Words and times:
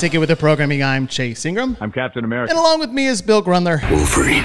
Take 0.00 0.14
It 0.14 0.18
With 0.18 0.30
the 0.30 0.36
Programming. 0.36 0.82
I'm 0.82 1.06
Chase 1.06 1.44
Ingram. 1.44 1.76
I'm 1.78 1.92
Captain 1.92 2.24
America. 2.24 2.50
And 2.50 2.58
along 2.58 2.80
with 2.80 2.88
me 2.90 3.06
is 3.06 3.20
Bill 3.20 3.42
Grundler. 3.42 3.82
Wolverine. 3.90 4.44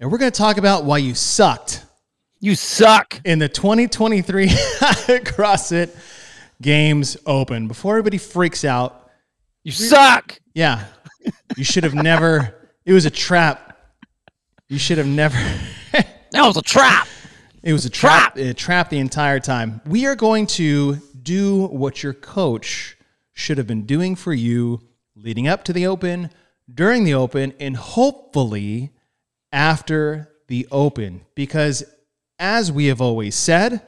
And 0.00 0.10
we're 0.10 0.16
going 0.16 0.32
to 0.32 0.36
talk 0.38 0.56
about 0.56 0.84
why 0.86 0.96
you 0.96 1.14
sucked 1.14 1.84
You 2.40 2.54
suck. 2.54 3.20
in 3.22 3.38
the 3.38 3.50
2023 3.50 4.46
CrossFit 4.48 5.94
Games 6.62 7.18
Open. 7.26 7.68
Before 7.68 7.92
everybody 7.92 8.16
freaks 8.16 8.64
out, 8.64 9.10
You 9.62 9.72
suck. 9.72 10.40
yeah, 10.54 10.86
you 11.54 11.64
should 11.64 11.84
have 11.84 11.94
never, 11.94 12.54
it 12.86 12.94
was 12.94 13.04
a 13.04 13.10
trap. 13.10 13.76
You 14.68 14.78
should 14.78 14.96
have 14.96 15.06
never, 15.06 15.36
That 15.92 16.46
was 16.46 16.56
a 16.56 16.62
trap. 16.62 17.06
it 17.62 17.74
was 17.74 17.84
a 17.84 17.90
trap, 17.90 18.38
a 18.38 18.54
trap 18.54 18.88
the 18.88 18.98
entire 19.00 19.38
time. 19.38 19.82
We 19.84 20.06
are 20.06 20.16
going 20.16 20.46
to 20.46 20.96
do 21.22 21.66
what 21.66 22.02
your 22.02 22.14
coach 22.14 22.96
should 23.32 23.58
have 23.58 23.66
been 23.66 23.86
doing 23.86 24.16
for 24.16 24.32
you 24.32 24.80
leading 25.14 25.48
up 25.48 25.64
to 25.64 25.72
the 25.72 25.86
Open, 25.86 26.30
during 26.72 27.04
the 27.04 27.14
Open, 27.14 27.52
and 27.60 27.76
hopefully 27.76 28.90
after 29.52 30.30
the 30.48 30.66
Open. 30.70 31.22
Because 31.34 31.84
as 32.38 32.72
we 32.72 32.86
have 32.86 33.00
always 33.00 33.34
said, 33.34 33.82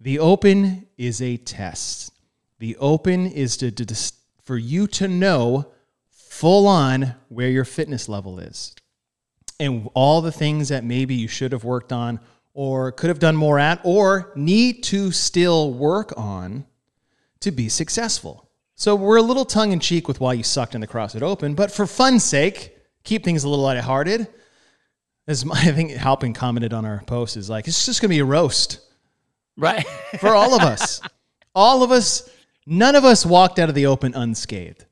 the 0.00 0.18
Open 0.18 0.86
is 0.96 1.22
a 1.22 1.36
test. 1.36 2.12
The 2.58 2.76
Open 2.76 3.26
is 3.26 3.56
to, 3.58 3.70
to, 3.70 3.86
to- 3.86 4.12
for 4.42 4.56
you 4.56 4.86
to 4.86 5.08
know 5.08 5.72
full 6.10 6.66
on 6.66 7.14
where 7.28 7.50
your 7.50 7.64
fitness 7.64 8.08
level 8.08 8.38
is 8.38 8.74
and 9.60 9.88
all 9.94 10.20
the 10.20 10.32
things 10.32 10.68
that 10.68 10.84
maybe 10.84 11.14
you 11.14 11.28
should 11.28 11.52
have 11.52 11.64
worked 11.64 11.92
on 11.92 12.20
or 12.54 12.92
could 12.92 13.08
have 13.08 13.18
done 13.18 13.36
more 13.36 13.58
at 13.58 13.80
or 13.84 14.32
need 14.34 14.82
to 14.84 15.10
still 15.12 15.72
work 15.72 16.12
on 16.16 16.64
to 17.40 17.50
be 17.50 17.68
successful. 17.68 18.47
So 18.78 18.94
we're 18.94 19.16
a 19.16 19.22
little 19.22 19.44
tongue 19.44 19.72
in 19.72 19.80
cheek 19.80 20.06
with 20.06 20.20
why 20.20 20.34
you 20.34 20.44
sucked 20.44 20.76
in 20.76 20.80
the 20.80 20.86
CrossFit 20.86 21.20
Open, 21.20 21.56
but 21.56 21.72
for 21.72 21.84
fun's 21.84 22.22
sake, 22.22 22.76
keep 23.02 23.24
things 23.24 23.42
a 23.42 23.48
little 23.48 23.64
lighthearted. 23.64 24.28
As 25.26 25.44
my, 25.44 25.56
I 25.58 25.72
think 25.72 25.90
Halpin 25.90 26.32
commented 26.32 26.72
on 26.72 26.84
our 26.84 27.02
post 27.04 27.36
is 27.36 27.50
like, 27.50 27.66
it's 27.66 27.84
just 27.84 28.00
going 28.00 28.08
to 28.08 28.14
be 28.14 28.20
a 28.20 28.24
roast 28.24 28.78
Right. 29.56 29.84
for 30.20 30.28
all 30.28 30.54
of 30.54 30.62
us. 30.62 31.00
all 31.56 31.82
of 31.82 31.90
us, 31.90 32.30
none 32.66 32.94
of 32.94 33.04
us 33.04 33.26
walked 33.26 33.58
out 33.58 33.68
of 33.68 33.74
the 33.74 33.86
Open 33.86 34.14
unscathed. 34.14 34.86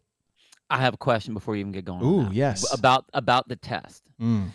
I 0.68 0.78
have 0.78 0.94
a 0.94 0.98
question 0.98 1.32
before 1.32 1.54
you 1.54 1.60
even 1.60 1.70
get 1.70 1.84
going. 1.84 2.04
Ooh, 2.04 2.28
yes. 2.32 2.74
About 2.76 3.04
about 3.14 3.46
the 3.46 3.54
test. 3.54 4.02
Mm. 4.20 4.48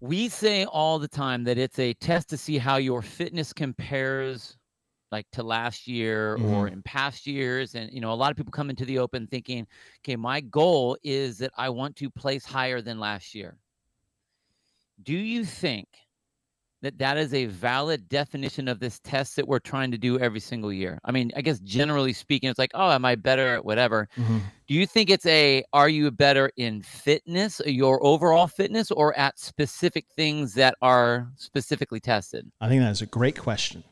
We 0.00 0.30
say 0.30 0.64
all 0.64 0.98
the 0.98 1.06
time 1.06 1.44
that 1.44 1.58
it's 1.58 1.78
a 1.78 1.92
test 1.92 2.30
to 2.30 2.38
see 2.38 2.56
how 2.56 2.76
your 2.76 3.02
fitness 3.02 3.52
compares 3.52 4.56
like 5.16 5.26
to 5.32 5.42
last 5.42 5.86
year 5.86 6.36
or 6.48 6.66
in 6.74 6.82
past 6.82 7.26
years 7.26 7.74
and 7.76 7.86
you 7.94 8.00
know 8.02 8.12
a 8.12 8.20
lot 8.22 8.30
of 8.32 8.36
people 8.36 8.50
come 8.58 8.70
into 8.70 8.84
the 8.84 8.98
open 9.04 9.26
thinking 9.28 9.66
okay 10.00 10.16
my 10.16 10.38
goal 10.40 10.96
is 11.02 11.38
that 11.38 11.52
I 11.56 11.68
want 11.80 11.94
to 11.96 12.10
place 12.10 12.44
higher 12.44 12.80
than 12.82 12.98
last 13.08 13.34
year. 13.34 13.52
Do 15.02 15.14
you 15.34 15.44
think 15.44 15.88
that 16.82 16.98
that 16.98 17.16
is 17.16 17.32
a 17.32 17.46
valid 17.46 18.08
definition 18.08 18.68
of 18.68 18.78
this 18.78 19.00
test 19.00 19.36
that 19.36 19.48
we're 19.48 19.58
trying 19.58 19.90
to 19.90 19.98
do 19.98 20.18
every 20.18 20.40
single 20.40 20.72
year? 20.72 20.98
I 21.04 21.12
mean, 21.12 21.32
I 21.34 21.40
guess 21.40 21.58
generally 21.60 22.12
speaking 22.12 22.50
it's 22.50 22.58
like, 22.58 22.72
oh, 22.74 22.90
am 22.90 23.04
I 23.04 23.14
better 23.14 23.54
at 23.54 23.64
whatever? 23.64 24.08
Mhm. 24.16 24.40
Do 24.68 24.74
you 24.74 24.86
think 24.86 25.10
it's 25.10 25.26
a 25.26 25.64
are 25.72 25.88
you 25.88 26.10
better 26.10 26.50
in 26.56 26.82
fitness, 26.82 27.60
your 27.64 28.04
overall 28.04 28.46
fitness, 28.46 28.90
or 28.90 29.16
at 29.18 29.38
specific 29.38 30.04
things 30.14 30.54
that 30.54 30.74
are 30.82 31.32
specifically 31.36 32.00
tested? 32.00 32.50
I 32.60 32.68
think 32.68 32.82
that 32.82 32.90
is 32.90 33.02
a 33.02 33.06
great 33.18 33.38
question. 33.38 33.84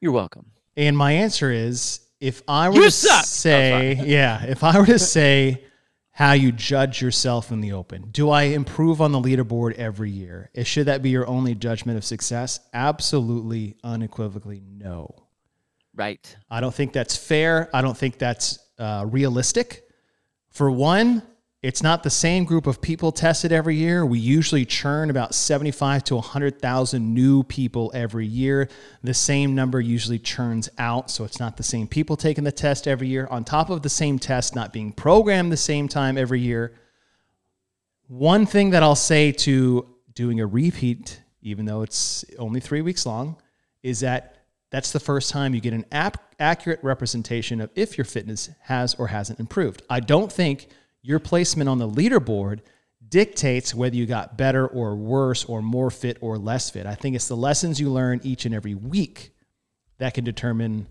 You're 0.00 0.12
welcome. 0.12 0.46
And 0.76 0.96
my 0.96 1.12
answer 1.12 1.50
is 1.50 2.00
if 2.20 2.42
I 2.48 2.68
were 2.68 2.76
You 2.76 2.82
to 2.84 2.90
suck! 2.90 3.20
Oh, 3.20 3.26
say, 3.26 4.00
yeah, 4.04 4.44
if 4.44 4.64
I 4.64 4.78
were 4.78 4.86
to 4.86 4.98
say 4.98 5.64
how 6.10 6.32
you 6.32 6.52
judge 6.52 7.02
yourself 7.02 7.50
in 7.52 7.60
the 7.60 7.72
open, 7.72 8.08
do 8.10 8.30
I 8.30 8.42
improve 8.44 9.00
on 9.00 9.12
the 9.12 9.20
leaderboard 9.20 9.74
every 9.74 10.10
year? 10.10 10.50
Is- 10.54 10.66
Should 10.66 10.86
that 10.86 11.02
be 11.02 11.10
your 11.10 11.26
only 11.28 11.54
judgment 11.54 11.98
of 11.98 12.04
success? 12.04 12.60
Absolutely, 12.72 13.76
unequivocally, 13.84 14.62
no. 14.66 15.14
Right. 15.94 16.36
I 16.50 16.60
don't 16.60 16.74
think 16.74 16.92
that's 16.92 17.16
fair. 17.16 17.68
I 17.74 17.80
don't 17.82 17.96
think 17.96 18.18
that's 18.18 18.58
uh, 18.78 19.06
realistic. 19.08 19.82
For 20.50 20.70
one, 20.70 21.22
it's 21.64 21.82
not 21.82 22.02
the 22.02 22.10
same 22.10 22.44
group 22.44 22.66
of 22.66 22.82
people 22.82 23.10
tested 23.10 23.50
every 23.50 23.74
year. 23.74 24.04
We 24.04 24.18
usually 24.18 24.66
churn 24.66 25.08
about 25.08 25.34
75 25.34 26.04
to 26.04 26.16
100,000 26.16 27.14
new 27.14 27.42
people 27.42 27.90
every 27.94 28.26
year. 28.26 28.68
The 29.02 29.14
same 29.14 29.54
number 29.54 29.80
usually 29.80 30.18
churns 30.18 30.68
out, 30.76 31.10
so 31.10 31.24
it's 31.24 31.40
not 31.40 31.56
the 31.56 31.62
same 31.62 31.88
people 31.88 32.18
taking 32.18 32.44
the 32.44 32.52
test 32.52 32.86
every 32.86 33.08
year. 33.08 33.26
On 33.30 33.44
top 33.44 33.70
of 33.70 33.80
the 33.80 33.88
same 33.88 34.18
test 34.18 34.54
not 34.54 34.74
being 34.74 34.92
programmed 34.92 35.50
the 35.50 35.56
same 35.56 35.88
time 35.88 36.18
every 36.18 36.38
year, 36.38 36.74
one 38.08 38.44
thing 38.44 38.68
that 38.70 38.82
I'll 38.82 38.94
say 38.94 39.32
to 39.32 39.88
doing 40.12 40.40
a 40.40 40.46
repeat, 40.46 41.22
even 41.40 41.64
though 41.64 41.80
it's 41.80 42.26
only 42.38 42.60
three 42.60 42.82
weeks 42.82 43.06
long, 43.06 43.38
is 43.82 44.00
that 44.00 44.44
that's 44.68 44.92
the 44.92 45.00
first 45.00 45.30
time 45.30 45.54
you 45.54 45.62
get 45.62 45.72
an 45.72 45.86
ap- 45.92 46.34
accurate 46.38 46.80
representation 46.82 47.62
of 47.62 47.70
if 47.74 47.96
your 47.96 48.04
fitness 48.04 48.50
has 48.64 48.94
or 48.96 49.06
hasn't 49.06 49.40
improved. 49.40 49.80
I 49.88 50.00
don't 50.00 50.30
think 50.30 50.68
your 51.04 51.18
placement 51.18 51.68
on 51.68 51.78
the 51.78 51.88
leaderboard 51.88 52.60
dictates 53.06 53.74
whether 53.74 53.94
you 53.94 54.06
got 54.06 54.38
better 54.38 54.66
or 54.66 54.96
worse 54.96 55.44
or 55.44 55.60
more 55.60 55.90
fit 55.90 56.16
or 56.22 56.38
less 56.38 56.70
fit. 56.70 56.86
I 56.86 56.94
think 56.94 57.14
it's 57.14 57.28
the 57.28 57.36
lessons 57.36 57.78
you 57.78 57.90
learn 57.90 58.20
each 58.24 58.46
and 58.46 58.54
every 58.54 58.74
week 58.74 59.32
that 59.98 60.14
can 60.14 60.24
determine 60.24 60.86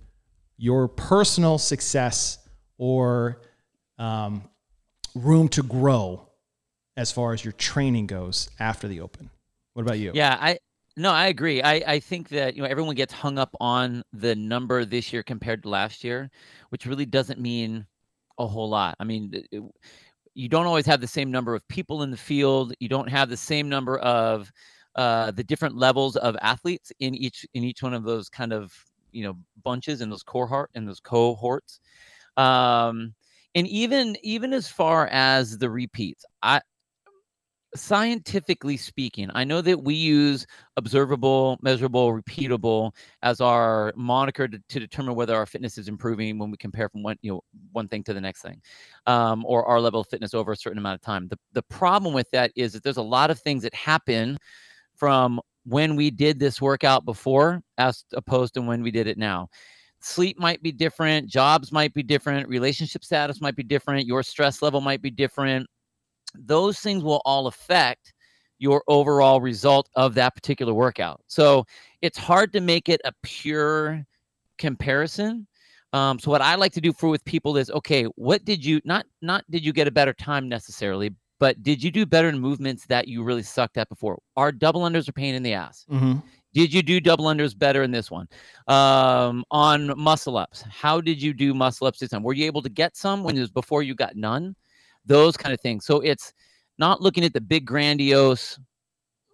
your 0.56 0.88
personal 0.88 1.58
success 1.58 2.38
or 2.78 3.42
um, 3.98 4.48
room 5.16 5.48
to 5.50 5.64
grow 5.64 6.30
as 6.96 7.12
far 7.12 7.34
as 7.34 7.44
your 7.44 7.54
training 7.54 8.06
goes 8.06 8.52
after 8.60 8.88
the 8.88 9.02
open. 9.02 9.32
What 9.74 9.82
about 9.82 9.98
you? 9.98 10.12
Yeah, 10.14 10.38
I 10.40 10.60
no, 10.96 11.12
I 11.12 11.26
agree. 11.28 11.64
I 11.64 11.74
I 11.88 12.00
think 12.00 12.30
that 12.30 12.56
you 12.56 12.62
know 12.62 12.68
everyone 12.68 12.94
gets 12.94 13.14
hung 13.14 13.40
up 13.40 13.56
on 13.60 14.04
the 14.14 14.36
number 14.36 14.86
this 14.86 15.12
year 15.12 15.24
compared 15.24 15.64
to 15.64 15.70
last 15.70 16.04
year, 16.04 16.30
which 16.70 16.86
really 16.86 17.08
doesn't 17.08 17.40
mean 17.40 17.88
a 18.38 18.46
whole 18.46 18.70
lot. 18.70 18.96
I 19.00 19.04
mean, 19.04 19.32
it- 19.52 19.64
you 20.36 20.50
don't 20.50 20.66
always 20.66 20.86
have 20.86 21.02
the 21.02 21.08
same 21.08 21.32
number 21.32 21.56
of 21.56 21.68
people 21.68 22.04
in 22.04 22.12
the 22.12 22.18
field. 22.18 22.74
You 22.80 22.90
don't 22.90 23.10
have 23.10 23.30
the 23.30 23.38
same 23.38 23.70
number 23.70 23.98
of 24.00 24.52
uh, 24.96 25.32
the 25.32 25.44
different 25.44 25.76
levels 25.76 26.16
of 26.18 26.36
athletes 26.42 26.92
in 27.00 27.16
each 27.16 27.46
in 27.54 27.64
each 27.64 27.82
one 27.84 27.94
of 27.94 28.04
those 28.04 28.30
kind 28.30 28.54
of 28.54 28.74
you 29.12 29.24
know 29.24 29.38
bunches 29.64 30.02
and 30.02 30.12
those 30.12 30.24
cohort 30.24 30.70
and 30.76 30.88
those 30.88 31.00
cohorts. 31.00 31.80
Um, 32.38 33.14
and 33.56 33.68
even 33.68 34.18
even 34.24 34.54
as 34.54 34.68
far 34.68 35.08
as 35.08 35.58
the 35.58 35.70
repeats, 35.70 36.26
I 36.42 36.62
scientifically 37.76 38.78
speaking, 38.78 39.30
I 39.34 39.44
know 39.44 39.62
that 39.62 39.84
we 39.84 39.96
use 39.96 40.46
observable, 40.78 41.58
measurable, 41.62 42.12
repeatable 42.12 42.92
as 43.22 43.42
our 43.42 43.94
moniker 43.96 44.48
to, 44.48 44.60
to 44.70 44.80
determine 44.80 45.16
whether 45.16 45.36
our 45.36 45.46
fitness 45.46 45.78
is 45.78 45.88
improving 45.88 46.38
when 46.38 46.52
we 46.52 46.58
compare 46.58 46.90
from 46.90 47.04
one, 47.04 47.18
you 47.22 47.32
know, 47.32 47.42
one 47.72 47.88
thing 47.88 48.04
to 48.04 48.14
the 48.14 48.22
next 48.22 48.42
thing, 48.42 48.62
um, 49.08 49.44
or 49.46 49.66
our 49.66 49.80
level 49.80 50.02
of 50.02 50.08
fitness 50.08 50.34
over 50.34 50.52
a 50.52 50.58
certain 50.58 50.78
amount 50.78 50.96
of 50.96 51.02
time. 51.02 51.28
The 51.28 51.40
the 51.54 51.64
problem 51.64 52.14
with 52.14 52.30
that 52.32 52.52
is 52.56 52.74
that 52.74 52.84
there's 52.84 52.98
a 52.98 53.02
lot 53.02 53.32
of 53.32 53.40
things 53.40 53.64
that 53.64 53.74
happen 53.74 54.38
from 54.96 55.42
when 55.66 55.96
we 55.96 56.12
did 56.12 56.40
this 56.40 56.62
workout 56.62 57.06
before 57.06 57.62
as 57.78 58.06
opposed 58.14 58.54
to 58.54 58.62
when 58.62 58.84
we 58.84 58.92
did 58.92 59.08
it 59.08 59.18
now. 59.18 59.48
Sleep 60.02 60.38
might 60.38 60.62
be 60.62 60.72
different, 60.72 61.30
jobs 61.30 61.72
might 61.72 61.94
be 61.94 62.04
different, 62.04 62.50
relationship 62.50 63.06
status 63.06 63.40
might 63.40 63.56
be 63.56 63.64
different, 63.64 64.06
your 64.06 64.22
stress 64.22 64.62
level 64.62 64.82
might 64.82 65.02
be 65.02 65.10
different 65.10 65.66
those 66.36 66.80
things 66.80 67.04
will 67.04 67.22
all 67.26 67.48
affect 67.48 68.14
your 68.60 68.84
overall 68.88 69.42
result 69.42 69.90
of 69.96 70.14
that 70.16 70.36
particular 70.36 70.74
workout. 70.74 71.22
So 71.28 71.66
it's 72.02 72.18
hard 72.18 72.54
to 72.54 72.62
make 72.62 72.88
it 72.90 73.02
a 73.04 73.12
pure 73.24 74.06
comparison. 74.58 75.48
Um, 75.92 76.18
so 76.20 76.32
what 76.32 76.42
I 76.42 76.56
like 76.56 76.72
to 76.74 76.82
do 76.82 76.94
for 76.94 77.10
with 77.10 77.24
people 77.26 77.58
is, 77.58 77.70
okay, 77.72 78.06
what 78.16 78.46
did 78.46 78.64
you 78.66 78.82
not 78.86 79.06
not 79.22 79.44
did 79.50 79.64
you 79.66 79.74
get 79.74 79.88
a 79.88 79.92
better 79.92 80.14
time 80.14 80.50
necessarily, 80.50 81.12
but 81.40 81.62
did 81.62 81.84
you 81.84 81.92
do 81.92 82.06
better 82.06 82.30
in 82.30 82.40
movements 82.40 82.86
that 82.88 83.08
you 83.08 83.24
really 83.24 83.44
sucked 83.44 83.78
at 83.78 83.90
before? 83.90 84.20
Are 84.36 84.52
double 84.52 84.82
unders 84.82 85.08
a 85.08 85.14
pain 85.14 85.36
in 85.36 85.44
the 85.44 85.54
ass? 85.54 85.86
hmm 85.90 86.16
Did 86.54 86.74
you 86.74 86.82
do 86.84 87.00
double 87.00 87.26
unders 87.26 87.58
better 87.58 87.84
in 87.84 87.92
this 87.92 88.10
one? 88.12 88.28
Um, 88.68 89.44
on 89.52 89.98
muscle 90.00 90.38
ups, 90.38 90.64
how 90.70 91.02
did 91.02 91.22
you 91.22 91.34
do 91.34 91.54
muscle 91.54 91.88
ups 91.88 92.00
this 92.00 92.10
time? 92.12 92.24
Were 92.24 92.34
you 92.34 92.46
able 92.46 92.62
to 92.62 92.70
get 92.70 92.96
some 92.96 93.24
when 93.24 93.36
it 93.38 93.42
was 93.42 93.52
before 93.52 93.84
you 93.84 93.96
got 93.96 94.16
none? 94.16 94.56
Those 95.06 95.38
kind 95.38 95.54
of 95.54 95.62
things. 95.62 95.86
So 95.86 96.00
it's 96.02 96.34
not 96.78 97.02
looking 97.02 97.24
at 97.24 97.34
the 97.34 97.42
big 97.42 97.66
grandiose 97.66 98.60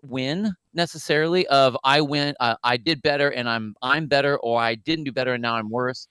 win 0.04 0.54
necessarily 0.74 1.45
of 1.48 1.77
I 1.83 2.01
win, 2.01 2.36
uh, 2.39 2.56
I 2.63 2.77
did 2.77 3.01
better 3.01 3.30
and 3.31 3.50
I'm 3.50 3.75
I'm 3.81 4.07
better, 4.07 4.38
or 4.38 4.60
I 4.60 4.75
didn't 4.75 5.06
do 5.06 5.12
better 5.12 5.33
and 5.33 5.42
now 5.42 5.56
I'm 5.56 5.69
worse, 5.69 6.07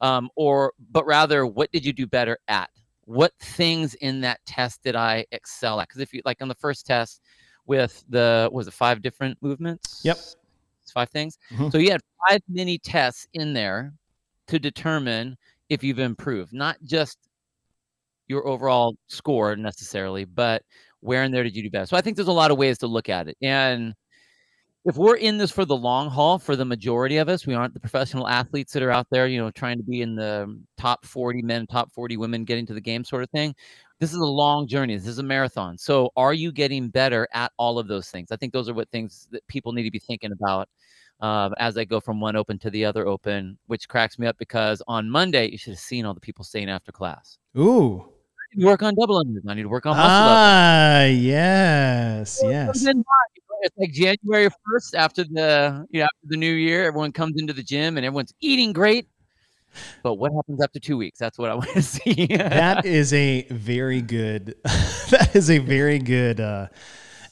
um, 0.00 0.30
or 0.36 0.72
but 0.92 1.06
rather 1.06 1.46
what 1.46 1.70
did 1.72 1.84
you 1.84 1.92
do 1.92 2.06
better 2.06 2.38
at? 2.48 2.70
What 3.04 3.32
things 3.40 3.94
in 3.94 4.20
that 4.22 4.40
test 4.46 4.82
did 4.82 4.94
I 4.94 5.26
excel 5.32 5.80
at? 5.80 5.88
Because 5.88 6.00
if 6.00 6.12
you 6.12 6.22
like 6.24 6.42
on 6.42 6.48
the 6.48 6.54
first 6.54 6.86
test 6.86 7.22
with 7.66 8.04
the 8.08 8.48
was 8.52 8.68
it 8.68 8.74
five 8.74 9.02
different 9.02 9.38
movements? 9.40 10.02
Yep. 10.04 10.16
It's 10.82 10.92
five 10.92 11.10
things. 11.10 11.38
Mhm. 11.52 11.72
So 11.72 11.78
you 11.78 11.90
had 11.90 12.00
five 12.28 12.40
mini 12.48 12.78
tests 12.78 13.26
in 13.32 13.52
there 13.52 13.92
to 14.48 14.58
determine 14.58 15.36
if 15.68 15.82
you've 15.84 15.98
improved, 16.00 16.52
not 16.52 16.76
just 16.82 17.18
your 18.30 18.46
overall 18.46 18.96
score 19.08 19.56
necessarily, 19.56 20.24
but 20.24 20.62
where 21.00 21.24
in 21.24 21.32
there 21.32 21.42
did 21.42 21.56
you 21.56 21.62
do 21.64 21.70
best? 21.70 21.90
So 21.90 21.96
I 21.96 22.00
think 22.00 22.16
there's 22.16 22.28
a 22.28 22.32
lot 22.32 22.50
of 22.50 22.58
ways 22.58 22.78
to 22.78 22.86
look 22.86 23.08
at 23.08 23.28
it. 23.28 23.36
And 23.42 23.94
if 24.84 24.96
we're 24.96 25.16
in 25.16 25.36
this 25.36 25.50
for 25.50 25.64
the 25.64 25.76
long 25.76 26.08
haul, 26.08 26.38
for 26.38 26.56
the 26.56 26.64
majority 26.64 27.18
of 27.18 27.28
us, 27.28 27.46
we 27.46 27.54
aren't 27.54 27.74
the 27.74 27.80
professional 27.80 28.28
athletes 28.28 28.72
that 28.72 28.82
are 28.82 28.90
out 28.90 29.08
there, 29.10 29.26
you 29.26 29.38
know, 29.38 29.50
trying 29.50 29.76
to 29.76 29.82
be 29.82 30.00
in 30.00 30.14
the 30.14 30.58
top 30.78 31.04
40 31.04 31.42
men, 31.42 31.66
top 31.66 31.92
40 31.92 32.16
women, 32.16 32.44
getting 32.44 32.66
to 32.66 32.74
the 32.74 32.80
game 32.80 33.04
sort 33.04 33.22
of 33.22 33.30
thing. 33.30 33.54
This 33.98 34.10
is 34.12 34.18
a 34.18 34.24
long 34.24 34.66
journey. 34.66 34.96
This 34.96 35.06
is 35.08 35.18
a 35.18 35.22
marathon. 35.22 35.76
So, 35.76 36.10
are 36.16 36.32
you 36.32 36.52
getting 36.52 36.88
better 36.88 37.28
at 37.34 37.52
all 37.58 37.78
of 37.78 37.88
those 37.88 38.08
things? 38.08 38.32
I 38.32 38.36
think 38.36 38.54
those 38.54 38.68
are 38.68 38.74
what 38.74 38.88
things 38.90 39.28
that 39.32 39.46
people 39.48 39.72
need 39.72 39.82
to 39.82 39.90
be 39.90 39.98
thinking 39.98 40.32
about 40.32 40.68
um, 41.20 41.54
as 41.58 41.76
I 41.76 41.84
go 41.84 42.00
from 42.00 42.18
one 42.18 42.36
open 42.36 42.58
to 42.60 42.70
the 42.70 42.84
other 42.84 43.06
open, 43.06 43.58
which 43.66 43.88
cracks 43.88 44.18
me 44.18 44.26
up 44.26 44.38
because 44.38 44.82
on 44.88 45.10
Monday, 45.10 45.50
you 45.50 45.58
should 45.58 45.74
have 45.74 45.80
seen 45.80 46.06
all 46.06 46.14
the 46.14 46.20
people 46.20 46.44
staying 46.44 46.70
after 46.70 46.92
class. 46.92 47.36
Ooh. 47.58 48.08
Need 48.54 48.62
to 48.62 48.66
work 48.66 48.82
on 48.82 48.94
double 48.94 49.22
unders. 49.22 49.42
I 49.48 49.54
need 49.54 49.62
to 49.62 49.68
work 49.68 49.86
on 49.86 49.96
muscle. 49.96 50.10
Ah, 50.10 51.04
yes, 51.04 52.40
yes. 52.42 52.84
It's 53.62 53.76
like 53.76 53.92
January 53.92 54.48
first 54.66 54.94
after 54.94 55.22
the 55.22 55.86
you 55.90 56.00
know 56.00 56.04
after 56.04 56.26
the 56.26 56.36
new 56.36 56.52
year. 56.52 56.86
Everyone 56.86 57.12
comes 57.12 57.34
into 57.38 57.52
the 57.52 57.62
gym 57.62 57.96
and 57.96 58.06
everyone's 58.06 58.34
eating 58.40 58.72
great. 58.72 59.06
But 60.02 60.14
what 60.14 60.32
happens 60.32 60.60
after 60.62 60.80
two 60.80 60.96
weeks? 60.96 61.18
That's 61.18 61.38
what 61.38 61.50
I 61.50 61.54
want 61.60 61.70
to 61.70 61.82
see. 61.82 62.26
that 62.36 62.84
is 62.84 63.12
a 63.12 63.42
very 63.50 64.00
good. 64.00 64.56
that 64.64 65.30
is 65.34 65.50
a 65.50 65.58
very 65.58 65.98
good. 65.98 66.40
Uh, 66.40 66.68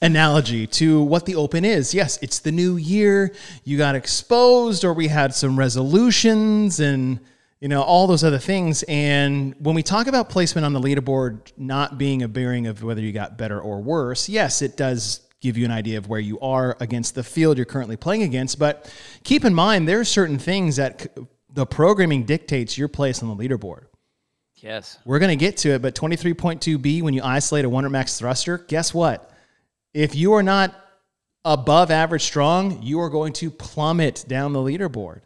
analogy 0.01 0.65
to 0.65 1.01
what 1.01 1.25
the 1.25 1.35
open 1.35 1.65
is. 1.65 1.93
Yes, 1.93 2.17
it's 2.21 2.39
the 2.39 2.53
new 2.53 2.77
year. 2.77 3.33
You 3.65 3.77
got 3.77 3.95
exposed, 3.95 4.85
or 4.85 4.93
we 4.93 5.09
had 5.09 5.33
some 5.35 5.59
resolutions 5.59 6.79
and 6.79 7.19
you 7.59 7.67
know 7.67 7.81
all 7.81 8.07
those 8.07 8.23
other 8.23 8.39
things. 8.39 8.83
And 8.83 9.55
when 9.59 9.75
we 9.75 9.83
talk 9.83 10.07
about 10.07 10.29
placement 10.29 10.65
on 10.65 10.73
the 10.73 10.79
leaderboard 10.79 11.51
not 11.57 11.97
being 11.97 12.23
a 12.23 12.27
bearing 12.27 12.67
of 12.67 12.83
whether 12.83 13.01
you 13.01 13.11
got 13.11 13.37
better 13.37 13.59
or 13.59 13.81
worse, 13.81 14.29
yes, 14.29 14.61
it 14.61 14.77
does 14.77 15.21
give 15.41 15.57
you 15.57 15.65
an 15.65 15.71
idea 15.71 15.97
of 15.97 16.07
where 16.07 16.19
you 16.19 16.39
are 16.41 16.75
against 16.79 17.15
the 17.15 17.23
field 17.23 17.57
you're 17.57 17.65
currently 17.65 17.97
playing 17.97 18.23
against. 18.23 18.59
But 18.59 18.93
keep 19.23 19.45
in 19.45 19.53
mind 19.53 19.87
there 19.87 19.99
are 19.99 20.05
certain 20.05 20.39
things 20.39 20.75
that 20.77 21.07
the 21.53 21.65
programming 21.65 22.23
dictates 22.23 22.77
your 22.77 22.87
place 22.87 23.23
on 23.23 23.29
the 23.29 23.35
leaderboard. 23.35 23.85
Yes. 24.55 24.97
We're 25.05 25.19
going 25.19 25.37
to 25.37 25.37
get 25.37 25.57
to 25.57 25.69
it, 25.71 25.81
but 25.81 25.95
23.2b, 25.95 27.01
when 27.01 27.13
you 27.13 27.23
isolate 27.23 27.63
a 27.63 27.69
100 27.69 27.89
max 27.89 28.19
thruster, 28.19 28.57
guess 28.57 28.93
what? 28.93 29.31
If 29.93 30.15
you 30.15 30.33
are 30.33 30.43
not 30.43 30.75
above 31.45 31.91
average 31.91 32.23
strong, 32.23 32.83
you 32.83 32.99
are 32.99 33.09
going 33.09 33.33
to 33.33 33.49
plummet 33.49 34.25
down 34.27 34.51
the 34.51 34.59
leaderboard. 34.59 35.21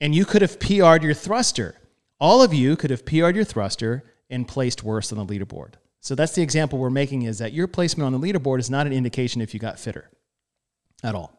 And 0.00 0.14
you 0.14 0.24
could 0.24 0.42
have 0.42 0.60
PR'd 0.60 1.02
your 1.02 1.14
thruster. 1.14 1.74
All 2.20 2.42
of 2.42 2.54
you 2.54 2.76
could 2.76 2.90
have 2.90 3.04
PR'd 3.04 3.36
your 3.36 3.44
thruster 3.44 4.04
and 4.30 4.46
placed 4.46 4.82
worse 4.82 5.12
on 5.12 5.18
the 5.18 5.26
leaderboard. 5.26 5.74
So 6.00 6.14
that's 6.14 6.34
the 6.34 6.42
example 6.42 6.78
we're 6.78 6.90
making 6.90 7.22
is 7.22 7.38
that 7.38 7.52
your 7.52 7.66
placement 7.66 8.06
on 8.06 8.18
the 8.18 8.32
leaderboard 8.32 8.60
is 8.60 8.70
not 8.70 8.86
an 8.86 8.92
indication 8.92 9.40
if 9.40 9.52
you 9.52 9.60
got 9.60 9.78
fitter 9.78 10.10
at 11.02 11.14
all. 11.14 11.34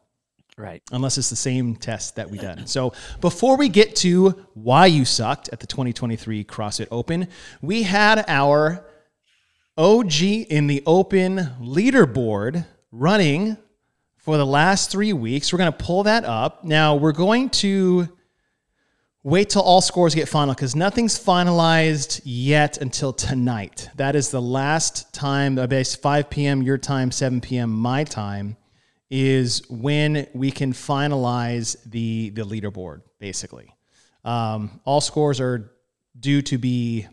Right. 0.57 0.83
Unless 0.91 1.17
it's 1.17 1.29
the 1.29 1.37
same 1.37 1.77
test 1.77 2.17
that 2.17 2.29
we 2.29 2.37
done. 2.37 2.67
So 2.67 2.91
before 3.21 3.55
we 3.55 3.69
get 3.69 3.95
to 3.97 4.45
why 4.55 4.87
you 4.87 5.05
sucked 5.05 5.47
at 5.53 5.61
the 5.61 5.67
2023 5.67 6.43
CrossFit 6.43 6.87
Open, 6.91 7.29
we 7.61 7.83
had 7.83 8.25
our 8.27 8.85
OG 9.77 10.21
in 10.21 10.67
the 10.67 10.83
Open 10.85 11.37
leaderboard 11.61 12.65
running 12.91 13.55
for 14.17 14.35
the 14.35 14.45
last 14.45 14.91
three 14.91 15.13
weeks. 15.13 15.53
We're 15.53 15.59
going 15.59 15.71
to 15.71 15.77
pull 15.77 16.03
that 16.03 16.25
up. 16.25 16.65
Now 16.65 16.95
we're 16.95 17.13
going 17.13 17.49
to 17.51 18.09
wait 19.23 19.49
till 19.49 19.61
all 19.61 19.81
scores 19.81 20.15
get 20.15 20.29
final 20.29 20.53
because 20.53 20.75
nothing's 20.75 21.19
finalized 21.19 22.21
yet 22.23 22.77
until 22.77 23.11
tonight. 23.11 23.89
That 23.95 24.15
is 24.15 24.31
the 24.31 24.41
last 24.41 25.13
time, 25.13 25.57
uh, 25.57 25.67
base 25.67 25.95
5 25.95 26.29
p.m. 26.29 26.61
your 26.61 26.77
time, 26.77 27.11
7 27.11 27.41
p.m. 27.41 27.69
my 27.71 28.03
time 28.03 28.55
is 29.09 29.67
when 29.69 30.27
we 30.33 30.51
can 30.51 30.71
finalize 30.71 31.77
the 31.85 32.29
the 32.29 32.43
leaderboard. 32.43 33.01
Basically, 33.19 33.75
um, 34.23 34.79
all 34.85 35.01
scores 35.01 35.39
are 35.39 35.71
due 36.17 36.41
to 36.43 36.57
be 36.57 37.07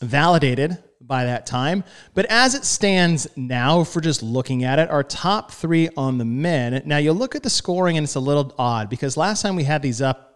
validated 0.00 0.78
by 1.00 1.24
that 1.24 1.46
time. 1.46 1.84
But 2.14 2.26
as 2.26 2.54
it 2.54 2.64
stands 2.64 3.28
now, 3.36 3.82
if 3.82 3.94
we're 3.94 4.02
just 4.02 4.22
looking 4.22 4.64
at 4.64 4.78
it, 4.78 4.90
our 4.90 5.04
top 5.04 5.52
three 5.52 5.88
on 5.96 6.18
the 6.18 6.24
men. 6.24 6.82
Now 6.84 6.98
you 6.98 7.12
look 7.12 7.34
at 7.34 7.42
the 7.42 7.50
scoring, 7.50 7.96
and 7.96 8.04
it's 8.04 8.14
a 8.14 8.20
little 8.20 8.54
odd 8.58 8.90
because 8.90 9.16
last 9.16 9.42
time 9.42 9.54
we 9.54 9.64
had 9.64 9.82
these 9.82 10.02
up, 10.02 10.35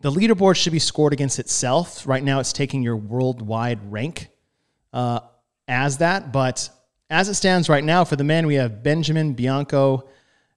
the 0.00 0.10
leaderboard 0.10 0.56
should 0.56 0.72
be 0.72 0.78
scored 0.78 1.12
against 1.12 1.38
itself. 1.38 2.06
Right 2.06 2.22
now, 2.22 2.40
it's 2.40 2.52
taking 2.52 2.82
your 2.82 2.96
worldwide 2.96 3.92
rank 3.92 4.28
uh, 4.92 5.20
as 5.66 5.98
that, 5.98 6.32
but 6.32 6.70
as 7.10 7.28
it 7.28 7.34
stands 7.34 7.68
right 7.68 7.82
now 7.82 8.04
for 8.04 8.16
the 8.16 8.24
men, 8.24 8.46
we 8.46 8.56
have 8.56 8.82
Benjamin 8.82 9.34
Bianco 9.34 10.08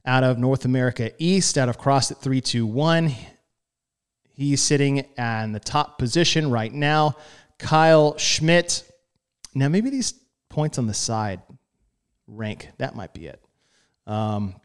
out 0.05 0.23
of 0.23 0.37
North 0.37 0.65
America 0.65 1.11
East, 1.17 1.57
out 1.57 1.69
of 1.69 1.77
CrossFit 1.77 2.17
321. 2.17 3.13
He's 4.33 4.61
sitting 4.61 4.97
in 4.97 5.51
the 5.51 5.59
top 5.59 5.97
position 5.97 6.49
right 6.49 6.73
now. 6.73 7.15
Kyle 7.57 8.17
Schmidt. 8.17 8.83
Now, 9.53 9.69
maybe 9.69 9.89
these 9.89 10.13
points 10.49 10.77
on 10.77 10.87
the 10.87 10.93
side 10.93 11.41
rank. 12.27 12.69
That 12.77 12.95
might 12.95 13.13
be 13.13 13.27
it. 13.27 13.43
Um, 14.07 14.55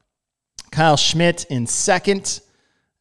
Kyle 0.70 0.96
Schmidt 0.96 1.44
in 1.44 1.66
second 1.66 2.40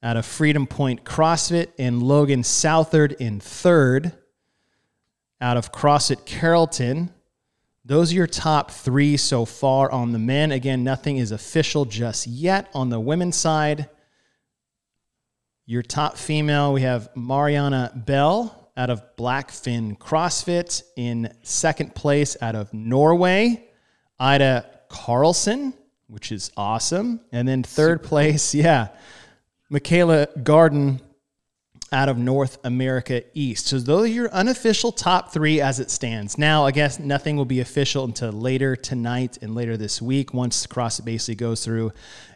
out 0.06 0.18
of 0.18 0.26
Freedom 0.26 0.68
Point 0.68 1.04
CrossFit, 1.04 1.70
and 1.80 2.04
Logan 2.04 2.44
Southard 2.44 3.14
in 3.14 3.40
third 3.40 4.14
out 5.42 5.58
of 5.58 5.72
CrossFit 5.72 6.26
Carrollton. 6.26 7.10
Those 7.84 8.12
are 8.12 8.16
your 8.16 8.28
top 8.28 8.70
three 8.70 9.18
so 9.18 9.46
far 9.46 9.92
on 9.92 10.12
the 10.12 10.20
men. 10.20 10.52
Again, 10.52 10.84
nothing 10.84 11.18
is 11.18 11.32
official 11.32 11.86
just 11.86 12.28
yet. 12.28 12.70
On 12.76 12.90
the 12.90 13.00
women's 13.00 13.36
side, 13.36 13.90
your 15.66 15.82
top 15.82 16.18
female, 16.18 16.72
we 16.72 16.82
have 16.82 17.10
Mariana 17.16 17.92
Bell 17.96 18.72
out 18.78 18.92
of 18.92 19.02
Blackfin 19.16 19.98
CrossFit 19.98 20.84
in 20.96 21.34
second 21.42 21.96
place 21.96 22.38
out 22.42 22.54
of 22.54 22.72
Norway. 22.76 23.70
Ida 24.20 24.70
Carlson, 24.88 25.74
which 26.06 26.32
is 26.32 26.52
awesome. 26.56 27.22
And 27.32 27.48
then 27.48 27.64
third 27.64 28.02
Super 28.02 28.08
place, 28.08 28.54
yeah, 28.56 28.90
Michaela 29.70 30.28
Garden 30.44 31.02
out 31.92 32.10
of 32.10 32.18
North 32.18 32.58
America 32.64 33.24
East. 33.34 33.68
So 33.68 33.80
those 33.80 34.06
are 34.06 34.08
your 34.08 34.30
unofficial 34.32 34.92
top 34.92 35.32
three 35.32 35.62
as 35.62 35.80
it 35.80 35.90
stands. 35.90 36.38
Now, 36.38 36.66
I 36.66 36.72
guess 36.72 37.00
nothing 37.00 37.38
will 37.38 37.46
be 37.46 37.62
official 37.62 38.04
until 38.04 38.32
later 38.32 38.76
tonight 38.76 39.38
and 39.42 39.56
later 39.56 39.78
this 39.78 40.02
week 40.02 40.34
once 40.34 40.68
CrossFit 40.68 41.06
basically 41.06 41.36
goes 41.36 41.64
through 41.64 41.94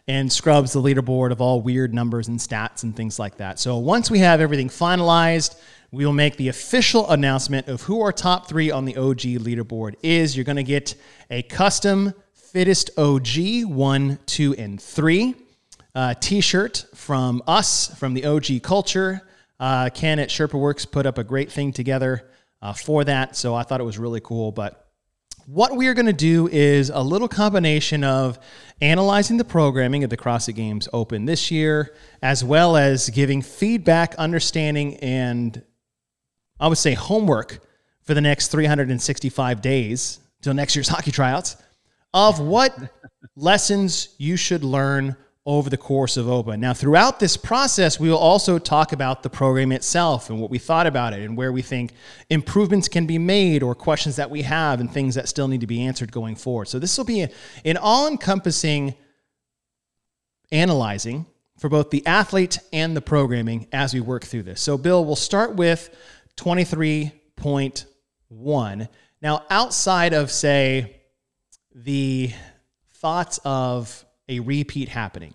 and 0.08 0.32
scrubs 0.32 0.72
the 0.72 0.80
leaderboard 0.80 1.30
of 1.30 1.40
all 1.40 1.60
weird 1.60 1.92
numbers 1.92 2.28
and 2.28 2.38
stats 2.38 2.84
and 2.84 2.96
things 2.96 3.18
like 3.18 3.36
that. 3.36 3.58
So 3.58 3.76
once 3.76 4.10
we 4.10 4.20
have 4.20 4.40
everything 4.40 4.68
finalized, 4.68 5.56
we 5.92 6.06
will 6.06 6.12
make 6.12 6.36
the 6.36 6.48
official 6.48 7.10
announcement 7.10 7.68
of 7.68 7.82
who 7.82 8.00
our 8.00 8.12
top 8.12 8.48
three 8.48 8.70
on 8.70 8.84
the 8.84 8.96
OG 8.96 9.20
leaderboard 9.42 9.94
is. 10.02 10.36
You're 10.36 10.44
going 10.44 10.56
to 10.56 10.62
get 10.62 10.94
a 11.30 11.42
custom 11.42 12.14
fittest 12.34 12.90
OG 12.98 13.64
one, 13.66 14.18
two, 14.26 14.54
and 14.54 14.80
three. 14.80 15.34
Uh, 15.94 16.14
t-shirt 16.14 16.86
from 16.94 17.42
us 17.46 17.92
from 17.98 18.14
the 18.14 18.24
OG 18.24 18.62
culture 18.62 19.22
uh, 19.60 19.90
Ken 19.90 20.18
at 20.18 20.30
Sherpa 20.30 20.58
Works 20.58 20.86
put 20.86 21.04
up 21.04 21.18
a 21.18 21.24
great 21.24 21.52
thing 21.52 21.70
together 21.70 22.30
uh, 22.62 22.72
for 22.72 23.04
that. 23.04 23.36
So 23.36 23.54
I 23.54 23.62
thought 23.62 23.80
it 23.80 23.84
was 23.84 23.98
really 23.98 24.20
cool. 24.20 24.50
But 24.52 24.88
what 25.46 25.76
we 25.76 25.86
are 25.88 25.94
going 25.94 26.06
to 26.06 26.12
do 26.14 26.48
is 26.48 26.88
a 26.88 27.02
little 27.02 27.28
combination 27.28 28.02
of 28.02 28.38
analyzing 28.80 29.36
the 29.36 29.44
programming 29.44 30.02
of 30.02 30.08
the 30.08 30.16
CrossFit 30.16 30.54
Games 30.54 30.88
Open 30.94 31.26
this 31.26 31.50
year, 31.50 31.94
as 32.22 32.42
well 32.42 32.76
as 32.76 33.10
giving 33.10 33.42
feedback, 33.42 34.14
understanding, 34.14 34.96
and 34.96 35.62
I 36.58 36.68
would 36.68 36.78
say 36.78 36.94
homework 36.94 37.60
for 38.02 38.14
the 38.14 38.20
next 38.22 38.48
365 38.48 39.60
days 39.60 40.20
till 40.40 40.54
next 40.54 40.74
year's 40.74 40.88
hockey 40.88 41.10
tryouts 41.10 41.56
of 42.14 42.40
what 42.40 42.76
lessons 43.36 44.14
you 44.18 44.36
should 44.36 44.64
learn 44.64 45.16
over 45.46 45.70
the 45.70 45.76
course 45.76 46.16
of 46.16 46.28
Open. 46.28 46.60
Now, 46.60 46.74
throughout 46.74 47.18
this 47.18 47.36
process, 47.36 47.98
we 47.98 48.10
will 48.10 48.18
also 48.18 48.58
talk 48.58 48.92
about 48.92 49.22
the 49.22 49.30
program 49.30 49.72
itself 49.72 50.28
and 50.28 50.40
what 50.40 50.50
we 50.50 50.58
thought 50.58 50.86
about 50.86 51.14
it 51.14 51.22
and 51.22 51.36
where 51.36 51.50
we 51.50 51.62
think 51.62 51.92
improvements 52.28 52.88
can 52.88 53.06
be 53.06 53.18
made 53.18 53.62
or 53.62 53.74
questions 53.74 54.16
that 54.16 54.30
we 54.30 54.42
have 54.42 54.80
and 54.80 54.92
things 54.92 55.14
that 55.14 55.28
still 55.28 55.48
need 55.48 55.62
to 55.62 55.66
be 55.66 55.82
answered 55.82 56.12
going 56.12 56.36
forward. 56.36 56.68
So, 56.68 56.78
this 56.78 56.96
will 56.98 57.06
be 57.06 57.26
an 57.64 57.76
all 57.78 58.06
encompassing 58.06 58.94
analyzing 60.52 61.26
for 61.58 61.68
both 61.68 61.90
the 61.90 62.04
athlete 62.06 62.58
and 62.72 62.96
the 62.96 63.00
programming 63.00 63.66
as 63.72 63.94
we 63.94 64.00
work 64.00 64.24
through 64.24 64.42
this. 64.42 64.60
So, 64.60 64.76
Bill, 64.76 65.04
we'll 65.04 65.16
start 65.16 65.56
with 65.56 65.90
23.1. 66.36 68.88
Now, 69.22 69.44
outside 69.50 70.12
of, 70.12 70.30
say, 70.30 71.00
the 71.74 72.32
thoughts 72.94 73.38
of 73.44 74.04
a 74.30 74.40
repeat 74.40 74.88
happening. 74.88 75.34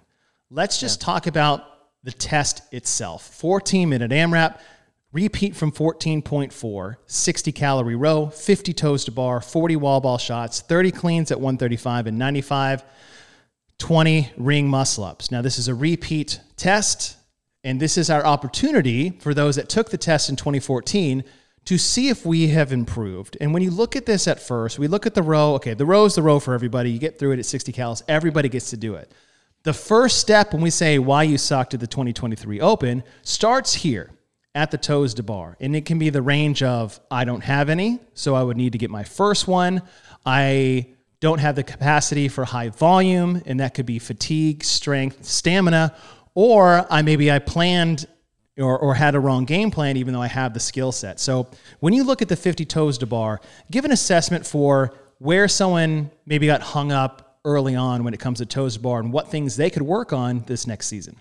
Let's 0.50 0.80
just 0.80 1.02
yeah. 1.02 1.06
talk 1.06 1.28
about 1.28 1.64
the 2.04 2.12
test 2.12 2.62
itself. 2.74 3.28
14 3.36 3.90
minute 3.90 4.12
AMRAP. 4.12 4.60
repeat 5.12 5.56
from 5.56 5.72
14.4, 5.72 6.96
60 7.06 7.52
calorie 7.52 7.96
row, 7.96 8.28
50 8.28 8.74
toes 8.74 9.06
to 9.06 9.12
bar, 9.12 9.40
40 9.42 9.76
wall 9.76 10.02
ball 10.02 10.18
shots, 10.18 10.62
30 10.62 10.92
cleans 10.92 11.32
at 11.32 11.40
135 11.40 12.08
and 12.08 12.18
95, 12.18 12.84
20 13.78 14.32
ring 14.38 14.68
muscle 14.68 15.04
ups. 15.04 15.32
Now, 15.32 15.42
this 15.42 15.58
is 15.58 15.68
a 15.68 15.76
repeat 15.76 16.40
test, 16.58 17.18
and 17.64 17.80
this 17.80 17.98
is 17.98 18.10
our 18.10 18.26
opportunity 18.26 19.12
for 19.20 19.34
those 19.34 19.56
that 19.56 19.70
took 19.70 19.90
the 19.90 19.98
test 19.98 20.30
in 20.30 20.36
2014 20.36 21.24
to 21.66 21.78
see 21.78 22.10
if 22.10 22.26
we 22.26 22.48
have 22.50 22.72
improved. 22.72 23.38
And 23.42 23.54
when 23.54 23.64
you 23.64 23.72
look 23.72 23.96
at 23.96 24.06
this 24.06 24.28
at 24.28 24.40
first, 24.40 24.78
we 24.78 24.88
look 24.88 25.06
at 25.06 25.16
the 25.16 25.24
row. 25.24 25.56
Okay, 25.56 25.74
the 25.74 25.86
row 25.86 26.06
is 26.06 26.16
the 26.16 26.22
row 26.22 26.40
for 26.40 26.54
everybody. 26.54 26.92
You 26.92 27.00
get 27.00 27.18
through 27.18 27.32
it 27.32 27.40
at 27.40 27.46
60 27.46 27.72
calories. 27.72 28.04
Everybody 28.08 28.50
gets 28.50 28.70
to 28.70 28.78
do 28.78 28.96
it. 28.96 29.12
The 29.64 29.74
first 29.74 30.20
step 30.20 30.54
when 30.54 30.62
we 30.62 30.70
say 30.70 31.00
why 31.00 31.24
you 31.24 31.40
sucked 31.40 31.74
at 31.74 31.80
the 31.80 31.88
2023 31.88 32.62
Open 32.62 33.04
starts 33.24 33.74
here 33.74 34.12
at 34.54 34.70
the 34.70 34.78
toes 34.78 35.16
to 35.16 35.24
bar. 35.24 35.58
And 35.60 35.76
it 35.76 35.86
can 35.86 35.98
be 35.98 36.12
the 36.12 36.22
range 36.22 36.62
of 36.62 37.00
I 37.10 37.26
don't 37.26 37.44
have 37.44 37.70
any, 37.70 38.00
so 38.14 38.36
I 38.36 38.44
would 38.44 38.58
need 38.58 38.74
to 38.74 38.78
get 38.78 38.92
my 38.92 39.04
first 39.04 39.48
one. 39.48 39.82
I 40.24 40.94
don't 41.20 41.40
have 41.40 41.56
the 41.56 41.64
capacity 41.64 42.28
for 42.28 42.46
high 42.46 42.70
volume, 42.70 43.42
and 43.48 43.60
that 43.60 43.74
could 43.74 43.88
be 43.88 43.98
fatigue, 43.98 44.64
strength, 44.64 45.26
stamina, 45.26 45.96
or 46.36 46.86
I 46.92 47.02
maybe 47.02 47.32
I 47.32 47.40
planned 47.40 48.08
or, 48.58 48.78
or 48.78 48.96
had 48.96 49.16
a 49.16 49.20
wrong 49.20 49.46
game 49.46 49.72
plan, 49.72 49.98
even 49.98 50.14
though 50.14 50.22
I 50.22 50.28
have 50.28 50.54
the 50.54 50.60
skill 50.60 50.92
set. 50.92 51.20
So 51.20 51.48
when 51.80 51.94
you 51.94 52.04
look 52.04 52.22
at 52.22 52.30
the 52.30 52.36
50 52.36 52.66
toes 52.66 52.98
to 53.00 53.06
bar, 53.06 53.42
give 53.70 53.86
an 53.86 53.92
assessment 53.92 54.46
for 54.46 54.94
where 55.20 55.48
someone 55.48 56.12
maybe 56.26 56.48
got 56.48 56.62
hung 56.62 56.92
up 56.92 57.40
early 57.46 57.76
on 57.76 58.04
when 58.04 58.14
it 58.14 58.20
comes 58.20 58.40
to 58.40 58.46
toes 58.46 58.76
to 58.76 58.80
bar 58.80 59.00
and 59.00 59.12
what 59.12 59.30
things 59.30 59.56
they 59.56 59.70
could 59.70 59.84
work 59.84 60.14
on 60.14 60.40
this 60.48 60.66
next 60.68 60.88
season. 60.88 61.18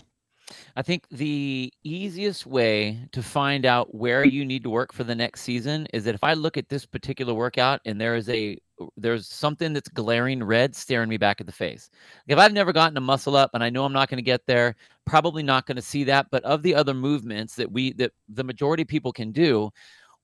I 0.77 0.81
think 0.81 1.07
the 1.09 1.71
easiest 1.83 2.45
way 2.45 3.07
to 3.13 3.23
find 3.23 3.65
out 3.65 3.95
where 3.95 4.25
you 4.25 4.43
need 4.43 4.63
to 4.63 4.69
work 4.69 4.91
for 4.91 5.05
the 5.05 5.15
next 5.15 5.41
season 5.41 5.87
is 5.93 6.03
that 6.03 6.15
if 6.15 6.23
I 6.23 6.33
look 6.33 6.57
at 6.57 6.67
this 6.67 6.85
particular 6.85 7.33
workout 7.33 7.79
and 7.85 7.99
there 7.99 8.15
is 8.15 8.27
a 8.29 8.57
there's 8.97 9.27
something 9.27 9.71
that's 9.71 9.87
glaring 9.87 10.43
red 10.43 10.75
staring 10.75 11.07
me 11.07 11.15
back 11.15 11.39
at 11.39 11.47
the 11.47 11.53
face. 11.53 11.89
If 12.27 12.37
I've 12.37 12.51
never 12.51 12.73
gotten 12.73 12.97
a 12.97 13.01
muscle 13.01 13.37
up 13.37 13.51
and 13.53 13.63
I 13.63 13.69
know 13.69 13.85
I'm 13.85 13.93
not 13.93 14.09
going 14.09 14.17
to 14.17 14.21
get 14.21 14.45
there, 14.47 14.75
probably 15.05 15.43
not 15.43 15.65
going 15.65 15.77
to 15.77 15.81
see 15.81 16.03
that. 16.05 16.27
But 16.29 16.43
of 16.43 16.61
the 16.61 16.75
other 16.75 16.93
movements 16.93 17.55
that 17.55 17.71
we 17.71 17.93
that 17.93 18.11
the 18.27 18.43
majority 18.43 18.83
of 18.83 18.89
people 18.89 19.13
can 19.13 19.31
do, 19.31 19.69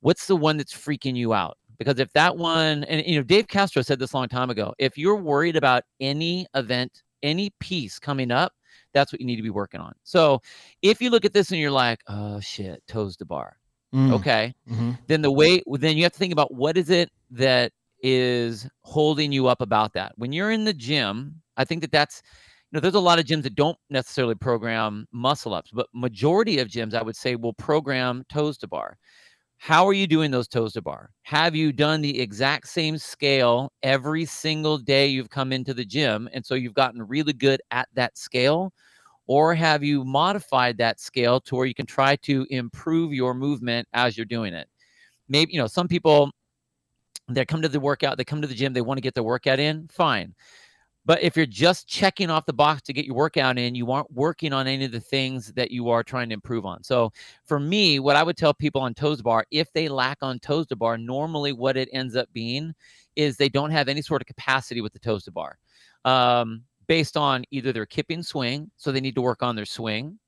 what's 0.02 0.28
the 0.28 0.36
one 0.36 0.58
that's 0.58 0.74
freaking 0.74 1.16
you 1.16 1.34
out? 1.34 1.58
Because 1.78 1.98
if 1.98 2.12
that 2.12 2.36
one, 2.36 2.84
and 2.84 3.06
you 3.08 3.16
know, 3.16 3.24
Dave 3.24 3.48
Castro 3.48 3.82
said 3.82 4.00
this 4.00 4.12
a 4.12 4.18
long 4.18 4.28
time 4.28 4.50
ago, 4.50 4.74
if 4.80 4.98
you're 4.98 5.16
worried 5.16 5.56
about 5.56 5.84
any 6.02 6.46
event, 6.56 7.04
any 7.24 7.52
piece 7.62 8.00
coming 8.00 8.32
up, 8.32 8.52
that's 8.94 9.12
what 9.12 9.22
you 9.22 9.28
need 9.28 9.38
to 9.38 9.42
be 9.42 9.50
working 9.50 9.80
on. 9.80 9.94
So 10.04 10.42
if 10.82 11.02
you 11.02 11.10
look 11.10 11.26
at 11.26 11.34
this 11.34 11.52
and 11.52 11.60
you're 11.60 11.72
like, 11.72 12.02
oh 12.08 12.40
shit, 12.40 12.82
toes 12.88 13.18
to 13.18 13.26
bar. 13.26 13.58
Mm. 13.94 14.14
Okay. 14.14 14.54
Mm-hmm. 14.70 14.92
Then 15.08 15.22
the 15.22 15.32
way 15.32 15.62
then 15.68 15.98
you 15.98 16.04
have 16.04 16.14
to 16.14 16.20
think 16.20 16.34
about 16.34 16.54
what 16.54 16.78
is 16.78 16.90
it 16.90 17.10
that 17.32 17.72
is 18.02 18.68
holding 18.84 19.32
you 19.32 19.48
up 19.48 19.62
about 19.62 19.94
that. 19.94 20.14
When 20.18 20.32
you're 20.32 20.52
in 20.52 20.66
the 20.66 20.74
gym, 20.74 21.42
I 21.58 21.66
think 21.66 21.82
that 21.82 21.92
that's 21.92 22.22
you 22.72 22.78
know 22.78 22.80
there's 22.80 22.96
a 22.96 23.00
lot 23.00 23.20
of 23.20 23.26
gyms 23.26 23.44
that 23.44 23.56
don't 23.56 23.78
necessarily 23.90 24.36
program 24.36 25.08
muscle 25.12 25.54
ups, 25.54 25.72
but 25.74 25.88
majority 25.94 26.60
of 26.60 26.70
gyms 26.70 26.94
I 26.94 27.04
would 27.04 27.18
say 27.18 27.36
will 27.36 27.54
program 27.54 28.24
toes 28.32 28.58
to 28.60 28.68
bar. 28.68 28.98
How 29.64 29.88
are 29.88 29.94
you 29.94 30.08
doing 30.08 30.32
those 30.32 30.48
toes 30.48 30.74
to 30.74 30.82
bar? 30.82 31.12
Have 31.22 31.56
you 31.56 31.72
done 31.72 32.02
the 32.02 32.20
exact 32.20 32.68
same 32.68 32.98
scale 32.98 33.72
every 33.84 34.26
single 34.26 34.80
day 34.80 35.06
you've 35.06 35.30
come 35.30 35.52
into 35.54 35.72
the 35.76 35.86
gym? 35.86 36.28
And 36.34 36.44
so 36.44 36.56
you've 36.56 36.74
gotten 36.74 37.04
really 37.08 37.34
good 37.34 37.62
at 37.70 37.88
that 37.94 38.18
scale? 38.18 38.74
Or 39.28 39.56
have 39.56 39.84
you 39.84 40.06
modified 40.06 40.78
that 40.78 41.02
scale 41.02 41.42
to 41.42 41.56
where 41.56 41.66
you 41.66 41.74
can 41.74 41.88
try 41.88 42.16
to 42.18 42.48
improve 42.52 43.14
your 43.14 43.34
movement 43.34 43.90
as 43.94 44.18
you're 44.18 44.28
doing 44.28 44.54
it? 44.54 44.70
Maybe, 45.30 45.54
you 45.54 45.60
know, 45.60 45.68
some 45.68 45.88
people 45.88 46.32
they 47.30 47.46
come 47.46 47.62
to 47.62 47.70
the 47.70 47.80
workout, 47.80 48.18
they 48.18 48.26
come 48.26 48.42
to 48.42 48.48
the 48.48 48.56
gym, 48.56 48.74
they 48.74 48.82
want 48.82 48.98
to 48.98 49.02
get 49.02 49.14
their 49.14 49.24
workout 49.24 49.60
in, 49.60 49.88
fine. 49.90 50.34
But 51.06 51.24
if 51.24 51.36
you're 51.36 51.48
just 51.48 51.88
checking 51.88 52.30
off 52.30 52.46
the 52.46 52.54
box 52.54 52.84
to 52.84 52.94
get 52.94 53.06
your 53.06 53.16
workout 53.16 53.58
in, 53.58 53.74
you 53.74 53.92
aren't 53.92 54.12
working 54.12 54.54
on 54.54 54.68
any 54.68 54.86
of 54.86 54.92
the 54.92 55.00
things 55.00 55.52
that 55.54 55.72
you 55.72 55.90
are 55.90 56.04
trying 56.04 56.30
to 56.30 56.34
improve 56.34 56.66
on. 56.66 56.84
So 56.84 57.12
for 57.44 57.60
me, 57.60 58.00
what 58.00 58.16
I 58.16 58.24
would 58.24 58.38
tell 58.38 58.54
people 58.54 58.82
on 58.82 58.94
toes 58.94 59.22
bar, 59.22 59.46
if 59.50 59.72
they 59.74 59.90
lack 59.90 60.20
on 60.22 60.40
toes 60.40 60.68
to 60.68 60.76
bar, 60.76 60.98
normally 60.98 61.54
what 61.54 61.76
it 61.76 61.90
ends 61.92 62.16
up 62.16 62.30
being 62.34 62.74
is 63.16 63.36
they 63.36 63.50
don't 63.50 63.72
have 63.72 63.90
any 63.90 64.02
sort 64.02 64.22
of 64.22 64.28
capacity 64.28 64.82
with 64.82 64.94
the 64.94 65.00
toes 65.00 65.24
to 65.24 65.32
bar. 65.32 65.58
Um, 66.06 66.64
based 66.88 67.16
on 67.16 67.46
either 67.52 67.72
their 67.72 67.86
kipping 67.86 68.22
swing, 68.22 68.70
so 68.78 68.92
they 68.92 69.02
need 69.02 69.16
to 69.16 69.22
work 69.22 69.42
on 69.42 69.56
their 69.56 69.66
swing, 69.66 70.20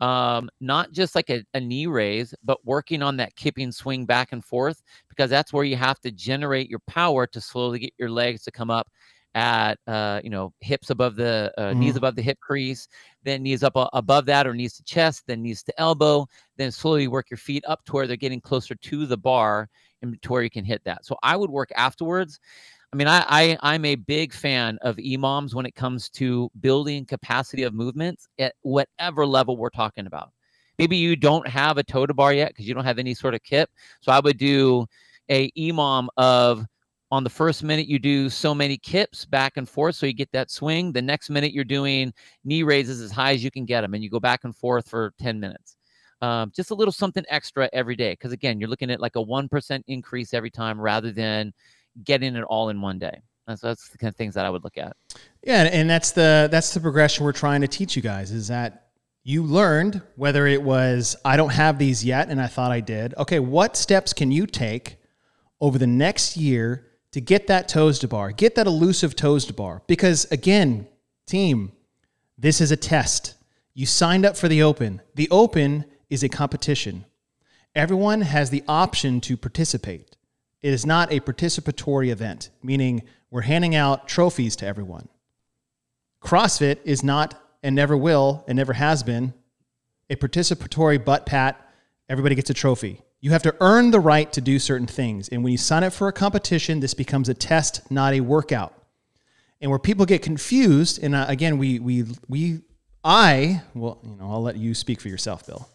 um, 0.00 0.48
not 0.60 0.92
just 0.92 1.14
like 1.14 1.28
a, 1.28 1.44
a, 1.52 1.60
knee 1.60 1.86
raise, 1.86 2.34
but 2.42 2.64
working 2.64 3.02
on 3.02 3.18
that 3.18 3.36
kipping 3.36 3.70
swing 3.70 4.06
back 4.06 4.32
and 4.32 4.42
forth, 4.42 4.82
because 5.10 5.28
that's 5.28 5.52
where 5.52 5.64
you 5.64 5.76
have 5.76 6.00
to 6.00 6.10
generate 6.10 6.70
your 6.70 6.78
power 6.86 7.26
to 7.26 7.40
slowly 7.40 7.80
get 7.80 7.92
your 7.98 8.08
legs 8.08 8.42
to 8.44 8.50
come 8.50 8.70
up 8.70 8.88
at 9.34 9.78
uh, 9.86 10.20
you 10.24 10.30
know 10.30 10.52
hips 10.60 10.90
above 10.90 11.16
the 11.16 11.52
uh, 11.56 11.62
mm-hmm. 11.62 11.80
knees 11.80 11.96
above 11.96 12.16
the 12.16 12.22
hip 12.22 12.38
crease, 12.40 12.88
then 13.22 13.42
knees 13.42 13.62
up 13.62 13.76
uh, 13.76 13.88
above 13.92 14.26
that 14.26 14.46
or 14.46 14.54
knees 14.54 14.74
to 14.76 14.82
chest, 14.84 15.24
then 15.26 15.42
knees 15.42 15.62
to 15.62 15.80
elbow, 15.80 16.26
then 16.56 16.70
slowly 16.70 17.08
work 17.08 17.30
your 17.30 17.38
feet 17.38 17.64
up 17.66 17.84
to 17.84 17.92
where 17.92 18.06
they're 18.06 18.16
getting 18.16 18.40
closer 18.40 18.74
to 18.74 19.06
the 19.06 19.16
bar 19.16 19.68
and 20.02 20.20
to 20.22 20.32
where 20.32 20.42
you 20.42 20.50
can 20.50 20.64
hit 20.64 20.82
that. 20.84 21.04
So 21.04 21.16
I 21.22 21.36
would 21.36 21.50
work 21.50 21.70
afterwards. 21.76 22.40
I 22.92 22.96
mean, 22.96 23.06
I, 23.06 23.24
I 23.28 23.58
I'm 23.60 23.84
a 23.84 23.94
big 23.94 24.32
fan 24.32 24.78
of 24.82 24.96
EMOMs 24.96 25.54
when 25.54 25.66
it 25.66 25.74
comes 25.74 26.08
to 26.10 26.50
building 26.60 27.04
capacity 27.04 27.62
of 27.62 27.72
movements 27.72 28.26
at 28.38 28.54
whatever 28.62 29.26
level 29.26 29.56
we're 29.56 29.70
talking 29.70 30.06
about. 30.06 30.32
Maybe 30.78 30.96
you 30.96 31.14
don't 31.14 31.46
have 31.46 31.78
a 31.78 31.84
toe 31.84 32.06
to 32.06 32.14
bar 32.14 32.32
yet 32.32 32.48
because 32.48 32.66
you 32.66 32.74
don't 32.74 32.86
have 32.86 32.98
any 32.98 33.14
sort 33.14 33.34
of 33.34 33.42
kip. 33.42 33.70
So 34.00 34.10
I 34.10 34.18
would 34.18 34.38
do 34.38 34.86
a 35.28 35.50
EMOM 35.52 36.08
of 36.16 36.66
on 37.10 37.24
the 37.24 37.30
first 37.30 37.62
minute 37.62 37.88
you 37.88 37.98
do 37.98 38.30
so 38.30 38.54
many 38.54 38.76
kips 38.76 39.24
back 39.24 39.56
and 39.56 39.68
forth 39.68 39.96
so 39.96 40.06
you 40.06 40.12
get 40.12 40.30
that 40.32 40.50
swing 40.50 40.92
the 40.92 41.02
next 41.02 41.28
minute 41.28 41.52
you're 41.52 41.64
doing 41.64 42.12
knee 42.44 42.62
raises 42.62 43.00
as 43.00 43.10
high 43.10 43.32
as 43.32 43.42
you 43.42 43.50
can 43.50 43.64
get 43.64 43.80
them 43.80 43.94
and 43.94 44.02
you 44.02 44.10
go 44.10 44.20
back 44.20 44.44
and 44.44 44.56
forth 44.56 44.88
for 44.88 45.12
10 45.18 45.40
minutes. 45.40 45.76
Um, 46.22 46.52
just 46.54 46.70
a 46.70 46.74
little 46.74 46.92
something 46.92 47.24
extra 47.28 47.68
every 47.72 47.96
day 47.96 48.12
because 48.12 48.32
again 48.32 48.60
you're 48.60 48.68
looking 48.68 48.90
at 48.90 49.00
like 49.00 49.16
a 49.16 49.24
1% 49.24 49.82
increase 49.86 50.34
every 50.34 50.50
time 50.50 50.80
rather 50.80 51.10
than 51.10 51.52
getting 52.04 52.36
it 52.36 52.44
all 52.44 52.68
in 52.68 52.80
one 52.80 52.98
day. 52.98 53.20
That's, 53.46 53.62
that's 53.62 53.88
the 53.88 53.98
kind 53.98 54.10
of 54.10 54.16
things 54.16 54.34
that 54.34 54.46
i 54.46 54.50
would 54.50 54.62
look 54.62 54.78
at. 54.78 54.96
Yeah 55.42 55.64
and 55.64 55.88
that's 55.90 56.12
the 56.12 56.48
that's 56.50 56.74
the 56.74 56.80
progression 56.80 57.24
we're 57.24 57.32
trying 57.32 57.62
to 57.62 57.68
teach 57.68 57.96
you 57.96 58.02
guys 58.02 58.30
is 58.30 58.48
that 58.48 58.88
you 59.24 59.42
learned 59.42 60.00
whether 60.16 60.46
it 60.46 60.62
was 60.62 61.16
i 61.24 61.36
don't 61.36 61.52
have 61.52 61.78
these 61.78 62.02
yet 62.04 62.28
and 62.28 62.40
i 62.40 62.46
thought 62.46 62.70
i 62.70 62.80
did. 62.80 63.14
Okay 63.16 63.40
what 63.40 63.76
steps 63.76 64.12
can 64.12 64.30
you 64.30 64.46
take 64.46 64.98
over 65.60 65.78
the 65.78 65.86
next 65.86 66.36
year 66.36 66.89
to 67.12 67.20
get 67.20 67.46
that 67.48 67.68
toes 67.68 67.98
to 68.00 68.08
bar, 68.08 68.32
get 68.32 68.54
that 68.54 68.66
elusive 68.66 69.16
toes 69.16 69.44
to 69.46 69.52
bar. 69.52 69.82
Because 69.86 70.26
again, 70.30 70.86
team, 71.26 71.72
this 72.38 72.60
is 72.60 72.70
a 72.70 72.76
test. 72.76 73.34
You 73.74 73.86
signed 73.86 74.24
up 74.24 74.36
for 74.36 74.48
the 74.48 74.62
Open. 74.62 75.00
The 75.14 75.28
Open 75.30 75.84
is 76.08 76.22
a 76.22 76.28
competition. 76.28 77.04
Everyone 77.74 78.22
has 78.22 78.50
the 78.50 78.64
option 78.66 79.20
to 79.22 79.36
participate. 79.36 80.16
It 80.60 80.72
is 80.72 80.84
not 80.84 81.12
a 81.12 81.20
participatory 81.20 82.10
event, 82.10 82.50
meaning 82.62 83.02
we're 83.30 83.42
handing 83.42 83.74
out 83.74 84.08
trophies 84.08 84.56
to 84.56 84.66
everyone. 84.66 85.08
CrossFit 86.22 86.78
is 86.84 87.02
not 87.02 87.40
and 87.62 87.74
never 87.74 87.96
will 87.96 88.44
and 88.46 88.56
never 88.56 88.72
has 88.74 89.02
been 89.02 89.32
a 90.10 90.16
participatory 90.16 91.02
butt 91.02 91.24
pat. 91.26 91.56
Everybody 92.08 92.34
gets 92.34 92.50
a 92.50 92.54
trophy. 92.54 93.00
You 93.20 93.32
have 93.32 93.42
to 93.42 93.54
earn 93.60 93.90
the 93.90 94.00
right 94.00 94.32
to 94.32 94.40
do 94.40 94.58
certain 94.58 94.86
things. 94.86 95.28
And 95.28 95.44
when 95.44 95.52
you 95.52 95.58
sign 95.58 95.84
up 95.84 95.92
for 95.92 96.08
a 96.08 96.12
competition, 96.12 96.80
this 96.80 96.94
becomes 96.94 97.28
a 97.28 97.34
test, 97.34 97.90
not 97.90 98.14
a 98.14 98.20
workout. 98.20 98.74
And 99.60 99.70
where 99.70 99.78
people 99.78 100.06
get 100.06 100.22
confused, 100.22 101.02
and 101.02 101.14
uh, 101.14 101.26
again, 101.28 101.58
we, 101.58 101.78
we, 101.78 102.04
we, 102.28 102.60
I, 103.04 103.62
well, 103.74 104.00
you 104.02 104.16
know, 104.16 104.30
I'll 104.30 104.42
let 104.42 104.56
you 104.56 104.74
speak 104.74 105.02
for 105.02 105.08
yourself, 105.08 105.46
Bill. 105.46 105.68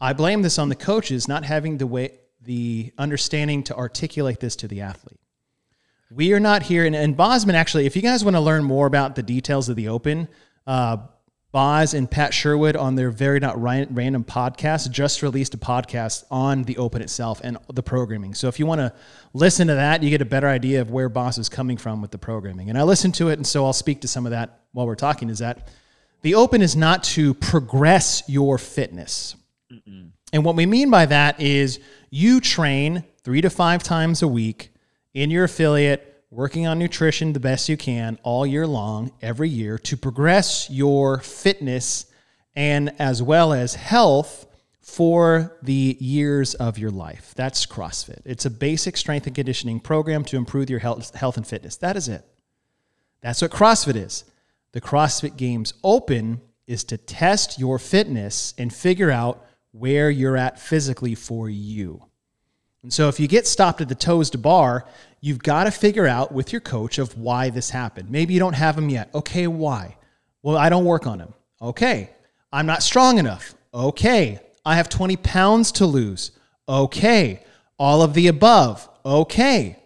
I 0.00 0.12
blame 0.12 0.42
this 0.42 0.58
on 0.58 0.68
the 0.68 0.76
coaches 0.76 1.26
not 1.26 1.44
having 1.44 1.78
the 1.78 1.88
way, 1.88 2.20
the 2.40 2.92
understanding 2.96 3.64
to 3.64 3.76
articulate 3.76 4.38
this 4.38 4.54
to 4.56 4.68
the 4.68 4.80
athlete. 4.80 5.18
We 6.12 6.32
are 6.32 6.40
not 6.40 6.62
here, 6.62 6.86
and, 6.86 6.94
and 6.94 7.16
Bozman 7.16 7.56
actually, 7.56 7.86
if 7.86 7.96
you 7.96 8.02
guys 8.02 8.24
want 8.24 8.36
to 8.36 8.40
learn 8.40 8.64
more 8.64 8.86
about 8.86 9.16
the 9.16 9.22
details 9.22 9.68
of 9.68 9.76
the 9.76 9.88
Open, 9.88 10.28
uh, 10.66 10.98
Boz 11.52 11.94
and 11.94 12.08
Pat 12.08 12.32
Sherwood 12.32 12.76
on 12.76 12.94
their 12.94 13.10
Very 13.10 13.40
Not 13.40 13.60
Random 13.60 14.22
podcast 14.22 14.90
just 14.90 15.20
released 15.20 15.52
a 15.54 15.58
podcast 15.58 16.24
on 16.30 16.62
the 16.62 16.76
Open 16.76 17.02
itself 17.02 17.40
and 17.42 17.58
the 17.72 17.82
programming. 17.82 18.34
So 18.34 18.46
if 18.46 18.60
you 18.60 18.66
want 18.66 18.80
to 18.80 18.92
listen 19.32 19.66
to 19.66 19.74
that, 19.74 20.02
you 20.02 20.10
get 20.10 20.22
a 20.22 20.26
better 20.26 20.46
idea 20.46 20.80
of 20.80 20.92
where 20.92 21.08
Boz 21.08 21.38
is 21.38 21.48
coming 21.48 21.76
from 21.76 22.00
with 22.00 22.12
the 22.12 22.18
programming. 22.18 22.68
And 22.68 22.78
I 22.78 22.84
listened 22.84 23.16
to 23.16 23.30
it, 23.30 23.34
and 23.34 23.46
so 23.46 23.64
I'll 23.64 23.72
speak 23.72 24.02
to 24.02 24.08
some 24.08 24.26
of 24.26 24.30
that 24.30 24.60
while 24.72 24.86
we're 24.86 24.94
talking. 24.94 25.28
Is 25.28 25.40
that 25.40 25.66
the 26.22 26.36
Open 26.36 26.62
is 26.62 26.76
not 26.76 27.02
to 27.04 27.34
progress 27.34 28.22
your 28.28 28.56
fitness. 28.56 29.34
Mm-mm. 29.72 30.10
And 30.32 30.44
what 30.44 30.54
we 30.54 30.66
mean 30.66 30.88
by 30.88 31.06
that 31.06 31.40
is 31.40 31.80
you 32.10 32.40
train 32.40 33.02
three 33.24 33.40
to 33.40 33.50
five 33.50 33.82
times 33.82 34.22
a 34.22 34.28
week 34.28 34.72
in 35.14 35.30
your 35.30 35.44
affiliate 35.44 36.09
working 36.30 36.66
on 36.66 36.78
nutrition 36.78 37.32
the 37.32 37.40
best 37.40 37.68
you 37.68 37.76
can 37.76 38.18
all 38.22 38.46
year 38.46 38.66
long, 38.66 39.12
every 39.20 39.48
year, 39.48 39.78
to 39.78 39.96
progress 39.96 40.68
your 40.70 41.18
fitness 41.18 42.06
and 42.54 42.92
as 42.98 43.22
well 43.22 43.52
as 43.52 43.74
health 43.74 44.46
for 44.80 45.56
the 45.62 45.96
years 46.00 46.54
of 46.54 46.78
your 46.78 46.90
life. 46.90 47.32
That's 47.36 47.66
CrossFit. 47.66 48.22
It's 48.24 48.44
a 48.44 48.50
basic 48.50 48.96
strength 48.96 49.26
and 49.26 49.34
conditioning 49.34 49.80
program 49.80 50.24
to 50.24 50.36
improve 50.36 50.70
your 50.70 50.80
health, 50.80 51.14
health 51.14 51.36
and 51.36 51.46
fitness. 51.46 51.76
That 51.76 51.96
is 51.96 52.08
it. 52.08 52.24
That's 53.20 53.42
what 53.42 53.50
CrossFit 53.50 53.96
is. 53.96 54.24
The 54.72 54.80
CrossFit 54.80 55.36
Games 55.36 55.74
Open 55.82 56.40
is 56.66 56.84
to 56.84 56.96
test 56.96 57.58
your 57.58 57.78
fitness 57.78 58.54
and 58.56 58.72
figure 58.72 59.10
out 59.10 59.44
where 59.72 60.10
you're 60.10 60.36
at 60.36 60.60
physically 60.60 61.14
for 61.14 61.48
you. 61.48 62.04
And 62.82 62.92
so 62.92 63.08
if 63.08 63.20
you 63.20 63.28
get 63.28 63.46
stopped 63.46 63.80
at 63.80 63.88
the 63.88 63.94
toes 63.94 64.30
to 64.30 64.38
bar, 64.38 64.86
you've 65.20 65.42
got 65.42 65.64
to 65.64 65.70
figure 65.70 66.06
out 66.06 66.32
with 66.32 66.52
your 66.52 66.60
coach 66.60 66.98
of 66.98 67.16
why 67.16 67.50
this 67.50 67.70
happened. 67.70 68.10
Maybe 68.10 68.34
you 68.34 68.40
don't 68.40 68.54
have 68.54 68.76
them 68.76 68.88
yet. 68.88 69.10
Okay, 69.14 69.46
why? 69.46 69.96
Well, 70.42 70.56
I 70.56 70.68
don't 70.68 70.84
work 70.84 71.06
on 71.06 71.18
them. 71.18 71.34
Okay. 71.60 72.10
I'm 72.52 72.66
not 72.66 72.82
strong 72.82 73.18
enough. 73.18 73.54
Okay. 73.72 74.40
I 74.64 74.76
have 74.76 74.88
20 74.88 75.16
pounds 75.16 75.72
to 75.72 75.86
lose. 75.86 76.32
Okay. 76.68 77.42
All 77.78 78.02
of 78.02 78.14
the 78.14 78.28
above. 78.28 78.88
Okay. 79.04 79.76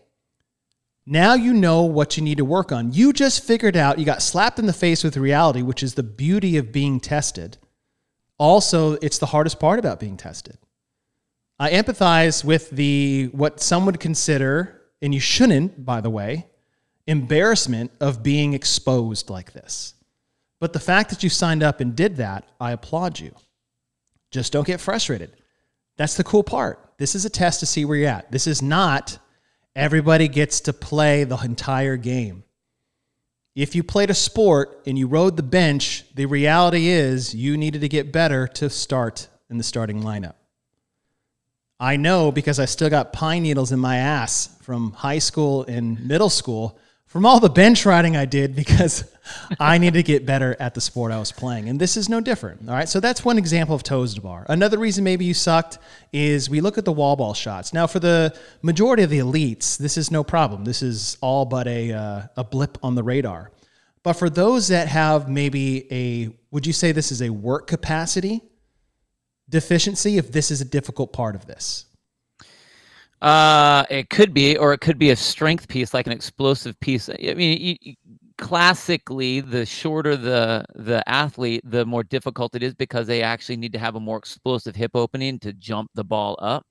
Now 1.06 1.34
you 1.34 1.52
know 1.52 1.82
what 1.82 2.16
you 2.16 2.22
need 2.22 2.38
to 2.38 2.44
work 2.44 2.72
on. 2.72 2.92
You 2.92 3.12
just 3.12 3.44
figured 3.44 3.76
out, 3.76 3.98
you 3.98 4.06
got 4.06 4.22
slapped 4.22 4.58
in 4.58 4.66
the 4.66 4.72
face 4.72 5.04
with 5.04 5.16
reality, 5.16 5.60
which 5.60 5.82
is 5.82 5.94
the 5.94 6.02
beauty 6.02 6.56
of 6.56 6.72
being 6.72 6.98
tested. 6.98 7.58
Also, 8.38 8.92
it's 8.94 9.18
the 9.18 9.26
hardest 9.26 9.60
part 9.60 9.78
about 9.78 10.00
being 10.00 10.16
tested. 10.16 10.56
I 11.58 11.70
empathize 11.70 12.42
with 12.42 12.70
the 12.70 13.28
what 13.32 13.60
some 13.60 13.86
would 13.86 14.00
consider, 14.00 14.80
and 15.04 15.12
you 15.12 15.20
shouldn't, 15.20 15.84
by 15.84 16.00
the 16.00 16.08
way, 16.08 16.46
embarrassment 17.06 17.92
of 18.00 18.22
being 18.22 18.54
exposed 18.54 19.28
like 19.28 19.52
this. 19.52 19.92
But 20.60 20.72
the 20.72 20.80
fact 20.80 21.10
that 21.10 21.22
you 21.22 21.28
signed 21.28 21.62
up 21.62 21.80
and 21.80 21.94
did 21.94 22.16
that, 22.16 22.48
I 22.58 22.72
applaud 22.72 23.20
you. 23.20 23.34
Just 24.30 24.50
don't 24.50 24.66
get 24.66 24.80
frustrated. 24.80 25.32
That's 25.98 26.16
the 26.16 26.24
cool 26.24 26.42
part. 26.42 26.94
This 26.96 27.14
is 27.14 27.26
a 27.26 27.30
test 27.30 27.60
to 27.60 27.66
see 27.66 27.84
where 27.84 27.98
you're 27.98 28.08
at. 28.08 28.32
This 28.32 28.46
is 28.46 28.62
not 28.62 29.18
everybody 29.76 30.26
gets 30.26 30.62
to 30.62 30.72
play 30.72 31.24
the 31.24 31.36
entire 31.36 31.98
game. 31.98 32.42
If 33.54 33.74
you 33.74 33.82
played 33.82 34.08
a 34.08 34.14
sport 34.14 34.80
and 34.86 34.98
you 34.98 35.06
rode 35.06 35.36
the 35.36 35.42
bench, 35.42 36.06
the 36.14 36.24
reality 36.24 36.88
is 36.88 37.34
you 37.34 37.58
needed 37.58 37.82
to 37.82 37.90
get 37.90 38.10
better 38.10 38.46
to 38.54 38.70
start 38.70 39.28
in 39.50 39.58
the 39.58 39.64
starting 39.64 40.02
lineup. 40.02 40.36
I 41.80 41.96
know 41.96 42.30
because 42.30 42.58
I 42.60 42.66
still 42.66 42.90
got 42.90 43.12
pine 43.12 43.42
needles 43.42 43.72
in 43.72 43.80
my 43.80 43.96
ass 43.96 44.56
from 44.62 44.92
high 44.92 45.18
school 45.18 45.64
and 45.64 46.06
middle 46.06 46.30
school 46.30 46.78
from 47.06 47.26
all 47.26 47.38
the 47.38 47.48
bench 47.48 47.86
riding 47.86 48.16
I 48.16 48.24
did 48.24 48.56
because 48.56 49.04
I 49.60 49.78
needed 49.78 49.98
to 49.98 50.02
get 50.02 50.26
better 50.26 50.56
at 50.58 50.74
the 50.74 50.80
sport 50.80 51.12
I 51.12 51.18
was 51.18 51.30
playing. 51.30 51.68
And 51.68 51.80
this 51.80 51.96
is 51.96 52.08
no 52.08 52.20
different. 52.20 52.68
All 52.68 52.74
right. 52.74 52.88
So 52.88 53.00
that's 53.00 53.24
one 53.24 53.38
example 53.38 53.74
of 53.74 53.82
toes 53.82 54.14
to 54.14 54.20
bar. 54.20 54.46
Another 54.48 54.78
reason 54.78 55.04
maybe 55.04 55.24
you 55.24 55.34
sucked 55.34 55.78
is 56.12 56.50
we 56.50 56.60
look 56.60 56.78
at 56.78 56.84
the 56.84 56.92
wall 56.92 57.16
ball 57.16 57.34
shots. 57.34 57.72
Now, 57.72 57.86
for 57.86 58.00
the 58.00 58.36
majority 58.62 59.02
of 59.02 59.10
the 59.10 59.18
elites, 59.18 59.76
this 59.76 59.96
is 59.96 60.10
no 60.10 60.24
problem. 60.24 60.64
This 60.64 60.82
is 60.82 61.16
all 61.20 61.44
but 61.44 61.66
a, 61.66 61.92
uh, 61.92 62.22
a 62.36 62.44
blip 62.44 62.78
on 62.82 62.94
the 62.94 63.02
radar. 63.02 63.52
But 64.02 64.14
for 64.14 64.28
those 64.28 64.68
that 64.68 64.88
have 64.88 65.28
maybe 65.28 65.92
a, 65.92 66.36
would 66.50 66.66
you 66.66 66.72
say 66.72 66.92
this 66.92 67.10
is 67.10 67.22
a 67.22 67.30
work 67.30 67.66
capacity 67.66 68.42
deficiency 69.48 70.18
if 70.18 70.32
this 70.32 70.50
is 70.50 70.60
a 70.60 70.64
difficult 70.64 71.12
part 71.12 71.34
of 71.34 71.46
this? 71.46 71.86
Uh, 73.22 73.84
it 73.88 74.10
could 74.10 74.34
be, 74.34 74.56
or 74.56 74.74
it 74.74 74.80
could 74.80 74.98
be 74.98 75.10
a 75.10 75.16
strength 75.16 75.66
piece, 75.68 75.94
like 75.94 76.06
an 76.06 76.12
explosive 76.12 76.78
piece. 76.80 77.08
I 77.08 77.34
mean, 77.34 77.78
you, 77.80 77.94
classically, 78.36 79.40
the 79.40 79.64
shorter 79.64 80.16
the 80.16 80.64
the 80.74 81.02
athlete, 81.08 81.62
the 81.64 81.86
more 81.86 82.02
difficult 82.02 82.54
it 82.54 82.62
is 82.62 82.74
because 82.74 83.06
they 83.06 83.22
actually 83.22 83.56
need 83.56 83.72
to 83.72 83.78
have 83.78 83.94
a 83.94 84.00
more 84.00 84.18
explosive 84.18 84.76
hip 84.76 84.90
opening 84.94 85.38
to 85.40 85.52
jump 85.54 85.90
the 85.94 86.04
ball 86.04 86.36
up. 86.40 86.66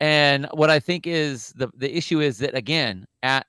And 0.00 0.46
what 0.54 0.70
I 0.70 0.80
think 0.80 1.06
is 1.06 1.52
the 1.56 1.68
the 1.76 1.94
issue 1.96 2.20
is 2.20 2.38
that 2.38 2.54
again, 2.56 3.06
at 3.22 3.46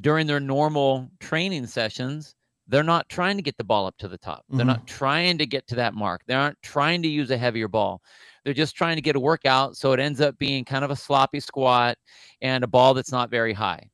during 0.00 0.26
their 0.26 0.40
normal 0.40 1.10
training 1.20 1.66
sessions, 1.66 2.34
they're 2.68 2.82
not 2.82 3.08
trying 3.08 3.36
to 3.36 3.42
get 3.42 3.56
the 3.56 3.64
ball 3.64 3.86
up 3.86 3.96
to 3.98 4.08
the 4.08 4.18
top. 4.18 4.44
They're 4.48 4.60
mm-hmm. 4.60 4.68
not 4.68 4.86
trying 4.86 5.38
to 5.38 5.46
get 5.46 5.66
to 5.68 5.74
that 5.76 5.94
mark. 5.94 6.22
They 6.26 6.34
aren't 6.34 6.60
trying 6.62 7.02
to 7.02 7.08
use 7.08 7.30
a 7.30 7.36
heavier 7.36 7.68
ball. 7.68 8.00
They're 8.44 8.54
just 8.54 8.76
trying 8.76 8.96
to 8.96 9.02
get 9.02 9.16
a 9.16 9.20
workout. 9.20 9.76
So 9.76 9.92
it 9.92 10.00
ends 10.00 10.20
up 10.20 10.38
being 10.38 10.64
kind 10.64 10.84
of 10.84 10.90
a 10.90 10.96
sloppy 10.96 11.40
squat 11.40 11.96
and 12.40 12.64
a 12.64 12.66
ball 12.66 12.94
that's 12.94 13.12
not 13.12 13.30
very 13.30 13.52
high. 13.52 13.88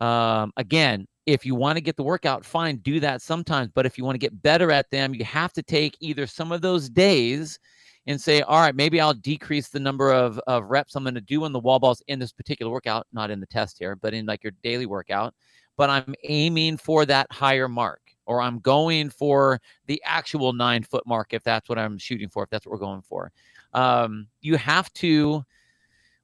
Um, 0.00 0.52
again, 0.56 1.06
if 1.26 1.46
you 1.46 1.54
want 1.54 1.76
to 1.76 1.80
get 1.80 1.96
the 1.96 2.02
workout, 2.02 2.44
fine, 2.44 2.76
do 2.78 3.00
that 3.00 3.22
sometimes. 3.22 3.70
But 3.74 3.86
if 3.86 3.96
you 3.96 4.04
want 4.04 4.14
to 4.14 4.18
get 4.18 4.42
better 4.42 4.70
at 4.70 4.90
them, 4.90 5.14
you 5.14 5.24
have 5.24 5.52
to 5.54 5.62
take 5.62 5.96
either 6.00 6.26
some 6.26 6.52
of 6.52 6.60
those 6.60 6.88
days 6.88 7.58
and 8.06 8.20
say, 8.20 8.42
all 8.42 8.60
right, 8.60 8.74
maybe 8.74 9.00
I'll 9.00 9.14
decrease 9.14 9.68
the 9.68 9.80
number 9.80 10.12
of, 10.12 10.38
of 10.46 10.64
reps 10.64 10.94
I'm 10.94 11.04
going 11.04 11.14
to 11.14 11.20
do 11.20 11.44
on 11.44 11.52
the 11.52 11.60
wall 11.60 11.78
balls 11.78 12.02
in 12.08 12.18
this 12.18 12.32
particular 12.32 12.70
workout, 12.70 13.06
not 13.12 13.30
in 13.30 13.40
the 13.40 13.46
test 13.46 13.78
here, 13.78 13.96
but 13.96 14.12
in 14.12 14.26
like 14.26 14.42
your 14.44 14.52
daily 14.62 14.86
workout. 14.86 15.34
But 15.76 15.90
I'm 15.90 16.14
aiming 16.24 16.76
for 16.76 17.06
that 17.06 17.26
higher 17.32 17.68
mark 17.68 18.03
or 18.26 18.40
I'm 18.40 18.58
going 18.58 19.10
for 19.10 19.60
the 19.86 20.02
actual 20.04 20.52
nine 20.52 20.82
foot 20.82 21.06
mark 21.06 21.32
if 21.32 21.42
that's 21.42 21.68
what 21.68 21.78
I'm 21.78 21.98
shooting 21.98 22.28
for, 22.28 22.44
if 22.44 22.50
that's 22.50 22.66
what 22.66 22.72
we're 22.72 22.78
going 22.78 23.02
for. 23.02 23.32
Um, 23.72 24.28
you 24.40 24.56
have 24.56 24.92
to, 24.94 25.44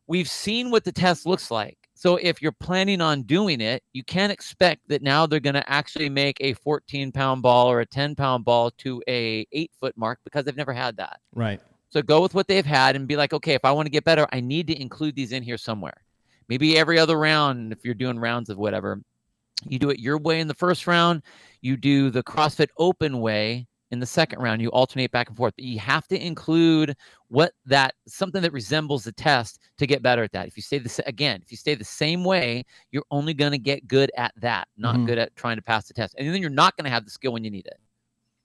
we've 0.07 0.29
seen 0.29 0.71
what 0.71 0.85
the 0.85 0.93
test 0.93 1.27
looks 1.27 1.51
like. 1.51 1.77
So 1.95 2.17
if 2.17 2.41
you're 2.41 2.53
planning 2.53 3.03
on 3.03 3.25
doing 3.25 3.61
it, 3.61 3.83
you 3.93 4.03
can't 4.03 4.33
expect 4.33 4.89
that 4.89 5.03
now 5.03 5.27
they're 5.27 5.39
going 5.39 5.55
to 5.55 5.71
actually 5.71 6.09
make 6.09 6.39
a 6.41 6.55
14 6.55 7.13
pound 7.13 7.43
ball 7.43 7.71
or 7.71 7.81
a 7.81 7.87
10 7.87 8.15
pound 8.15 8.45
ball 8.45 8.71
to 8.79 9.03
a 9.07 9.47
eight 9.53 9.71
foot 9.79 9.95
mark 9.99 10.19
because 10.25 10.47
they've 10.47 10.57
never 10.57 10.73
had 10.73 10.97
that. 10.97 11.21
Right. 11.35 11.61
So 11.91 12.01
go 12.01 12.23
with 12.23 12.35
what 12.35 12.49
they've 12.49 12.65
had 12.65 12.97
and 12.97 13.07
be 13.07 13.17
like, 13.17 13.35
okay, 13.35 13.53
if 13.53 13.65
I 13.65 13.73
want 13.73 13.85
to 13.85 13.91
get 13.91 14.05
better, 14.05 14.27
I 14.33 14.41
need 14.41 14.69
to 14.69 14.81
include 14.81 15.15
these 15.15 15.33
in 15.33 15.43
here 15.43 15.59
somewhere. 15.59 16.03
Maybe 16.49 16.79
every 16.79 16.99
other 16.99 17.19
round, 17.19 17.73
if 17.73 17.85
you're 17.85 17.95
doing 17.95 18.19
rounds 18.19 18.49
of 18.49 18.57
whatever, 18.57 19.03
you 19.67 19.79
do 19.79 19.91
it 19.91 19.99
your 19.99 20.19
way 20.19 20.41
in 20.41 20.49
the 20.49 20.55
first 20.55 20.87
round, 20.87 21.23
you 21.61 21.77
do 21.77 22.11
the 22.11 22.23
CrossFit 22.23 22.69
open 22.79 23.21
way 23.21 23.67
in 23.91 23.99
the 23.99 24.07
second 24.07 24.41
round. 24.41 24.63
You 24.63 24.69
alternate 24.71 25.11
back 25.11 25.29
and 25.29 25.37
forth, 25.37 25.55
but 25.57 25.65
you 25.65 25.79
have 25.79 26.07
to 26.09 26.25
include 26.25 26.95
what 27.29 27.53
that 27.67 27.95
something 28.07 28.43
that 28.43 28.53
resembles 28.53 29.05
the 29.05 29.13
test 29.13 29.59
to 29.79 29.87
get 29.87 30.03
better 30.03 30.23
at 30.23 30.33
that. 30.33 30.47
If 30.47 30.57
you 30.57 30.63
stay 30.63 30.79
the 30.79 31.03
again, 31.07 31.41
if 31.43 31.51
you 31.51 31.57
stay 31.57 31.75
the 31.75 31.85
same 31.85 32.25
way, 32.25 32.65
you're 32.91 33.05
only 33.11 33.35
going 33.35 33.53
to 33.53 33.59
get 33.59 33.89
good 33.89 34.11
at 34.17 34.33
that, 34.41 34.69
not 34.77 34.95
mm-hmm. 34.95 35.07
good 35.07 35.19
at 35.19 35.35
trying 35.37 35.57
to 35.57 35.63
pass 35.63 35.87
the 35.87 35.95
test. 35.95 36.15
And 36.19 36.33
then 36.33 36.41
you're 36.41 36.51
not 36.51 36.77
going 36.77 36.85
to 36.85 36.91
have 36.91 37.05
the 37.05 37.11
skill 37.11 37.33
when 37.33 37.45
you 37.45 37.51
need 37.51 37.67
it. 37.67 37.79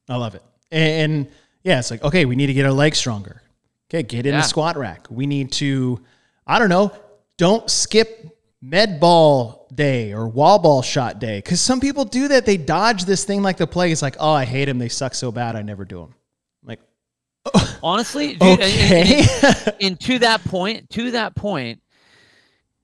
I 0.09 0.17
love 0.17 0.35
it. 0.35 0.43
And 0.71 1.27
yeah, 1.63 1.79
it's 1.79 1.91
like, 1.91 2.03
okay, 2.03 2.25
we 2.25 2.35
need 2.35 2.47
to 2.47 2.53
get 2.53 2.65
our 2.65 2.71
legs 2.71 2.97
stronger. 2.97 3.41
Okay, 3.89 4.03
get 4.03 4.25
in 4.25 4.33
yeah. 4.33 4.41
the 4.41 4.47
squat 4.47 4.77
rack. 4.77 5.07
We 5.09 5.27
need 5.27 5.51
to, 5.53 6.03
I 6.47 6.59
don't 6.59 6.69
know, 6.69 6.91
don't 7.37 7.69
skip 7.69 8.35
med 8.61 8.99
ball 8.99 9.64
day 9.75 10.13
or 10.13 10.27
wall 10.27 10.59
ball 10.59 10.81
shot 10.81 11.19
day. 11.19 11.39
Because 11.39 11.61
some 11.61 11.79
people 11.79 12.05
do 12.05 12.27
that. 12.29 12.45
They 12.45 12.57
dodge 12.57 13.05
this 13.05 13.23
thing 13.23 13.41
like 13.41 13.57
the 13.57 13.67
plague. 13.67 13.91
It's 13.91 14.01
like, 14.01 14.17
oh, 14.19 14.31
I 14.31 14.45
hate 14.45 14.65
them. 14.65 14.79
They 14.79 14.89
suck 14.89 15.15
so 15.15 15.31
bad. 15.31 15.55
I 15.55 15.61
never 15.61 15.85
do 15.85 15.99
them. 15.99 16.15
like, 16.63 16.79
honestly, 17.83 18.35
dude, 18.35 18.59
okay. 18.59 19.19
and, 19.19 19.29
and, 19.43 19.75
and 19.81 19.99
to 20.01 20.19
that 20.19 20.43
point, 20.43 20.89
to 20.91 21.11
that 21.11 21.35
point, 21.35 21.81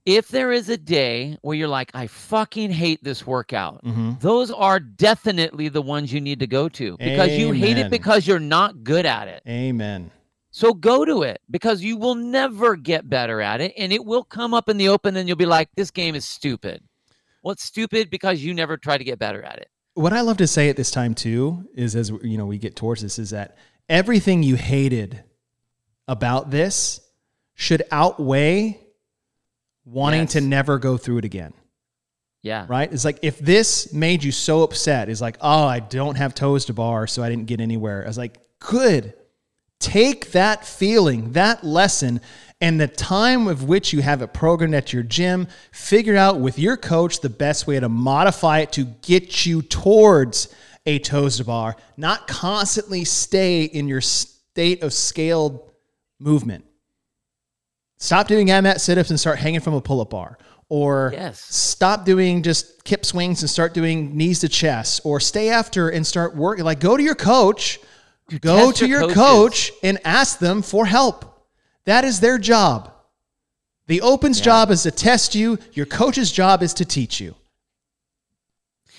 if 0.04 0.28
there 0.28 0.50
is 0.50 0.68
a 0.68 0.76
day 0.76 1.38
where 1.42 1.56
you're 1.56 1.68
like, 1.68 1.90
I 1.94 2.08
fucking 2.08 2.70
hate 2.70 3.02
this 3.04 3.26
workout, 3.26 3.84
mm-hmm. 3.84 4.12
those 4.18 4.50
are 4.50 4.80
definitely 4.80 5.68
the 5.68 5.82
ones 5.82 6.12
you 6.12 6.20
need 6.20 6.40
to 6.40 6.46
go 6.46 6.68
to 6.70 6.96
because 6.96 7.30
Amen. 7.30 7.40
you 7.40 7.52
hate 7.52 7.78
it 7.78 7.90
because 7.90 8.26
you're 8.26 8.40
not 8.40 8.82
good 8.82 9.06
at 9.06 9.28
it. 9.28 9.42
Amen. 9.46 10.10
So 10.52 10.74
go 10.74 11.06
to 11.06 11.22
it 11.22 11.40
because 11.50 11.82
you 11.82 11.96
will 11.96 12.14
never 12.14 12.76
get 12.76 13.08
better 13.08 13.40
at 13.40 13.62
it 13.62 13.72
and 13.78 13.90
it 13.90 14.04
will 14.04 14.22
come 14.22 14.52
up 14.52 14.68
in 14.68 14.76
the 14.76 14.88
open 14.88 15.16
and 15.16 15.26
you'll 15.26 15.36
be 15.36 15.46
like, 15.46 15.70
this 15.76 15.90
game 15.90 16.14
is 16.14 16.26
stupid. 16.26 16.82
Well, 17.42 17.52
it's 17.52 17.64
stupid 17.64 18.10
because 18.10 18.44
you 18.44 18.52
never 18.52 18.76
try 18.76 18.98
to 18.98 19.02
get 19.02 19.18
better 19.18 19.42
at 19.42 19.58
it. 19.58 19.68
What 19.94 20.12
I 20.12 20.20
love 20.20 20.36
to 20.36 20.46
say 20.46 20.68
at 20.68 20.76
this 20.76 20.90
time 20.90 21.14
too 21.14 21.68
is 21.74 21.96
as 21.96 22.10
you 22.22 22.36
know, 22.36 22.44
we 22.44 22.58
get 22.58 22.76
towards 22.76 23.00
this 23.00 23.18
is 23.18 23.30
that 23.30 23.56
everything 23.88 24.42
you 24.42 24.56
hated 24.56 25.24
about 26.06 26.50
this 26.50 27.00
should 27.54 27.82
outweigh 27.90 28.78
wanting 29.86 30.20
yes. 30.20 30.32
to 30.32 30.42
never 30.42 30.78
go 30.78 30.98
through 30.98 31.18
it 31.18 31.24
again. 31.24 31.54
Yeah. 32.42 32.66
Right? 32.68 32.92
It's 32.92 33.06
like 33.06 33.20
if 33.22 33.38
this 33.38 33.92
made 33.94 34.22
you 34.22 34.32
so 34.32 34.64
upset, 34.64 35.08
is 35.08 35.22
like, 35.22 35.38
oh, 35.40 35.64
I 35.64 35.80
don't 35.80 36.16
have 36.16 36.34
toes 36.34 36.66
to 36.66 36.74
bar, 36.74 37.06
so 37.06 37.22
I 37.22 37.30
didn't 37.30 37.46
get 37.46 37.60
anywhere. 37.60 38.04
I 38.04 38.08
was 38.08 38.18
like, 38.18 38.38
good. 38.58 39.14
Take 39.82 40.30
that 40.30 40.64
feeling, 40.64 41.32
that 41.32 41.64
lesson, 41.64 42.20
and 42.60 42.80
the 42.80 42.86
time 42.86 43.48
of 43.48 43.64
which 43.64 43.92
you 43.92 44.00
have 44.00 44.22
it 44.22 44.32
programmed 44.32 44.76
at 44.76 44.92
your 44.92 45.02
gym, 45.02 45.48
figure 45.72 46.16
out 46.16 46.38
with 46.38 46.56
your 46.56 46.76
coach 46.76 47.20
the 47.20 47.28
best 47.28 47.66
way 47.66 47.80
to 47.80 47.88
modify 47.88 48.60
it 48.60 48.70
to 48.72 48.84
get 48.84 49.44
you 49.44 49.60
towards 49.60 50.54
a 50.86 51.00
toes 51.00 51.38
to 51.38 51.44
bar, 51.44 51.74
not 51.96 52.28
constantly 52.28 53.04
stay 53.04 53.64
in 53.64 53.88
your 53.88 54.00
state 54.00 54.84
of 54.84 54.92
scaled 54.92 55.68
movement. 56.20 56.64
Stop 57.98 58.28
doing 58.28 58.46
AbMat 58.46 58.78
sit 58.78 58.98
ups 58.98 59.10
and 59.10 59.18
start 59.18 59.40
hanging 59.40 59.60
from 59.60 59.74
a 59.74 59.80
pull 59.80 60.00
up 60.00 60.10
bar. 60.10 60.38
Or 60.68 61.10
yes. 61.12 61.40
stop 61.40 62.04
doing 62.04 62.44
just 62.44 62.84
kip 62.84 63.04
swings 63.04 63.42
and 63.42 63.50
start 63.50 63.74
doing 63.74 64.16
knees 64.16 64.38
to 64.40 64.48
chest. 64.48 65.00
Or 65.02 65.18
stay 65.18 65.50
after 65.50 65.88
and 65.88 66.06
start 66.06 66.36
working. 66.36 66.64
Like 66.64 66.78
go 66.78 66.96
to 66.96 67.02
your 67.02 67.16
coach 67.16 67.80
Go 68.40 68.66
test 68.70 68.78
to 68.80 68.88
your 68.88 69.02
coaches. 69.02 69.14
coach 69.14 69.72
and 69.82 69.98
ask 70.04 70.38
them 70.38 70.62
for 70.62 70.86
help. 70.86 71.46
That 71.84 72.04
is 72.04 72.20
their 72.20 72.38
job. 72.38 72.92
The 73.88 74.00
Open's 74.00 74.38
Yeah. 74.38 74.44
job 74.44 74.70
is 74.70 74.82
to 74.84 74.90
test 74.90 75.34
you. 75.34 75.58
Your 75.72 75.86
coach's 75.86 76.30
job 76.32 76.62
is 76.62 76.72
to 76.74 76.84
teach 76.84 77.20
you. 77.20 77.34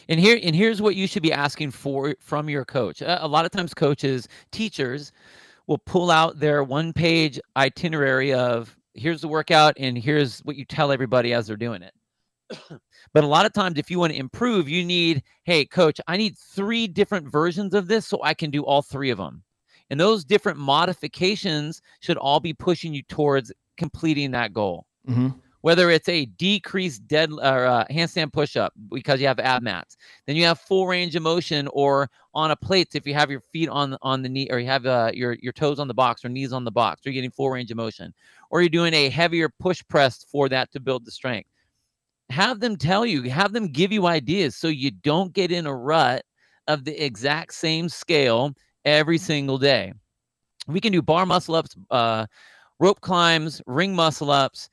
And 0.09 0.19
here 0.19 0.37
and 0.43 0.53
here's 0.55 0.81
what 0.81 0.95
you 0.95 1.07
should 1.07 1.23
be 1.23 1.31
asking 1.31 1.71
for 1.71 2.13
from 2.19 2.49
your 2.49 2.65
coach. 2.65 3.01
A, 3.01 3.25
a 3.25 3.27
lot 3.27 3.45
of 3.45 3.51
times 3.51 3.73
coaches, 3.73 4.27
teachers 4.51 5.13
will 5.67 5.77
pull 5.77 6.11
out 6.11 6.39
their 6.39 6.61
one-page 6.63 7.39
itinerary 7.55 8.33
of 8.33 8.75
here's 8.95 9.21
the 9.21 9.29
workout 9.29 9.75
and 9.79 9.97
here's 9.97 10.39
what 10.41 10.57
you 10.57 10.65
tell 10.65 10.91
everybody 10.91 11.33
as 11.33 11.47
they're 11.47 11.55
doing 11.55 11.81
it. 11.81 11.93
But 13.13 13.23
a 13.23 13.27
lot 13.27 13.45
of 13.45 13.53
times 13.53 13.77
if 13.77 13.89
you 13.91 13.99
want 13.99 14.13
to 14.13 14.19
improve, 14.19 14.67
you 14.69 14.83
need, 14.85 15.23
hey 15.43 15.65
coach, 15.65 15.99
I 16.07 16.17
need 16.17 16.37
3 16.37 16.87
different 16.87 17.31
versions 17.31 17.73
of 17.73 17.87
this 17.87 18.05
so 18.07 18.19
I 18.23 18.33
can 18.33 18.51
do 18.51 18.63
all 18.65 18.81
3 18.81 19.09
of 19.11 19.17
them. 19.17 19.43
And 19.89 19.99
those 19.99 20.25
different 20.25 20.57
modifications 20.59 21.81
should 21.99 22.17
all 22.17 22.39
be 22.39 22.53
pushing 22.53 22.93
you 22.93 23.03
towards 23.03 23.51
completing 23.77 24.31
that 24.31 24.53
goal 24.53 24.85
Mhm. 25.07 25.35
whether 25.61 25.89
it's 25.89 26.09
a 26.09 26.25
decreased 26.25 27.07
dead 27.07 27.31
or 27.31 27.65
uh, 27.65 27.85
handstand 27.89 28.33
push-up 28.33 28.73
because 28.91 29.19
you 29.21 29.27
have 29.27 29.39
ab 29.39 29.63
mats 29.63 29.97
then 30.27 30.35
you 30.35 30.43
have 30.45 30.59
full 30.59 30.87
range 30.87 31.15
of 31.15 31.23
motion 31.23 31.67
or 31.73 32.09
on 32.33 32.51
a 32.51 32.55
plate 32.55 32.95
if 32.95 33.07
you 33.07 33.13
have 33.13 33.31
your 33.31 33.39
feet 33.41 33.69
on 33.69 33.97
on 34.01 34.21
the 34.21 34.29
knee 34.29 34.47
or 34.51 34.59
you 34.59 34.67
have 34.67 34.85
uh, 34.85 35.11
your 35.13 35.33
your 35.41 35.53
toes 35.53 35.79
on 35.79 35.87
the 35.87 35.93
box 35.93 36.23
or 36.23 36.29
knees 36.29 36.53
on 36.53 36.63
the 36.63 36.71
box 36.71 37.01
you're 37.03 37.13
getting 37.13 37.31
full 37.31 37.49
range 37.49 37.71
of 37.71 37.77
motion 37.77 38.13
or 38.49 38.61
you're 38.61 38.69
doing 38.69 38.93
a 38.93 39.09
heavier 39.09 39.49
push 39.59 39.81
press 39.89 40.23
for 40.31 40.47
that 40.49 40.71
to 40.71 40.79
build 40.79 41.05
the 41.05 41.11
strength 41.11 41.49
have 42.33 42.59
them 42.59 42.75
tell 42.75 43.05
you 43.05 43.23
have 43.23 43.53
them 43.53 43.67
give 43.67 43.91
you 43.91 44.07
ideas 44.07 44.55
so 44.55 44.67
you 44.67 44.91
don't 44.91 45.33
get 45.33 45.51
in 45.51 45.65
a 45.65 45.75
rut 45.75 46.23
of 46.67 46.83
the 46.83 47.03
exact 47.03 47.53
same 47.53 47.87
scale 47.87 48.53
every 48.85 49.17
single 49.17 49.57
day 49.57 49.93
we 50.67 50.81
can 50.81 50.91
do 50.91 51.01
bar 51.01 51.25
muscle 51.25 51.55
ups 51.55 51.75
uh, 51.91 52.25
rope 52.79 53.01
climbs 53.01 53.61
ring 53.67 53.95
muscle 53.95 54.31
ups 54.31 54.69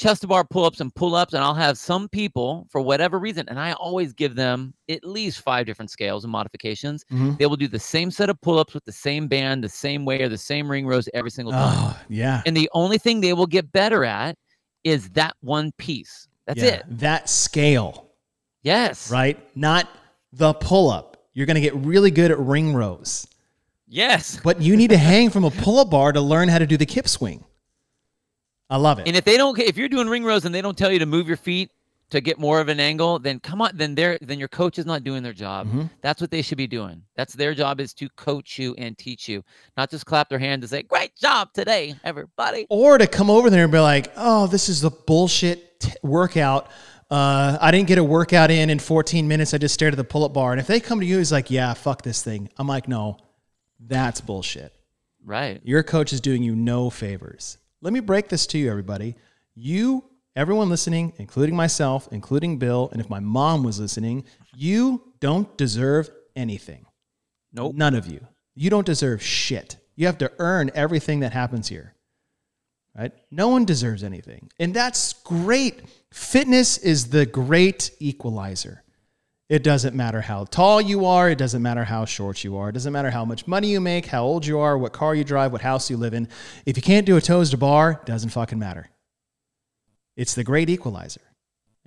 chest 0.00 0.22
to 0.22 0.26
bar 0.26 0.44
pull 0.44 0.64
ups 0.64 0.80
and 0.80 0.94
pull 0.94 1.14
ups. 1.14 1.34
And 1.34 1.44
I'll 1.44 1.54
have 1.54 1.76
some 1.76 2.08
people, 2.08 2.66
for 2.70 2.80
whatever 2.80 3.18
reason, 3.18 3.46
and 3.48 3.60
I 3.60 3.72
always 3.74 4.12
give 4.14 4.34
them 4.34 4.72
at 4.88 5.04
least 5.04 5.40
five 5.42 5.66
different 5.66 5.90
scales 5.90 6.24
and 6.24 6.32
modifications. 6.32 7.04
Mhm. 7.12 7.38
They 7.38 7.46
will 7.46 7.56
do 7.56 7.68
the 7.68 7.78
same 7.78 8.10
set 8.10 8.30
of 8.30 8.40
pull 8.40 8.58
ups 8.58 8.72
with 8.72 8.84
the 8.84 8.92
same 8.92 9.28
band, 9.28 9.62
the 9.62 9.68
same 9.68 10.06
way, 10.06 10.22
or 10.22 10.28
the 10.28 10.38
same 10.38 10.70
ring 10.70 10.86
rows 10.86 11.08
every 11.12 11.30
single 11.30 11.52
time. 11.52 11.76
Oh, 11.78 12.00
yeah. 12.08 12.42
And 12.46 12.56
the 12.56 12.70
only 12.72 12.96
thing 12.98 13.20
they 13.20 13.34
will 13.34 13.46
get 13.46 13.72
better 13.72 14.04
at 14.04 14.36
is 14.84 15.10
that 15.10 15.36
one 15.40 15.70
piece. 15.76 16.26
That's 16.54 16.60
Yeah. 16.66 16.74
it. 16.78 16.84
That 16.98 17.28
scale, 17.28 18.06
Yes. 18.62 19.10
right? 19.10 19.38
Not 19.56 19.88
the 20.32 20.52
pull 20.54 20.90
up. 20.90 21.16
You're 21.32 21.46
going 21.46 21.54
to 21.54 21.60
get 21.60 21.74
really 21.76 22.10
good 22.10 22.30
at 22.32 22.38
ring 22.40 22.74
rows, 22.74 23.26
Yes. 23.86 24.40
but 24.42 24.60
you 24.60 24.76
need 24.76 24.90
to 24.90 24.96
hang 25.10 25.30
from 25.30 25.44
a 25.44 25.50
pull 25.50 25.78
up 25.78 25.90
bar 25.90 26.12
to 26.12 26.20
learn 26.20 26.48
how 26.48 26.58
to 26.58 26.66
do 26.66 26.76
the 26.76 26.86
kip 26.86 27.06
swing. 27.08 27.44
I 28.68 28.76
love 28.76 28.98
it. 28.98 29.06
And 29.06 29.16
if 29.16 29.24
they 29.24 29.36
don't, 29.36 29.58
if 29.58 29.76
you're 29.76 29.88
doing 29.88 30.08
ring 30.08 30.24
rows 30.24 30.44
and 30.44 30.54
they 30.54 30.60
don't 30.62 30.76
tell 30.76 30.90
you 30.92 30.98
to 31.00 31.06
move 31.06 31.28
your 31.28 31.36
feet 31.36 31.70
to 32.10 32.20
get 32.20 32.38
more 32.40 32.60
of 32.60 32.68
an 32.68 32.80
angle, 32.80 33.20
then 33.20 33.38
come 33.38 33.62
on, 33.62 33.70
then 33.76 33.94
they're 33.94 34.18
then 34.20 34.38
your 34.40 34.48
coach 34.48 34.78
is 34.80 34.86
not 34.86 35.04
doing 35.04 35.22
their 35.22 35.32
job. 35.32 35.68
Mhm. 35.68 35.90
That's 36.02 36.20
what 36.20 36.30
they 36.32 36.42
should 36.42 36.58
be 36.58 36.66
doing. 36.66 37.02
That's 37.16 37.34
their 37.34 37.54
job 37.54 37.80
is 37.80 37.94
to 37.94 38.08
coach 38.10 38.58
you 38.58 38.74
and 38.78 38.98
teach 38.98 39.28
you, 39.28 39.44
not 39.76 39.90
just 39.90 40.06
clap 40.06 40.28
their 40.28 40.40
hand 40.40 40.62
and 40.64 40.70
say, 40.70 40.82
"Great 40.82 41.14
job 41.16 41.52
today, 41.52 41.94
everybody." 42.02 42.66
or 42.68 42.98
to 42.98 43.06
come 43.06 43.30
over 43.30 43.48
there 43.50 43.62
and 43.64 43.72
be 43.72 43.78
like, 43.78 44.12
"Oh, 44.16 44.48
this 44.48 44.68
is 44.68 44.80
the 44.80 44.90
bullshit 44.90 45.69
t- 45.80 45.92
workout. 46.02 46.68
Uh, 47.10 47.58
I 47.60 47.72
didn't 47.72 47.88
get 47.88 47.98
a 47.98 48.04
workout 48.04 48.52
in 48.52 48.70
in 48.70 48.78
14 48.78 49.26
minutes. 49.26 49.52
I 49.52 49.58
just 49.58 49.74
stared 49.74 49.92
at 49.92 49.96
the 49.96 50.04
pull-up 50.04 50.32
bar." 50.32 50.52
And 50.52 50.60
if 50.60 50.68
they 50.68 50.78
come 50.78 51.00
to 51.00 51.06
you, 51.06 51.18
he's 51.18 51.32
like, 51.32 51.50
"Yeah, 51.50 51.74
fuck 51.74 52.02
this 52.02 52.22
thing." 52.22 52.48
I'm 52.56 52.68
like, 52.68 52.86
"No, 52.86 53.16
that's 53.80 54.20
bullshit. 54.20 54.72
Right. 55.24 55.60
Your 55.64 55.82
coach 55.82 56.12
is 56.12 56.20
doing 56.20 56.42
you 56.42 56.54
no 56.54 56.88
favors." 56.88 57.58
Let 57.82 57.92
me 57.92 58.00
break 58.00 58.28
this 58.28 58.46
to 58.48 58.58
you, 58.58 58.70
everybody. 58.70 59.16
You, 59.54 60.04
everyone 60.36 60.68
listening, 60.68 61.14
including 61.16 61.56
myself, 61.56 62.08
including 62.12 62.58
Bill, 62.58 62.88
and 62.92 63.00
if 63.00 63.08
my 63.08 63.20
mom 63.20 63.64
was 63.64 63.80
listening, 63.80 64.24
you 64.54 65.02
don't 65.18 65.56
deserve 65.56 66.10
anything. 66.36 66.86
Nope. 67.52 67.74
None 67.74 67.94
of 67.94 68.06
you. 68.06 68.26
You 68.54 68.70
don't 68.70 68.86
deserve 68.86 69.22
shit. 69.22 69.76
You 69.96 70.06
have 70.06 70.18
to 70.18 70.32
earn 70.38 70.70
everything 70.74 71.20
that 71.20 71.32
happens 71.32 71.68
here. 71.68 71.94
Right? 72.96 73.12
No 73.30 73.48
one 73.48 73.64
deserves 73.64 74.02
anything. 74.02 74.50
And 74.58 74.74
that's 74.74 75.12
great. 75.12 75.80
Fitness 76.12 76.76
is 76.78 77.10
the 77.10 77.24
great 77.24 77.90
equalizer. 78.00 78.82
It 79.48 79.64
doesn't 79.64 79.96
matter 79.96 80.20
how 80.20 80.44
tall 80.44 80.80
you 80.80 81.06
are, 81.06 81.28
it 81.28 81.36
doesn't 81.36 81.60
matter 81.60 81.82
how 81.82 82.04
short 82.04 82.44
you 82.44 82.56
are, 82.56 82.68
it 82.68 82.72
doesn't 82.72 82.92
matter 82.92 83.10
how 83.10 83.24
much 83.24 83.48
money 83.48 83.68
you 83.68 83.80
make, 83.80 84.06
how 84.06 84.22
old 84.22 84.46
you 84.46 84.60
are, 84.60 84.78
what 84.78 84.92
car 84.92 85.12
you 85.14 85.24
drive, 85.24 85.50
what 85.50 85.60
house 85.60 85.90
you 85.90 85.96
live 85.96 86.14
in. 86.14 86.28
If 86.66 86.76
you 86.76 86.82
can't 86.82 87.04
do 87.04 87.16
a 87.16 87.20
toes 87.20 87.50
to 87.50 87.56
bar, 87.56 88.00
it 88.02 88.06
doesn't 88.06 88.30
fucking 88.30 88.60
matter. 88.60 88.90
It's 90.16 90.34
the 90.34 90.44
great 90.44 90.70
equalizer. 90.70 91.22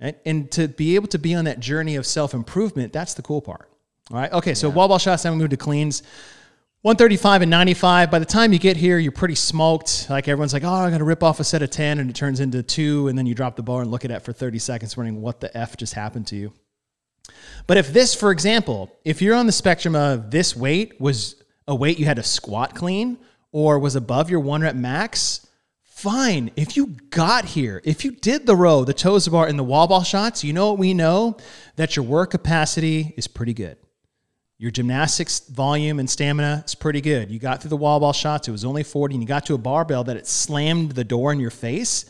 Right? 0.00 0.18
And 0.26 0.50
to 0.52 0.68
be 0.68 0.96
able 0.96 1.08
to 1.08 1.18
be 1.18 1.34
on 1.34 1.46
that 1.46 1.60
journey 1.60 1.96
of 1.96 2.06
self 2.06 2.34
improvement, 2.34 2.92
that's 2.92 3.14
the 3.14 3.22
cool 3.22 3.40
part. 3.40 3.70
All 4.10 4.18
right. 4.18 4.32
Okay. 4.32 4.54
So 4.54 4.68
wall 4.68 4.88
ball 4.88 4.98
shots, 4.98 5.24
now 5.24 5.30
we 5.30 5.38
move 5.38 5.50
to 5.50 5.56
cleans. 5.56 6.02
135 6.84 7.40
and 7.40 7.50
95. 7.50 8.10
By 8.10 8.18
the 8.18 8.26
time 8.26 8.52
you 8.52 8.58
get 8.58 8.76
here, 8.76 8.98
you're 8.98 9.10
pretty 9.10 9.36
smoked. 9.36 10.06
Like 10.10 10.28
everyone's 10.28 10.52
like, 10.52 10.64
oh, 10.64 10.68
I'm 10.68 10.90
going 10.90 10.98
to 10.98 11.04
rip 11.06 11.22
off 11.22 11.40
a 11.40 11.44
set 11.44 11.62
of 11.62 11.70
10, 11.70 11.98
and 11.98 12.10
it 12.10 12.12
turns 12.14 12.40
into 12.40 12.62
two. 12.62 13.08
And 13.08 13.16
then 13.16 13.24
you 13.24 13.34
drop 13.34 13.56
the 13.56 13.62
bar 13.62 13.80
and 13.80 13.90
look 13.90 14.04
at 14.04 14.10
it 14.10 14.20
for 14.20 14.34
30 14.34 14.58
seconds, 14.58 14.94
wondering 14.94 15.22
what 15.22 15.40
the 15.40 15.56
F 15.56 15.78
just 15.78 15.94
happened 15.94 16.26
to 16.26 16.36
you. 16.36 16.52
But 17.66 17.78
if 17.78 17.90
this, 17.94 18.14
for 18.14 18.30
example, 18.30 18.94
if 19.02 19.22
you're 19.22 19.34
on 19.34 19.46
the 19.46 19.52
spectrum 19.52 19.96
of 19.96 20.30
this 20.30 20.54
weight 20.54 21.00
was 21.00 21.42
a 21.66 21.74
weight 21.74 21.98
you 21.98 22.04
had 22.04 22.16
to 22.16 22.22
squat 22.22 22.74
clean 22.74 23.16
or 23.50 23.78
was 23.78 23.96
above 23.96 24.28
your 24.28 24.40
one 24.40 24.60
rep 24.60 24.76
max, 24.76 25.46
fine. 25.84 26.50
If 26.54 26.76
you 26.76 26.96
got 27.08 27.46
here, 27.46 27.80
if 27.86 28.04
you 28.04 28.10
did 28.10 28.44
the 28.44 28.56
row, 28.56 28.84
the 28.84 28.92
toes 28.92 29.24
to 29.24 29.30
bar, 29.30 29.46
and 29.46 29.58
the 29.58 29.64
wall 29.64 29.88
ball 29.88 30.02
shots, 30.02 30.44
you 30.44 30.52
know 30.52 30.68
what 30.68 30.78
we 30.78 30.92
know? 30.92 31.38
That 31.76 31.96
your 31.96 32.04
work 32.04 32.32
capacity 32.32 33.14
is 33.16 33.26
pretty 33.26 33.54
good. 33.54 33.78
Your 34.58 34.70
gymnastics 34.70 35.40
volume 35.40 35.98
and 35.98 36.08
stamina 36.08 36.62
is 36.64 36.74
pretty 36.74 37.00
good. 37.00 37.30
You 37.30 37.38
got 37.38 37.60
through 37.60 37.70
the 37.70 37.76
wall 37.76 38.00
ball 38.00 38.12
shots, 38.12 38.46
it 38.46 38.52
was 38.52 38.64
only 38.64 38.84
40, 38.84 39.14
and 39.14 39.22
you 39.22 39.26
got 39.26 39.46
to 39.46 39.54
a 39.54 39.58
barbell 39.58 40.04
that 40.04 40.16
it 40.16 40.26
slammed 40.26 40.92
the 40.92 41.04
door 41.04 41.32
in 41.32 41.40
your 41.40 41.50
face, 41.50 42.04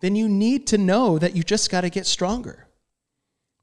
then 0.00 0.16
you 0.16 0.28
need 0.28 0.66
to 0.68 0.78
know 0.78 1.18
that 1.18 1.36
you 1.36 1.42
just 1.42 1.70
got 1.70 1.82
to 1.82 1.90
get 1.90 2.06
stronger. 2.06 2.68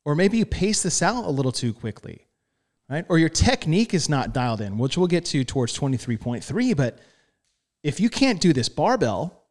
Or 0.06 0.15
maybe 0.15 0.38
you 0.38 0.45
pace 0.45 0.84
this 0.84 1.02
out 1.02 1.26
a 1.26 1.30
little 1.30 1.52
too 1.52 1.73
quickly, 1.73 2.28
right? 2.89 3.06
Or 3.10 3.17
your 3.17 3.30
technique 3.30 3.93
is 3.93 4.08
not 4.08 4.34
dialed 4.34 4.62
in, 4.62 4.78
which 4.78 4.97
we'll 4.97 5.08
get 5.08 5.26
to 5.26 5.43
towards 5.43 5.78
23.3. 5.78 6.78
But 6.78 7.00
if 7.84 8.00
you 8.00 8.10
can't 8.10 8.39
do 8.39 8.54
this 8.54 8.69
barbell, 8.69 9.43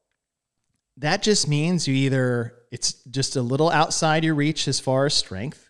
that 0.96 1.22
just 1.22 1.48
means 1.48 1.86
you 1.86 1.94
either 1.94 2.54
it's 2.70 2.92
just 3.04 3.36
a 3.36 3.42
little 3.42 3.68
outside 3.68 4.24
your 4.24 4.34
reach 4.34 4.66
as 4.68 4.80
far 4.80 5.06
as 5.06 5.14
strength, 5.14 5.65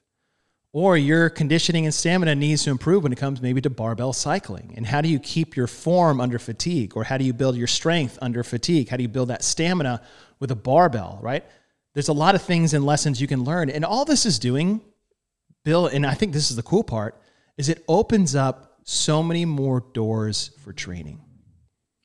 or 0.76 0.98
your 0.98 1.30
conditioning 1.30 1.86
and 1.86 1.94
stamina 1.94 2.34
needs 2.34 2.62
to 2.62 2.70
improve 2.70 3.02
when 3.02 3.10
it 3.10 3.16
comes 3.16 3.40
maybe 3.40 3.62
to 3.62 3.70
barbell 3.70 4.12
cycling. 4.12 4.74
And 4.76 4.84
how 4.84 5.00
do 5.00 5.08
you 5.08 5.18
keep 5.18 5.56
your 5.56 5.66
form 5.66 6.20
under 6.20 6.38
fatigue? 6.38 6.98
Or 6.98 7.04
how 7.04 7.16
do 7.16 7.24
you 7.24 7.32
build 7.32 7.56
your 7.56 7.66
strength 7.66 8.18
under 8.20 8.44
fatigue? 8.44 8.90
How 8.90 8.98
do 8.98 9.02
you 9.02 9.08
build 9.08 9.30
that 9.30 9.42
stamina 9.42 10.02
with 10.38 10.50
a 10.50 10.54
barbell, 10.54 11.18
right? 11.22 11.46
There's 11.94 12.08
a 12.08 12.12
lot 12.12 12.34
of 12.34 12.42
things 12.42 12.74
and 12.74 12.84
lessons 12.84 13.22
you 13.22 13.26
can 13.26 13.42
learn. 13.42 13.70
And 13.70 13.86
all 13.86 14.04
this 14.04 14.26
is 14.26 14.38
doing, 14.38 14.82
Bill, 15.64 15.86
and 15.86 16.04
I 16.04 16.12
think 16.12 16.34
this 16.34 16.50
is 16.50 16.56
the 16.56 16.62
cool 16.62 16.84
part, 16.84 17.18
is 17.56 17.70
it 17.70 17.82
opens 17.88 18.34
up 18.34 18.80
so 18.84 19.22
many 19.22 19.46
more 19.46 19.82
doors 19.94 20.50
for 20.62 20.74
training. 20.74 21.22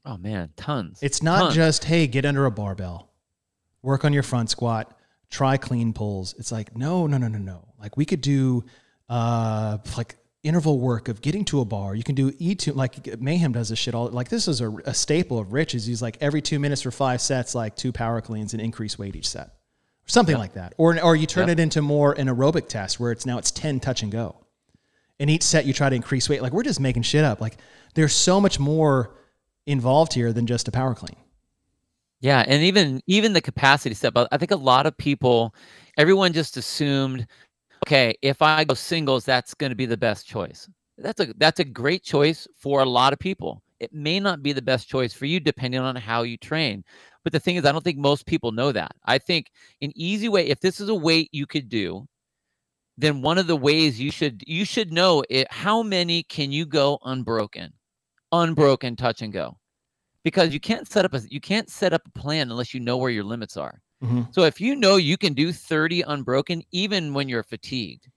Oh 0.06 0.16
man, 0.16 0.50
tons. 0.56 1.00
It's 1.02 1.22
not 1.22 1.40
Tons. 1.40 1.56
just, 1.56 1.84
hey, 1.84 2.08
get 2.08 2.26
under 2.26 2.46
a 2.46 2.52
barbell, 2.52 3.10
work 3.82 4.06
on 4.06 4.14
your 4.14 4.24
front 4.24 4.50
squat, 4.50 4.98
try 5.32 5.58
clean 5.58 5.94
pulls. 5.94 6.36
It's 6.38 6.52
like, 6.52 6.78
no, 6.78 7.08
no, 7.08 7.18
no, 7.18 7.28
no, 7.28 7.40
no. 7.40 7.66
Like 7.80 7.98
we 7.98 8.06
could 8.06 8.22
do 8.22 8.64
uh 9.10 9.80
like 9.98 10.16
interval 10.44 10.80
work 10.80 11.08
of 11.08 11.22
getting 11.22 11.46
to 11.46 11.62
a 11.62 11.66
bar. 11.66 11.96
You 11.96 12.04
can 12.04 12.16
do 12.16 12.32
E2 12.32 12.76
like 12.76 13.20
Mayhem 13.20 13.52
does 13.52 13.70
this 13.70 13.80
shit 13.80 13.96
all 13.96 14.08
like 14.10 14.30
this 14.30 14.48
is 14.48 14.62
a, 14.62 14.70
a 14.86 14.94
staple 14.94 15.40
of 15.40 15.54
Rich 15.54 15.74
is 15.76 15.86
he's 15.86 16.02
like 16.02 16.18
every 16.22 16.42
two 16.42 16.60
minutes 16.60 16.82
for 16.84 16.92
five 16.92 17.22
sets, 17.22 17.56
like 17.56 17.76
two 17.76 17.92
power 17.92 18.22
cleans 18.22 18.54
and 18.54 18.62
increase 18.62 19.00
weight 19.00 19.16
each 19.16 19.30
set. 19.30 19.48
Or 19.48 20.10
something 20.10 20.38
like 20.38 20.54
that. 20.54 20.74
Or 20.78 21.00
or 21.02 21.16
you 21.16 21.28
turn 21.28 21.48
Yep. 21.48 21.58
it 21.58 21.62
into 21.62 21.82
more 21.82 22.14
an 22.14 22.28
aerobic 22.28 22.68
test 22.68 23.00
where 23.00 23.12
it's 23.12 23.26
now 23.26 23.38
it's 23.38 23.52
10 23.52 23.80
touch 23.80 24.04
and 24.04 24.12
go. 24.12 24.36
In 25.20 25.30
each 25.30 25.44
set 25.44 25.66
you 25.66 25.74
try 25.74 25.90
to 25.90 25.96
increase 25.96 26.28
weight. 26.28 26.42
Like 26.42 26.54
we're 26.54 26.64
just 26.64 26.80
making 26.80 27.04
shit 27.04 27.24
up. 27.24 27.40
Like 27.40 27.58
there's 27.94 28.14
so 28.14 28.42
much 28.42 28.60
more 28.60 29.14
involved 29.68 30.14
here 30.14 30.34
than 30.34 30.48
just 30.48 30.68
a 30.68 30.72
power 30.72 30.96
clean. 30.96 31.16
Yeah, 32.22 32.44
and 32.48 32.62
even 32.64 33.02
even 33.08 33.34
the 33.34 33.42
capacity 33.42 33.96
step. 33.96 34.14
I 34.32 34.38
think 34.38 34.52
a 34.52 34.56
lot 34.56 34.86
of 34.86 34.96
people, 34.98 35.56
everyone 35.98 36.34
just 36.34 36.56
assumed, 36.58 37.26
okay, 37.88 38.16
if 38.22 38.42
I 38.42 38.64
go 38.66 38.76
singles, 38.76 39.26
that's 39.26 39.54
going 39.56 39.72
to 39.72 39.76
be 39.76 39.86
the 39.88 39.98
best 39.98 40.28
choice. 40.28 40.70
That's 40.98 41.22
a 41.22 41.34
that's 41.38 41.60
a 41.60 41.66
great 41.66 42.04
choice 42.04 42.48
for 42.58 42.82
a 42.82 42.86
lot 42.86 43.14
of 43.14 43.20
people. 43.20 43.64
It 43.80 43.94
may 43.94 44.20
not 44.20 44.44
be 44.44 44.54
the 44.54 44.62
best 44.62 44.88
choice 44.90 45.14
for 45.14 45.26
you 45.26 45.40
depending 45.40 45.82
on 45.82 45.96
how 45.96 46.24
you 46.24 46.38
train. 46.38 46.84
But 47.24 47.34
the 47.34 47.40
thing 47.40 47.56
is, 47.58 47.66
I 47.66 47.72
don't 47.72 47.84
think 47.84 47.98
most 48.00 48.26
people 48.28 48.52
know 48.52 48.72
that. 48.72 48.92
I 49.06 49.18
think 49.20 49.52
an 49.82 49.92
easy 49.96 50.30
way, 50.30 50.48
if 50.48 50.60
this 50.62 50.80
is 50.82 50.90
a 50.90 50.96
weight 50.96 51.30
you 51.34 51.48
could 51.48 51.70
do, 51.70 52.08
then 52.98 53.22
one 53.22 53.38
of 53.40 53.48
the 53.48 53.58
ways 53.58 54.00
you 54.02 54.12
should 54.12 54.44
you 54.48 54.66
should 54.66 54.94
know 54.94 55.24
it, 55.30 55.48
how 55.52 55.84
many 55.84 56.24
can 56.24 56.52
you 56.52 56.66
go 56.66 57.00
unbroken? 57.06 57.74
unbroken 58.34 58.96
touch 58.98 59.22
and 59.24 59.34
go 59.34 59.58
because 60.24 60.54
you 60.54 60.60
can't 60.60 60.88
set 60.88 61.06
up 61.06 61.14
a 61.14 61.22
you 61.30 61.42
can't 61.42 61.70
set 61.70 61.94
up 61.94 62.02
a 62.06 62.20
plan 62.20 62.52
unless 62.52 62.74
you 62.74 62.80
know 62.80 62.98
where 62.98 63.10
your 63.10 63.24
limits 63.24 63.58
are. 63.58 63.82
Mm-hmm. 64.04 64.24
So 64.32 64.44
if 64.44 64.60
you 64.60 64.76
know 64.76 64.96
you 64.96 65.18
can 65.18 65.34
do 65.34 65.52
30 65.52 66.02
unbroken 66.02 66.64
even 66.72 67.14
when 67.14 67.30
you're 67.30 67.44
fatigued, 67.44 68.10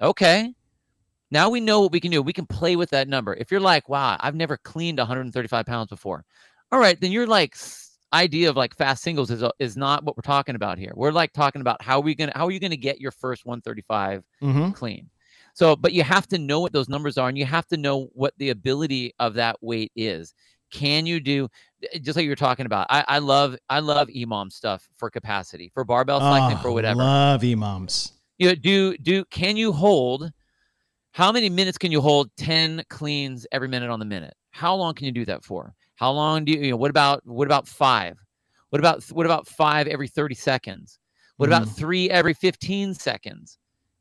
okay. 0.00 0.52
Now 1.30 1.50
we 1.50 1.60
know 1.60 1.80
what 1.80 1.92
we 1.92 2.00
can 2.00 2.10
do. 2.10 2.22
We 2.22 2.32
can 2.32 2.46
play 2.46 2.76
with 2.76 2.88
that 2.90 3.06
number. 3.06 3.34
If 3.34 3.50
you're 3.50 3.60
like, 3.60 3.88
wow, 3.88 4.16
I've 4.18 4.34
never 4.34 4.56
cleaned 4.56 4.98
135 4.98 5.66
pounds 5.66 5.88
before. 5.90 6.24
All 6.72 6.80
right, 6.80 6.98
then 6.98 7.12
you're 7.12 7.26
like 7.26 7.56
idea 8.12 8.48
of 8.48 8.56
like 8.56 8.74
fast 8.74 9.02
singles 9.02 9.30
is 9.30 9.44
is 9.58 9.76
not 9.76 10.04
what 10.04 10.16
we're 10.16 10.22
talking 10.22 10.54
about 10.54 10.78
here. 10.78 10.92
We're 10.94 11.12
like 11.12 11.32
talking 11.32 11.60
about 11.60 11.82
how 11.82 11.98
are 11.98 12.02
we 12.02 12.14
gonna 12.14 12.32
how 12.34 12.46
are 12.46 12.50
you 12.50 12.60
gonna 12.60 12.76
get 12.76 13.00
your 13.00 13.10
first 13.10 13.44
135 13.44 14.24
Mm-hmm. 14.42 14.70
clean. 14.72 15.10
So, 15.54 15.74
but 15.74 15.92
you 15.92 16.04
have 16.04 16.28
to 16.28 16.38
know 16.38 16.60
what 16.60 16.72
those 16.72 16.88
numbers 16.88 17.18
are 17.18 17.28
and 17.28 17.36
you 17.36 17.44
have 17.44 17.66
to 17.68 17.76
know 17.76 18.10
what 18.12 18.32
the 18.38 18.50
ability 18.50 19.12
of 19.18 19.34
that 19.34 19.56
weight 19.60 19.90
is. 19.96 20.32
Can 20.70 21.06
you 21.06 21.20
do 21.20 21.48
eh, 21.92 21.98
just 21.98 22.16
like 22.16 22.24
you 22.24 22.30
were 22.30 22.36
talking 22.36 22.66
about? 22.66 22.86
I, 22.90 23.04
I 23.08 23.18
love 23.18 23.56
I 23.68 23.80
love 23.80 24.08
EMOM 24.08 24.52
stuff 24.52 24.88
for 24.96 25.10
capacity, 25.10 25.70
for 25.72 25.84
barbell 25.84 26.20
cycling, 26.20 26.58
for 26.58 26.70
Oh, 26.70 26.74
whatever. 26.74 27.02
Love 27.02 27.42
EMOMs. 27.42 28.12
You 28.38 28.48
know, 28.48 28.54
do 28.54 28.96
do 28.98 29.24
can 29.26 29.56
you 29.56 29.72
hold 29.72 30.30
how 31.12 31.32
many 31.32 31.48
minutes 31.48 31.78
can 31.78 31.90
you 31.90 32.00
hold 32.00 32.30
10 32.36 32.84
cleans 32.88 33.46
every 33.50 33.68
minute 33.68 33.90
on 33.90 33.98
the 33.98 34.04
minute? 34.04 34.34
How 34.50 34.74
long 34.74 34.94
can 34.94 35.06
you 35.06 35.12
do 35.12 35.24
that 35.24 35.44
for? 35.44 35.74
How 35.96 36.12
long 36.12 36.44
do 36.44 36.52
you, 36.52 36.60
you 36.60 36.70
know, 36.70 36.76
what 36.76 36.90
about 36.90 37.26
what 37.26 37.46
about 37.46 37.66
five? 37.66 38.18
What 38.70 38.80
about 38.80 39.02
what 39.06 39.26
about 39.26 39.48
five 39.48 39.86
every 39.86 40.08
30 40.08 40.34
seconds? 40.34 40.98
What 41.36 41.48
about 41.48 41.68
three 41.68 42.10
every 42.10 42.34
15 42.34 42.94
seconds? 42.94 43.58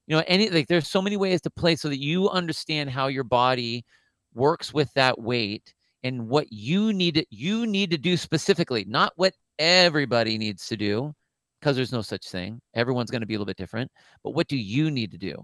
You 0.07 0.17
know, 0.17 0.23
any 0.27 0.49
like 0.49 0.67
there's 0.67 0.87
so 0.87 1.01
many 1.01 1.17
ways 1.17 1.41
to 1.41 1.49
play 1.49 1.75
so 1.75 1.89
that 1.89 1.99
you 1.99 2.29
understand 2.29 2.89
how 2.89 3.07
your 3.07 3.23
body 3.23 3.85
works 4.33 4.73
with 4.73 4.91
that 4.93 5.19
weight 5.19 5.73
and 6.07 6.29
what 6.29 6.47
you 6.51 6.93
need 6.93 7.15
to 7.15 7.25
you 7.29 7.67
need 7.67 7.91
to 7.91 7.97
do 7.97 8.15
specifically, 8.15 8.85
not 8.87 9.11
what 9.17 9.33
everybody 9.59 10.37
needs 10.37 10.65
to 10.67 10.77
do, 10.77 11.13
because 11.59 11.75
there's 11.75 11.91
no 11.91 12.01
such 12.01 12.29
thing. 12.29 12.61
Everyone's 12.73 13.11
going 13.11 13.21
to 13.21 13.27
be 13.27 13.33
a 13.33 13.37
little 13.37 13.45
bit 13.45 13.57
different. 13.57 13.91
But 14.23 14.31
what 14.31 14.47
do 14.47 14.57
you 14.57 14.89
need 14.89 15.11
to 15.11 15.17
do? 15.17 15.35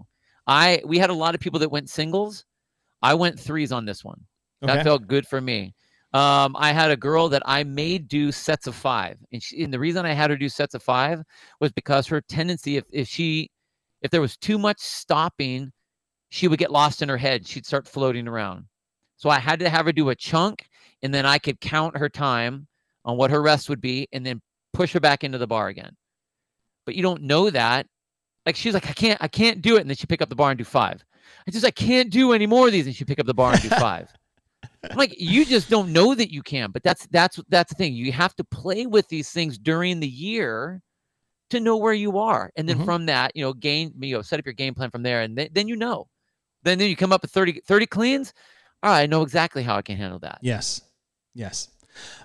I 0.46 0.82
we 0.86 0.98
had 0.98 1.10
a 1.10 1.14
lot 1.14 1.34
of 1.34 1.40
people 1.40 1.60
that 1.60 1.70
went 1.70 1.90
singles. 1.90 2.44
I 3.02 3.12
went 3.12 3.38
threes 3.38 3.72
on 3.72 3.84
this 3.84 4.02
one. 4.02 4.20
Okay. 4.62 4.72
That 4.72 4.84
felt 4.84 5.06
good 5.06 5.26
for 5.26 5.40
me. 5.40 5.74
Um, 6.14 6.56
I 6.58 6.72
had 6.72 6.90
a 6.90 6.96
girl 6.96 7.28
that 7.28 7.42
I 7.44 7.64
made 7.64 8.08
do 8.08 8.30
sets 8.32 8.66
of 8.66 8.74
five, 8.74 9.18
and, 9.32 9.42
she, 9.42 9.64
and 9.64 9.74
the 9.74 9.80
reason 9.80 10.06
I 10.06 10.12
had 10.12 10.30
her 10.30 10.36
do 10.36 10.48
sets 10.48 10.74
of 10.74 10.82
five 10.82 11.20
was 11.60 11.72
because 11.72 12.06
her 12.06 12.22
tendency, 12.22 12.76
if 12.78 12.84
if 12.90 13.08
she, 13.08 13.50
if 14.00 14.10
there 14.10 14.20
was 14.22 14.36
too 14.36 14.58
much 14.58 14.78
stopping, 14.78 15.72
she 16.30 16.48
would 16.48 16.60
get 16.60 16.70
lost 16.70 17.02
in 17.02 17.08
her 17.10 17.18
head. 17.18 17.46
She'd 17.46 17.66
start 17.66 17.86
floating 17.86 18.28
around. 18.28 18.66
So 19.16 19.30
I 19.30 19.38
had 19.38 19.60
to 19.60 19.68
have 19.70 19.86
her 19.86 19.92
do 19.92 20.10
a 20.10 20.14
chunk, 20.14 20.66
and 21.02 21.12
then 21.14 21.24
I 21.26 21.38
could 21.38 21.60
count 21.60 21.96
her 21.96 22.08
time 22.08 22.66
on 23.04 23.16
what 23.16 23.30
her 23.30 23.42
rest 23.42 23.68
would 23.68 23.80
be, 23.80 24.08
and 24.12 24.24
then 24.24 24.40
push 24.72 24.92
her 24.92 25.00
back 25.00 25.24
into 25.24 25.38
the 25.38 25.46
bar 25.46 25.68
again. 25.68 25.94
But 26.86 26.94
you 26.94 27.02
don't 27.02 27.22
know 27.22 27.50
that. 27.50 27.86
Like 28.44 28.56
she's 28.56 28.74
like, 28.74 28.88
I 28.88 28.92
can't, 28.92 29.22
I 29.22 29.28
can't 29.28 29.62
do 29.62 29.76
it, 29.76 29.80
and 29.80 29.88
then 29.90 29.96
she 29.96 30.06
pick 30.06 30.20
up 30.20 30.28
the 30.28 30.34
bar 30.34 30.50
and 30.50 30.58
do 30.58 30.64
five. 30.64 31.02
I 31.46 31.50
just 31.50 31.64
I 31.64 31.70
can't 31.70 32.10
do 32.10 32.32
any 32.32 32.46
more 32.46 32.66
of 32.66 32.72
these, 32.72 32.86
and 32.86 32.94
she 32.94 33.04
pick 33.04 33.18
up 33.18 33.26
the 33.26 33.32
bar 33.34 33.52
and 33.52 33.62
do 33.62 33.68
five. 33.78 34.12
I'm 34.62 34.98
like 34.98 35.14
you 35.18 35.44
just 35.46 35.70
don't 35.70 35.92
know 35.92 36.14
that 36.14 36.30
you 36.32 36.42
can, 36.42 36.70
but 36.70 36.82
that's 36.82 37.06
that's 37.10 37.40
that's 37.48 37.70
the 37.72 37.76
thing. 37.76 37.94
You 37.94 38.12
have 38.12 38.34
to 38.36 38.44
play 38.44 38.86
with 38.86 39.08
these 39.08 39.30
things 39.30 39.56
during 39.56 40.00
the 40.00 40.08
year 40.08 40.82
to 41.50 41.60
know 41.60 41.76
where 41.76 41.94
you 41.94 42.18
are, 42.18 42.50
and 42.56 42.68
then 42.68 42.78
Mhm. 42.80 42.84
from 42.84 43.06
that, 43.06 43.32
you 43.34 43.42
know, 43.44 43.52
gain 43.54 43.94
you 44.00 44.14
know, 44.16 44.22
set 44.22 44.38
up 44.38 44.44
your 44.46 44.52
game 44.54 44.74
plan 44.74 44.90
from 44.90 45.02
there, 45.02 45.22
and 45.22 45.36
then, 45.38 45.48
then 45.52 45.68
you 45.68 45.76
know. 45.76 46.08
Then 46.64 46.78
then 46.78 46.88
you 46.90 46.96
come 46.96 47.12
up 47.12 47.22
with 47.22 47.30
30, 47.30 47.60
30 47.66 47.86
cleans. 47.86 48.32
All 48.84 48.90
right, 48.90 49.00
I 49.00 49.06
know 49.06 49.22
exactly 49.22 49.62
how 49.62 49.76
I 49.76 49.82
can 49.82 49.96
handle 49.96 50.18
that. 50.18 50.40
Yes. 50.42 50.82
Yes. 51.32 51.68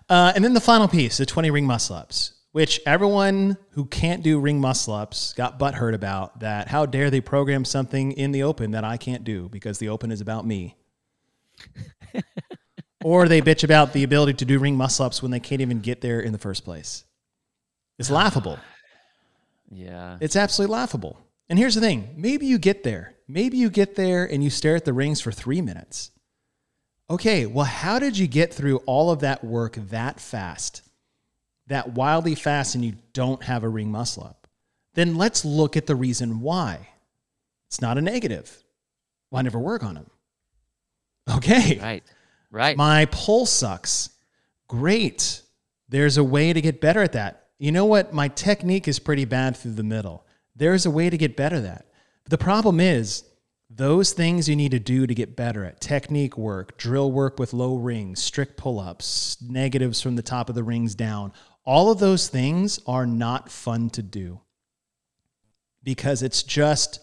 Uh, 0.10 0.34
and 0.36 0.44
then 0.44 0.54
the 0.54 0.60
final 0.60 0.90
piece, 0.90 1.16
the 1.16 1.26
20 1.26 1.52
ring 1.52 1.66
muscle 1.66 1.96
ups, 1.96 2.34
which 2.52 2.82
everyone 2.86 3.56
who 3.72 3.86
can't 3.86 4.24
do 4.24 4.42
ring 4.42 4.60
muscle 4.60 4.94
ups 4.94 5.32
got 5.32 5.58
butthurt 5.58 5.94
about 5.94 6.42
that. 6.42 6.68
How 6.68 6.86
dare 6.86 7.10
they 7.10 7.22
program 7.22 7.64
something 7.64 8.12
in 8.12 8.34
the 8.34 8.44
open 8.44 8.72
that 8.72 8.84
I 8.84 8.98
can't 8.98 9.24
do 9.24 9.48
because 9.48 9.80
the 9.80 9.88
open 9.88 10.12
is 10.12 10.20
about 10.20 10.46
me? 10.46 10.76
or 13.06 13.30
they 13.30 13.42
bitch 13.42 13.64
about 13.64 13.94
the 13.94 14.04
ability 14.04 14.34
to 14.34 14.46
do 14.46 14.60
ring 14.60 14.76
muscle 14.76 15.06
ups 15.06 15.22
when 15.22 15.32
they 15.32 15.40
can't 15.40 15.62
even 15.62 15.80
get 15.80 16.02
there 16.02 16.20
in 16.20 16.34
the 16.34 16.38
first 16.38 16.66
place. 16.66 17.06
It's 17.98 18.12
laughable. 18.12 18.60
Yeah. 19.72 20.18
It's 20.20 20.36
absolutely 20.36 20.74
laughable. 20.74 21.20
And 21.48 21.60
here's 21.60 21.76
the 21.76 21.82
thing 21.82 22.16
maybe 22.18 22.48
you 22.48 22.58
get 22.58 22.84
there. 22.84 23.14
Maybe 23.28 23.58
you 23.58 23.70
get 23.70 23.94
there 23.94 24.26
and 24.26 24.44
you 24.44 24.50
stare 24.50 24.76
at 24.76 24.84
the 24.84 24.94
rings 24.94 25.22
for 25.22 25.32
three 25.32 25.62
minutes. 25.62 26.10
Okay, 27.10 27.46
well, 27.46 27.66
how 27.66 27.98
did 27.98 28.18
you 28.18 28.28
get 28.28 28.54
through 28.54 28.78
all 28.86 29.10
of 29.12 29.22
that 29.22 29.44
work 29.44 29.76
that 29.90 30.20
fast, 30.20 30.84
that 31.68 31.94
wildly 31.94 32.36
fast, 32.36 32.76
and 32.76 32.86
you 32.86 32.94
don't 33.14 33.44
have 33.44 33.64
a 33.64 33.70
ring 33.70 33.92
muscle 33.92 34.24
up? 34.24 34.48
Then 34.94 35.16
let's 35.16 35.44
look 35.44 35.76
at 35.76 35.88
the 35.88 35.96
reason 35.96 36.42
why. 36.42 36.90
It's 37.68 37.82
not 37.82 37.98
a 37.98 38.02
negative. 38.02 38.64
Well, 39.32 39.40
I 39.40 39.44
never 39.44 39.60
work 39.60 39.84
on 39.84 39.96
them. 39.96 40.10
Okay. 41.36 41.80
Right. 41.80 42.04
Right. 42.52 42.78
My 42.78 43.06
pull 43.06 43.46
sucks. 43.46 44.10
Great. 44.68 45.42
There's 45.88 46.18
a 46.18 46.24
way 46.24 46.54
to 46.54 46.62
get 46.62 46.82
better 46.82 47.02
at 47.02 47.14
that. 47.14 47.48
You 47.60 47.72
know 47.72 47.86
what? 47.86 48.14
My 48.14 48.28
technique 48.28 48.88
is 48.88 49.00
pretty 49.00 49.26
bad 49.26 49.56
through 49.56 49.74
the 49.74 49.84
middle. 49.84 50.26
There's 50.56 50.86
a 50.86 50.92
way 50.92 51.10
to 51.10 51.18
get 51.18 51.36
better 51.36 51.58
at 51.58 51.64
that. 51.64 51.86
But 52.24 52.32
the 52.32 52.44
problem 52.44 52.80
is, 52.80 53.24
those 53.70 54.14
things 54.14 54.50
you 54.50 54.56
need 54.56 54.72
to 54.72 54.80
do 54.80 55.06
to 55.06 55.14
get 55.14 55.36
better 55.36 55.64
at 55.64 55.80
technique 55.80 56.38
work, 56.38 56.78
drill 56.78 57.12
work 57.12 57.38
with 57.38 57.54
low 57.54 57.76
rings, 57.76 58.22
strict 58.22 58.58
pull 58.58 58.80
ups, 58.80 59.38
negatives 59.42 60.02
from 60.02 60.16
the 60.16 60.24
top 60.24 60.50
of 60.50 60.56
the 60.56 60.64
rings 60.64 60.96
down 60.96 61.32
all 61.70 61.92
of 61.92 62.00
those 62.00 62.30
things 62.30 62.80
are 62.88 63.06
not 63.06 63.52
fun 63.52 63.92
to 63.92 64.02
do 64.02 64.42
because 65.84 66.24
it's 66.24 66.42
just 66.42 67.00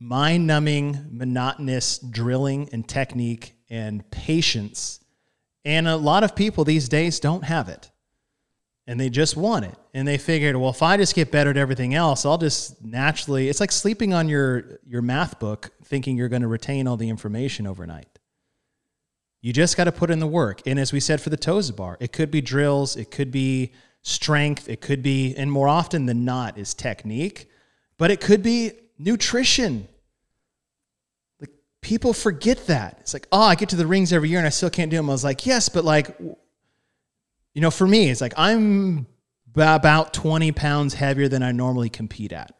mind 0.00 0.44
numbing, 0.44 1.06
monotonous 1.12 1.98
drilling 1.98 2.68
and 2.72 2.88
technique 2.88 3.54
and 3.70 4.10
patience. 4.10 4.98
And 5.64 5.86
a 5.86 5.96
lot 5.96 6.24
of 6.24 6.34
people 6.34 6.64
these 6.64 6.88
days 6.88 7.20
don't 7.20 7.44
have 7.44 7.68
it. 7.68 7.88
And 8.88 9.00
they 9.00 9.10
just 9.10 9.36
want 9.36 9.64
it. 9.64 9.74
And 9.94 10.06
they 10.06 10.16
figured, 10.16 10.54
well, 10.56 10.70
if 10.70 10.82
I 10.82 10.96
just 10.96 11.14
get 11.14 11.32
better 11.32 11.50
at 11.50 11.56
everything 11.56 11.94
else, 11.94 12.24
I'll 12.24 12.38
just 12.38 12.84
naturally 12.84 13.48
it's 13.48 13.58
like 13.58 13.72
sleeping 13.72 14.14
on 14.14 14.28
your 14.28 14.78
your 14.86 15.02
math 15.02 15.40
book 15.40 15.70
thinking 15.84 16.16
you're 16.16 16.28
going 16.28 16.42
to 16.42 16.48
retain 16.48 16.86
all 16.86 16.96
the 16.96 17.08
information 17.08 17.66
overnight. 17.66 18.18
You 19.40 19.52
just 19.52 19.76
got 19.76 19.84
to 19.84 19.92
put 19.92 20.10
in 20.10 20.18
the 20.18 20.26
work. 20.26 20.62
And 20.66 20.78
as 20.78 20.92
we 20.92 21.00
said 21.00 21.20
for 21.20 21.30
the 21.30 21.36
toes 21.36 21.68
to 21.68 21.72
bar, 21.72 21.96
it 22.00 22.12
could 22.12 22.30
be 22.30 22.40
drills, 22.40 22.96
it 22.96 23.10
could 23.10 23.30
be 23.30 23.72
strength, 24.02 24.68
it 24.68 24.80
could 24.80 25.02
be, 25.02 25.34
and 25.36 25.50
more 25.50 25.68
often 25.68 26.06
than 26.06 26.24
not, 26.24 26.58
is 26.58 26.74
technique, 26.74 27.50
but 27.98 28.10
it 28.10 28.20
could 28.20 28.42
be 28.42 28.72
nutrition. 28.98 29.88
Like 31.40 31.50
people 31.80 32.12
forget 32.12 32.66
that. 32.66 32.98
It's 33.00 33.14
like, 33.14 33.26
oh, 33.30 33.42
I 33.42 33.54
get 33.56 33.68
to 33.70 33.76
the 33.76 33.86
rings 33.86 34.12
every 34.12 34.28
year 34.28 34.38
and 34.38 34.46
I 34.46 34.50
still 34.50 34.70
can't 34.70 34.90
do 34.90 34.96
them. 34.96 35.10
I 35.10 35.12
was 35.12 35.24
like, 35.24 35.44
yes, 35.44 35.68
but 35.68 35.84
like, 35.84 36.16
you 37.56 37.62
know, 37.62 37.70
for 37.70 37.86
me, 37.86 38.10
it's 38.10 38.20
like 38.20 38.34
I'm 38.36 39.06
about 39.56 40.12
20 40.12 40.52
pounds 40.52 40.92
heavier 40.92 41.26
than 41.26 41.42
I 41.42 41.52
normally 41.52 41.88
compete 41.88 42.34
at. 42.34 42.54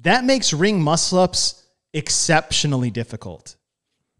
That 0.00 0.24
makes 0.24 0.52
ring 0.52 0.82
muscle 0.82 1.20
ups 1.20 1.64
exceptionally 1.92 2.90
difficult. 2.90 3.54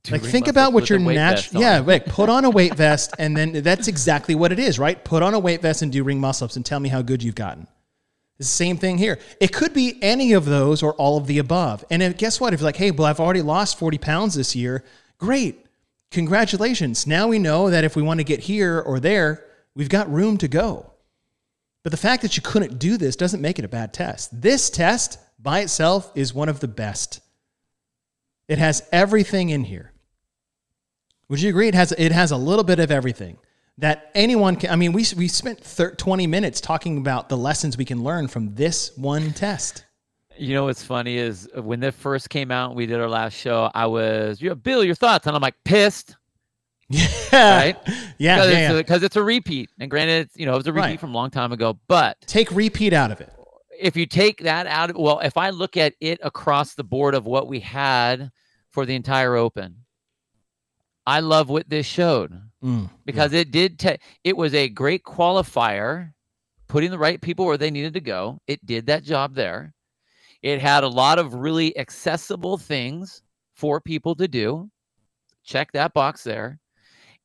like 0.09 0.23
think 0.23 0.47
about 0.47 0.73
what 0.73 0.89
your 0.89 1.01
natural 1.01 1.61
yeah 1.61 1.81
like 1.81 2.07
put 2.07 2.29
on 2.29 2.45
a 2.45 2.51
weight 2.51 2.77
vest 2.77 3.15
and 3.19 3.37
then 3.37 3.63
that's 3.63 3.89
exactly 3.89 4.37
what 4.37 4.53
it 4.53 4.61
is 4.61 4.79
right? 4.79 5.05
Put 5.05 5.25
on 5.25 5.35
a 5.35 5.41
weight 5.41 5.61
vest 5.61 5.83
and 5.83 5.91
do 5.91 6.05
ring 6.05 6.21
muscle 6.21 6.45
ups 6.45 6.55
and 6.55 6.65
tell 6.65 6.79
me 6.79 6.89
how 6.89 7.03
good 7.03 7.21
you've 7.21 7.35
gotten. 7.35 7.67
It's 8.39 8.49
the 8.49 8.57
same 8.57 8.77
thing 8.77 8.99
here. 8.99 9.19
It 9.41 9.53
could 9.53 9.75
be 9.75 9.99
any 10.01 10.35
of 10.35 10.45
those 10.45 10.81
or 10.81 10.95
all 10.95 11.17
of 11.17 11.27
the 11.27 11.39
above. 11.39 11.85
And 11.91 12.03
if, 12.05 12.17
guess 12.17 12.41
what? 12.41 12.55
If 12.55 12.61
you're 12.61 12.69
like 12.69 12.77
hey 12.77 12.93
well 12.93 13.09
i've 13.09 13.19
already 13.19 13.43
lost 13.43 13.81
40 13.81 13.99
pounds 13.99 14.35
this 14.37 14.55
year 14.55 14.85
great 15.19 15.64
congratulations 16.11 17.07
now 17.07 17.29
we 17.29 17.39
know 17.39 17.71
that 17.71 17.85
if 17.85 17.97
we 17.97 18.03
want 18.03 18.21
to 18.21 18.25
get 18.25 18.41
here 18.41 18.81
or 18.81 19.01
there 19.01 19.45
we've 19.75 19.89
got 19.89 20.11
room 20.11 20.37
to 20.37 20.49
go 20.49 20.93
but 21.83 21.91
the 21.91 21.99
fact 21.99 22.23
that 22.23 22.37
you 22.37 22.43
couldn't 22.43 22.79
do 22.79 22.97
this 22.97 23.17
doesn't 23.17 23.41
make 23.43 23.59
it 23.59 23.65
a 23.65 23.69
bad 23.69 23.93
test 23.93 24.41
this 24.41 24.71
test 24.71 25.19
by 25.39 25.61
itself 25.61 26.11
is 26.15 26.33
one 26.33 26.49
of 26.49 26.61
the 26.61 26.69
best 26.69 27.21
it 28.49 28.59
has 28.59 28.87
everything 28.93 29.51
in 29.51 29.65
here 29.65 29.95
would 31.29 31.41
you 31.41 31.49
agree? 31.49 31.69
It 31.69 31.75
has 31.75 31.93
it 31.93 32.13
has 32.13 32.31
a 32.31 32.37
little 32.37 32.65
bit 32.65 32.79
of 32.79 32.91
everything 32.91 33.39
that 33.79 34.11
anyone 34.15 34.57
can. 34.57 34.71
I 34.71 34.77
mean, 34.77 34.93
we 34.93 35.05
we 35.17 35.29
spent 35.29 35.61
thir- 35.61 35.95
twenty 35.95 36.27
minutes 36.27 36.61
talking 36.61 36.99
about 36.99 37.29
the 37.29 37.37
lessons 37.37 37.77
we 37.77 37.85
can 37.85 38.03
learn 38.03 38.29
from 38.29 38.55
this 38.55 38.97
one 38.97 39.33
test. 39.33 39.85
You 40.37 40.55
know 40.55 40.65
what's 40.65 40.83
funny 40.83 41.17
is 41.17 41.49
uh, 41.57 41.63
when 41.63 41.81
that 41.81 41.95
first 41.95 42.29
came 42.29 42.51
out, 42.51 42.75
we 42.75 42.87
did 42.87 43.01
our 43.01 43.09
last 43.09 43.35
show. 43.35 43.71
I 43.75 43.87
was, 43.87 44.41
you 44.43 44.49
know, 44.49 44.55
Bill, 44.55 44.83
your 44.83 44.95
thoughts, 44.97 45.27
and 45.27 45.37
I'm 45.37 45.43
like 45.43 45.55
pissed, 45.65 46.17
Yeah, 46.89 47.07
right? 47.33 47.77
yeah, 48.19 48.37
because 48.37 48.51
yeah, 48.51 48.73
it's, 48.79 48.91
yeah. 48.91 48.97
it's 49.05 49.17
a 49.17 49.23
repeat. 49.23 49.71
And 49.79 49.91
granted, 49.91 50.27
it's, 50.27 50.37
you 50.37 50.45
know, 50.47 50.55
it 50.55 50.57
was 50.59 50.67
a 50.67 50.73
repeat 50.73 50.87
Right. 50.89 51.01
from 51.01 51.11
a 51.11 51.15
long 51.15 51.31
time 51.31 51.53
ago. 51.53 51.79
But 51.89 52.17
Take 52.27 52.51
repeat 52.51 52.93
out 52.93 53.11
of 53.13 53.21
it. 53.21 53.33
if 53.81 53.97
you 53.97 54.07
take 54.07 54.43
that 54.43 54.67
out 54.67 54.91
of, 54.91 54.97
well, 54.97 55.21
if 55.21 55.37
I 55.37 55.51
look 55.51 55.77
at 55.77 55.95
it 56.01 56.19
across 56.23 56.75
the 56.75 56.85
board 56.85 57.15
of 57.15 57.27
what 57.27 57.47
we 57.47 57.61
had 57.61 58.31
for 58.71 58.85
the 58.87 58.95
entire 58.97 59.37
Open, 59.37 59.77
I 61.07 61.21
love 61.21 61.49
what 61.49 61.69
this 61.69 61.87
showed 61.87 62.33
Mm, 62.63 62.89
because 63.05 63.35
it 63.35 63.51
did. 63.51 63.79
Te- 63.79 63.99
it 64.25 64.39
was 64.39 64.55
a 64.55 64.71
great 64.71 65.05
qualifier, 65.05 66.13
putting 66.67 66.91
the 66.91 66.99
right 66.99 67.21
people 67.21 67.45
where 67.45 67.59
they 67.59 67.71
needed 67.71 67.93
to 67.93 68.01
go. 68.01 68.41
It 68.47 68.65
did 68.65 68.87
that 68.87 69.05
job 69.05 69.35
there. 69.35 69.74
It 70.45 70.61
had 70.61 70.85
a 70.85 70.89
lot 70.89 71.19
of 71.19 71.33
really 71.33 71.77
accessible 71.79 72.59
things 72.59 73.23
for 73.55 73.81
people 73.81 74.15
to 74.17 74.29
do. 74.29 74.69
Check 75.43 75.73
that 75.73 75.95
box 75.95 76.23
there. 76.23 76.61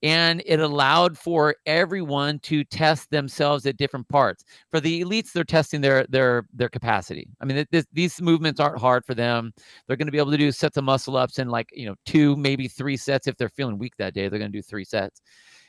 And 0.01 0.41
it 0.45 0.61
allowed 0.61 1.17
for 1.17 1.53
everyone 1.65 2.39
to 2.43 2.63
test 2.63 3.11
themselves 3.11 3.65
at 3.65 3.75
different 3.75 4.07
parts. 4.07 4.45
For 4.71 4.79
the 4.79 5.03
elites, 5.03 5.33
they're 5.33 5.43
testing 5.43 5.81
their 5.81 6.05
their 6.07 6.47
their 6.53 6.69
capacity. 6.69 7.27
I 7.41 7.45
mean, 7.45 7.65
this, 7.71 7.85
these 7.91 8.21
movements 8.21 8.61
aren't 8.61 8.79
hard 8.79 9.03
for 9.05 9.13
them. 9.13 9.51
They're 9.85 9.97
going 9.97 10.07
to 10.07 10.13
be 10.13 10.17
able 10.17 10.31
to 10.31 10.37
do 10.37 10.53
sets 10.53 10.77
of 10.77 10.85
muscle 10.85 11.17
ups 11.17 11.39
in 11.39 11.49
like 11.49 11.67
you 11.73 11.87
know 11.87 11.95
two, 12.05 12.37
maybe 12.37 12.69
three 12.69 12.95
sets 12.95 13.27
if 13.27 13.35
they're 13.35 13.49
feeling 13.49 13.77
weak 13.77 13.97
that 13.97 14.13
day. 14.13 14.29
They're 14.29 14.39
going 14.39 14.53
to 14.53 14.57
do 14.57 14.61
three 14.61 14.85
sets, 14.85 15.21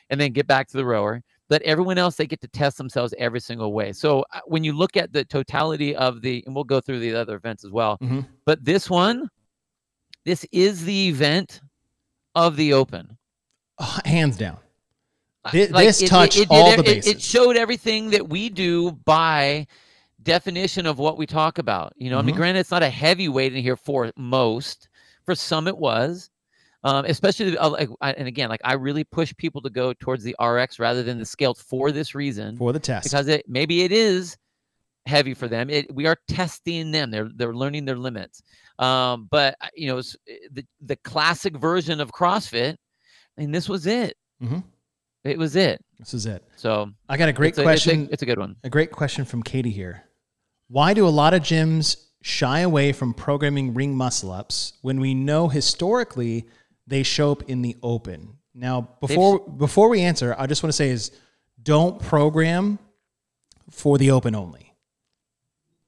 and 0.09 0.21
then 0.21 0.31
get 0.31 0.47
back 0.47 0.69
to 0.69 0.77
the 0.77 0.85
rower. 0.85 1.21
But 1.51 1.61
everyone 1.63 1.97
else, 1.97 2.15
they 2.15 2.27
get 2.27 2.39
to 2.41 2.47
test 2.47 2.77
themselves 2.77 3.13
every 3.17 3.41
single 3.41 3.73
way. 3.73 3.91
So 3.91 4.23
uh, 4.33 4.39
when 4.45 4.63
you 4.63 4.71
look 4.71 4.95
at 4.95 5.11
the 5.11 5.25
totality 5.25 5.93
of 5.93 6.21
the, 6.21 6.41
and 6.45 6.55
we'll 6.55 6.63
go 6.63 6.79
through 6.79 6.99
the 6.99 7.13
other 7.13 7.35
events 7.35 7.65
as 7.65 7.71
well. 7.71 7.97
Mhm. 8.01 8.25
But 8.45 8.63
this 8.63 8.89
one, 8.89 9.27
this 10.23 10.45
is 10.53 10.85
the 10.85 11.09
event 11.09 11.59
of 12.35 12.55
the 12.55 12.71
Open. 12.71 13.17
oh, 13.79 13.99
hands 14.05 14.37
down. 14.37 14.59
Uh, 15.43 15.49
Thi- 15.51 15.65
this 15.65 16.07
touched 16.07 16.45
all 16.49 16.71
the 16.77 16.83
it- 16.83 16.87
It, 16.87 17.03
bases. 17.15 17.25
showed 17.25 17.57
everything 17.57 18.11
that 18.11 18.29
we 18.29 18.47
do 18.47 18.91
by 19.03 19.67
definition 20.23 20.85
of 20.85 20.99
what 20.99 21.17
we 21.17 21.25
talk 21.25 21.57
about. 21.57 21.91
You 21.97 22.11
know, 22.11 22.17
I 22.17 22.21
mean, 22.21 22.33
Mhm. 22.35 22.37
granted, 22.37 22.59
it's 22.61 22.71
not 22.71 22.81
a 22.83 22.89
heavyweight 22.89 23.53
in 23.53 23.61
here 23.61 23.75
for 23.75 24.09
most. 24.15 24.87
For 25.25 25.35
some, 25.35 25.67
it 25.67 25.77
was. 25.77 26.29
Um, 26.83 27.05
especially, 27.05 27.57
uh, 27.57 27.69
like, 27.69 27.89
I, 28.01 28.13
and 28.13 28.27
again, 28.27 28.49
like 28.49 28.61
I 28.63 28.73
really 28.73 29.03
push 29.03 29.33
people 29.37 29.61
to 29.61 29.69
go 29.69 29.93
towards 29.93 30.23
the 30.23 30.35
RX 30.43 30.79
rather 30.79 31.03
than 31.03 31.19
the 31.19 31.25
scaled 31.25 31.59
for 31.59 31.91
this 31.91 32.15
reason 32.15 32.57
for 32.57 32.73
the 32.73 32.79
test. 32.79 33.03
because 33.05 33.27
it 33.27 33.45
maybe 33.47 33.83
it 33.83 33.91
is 33.91 34.35
heavy 35.05 35.33
for 35.35 35.47
them. 35.47 35.69
It 35.69 35.93
we 35.93 36.07
are 36.07 36.17
testing 36.27 36.91
them. 36.91 37.11
They're 37.11 37.29
they're 37.35 37.53
learning 37.53 37.85
their 37.85 37.97
limits. 37.97 38.41
Um, 38.79 39.27
but 39.29 39.55
uh, 39.61 39.67
you 39.75 39.87
know, 39.87 39.99
uh, 39.99 40.33
the 40.51 40.65
the 40.81 40.95
classic 40.97 41.55
version 41.55 42.01
of 42.01 42.11
CrossFit, 42.11 42.77
and 43.37 43.53
this 43.53 43.69
was 43.69 43.85
it. 43.85 44.17
Mhm. 44.41 44.63
It 45.23 45.37
was 45.37 45.55
it. 45.55 45.79
this 45.99 46.15
is 46.15 46.25
it. 46.25 46.43
So 46.55 46.89
I 47.07 47.15
got 47.15 47.29
a 47.29 47.33
great 47.33 47.49
it's 47.49 47.59
a, 47.59 47.63
question. 47.63 48.01
It's 48.01 48.09
a, 48.09 48.13
it's 48.13 48.23
a 48.23 48.25
good 48.25 48.39
one. 48.39 48.55
a 48.63 48.69
great 48.71 48.91
question 48.91 49.23
from 49.23 49.43
Katie 49.43 49.69
here. 49.69 50.05
Why 50.67 50.95
do 50.95 51.07
a 51.07 51.09
lot 51.09 51.35
of 51.35 51.43
gyms 51.43 52.07
shy 52.23 52.59
away 52.61 52.91
from 52.91 53.13
programming 53.13 53.73
ring 53.75 53.93
muscle 53.95 54.31
ups 54.31 54.73
when 54.81 54.99
we 54.99 55.13
know 55.13 55.47
historically 55.47 56.47
they 56.87 57.03
show 57.03 57.31
up 57.31 57.43
in 57.49 57.61
the 57.61 57.75
open? 57.81 58.37
Now, 58.53 58.89
before 58.99 59.39
before 59.39 59.89
we 59.89 60.01
answer, 60.01 60.35
I 60.37 60.47
just 60.47 60.63
want 60.63 60.71
to 60.71 60.75
say 60.77 60.89
is 60.89 61.11
don't 61.61 62.01
program 62.01 62.79
for 63.69 63.97
the 63.97 64.11
open 64.11 64.35
only. 64.35 64.73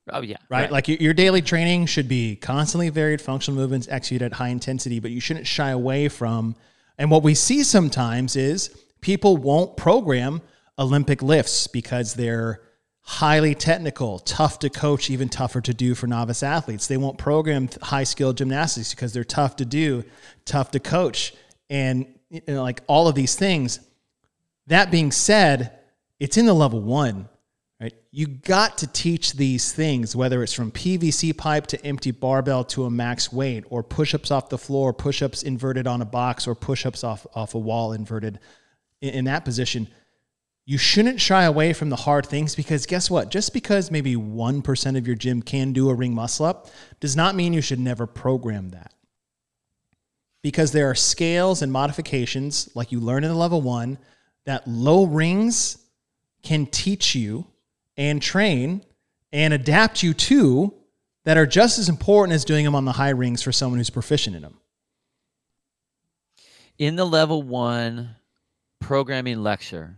Oh 0.10 0.22
yeah, 0.22 0.38
Right? 0.50 0.72
Like 0.72 0.88
your, 0.88 0.98
your 0.98 1.14
daily 1.14 1.42
training 1.42 1.86
should 1.86 2.10
be 2.10 2.36
constantly 2.36 2.90
varied 2.90 3.22
functional 3.22 3.60
movements 3.60 3.88
executed 3.88 4.26
at 4.26 4.34
high 4.34 4.50
intensity, 4.50 5.00
but 5.00 5.12
you 5.12 5.22
shouldn't 5.22 5.48
shy 5.48 5.70
away 5.70 6.10
from. 6.10 6.56
And 6.98 7.10
what 7.10 7.24
we 7.24 7.36
see 7.36 7.64
sometimes 7.64 8.36
is 8.36 8.76
people 9.02 9.38
won't 9.38 9.78
program 9.78 10.42
Olympic 10.78 11.22
lifts 11.22 11.68
because 11.68 12.16
they're 12.16 12.62
highly 13.04 13.54
technical, 13.54 14.20
tough 14.20 14.60
to 14.60 14.70
coach, 14.70 15.10
even 15.10 15.30
tougher 15.30 15.62
to 15.62 15.74
do 15.74 15.94
for 15.94 16.08
novice 16.08 16.42
athletes. 16.42 16.88
They 16.88 16.98
won't 16.98 17.18
program 17.18 17.70
high 17.82 18.06
skill 18.06 18.34
gymnastics 18.34 18.94
because 18.94 19.14
they're 19.14 19.24
tough 19.24 19.58
to 19.58 19.66
do, 19.66 20.04
tough 20.46 20.72
to 20.72 20.80
coach, 20.80 21.34
and 21.70 22.06
you 22.30 22.42
know, 22.48 22.64
like 22.64 22.82
all 22.88 23.08
of 23.08 23.16
these 23.16 23.36
things. 23.36 23.80
That 24.68 24.92
being 24.92 25.12
said, 25.12 25.80
it's 26.20 26.38
in 26.38 26.46
the 26.46 26.54
level 26.54 26.82
one 26.82 27.28
right? 27.84 27.94
You 28.12 28.28
got 28.28 28.78
to 28.80 28.88
teach 28.88 29.34
these 29.34 29.74
things, 29.74 30.16
whether 30.16 30.42
it's 30.42 30.54
from 30.54 30.72
PVC 30.72 31.38
pipe 31.38 31.68
to 31.68 31.86
empty 31.86 32.12
barbell 32.12 32.64
to 32.66 32.86
a 32.86 32.90
max 32.90 33.32
weight, 33.32 33.66
or 33.70 33.84
push-ups 33.84 34.32
off 34.32 34.48
the 34.48 34.58
floor, 34.58 34.94
push-ups 34.94 35.44
inverted 35.44 35.86
on 35.86 36.02
a 36.02 36.06
box, 36.06 36.48
or 36.48 36.56
push-ups 36.56 37.04
off 37.04 37.28
off 37.36 37.56
a 37.56 37.60
wall 37.60 37.92
inverted 37.92 38.40
in, 39.02 39.10
in 39.10 39.26
that 39.26 39.44
position. 39.44 39.88
You 40.66 40.78
shouldn't 40.78 41.20
shy 41.20 41.44
away 41.44 41.74
from 41.74 41.90
the 41.90 41.98
hard 41.98 42.26
things 42.26 42.56
because 42.56 42.86
guess 42.86 43.10
what? 43.10 43.30
Just 43.30 43.54
because 43.54 43.92
maybe 43.92 44.16
1% 44.16 44.98
of 44.98 45.06
your 45.06 45.16
gym 45.16 45.42
can 45.42 45.74
do 45.74 45.90
a 45.90 45.94
ring 45.94 46.16
muscle 46.16 46.46
up 46.46 46.70
does 47.00 47.16
not 47.16 47.36
mean 47.36 47.52
you 47.52 47.62
should 47.62 47.80
never 47.80 48.08
program 48.08 48.70
that. 48.70 48.94
Because 50.42 50.72
there 50.72 50.90
are 50.90 50.96
scales 50.96 51.62
and 51.62 51.72
modifications, 51.72 52.70
like 52.76 52.92
you 52.92 53.00
learn 53.00 53.24
in 53.24 53.30
the 53.30 53.36
level 53.36 53.62
one, 53.62 53.98
that 54.46 54.68
low 54.68 55.06
rings 55.06 55.78
can 56.44 56.66
teach 56.66 57.16
you 57.16 57.46
and 57.98 58.22
train 58.22 58.84
and 59.32 59.54
adapt 59.54 60.04
you 60.04 60.14
to 60.14 60.74
that 61.26 61.38
are 61.38 61.46
just 61.46 61.80
as 61.80 61.90
important 61.90 62.36
as 62.36 62.46
doing 62.46 62.66
them 62.66 62.76
on 62.76 62.86
the 62.86 62.92
high 62.92 63.10
rings 63.10 63.42
for 63.42 63.52
someone 63.52 63.80
who's 63.80 63.90
proficient 63.90 64.36
in 64.36 64.42
them. 64.42 64.58
In 66.78 66.96
the 66.96 67.06
level 67.06 67.42
one 67.42 68.16
programming 68.80 69.42
lecture, 69.42 69.98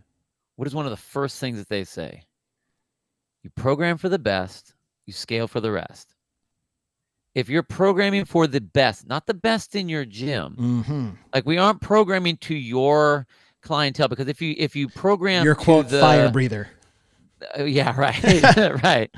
what 0.56 0.66
is 0.66 0.74
one 0.74 0.84
of 0.86 0.90
the 0.90 0.96
first 0.96 1.38
things 1.38 1.58
that 1.58 1.68
they 1.68 1.84
say? 1.84 2.22
You 3.42 3.50
program 3.50 3.96
for 3.98 4.08
the 4.08 4.18
best, 4.18 4.74
you 5.06 5.12
scale 5.12 5.46
for 5.46 5.60
the 5.60 5.70
rest. 5.70 6.14
If 7.34 7.48
you're 7.50 7.62
programming 7.62 8.24
for 8.24 8.46
the 8.46 8.60
best, 8.62 9.06
not 9.06 9.26
the 9.26 9.34
best 9.34 9.76
in 9.76 9.88
your 9.88 10.04
gym, 10.06 10.56
Mm-hmm. 10.58 11.08
like 11.34 11.44
we 11.46 11.58
aren't 11.58 11.80
programming 11.82 12.38
to 12.38 12.54
your 12.54 13.26
clientele 13.62 14.08
because 14.08 14.28
if 14.28 14.40
you 14.40 14.54
if 14.58 14.74
you 14.74 14.88
program 14.88 15.44
Your 15.44 15.54
quote 15.54 15.88
the, 15.88 16.00
fire 16.00 16.30
breather. 16.30 16.68
Uh, 17.58 17.64
yeah, 17.64 17.94
right, 18.00 18.56
right. 18.82 19.10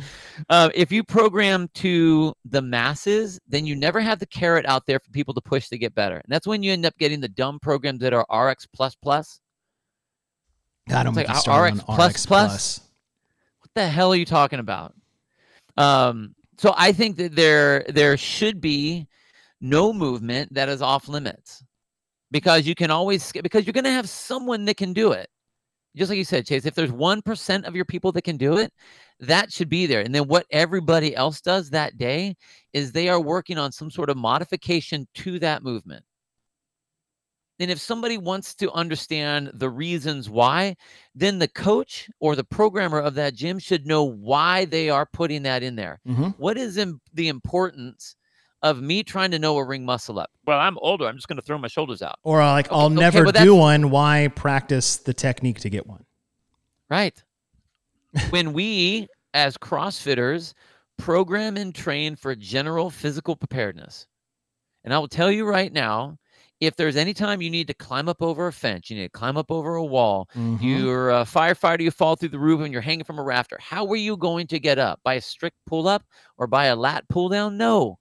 Uh, 0.50 0.68
if 0.74 0.90
you 0.90 1.04
program 1.04 1.68
to 1.74 2.34
the 2.44 2.60
masses, 2.60 3.38
then 3.46 3.64
you 3.64 3.76
never 3.76 4.00
have 4.00 4.18
the 4.18 4.26
carrot 4.26 4.66
out 4.66 4.84
there 4.86 4.98
for 4.98 5.10
people 5.12 5.32
to 5.34 5.40
push 5.40 5.68
to 5.68 5.78
get 5.78 5.94
better, 5.94 6.16
and 6.16 6.24
that's 6.28 6.46
when 6.46 6.62
you 6.62 6.72
end 6.72 6.84
up 6.84 6.98
getting 6.98 7.20
the 7.20 7.28
dumb 7.28 7.60
programs 7.60 8.00
that 8.00 8.12
are 8.12 8.26
RX 8.50 8.66
plus 8.66 8.96
plus. 8.96 9.40
God, 10.88 11.14
make 11.14 11.28
like 11.28 11.36
RX 11.36 11.82
plus 11.82 12.08
RX 12.10 12.26
plus? 12.26 12.26
plus. 12.26 12.80
What 13.60 13.70
the 13.74 13.88
hell 13.88 14.12
are 14.12 14.16
you 14.16 14.24
talking 14.24 14.58
about? 14.58 14.94
Um, 15.76 16.34
so 16.56 16.74
I 16.76 16.92
think 16.92 17.16
that 17.18 17.36
there 17.36 17.84
there 17.88 18.16
should 18.16 18.60
be 18.60 19.06
no 19.60 19.92
movement 19.92 20.54
that 20.54 20.68
is 20.68 20.82
off 20.82 21.08
limits 21.08 21.62
because 22.30 22.66
you 22.66 22.74
can 22.74 22.90
always 22.90 23.30
because 23.32 23.66
you're 23.66 23.72
going 23.72 23.84
to 23.84 23.90
have 23.90 24.08
someone 24.08 24.64
that 24.66 24.76
can 24.76 24.92
do 24.92 25.12
it. 25.12 25.28
Just 25.96 26.10
like 26.10 26.18
you 26.18 26.24
said, 26.24 26.46
Chase, 26.46 26.66
if 26.66 26.74
there's 26.74 26.92
1% 26.92 27.66
of 27.66 27.74
your 27.74 27.84
people 27.84 28.12
that 28.12 28.22
can 28.22 28.36
do 28.36 28.58
it, 28.58 28.72
that 29.20 29.50
should 29.50 29.68
be 29.68 29.86
there. 29.86 30.02
And 30.02 30.14
then 30.14 30.28
what 30.28 30.46
everybody 30.50 31.16
else 31.16 31.40
does 31.40 31.70
that 31.70 31.96
day 31.96 32.36
is 32.72 32.92
they 32.92 33.08
are 33.08 33.20
working 33.20 33.58
on 33.58 33.72
some 33.72 33.90
sort 33.90 34.10
of 34.10 34.16
modification 34.16 35.08
to 35.14 35.38
that 35.40 35.64
movement. 35.64 36.04
And 37.60 37.70
if 37.70 37.80
somebody 37.80 38.18
wants 38.18 38.54
to 38.56 38.70
understand 38.72 39.50
the 39.54 39.68
reasons 39.68 40.30
why, 40.30 40.76
then 41.14 41.38
the 41.40 41.48
coach 41.48 42.08
or 42.20 42.36
the 42.36 42.44
programmer 42.44 43.00
of 43.00 43.14
that 43.14 43.34
gym 43.34 43.58
should 43.58 43.86
know 43.86 44.04
why 44.04 44.64
they 44.64 44.90
are 44.90 45.06
putting 45.06 45.42
that 45.42 45.62
in 45.64 45.74
there. 45.74 46.00
Mhm. 46.06 46.34
What 46.38 46.56
is 46.56 46.76
im- 46.76 47.00
the 47.14 47.26
importance 47.28 48.14
of 48.62 48.80
me 48.80 49.02
trying 49.02 49.32
to 49.32 49.38
know 49.38 49.56
a 49.56 49.64
ring 49.64 49.84
muscle 49.84 50.18
up? 50.20 50.30
Well, 50.46 50.58
I'm 50.58 50.78
older. 50.78 51.06
I'm 51.06 51.16
just 51.16 51.26
going 51.28 51.36
to 51.36 51.42
throw 51.42 51.58
my 51.58 51.68
shoulders 51.68 52.00
out. 52.00 52.18
Or 52.22 52.40
uh, 52.40 52.52
like, 52.52 52.70
I'll 52.70 52.86
okay, 52.86 52.94
never 52.94 53.24
but 53.24 53.34
do 53.34 53.54
one. 53.56 53.90
Why 53.90 54.28
practice 54.28 54.96
the 54.96 55.14
technique 55.14 55.60
to 55.60 55.70
get 55.70 55.86
one? 55.86 56.04
Right. 56.88 57.20
when 58.30 58.52
we, 58.52 59.08
as 59.34 59.56
CrossFitters, 59.58 60.54
program 60.96 61.56
and 61.56 61.74
train 61.74 62.16
for 62.16 62.34
general 62.34 62.88
physical 62.90 63.36
preparedness, 63.36 64.06
and 64.84 64.94
I 64.94 64.98
will 64.98 65.08
tell 65.08 65.30
you 65.30 65.44
right 65.44 65.72
now, 65.72 66.18
if 66.60 66.74
there's 66.76 66.96
any 66.96 67.14
time 67.14 67.40
you 67.40 67.50
need 67.50 67.66
to 67.68 67.74
climb 67.74 68.08
up 68.08 68.20
over 68.20 68.46
a 68.48 68.52
fence, 68.52 68.90
you 68.90 68.96
need 68.96 69.04
to 69.04 69.08
climb 69.10 69.36
up 69.36 69.50
over 69.50 69.76
a 69.76 69.84
wall, 69.84 70.28
Mhm. 70.36 70.60
you're 70.62 71.10
a 71.10 71.22
firefighter, 71.24 71.80
you 71.82 71.90
fall 71.90 72.16
through 72.16 72.30
the 72.30 72.38
roof 72.38 72.60
and 72.62 72.72
you're 72.72 72.82
hanging 72.82 73.04
from 73.04 73.18
a 73.18 73.22
rafter. 73.22 73.56
How 73.60 73.86
are 73.86 73.96
you 73.96 74.16
going 74.16 74.46
to 74.48 74.58
get 74.58 74.78
up? 74.78 75.00
By 75.04 75.14
a 75.14 75.20
strict 75.20 75.56
pull 75.66 75.86
up 75.86 76.02
or 76.36 76.46
by 76.46 76.66
a 76.66 76.76
lat 76.76 77.08
pull 77.08 77.28
down? 77.28 77.56
No. 77.56 77.98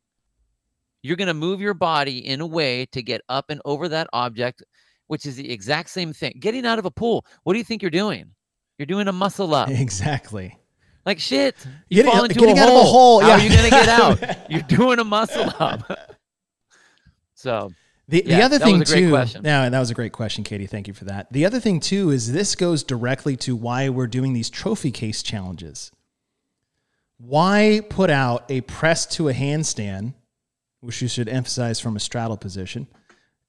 You're 1.04 1.18
going 1.18 1.28
to 1.28 1.34
move 1.36 1.62
your 1.62 1.76
body 1.76 2.26
in 2.26 2.42
a 2.42 2.48
way 2.48 2.88
to 2.88 3.02
get 3.04 3.22
up 3.30 3.50
and 3.50 3.62
over 3.64 3.88
that 3.90 4.08
object, 4.12 4.64
which 5.06 5.26
is 5.28 5.36
the 5.36 5.50
exact 5.52 5.90
same 5.92 6.12
thing. 6.12 6.34
Getting 6.40 6.66
out 6.66 6.80
of 6.80 6.86
a 6.86 6.92
pool, 6.92 7.26
what 7.44 7.54
do 7.54 7.60
you 7.60 7.64
think 7.66 7.82
you're 7.84 7.92
doing? 7.92 8.32
You're 8.80 8.88
doing 8.88 9.08
a 9.08 9.14
muscle 9.14 9.54
up. 9.54 9.70
Exactly. 9.88 10.58
Like 11.06 11.20
shit. 11.20 11.56
You 11.90 11.98
Getting- 12.04 12.12
fall 12.12 12.24
into 12.26 12.44
a 12.44 12.50
out 12.50 12.58
of 12.58 12.74
a 12.74 12.84
hole. 12.84 12.92
hole, 12.92 13.20
How 13.22 13.28
yeah. 13.30 13.34
are 13.36 13.40
you 13.40 13.56
gonna 13.56 13.70
get 13.70 13.88
out? 13.88 14.38
You're 14.52 14.62
doing 14.64 15.00
a 15.00 15.06
muscle 15.06 15.54
up. 15.58 15.90
so 17.36 17.72
The, 18.10 18.22
the 18.22 18.42
other 18.42 18.58
thing 18.58 18.84
too, 18.84 19.10
question. 19.10 19.44
yeah, 19.44 19.68
that 19.68 19.80
was 19.80 19.90
a 19.90 19.94
great 19.94 20.14
question, 20.14 20.46
Katie. 20.46 20.66
Thank 20.66 20.88
you 20.88 20.94
for 20.94 21.04
that. 21.06 21.32
The 21.32 21.46
other 21.46 21.60
thing 21.60 21.82
too 21.82 22.10
is 22.10 22.32
this 22.32 22.56
goes 22.56 22.84
directly 22.84 23.36
to 23.38 23.54
why 23.56 23.90
we're 23.90 24.08
doing 24.08 24.32
these 24.32 24.50
trophy 24.50 24.92
case 24.92 25.22
challenges. 25.22 25.92
Why 27.18 27.82
put 27.90 28.10
out 28.10 28.46
a 28.50 28.62
press 28.62 29.06
to 29.08 29.28
a 29.28 29.34
handstand, 29.34 30.14
which 30.80 31.02
you 31.02 31.08
should 31.08 31.28
emphasize 31.28 31.80
from 31.80 31.96
a 31.96 32.00
straddle 32.00 32.38
position, 32.38 32.88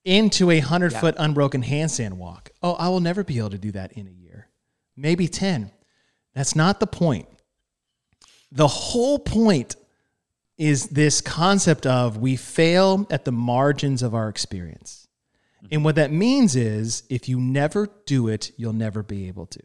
into 0.04 0.50
a 0.50 0.59
100 0.61 0.92
Yeah. 0.92 1.00
foot 1.00 1.14
unbroken 1.18 1.62
handstand 1.62 2.14
walk. 2.14 2.50
Oh, 2.62 2.72
I 2.74 2.88
will 2.88 3.00
never 3.00 3.22
be 3.22 3.38
able 3.38 3.50
to 3.50 3.59
do 3.59 3.70
that 3.72 3.92
in 3.92 4.09
a 4.09 4.11
year. 4.11 4.48
Maybe 4.96 5.28
10. 5.28 5.70
That's 6.34 6.56
not 6.56 6.80
the 6.80 6.86
point. 6.86 7.28
The 8.50 8.66
whole 8.68 9.18
point 9.18 9.76
is 10.59 10.88
this 10.88 11.20
concept 11.20 11.86
of 11.86 12.18
we 12.18 12.36
fail 12.36 13.06
at 13.11 13.24
the 13.24 13.32
margins 13.32 14.02
of 14.02 14.14
our 14.14 14.28
experience. 14.28 15.06
And 15.70 15.84
what 15.84 15.94
that 15.94 16.12
means 16.12 16.56
is 16.56 17.04
if 17.09 17.28
you 17.28 17.40
never 17.40 17.88
do 18.06 18.28
it, 18.28 18.52
you'll 18.56 18.72
never 18.72 19.02
be 19.02 19.28
able 19.28 19.46
to. 19.46 19.62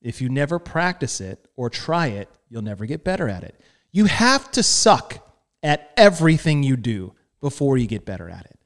If 0.00 0.20
you 0.20 0.28
never 0.28 0.58
practice 0.58 1.20
it 1.20 1.46
or 1.56 1.70
try 1.70 2.08
it, 2.08 2.28
you'll 2.48 2.62
never 2.62 2.86
get 2.86 3.04
better 3.04 3.28
at 3.28 3.44
it. 3.44 3.60
You 3.92 4.06
have 4.06 4.50
to 4.52 4.62
suck 4.62 5.18
at 5.62 5.92
everything 5.96 6.62
you 6.62 6.76
do 6.76 7.14
before 7.40 7.78
you 7.78 7.86
get 7.86 8.04
better 8.04 8.28
at 8.28 8.46
it. 8.46 8.58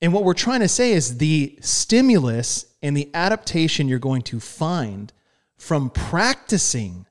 And 0.00 0.12
what 0.12 0.24
we're 0.24 0.34
trying 0.34 0.60
to 0.60 0.68
say 0.68 0.92
is 0.92 1.18
the 1.18 1.58
stimulus 1.60 2.66
and 2.82 2.96
the 2.96 3.10
adaptation 3.14 3.88
you're 3.88 3.98
going 3.98 4.22
to 4.22 4.40
find 4.40 5.12
from 5.56 5.90
practicing 5.90 7.06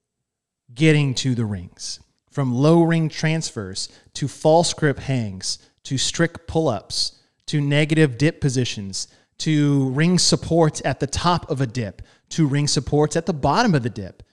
getting 0.74 1.14
to 1.16 1.36
the 1.36 1.46
rings, 1.46 2.00
from 2.32 2.56
low 2.56 2.82
ring 2.82 3.10
transfers 3.10 3.90
to 4.14 4.28
false 4.28 4.74
grip 4.74 5.00
hangs 5.00 5.60
to 5.84 5.98
strict 5.98 6.48
pull 6.48 6.68
ups 6.68 7.20
to 7.46 7.62
negative 7.62 8.18
dip 8.18 8.42
positions 8.42 9.08
to 9.38 9.90
ring 9.90 10.18
supports 10.18 10.82
at 10.86 11.00
the 11.00 11.08
top 11.08 11.50
of 11.50 11.62
a 11.62 11.68
dip 11.68 12.02
to 12.30 12.48
ring 12.48 12.68
supports 12.68 13.16
at 13.16 13.26
the 13.26 13.34
bottom 13.34 13.76
of 13.76 13.84
the 13.84 13.90
dip. 13.90 14.24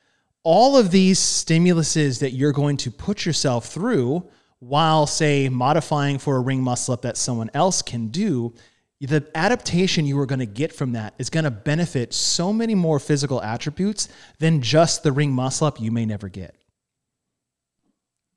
All 0.44 0.76
of 0.76 0.90
these 0.90 1.18
stimuluses 1.18 2.20
that 2.20 2.32
you're 2.32 2.52
going 2.52 2.76
to 2.78 2.90
put 2.90 3.26
yourself 3.26 3.66
through 3.66 4.28
while, 4.60 5.06
say, 5.06 5.48
modifying 5.48 6.18
for 6.18 6.36
a 6.36 6.40
ring 6.40 6.62
muscle 6.62 6.94
up 6.94 7.02
that 7.02 7.16
someone 7.16 7.50
else 7.54 7.82
can 7.82 8.08
do, 8.08 8.54
the 9.00 9.26
adaptation 9.34 10.04
you 10.04 10.18
are 10.18 10.26
going 10.26 10.40
to 10.40 10.46
get 10.46 10.72
from 10.72 10.92
that 10.92 11.14
is 11.18 11.30
going 11.30 11.44
to 11.44 11.50
benefit 11.50 12.12
so 12.12 12.52
many 12.52 12.74
more 12.74 12.98
physical 12.98 13.42
attributes 13.42 14.08
than 14.38 14.60
just 14.60 15.02
the 15.02 15.12
ring 15.12 15.32
muscle 15.32 15.66
up 15.66 15.80
you 15.80 15.90
may 15.90 16.04
never 16.04 16.28
get. 16.28 16.57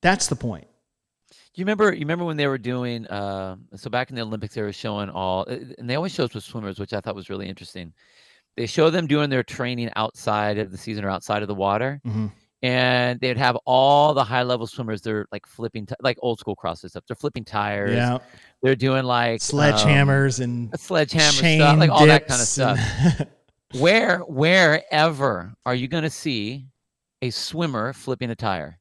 That's 0.02 0.26
the 0.26 0.36
point. 0.36 0.66
You 1.54 1.64
remember? 1.64 1.92
You 1.92 2.00
remember 2.00 2.24
when 2.24 2.36
they 2.36 2.46
were 2.46 2.58
doing? 2.58 3.06
Uh, 3.06 3.56
so 3.76 3.88
back 3.90 4.10
in 4.10 4.16
the 4.16 4.22
Olympics, 4.22 4.54
they 4.54 4.62
were 4.62 4.72
showing 4.72 5.08
all, 5.10 5.42
uh, 5.48 5.56
and 5.78 5.88
they 5.88 5.94
always 5.96 6.12
show 6.12 6.24
us 6.24 6.34
with 6.34 6.44
swimmers, 6.44 6.78
which 6.78 6.92
I 6.92 7.00
thought 7.00 7.14
was 7.14 7.28
really 7.30 7.48
interesting. 7.48 7.92
They 8.56 8.66
show 8.66 8.90
them 8.90 9.06
doing 9.06 9.30
their 9.30 9.42
training 9.42 9.90
outside 9.96 10.58
of 10.58 10.70
the 10.70 10.78
season 10.78 11.04
or 11.04 11.10
outside 11.10 11.42
of 11.42 11.48
the 11.48 11.54
water, 11.54 12.00
Mhm. 12.06 12.32
and 12.62 13.20
they'd 13.20 13.36
have 13.38 13.56
all 13.66 14.14
the 14.14 14.24
high 14.24 14.42
level 14.42 14.66
swimmers. 14.66 15.02
They're 15.02 15.26
like 15.30 15.46
flipping, 15.46 15.86
ti- 15.86 15.94
like 16.00 16.16
old 16.22 16.38
school 16.38 16.56
CrossFit 16.56 16.90
stuff. 16.90 17.04
They're 17.06 17.16
flipping 17.16 17.44
tires. 17.44 17.94
Yeah, 17.94 18.18
They're 18.62 18.74
doing 18.76 19.04
like 19.04 19.34
um, 19.34 19.58
sledgehammers 19.58 20.40
and 20.40 20.70
sledgehammer 20.80 21.32
stuff, 21.32 21.78
like 21.78 21.90
all 21.90 22.06
that 22.06 22.26
kind 22.28 22.40
of 22.40 22.46
stuff. 22.46 22.78
and- 23.18 23.28
Where, 23.80 24.18
wherever 24.20 25.54
are 25.64 25.74
you 25.74 25.88
going 25.88 26.04
to 26.04 26.10
see 26.10 26.66
a 27.22 27.30
swimmer 27.30 27.92
flipping 27.94 28.30
a 28.30 28.34
tire? 28.34 28.78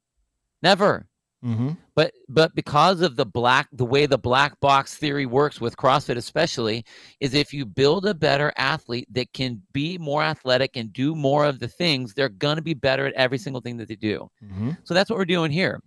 Never. 0.61 1.07
Mhm. 1.43 1.77
But 1.95 2.13
but 2.29 2.53
because 2.53 3.01
of 3.01 3.15
the 3.15 3.25
black 3.25 3.67
the 3.71 3.85
way 3.85 4.05
the 4.05 4.17
black 4.17 4.59
box 4.59 4.95
theory 4.95 5.25
works 5.25 5.59
with 5.59 5.75
CrossFit 5.75 6.15
especially 6.17 6.85
is 7.19 7.33
if 7.33 7.51
you 7.51 7.65
build 7.65 8.05
a 8.05 8.13
better 8.13 8.53
athlete 8.57 9.07
that 9.11 9.33
can 9.33 9.61
be 9.73 9.97
more 9.97 10.21
athletic 10.21 10.77
and 10.77 10.93
do 10.93 11.15
more 11.15 11.45
of 11.45 11.59
the 11.59 11.67
things, 11.67 12.13
they're 12.13 12.29
going 12.29 12.57
to 12.57 12.61
be 12.61 12.75
better 12.75 13.07
at 13.07 13.13
every 13.13 13.39
single 13.39 13.61
thing 13.61 13.77
that 13.77 13.87
they 13.87 13.95
do. 13.95 14.29
Mhm. 14.43 14.77
So 14.83 14.93
that's 14.93 15.09
what 15.09 15.17
we're 15.17 15.25
doing 15.25 15.51
here. 15.51 15.81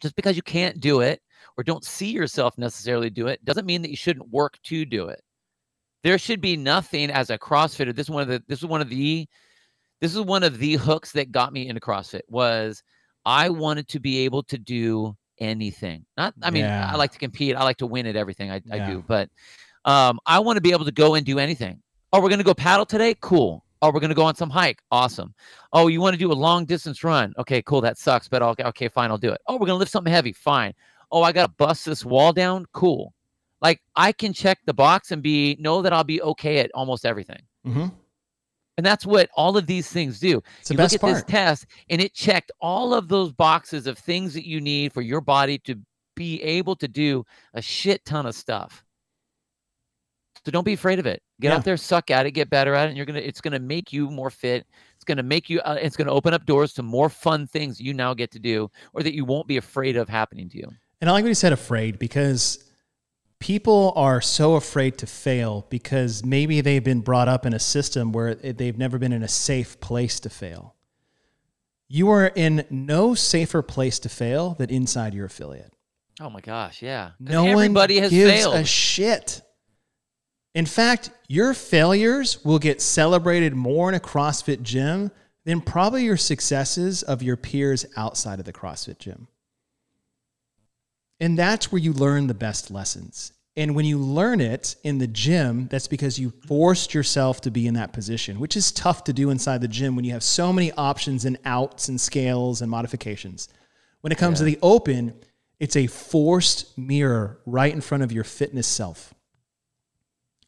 Just 0.00 0.16
because 0.16 0.36
you 0.36 0.42
can't 0.42 0.80
do 0.80 1.00
it 1.00 1.20
or 1.56 1.64
don't 1.64 1.84
see 1.84 2.10
yourself 2.10 2.56
necessarily 2.56 3.10
do 3.10 3.26
it 3.26 3.44
doesn't 3.44 3.66
mean 3.66 3.82
that 3.82 3.90
you 3.90 3.96
shouldn't 3.96 4.30
work 4.30 4.58
to 4.64 4.84
do 4.86 5.08
it. 5.08 5.20
There 6.02 6.18
should 6.18 6.40
be 6.40 6.56
nothing 6.56 7.10
as 7.10 7.28
a 7.30 7.38
CrossFitter. 7.38 7.94
This 7.94 8.06
is 8.06 8.10
one 8.10 8.22
of 8.22 8.28
the 8.28 8.42
this 8.48 8.60
is 8.60 8.66
one 8.66 8.80
of 8.80 8.88
the 8.88 9.26
this 10.00 10.14
is 10.14 10.20
one 10.22 10.44
of 10.44 10.58
the 10.58 10.76
hooks 10.76 11.12
that 11.12 11.32
got 11.32 11.52
me 11.52 11.68
into 11.68 11.80
CrossFit 11.80 12.22
was 12.28 12.82
I 13.24 13.48
wanted 13.48 13.88
to 13.88 14.00
be 14.00 14.18
able 14.20 14.42
to 14.44 14.58
do 14.58 15.16
anything. 15.38 16.04
Not 16.16 16.34
I 16.42 16.50
mean, 16.50 16.64
Yeah. 16.64 16.90
I 16.92 16.96
like 16.96 17.12
to 17.12 17.18
compete. 17.18 17.56
I 17.56 17.62
like 17.64 17.76
to 17.78 17.86
win 17.86 18.06
at 18.06 18.16
everything 18.16 18.50
I, 18.50 18.60
I 18.70 18.78
do, 18.90 19.04
but 19.06 19.28
um, 19.84 20.18
I 20.26 20.38
want 20.40 20.56
to 20.56 20.60
be 20.60 20.72
able 20.72 20.84
to 20.84 20.92
go 20.92 21.14
and 21.14 21.24
do 21.24 21.38
anything. 21.38 21.80
Oh, 22.12 22.20
we're 22.20 22.30
gonna 22.30 22.42
go 22.42 22.54
paddle 22.54 22.86
today? 22.86 23.14
Cool. 23.20 23.64
Oh, 23.80 23.92
we're 23.92 24.00
gonna 24.00 24.14
go 24.14 24.24
on 24.24 24.34
some 24.34 24.50
hike. 24.50 24.80
Awesome. 24.90 25.34
Oh, 25.72 25.86
you 25.88 26.00
want 26.00 26.14
to 26.14 26.18
do 26.18 26.32
a 26.32 26.34
long 26.34 26.64
distance 26.64 27.04
run? 27.04 27.32
Okay, 27.38 27.62
cool. 27.62 27.80
That 27.80 27.98
sucks, 27.98 28.28
but 28.28 28.42
I'll, 28.42 28.54
okay, 28.58 28.88
fine. 28.88 29.10
I'll 29.10 29.18
do 29.18 29.30
it. 29.30 29.40
Oh, 29.46 29.54
we're 29.56 29.66
gonna 29.66 29.78
lift 29.78 29.92
something 29.92 30.12
heavy. 30.12 30.32
Fine. 30.32 30.74
Oh, 31.12 31.22
I 31.22 31.32
gotta 31.32 31.52
bust 31.56 31.84
this 31.84 32.04
wall 32.04 32.32
down. 32.32 32.66
Cool. 32.72 33.14
Like 33.60 33.80
I 33.94 34.12
can 34.12 34.32
check 34.32 34.58
the 34.66 34.74
box 34.74 35.10
and 35.12 35.22
be 35.22 35.56
know 35.60 35.82
that 35.82 35.92
I'll 35.92 36.04
be 36.04 36.22
okay 36.22 36.58
at 36.58 36.70
almost 36.74 37.04
everything. 37.04 37.42
Mhm. 37.66 37.92
And 38.78 38.86
that's 38.86 39.04
what 39.04 39.28
all 39.34 39.56
of 39.56 39.66
these 39.66 39.88
things 39.90 40.20
do. 40.20 40.40
It's 40.60 40.68
the 40.68 40.74
you 40.74 40.78
best 40.78 40.92
look 40.94 41.02
at 41.02 41.12
part. 41.12 41.14
this 41.26 41.30
test 41.30 41.66
and 41.90 42.00
it 42.00 42.14
checked 42.14 42.52
all 42.60 42.94
of 42.94 43.08
those 43.08 43.32
boxes 43.32 43.86
of 43.88 43.98
things 43.98 44.32
that 44.34 44.46
you 44.46 44.60
need 44.60 44.92
for 44.92 45.02
your 45.02 45.20
body 45.20 45.58
to 45.64 45.74
be 46.14 46.40
able 46.42 46.76
to 46.76 46.86
do 46.88 47.24
a 47.54 47.60
shit 47.60 48.04
ton 48.04 48.24
of 48.24 48.36
stuff. 48.36 48.84
So 50.44 50.52
don't 50.52 50.64
be 50.64 50.74
afraid 50.74 51.00
of 51.00 51.06
it. 51.06 51.20
Get 51.40 51.48
Yeah. 51.48 51.56
out 51.56 51.64
there, 51.64 51.76
suck 51.76 52.10
at 52.12 52.24
it, 52.24 52.30
get 52.30 52.48
better 52.50 52.72
at 52.74 52.86
it, 52.86 52.88
and 52.90 52.96
you're 52.96 53.04
gonna. 53.04 53.18
It's 53.18 53.40
gonna 53.40 53.58
make 53.58 53.92
you 53.92 54.08
more 54.10 54.30
fit. 54.30 54.64
It's 54.94 55.04
gonna 55.04 55.22
make 55.24 55.50
you. 55.50 55.60
Uh, 55.60 55.76
it's 55.80 55.96
gonna 55.96 56.12
open 56.12 56.32
up 56.32 56.46
doors 56.46 56.72
to 56.74 56.82
more 56.82 57.08
fun 57.08 57.46
things 57.48 57.80
you 57.80 57.92
now 57.92 58.14
get 58.14 58.30
to 58.30 58.38
do, 58.38 58.70
or 58.94 59.02
that 59.02 59.14
you 59.14 59.24
won't 59.24 59.48
be 59.48 59.56
afraid 59.56 59.96
of 59.96 60.08
happening 60.08 60.48
to 60.50 60.58
you. 60.58 60.68
And 61.00 61.10
I 61.10 61.12
like 61.12 61.24
what 61.24 61.28
you 61.28 61.34
said, 61.34 61.52
afraid, 61.52 61.98
because 61.98 62.67
people 63.40 63.92
are 63.96 64.20
so 64.20 64.54
afraid 64.54 64.98
to 64.98 65.06
fail 65.06 65.66
because 65.70 66.24
maybe 66.24 66.60
they've 66.60 66.84
been 66.84 67.00
brought 67.00 67.28
up 67.28 67.46
in 67.46 67.52
a 67.52 67.58
system 67.58 68.12
where 68.12 68.34
they've 68.34 68.78
never 68.78 68.98
been 68.98 69.12
in 69.12 69.22
a 69.22 69.28
safe 69.28 69.78
place 69.80 70.20
to 70.20 70.30
fail. 70.30 70.74
You 71.88 72.10
are 72.10 72.26
in 72.26 72.64
no 72.70 73.14
safer 73.14 73.62
place 73.62 73.98
to 74.00 74.08
fail 74.08 74.54
than 74.54 74.70
inside 74.70 75.14
your 75.14 75.26
affiliate. 75.26 75.72
Oh 76.20 76.28
my 76.28 76.40
gosh, 76.40 76.82
yeah. 76.82 77.12
No 77.20 77.46
everybody 77.46 77.94
one 77.94 78.02
has 78.02 78.10
gives 78.10 78.32
failed. 78.32 78.54
a 78.56 78.64
shit. 78.64 79.40
In 80.54 80.66
fact, 80.66 81.10
your 81.28 81.54
failures 81.54 82.44
will 82.44 82.58
get 82.58 82.82
celebrated 82.82 83.54
more 83.54 83.88
in 83.88 83.94
a 83.94 84.00
CrossFit 84.00 84.62
gym 84.62 85.12
than 85.44 85.60
probably 85.60 86.04
your 86.04 86.16
successes 86.16 87.02
of 87.02 87.22
your 87.22 87.36
peers 87.36 87.86
outside 87.96 88.38
of 88.38 88.44
the 88.44 88.52
CrossFit 88.52 88.98
gym. 88.98 89.28
And 91.20 91.38
that's 91.38 91.72
where 91.72 91.80
you 91.80 91.92
learn 91.92 92.26
the 92.26 92.34
best 92.34 92.70
lessons. 92.70 93.32
And 93.56 93.74
when 93.74 93.84
you 93.84 93.98
learn 93.98 94.40
it 94.40 94.76
in 94.84 94.98
the 94.98 95.08
gym, 95.08 95.66
that's 95.66 95.88
because 95.88 96.16
you 96.16 96.30
forced 96.46 96.94
yourself 96.94 97.40
to 97.40 97.50
be 97.50 97.66
in 97.66 97.74
that 97.74 97.92
position, 97.92 98.38
which 98.38 98.56
is 98.56 98.70
tough 98.70 99.02
to 99.04 99.12
do 99.12 99.30
inside 99.30 99.60
the 99.60 99.66
gym 99.66 99.96
when 99.96 100.04
you 100.04 100.12
have 100.12 100.22
so 100.22 100.52
many 100.52 100.70
options 100.72 101.24
and 101.24 101.38
outs 101.44 101.88
and 101.88 102.00
scales 102.00 102.62
and 102.62 102.70
modifications. 102.70 103.48
When 104.00 104.12
it 104.12 104.18
comes 104.18 104.38
to 104.38 104.44
the 104.44 104.60
open, 104.62 105.14
it's 105.58 105.74
a 105.74 105.88
forced 105.88 106.78
mirror 106.78 107.40
right 107.46 107.72
in 107.72 107.80
front 107.80 108.04
of 108.04 108.12
your 108.12 108.22
fitness 108.22 108.68
self. 108.68 109.12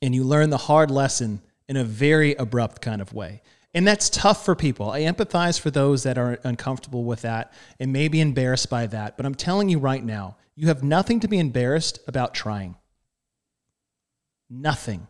And 0.01 0.15
you 0.15 0.23
learn 0.23 0.51
the 0.51 0.57
hard 0.57 0.93
lesson 0.93 1.43
in 1.69 1.77
a 1.77 1.85
very 1.85 2.35
abrupt 2.37 2.81
kind 2.81 3.03
of 3.03 3.13
way. 3.13 3.43
And 3.75 3.87
that's 3.87 4.09
tough 4.09 4.45
for 4.45 4.55
people. 4.55 4.91
I 4.91 5.03
empathize 5.03 5.59
for 5.59 5.71
those 5.71 6.05
that 6.05 6.17
are 6.17 6.39
uncomfortable 6.45 7.05
with 7.05 7.23
that 7.23 7.53
and 7.79 7.93
may 7.93 8.07
be 8.09 8.21
embarrassed 8.21 8.71
by 8.71 8.87
that. 8.87 9.17
But 9.17 9.27
I'm 9.27 9.35
telling 9.35 9.69
you 9.69 9.79
right 9.79 10.03
now, 10.03 10.37
you 10.61 10.67
have 10.67 10.83
nothing 10.83 11.21
to 11.21 11.27
be 11.27 11.39
embarrassed 11.39 12.01
about 12.07 12.35
trying. 12.35 12.77
Nothing. 14.51 15.09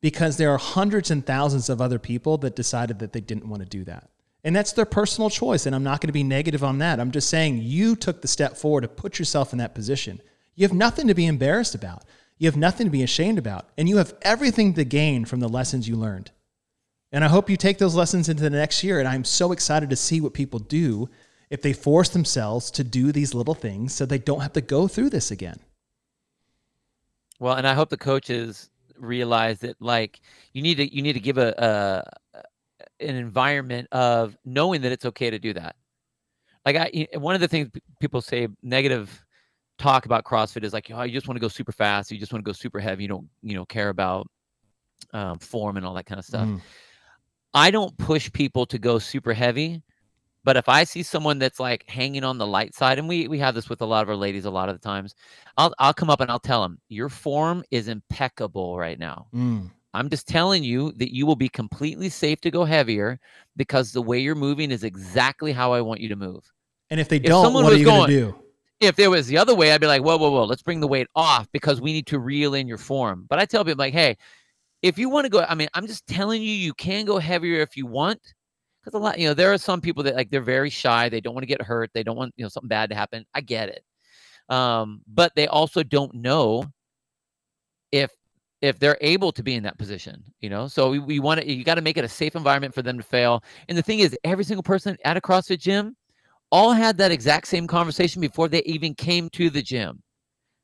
Because 0.00 0.36
there 0.36 0.52
are 0.52 0.56
hundreds 0.56 1.10
and 1.10 1.26
thousands 1.26 1.68
of 1.68 1.80
other 1.80 1.98
people 1.98 2.38
that 2.38 2.54
decided 2.54 3.00
that 3.00 3.12
they 3.12 3.20
didn't 3.20 3.48
want 3.48 3.60
to 3.60 3.68
do 3.68 3.82
that. 3.86 4.08
And 4.44 4.54
that's 4.54 4.72
their 4.72 4.84
personal 4.84 5.30
choice. 5.30 5.66
And 5.66 5.74
I'm 5.74 5.82
not 5.82 6.00
going 6.00 6.10
to 6.10 6.12
be 6.12 6.22
negative 6.22 6.62
on 6.62 6.78
that. 6.78 7.00
I'm 7.00 7.10
just 7.10 7.28
saying 7.28 7.58
you 7.58 7.96
took 7.96 8.22
the 8.22 8.28
step 8.28 8.56
forward 8.56 8.82
to 8.82 8.88
put 8.88 9.18
yourself 9.18 9.52
in 9.52 9.58
that 9.58 9.74
position. 9.74 10.20
You 10.54 10.64
have 10.64 10.72
nothing 10.72 11.08
to 11.08 11.14
be 11.14 11.26
embarrassed 11.26 11.74
about. 11.74 12.04
You 12.38 12.46
have 12.46 12.56
nothing 12.56 12.86
to 12.86 12.92
be 12.92 13.02
ashamed 13.02 13.38
about. 13.38 13.70
And 13.76 13.88
you 13.88 13.96
have 13.96 14.14
everything 14.22 14.74
to 14.74 14.84
gain 14.84 15.24
from 15.24 15.40
the 15.40 15.48
lessons 15.48 15.88
you 15.88 15.96
learned. 15.96 16.30
And 17.10 17.24
I 17.24 17.28
hope 17.28 17.50
you 17.50 17.56
take 17.56 17.78
those 17.78 17.96
lessons 17.96 18.28
into 18.28 18.44
the 18.44 18.50
next 18.50 18.84
year. 18.84 19.00
And 19.00 19.08
I'm 19.08 19.24
so 19.24 19.50
excited 19.50 19.90
to 19.90 19.96
see 19.96 20.20
what 20.20 20.34
people 20.34 20.60
do 20.60 21.08
if 21.54 21.62
they 21.62 21.72
force 21.72 22.08
themselves 22.08 22.68
to 22.68 22.82
do 22.82 23.12
these 23.12 23.32
little 23.32 23.54
things 23.54 23.94
so 23.94 24.04
they 24.04 24.18
don't 24.18 24.40
have 24.40 24.52
to 24.52 24.60
go 24.60 24.88
through 24.88 25.08
this 25.08 25.30
again. 25.30 25.60
Well, 27.38 27.54
and 27.54 27.64
I 27.64 27.74
hope 27.74 27.90
the 27.90 27.96
coaches 27.96 28.70
realize 28.98 29.60
that 29.60 29.80
like 29.80 30.20
you 30.52 30.62
need 30.62 30.78
to 30.78 30.92
you 30.92 31.00
need 31.00 31.12
to 31.12 31.20
give 31.20 31.38
a, 31.38 31.54
a 32.34 32.42
an 32.98 33.14
environment 33.14 33.86
of 33.92 34.36
knowing 34.44 34.80
that 34.80 34.90
it's 34.90 35.04
okay 35.04 35.30
to 35.30 35.38
do 35.38 35.52
that. 35.52 35.76
Like 36.66 36.74
I 36.74 37.06
one 37.18 37.36
of 37.36 37.40
the 37.40 37.46
things 37.46 37.70
people 38.00 38.20
say 38.20 38.48
negative 38.64 39.24
talk 39.78 40.06
about 40.06 40.24
CrossFit 40.24 40.64
is 40.64 40.72
like, 40.72 40.90
oh, 40.92 41.02
you 41.02 41.12
just 41.12 41.28
want 41.28 41.36
to 41.36 41.40
go 41.40 41.48
super 41.48 41.72
fast, 41.72 42.10
you 42.10 42.18
just 42.18 42.32
want 42.32 42.44
to 42.44 42.48
go 42.48 42.52
super 42.52 42.80
heavy, 42.80 43.04
you 43.04 43.08
don't 43.08 43.28
you 43.44 43.54
know 43.54 43.64
care 43.64 43.90
about 43.90 44.26
um, 45.12 45.38
form 45.38 45.76
and 45.76 45.86
all 45.86 45.94
that 45.94 46.06
kind 46.06 46.18
of 46.18 46.24
stuff. 46.24 46.48
Mm. 46.48 46.60
I 47.52 47.70
don't 47.70 47.96
push 47.96 48.32
people 48.32 48.66
to 48.66 48.78
go 48.78 48.98
super 48.98 49.32
heavy 49.32 49.84
But 50.44 50.56
if 50.56 50.68
I 50.68 50.84
see 50.84 51.02
someone 51.02 51.38
that's 51.38 51.58
like 51.58 51.88
hanging 51.88 52.22
on 52.22 52.38
the 52.38 52.46
light 52.46 52.74
side, 52.74 52.98
and 52.98 53.08
we 53.08 53.28
we 53.28 53.38
have 53.38 53.54
this 53.54 53.68
with 53.68 53.80
a 53.80 53.86
lot 53.86 54.02
of 54.02 54.08
our 54.08 54.16
ladies 54.16 54.44
a 54.44 54.50
lot 54.50 54.68
of 54.68 54.78
the 54.78 54.86
times, 54.86 55.14
I'll 55.56 55.74
I'll 55.78 55.94
come 55.94 56.10
up 56.10 56.20
and 56.20 56.30
I'll 56.30 56.38
tell 56.38 56.62
them 56.62 56.78
your 56.88 57.08
form 57.08 57.64
is 57.70 57.88
impeccable 57.88 58.78
right 58.78 58.98
now. 58.98 59.26
Mm. 59.34 59.70
I'm 59.94 60.10
just 60.10 60.26
telling 60.26 60.64
you 60.64 60.92
that 60.96 61.14
you 61.14 61.24
will 61.24 61.36
be 61.36 61.48
completely 61.48 62.08
safe 62.08 62.40
to 62.42 62.50
go 62.50 62.64
heavier 62.64 63.20
because 63.56 63.92
the 63.92 64.02
way 64.02 64.18
you're 64.18 64.34
moving 64.34 64.72
is 64.72 64.82
exactly 64.82 65.52
how 65.52 65.72
I 65.72 65.80
want 65.80 66.00
you 66.00 66.08
to 66.08 66.16
move. 66.16 66.52
And 66.90 66.98
if 66.98 67.08
they 67.08 67.20
don't, 67.20 67.54
what 67.54 67.72
are 67.72 67.76
you 67.76 67.84
going 67.84 68.10
to 68.10 68.12
do? 68.12 68.38
If 68.80 68.98
it 68.98 69.08
was 69.08 69.28
the 69.28 69.38
other 69.38 69.54
way, 69.54 69.72
I'd 69.72 69.80
be 69.80 69.86
like, 69.86 70.02
whoa, 70.02 70.16
whoa, 70.16 70.30
whoa, 70.30 70.44
let's 70.44 70.62
bring 70.62 70.80
the 70.80 70.88
weight 70.88 71.06
off 71.14 71.48
because 71.52 71.80
we 71.80 71.92
need 71.92 72.08
to 72.08 72.18
reel 72.18 72.54
in 72.54 72.66
your 72.66 72.76
form. 72.76 73.24
But 73.28 73.38
I 73.38 73.46
tell 73.46 73.64
people, 73.64 73.78
like, 73.78 73.94
hey, 73.94 74.16
if 74.82 74.98
you 74.98 75.08
want 75.08 75.26
to 75.26 75.30
go, 75.30 75.46
I 75.48 75.54
mean, 75.54 75.68
I'm 75.74 75.86
just 75.86 76.06
telling 76.08 76.42
you, 76.42 76.50
you 76.50 76.74
can 76.74 77.04
go 77.06 77.18
heavier 77.18 77.60
if 77.60 77.76
you 77.76 77.86
want. 77.86 78.33
Because 78.84 78.98
a 78.98 79.02
lot, 79.02 79.18
you 79.18 79.26
know, 79.26 79.34
there 79.34 79.52
are 79.52 79.58
some 79.58 79.80
people 79.80 80.02
that 80.02 80.14
like 80.14 80.30
they're 80.30 80.42
very 80.42 80.68
shy. 80.68 81.08
They 81.08 81.20
don't 81.20 81.34
want 81.34 81.42
to 81.42 81.48
get 81.48 81.62
hurt. 81.62 81.90
They 81.94 82.02
don't 82.02 82.16
want, 82.16 82.34
you 82.36 82.44
know, 82.44 82.48
something 82.48 82.68
bad 82.68 82.90
to 82.90 82.96
happen. 82.96 83.24
I 83.34 83.40
get 83.40 83.70
it. 83.70 83.84
Um, 84.54 85.00
but 85.06 85.32
they 85.34 85.46
also 85.46 85.82
don't 85.82 86.14
know 86.14 86.66
if 87.92 88.10
if 88.60 88.78
they're 88.78 88.98
able 89.00 89.32
to 89.32 89.42
be 89.42 89.54
in 89.54 89.62
that 89.62 89.78
position, 89.78 90.22
you 90.40 90.50
know. 90.50 90.68
So 90.68 90.90
we, 90.90 90.98
we 90.98 91.18
want 91.18 91.40
to 91.40 91.50
you 91.50 91.64
got 91.64 91.76
to 91.76 91.82
make 91.82 91.96
it 91.96 92.04
a 92.04 92.08
safe 92.08 92.36
environment 92.36 92.74
for 92.74 92.82
them 92.82 92.98
to 92.98 93.02
fail. 93.02 93.42
And 93.68 93.78
the 93.78 93.82
thing 93.82 94.00
is, 94.00 94.16
every 94.22 94.44
single 94.44 94.62
person 94.62 94.98
at 95.04 95.16
a 95.16 95.20
CrossFit 95.20 95.60
gym 95.60 95.96
all 96.50 96.72
had 96.72 96.98
that 96.98 97.10
exact 97.10 97.46
same 97.48 97.66
conversation 97.66 98.20
before 98.20 98.48
they 98.48 98.62
even 98.62 98.94
came 98.94 99.30
to 99.30 99.48
the 99.48 99.62
gym. 99.62 100.02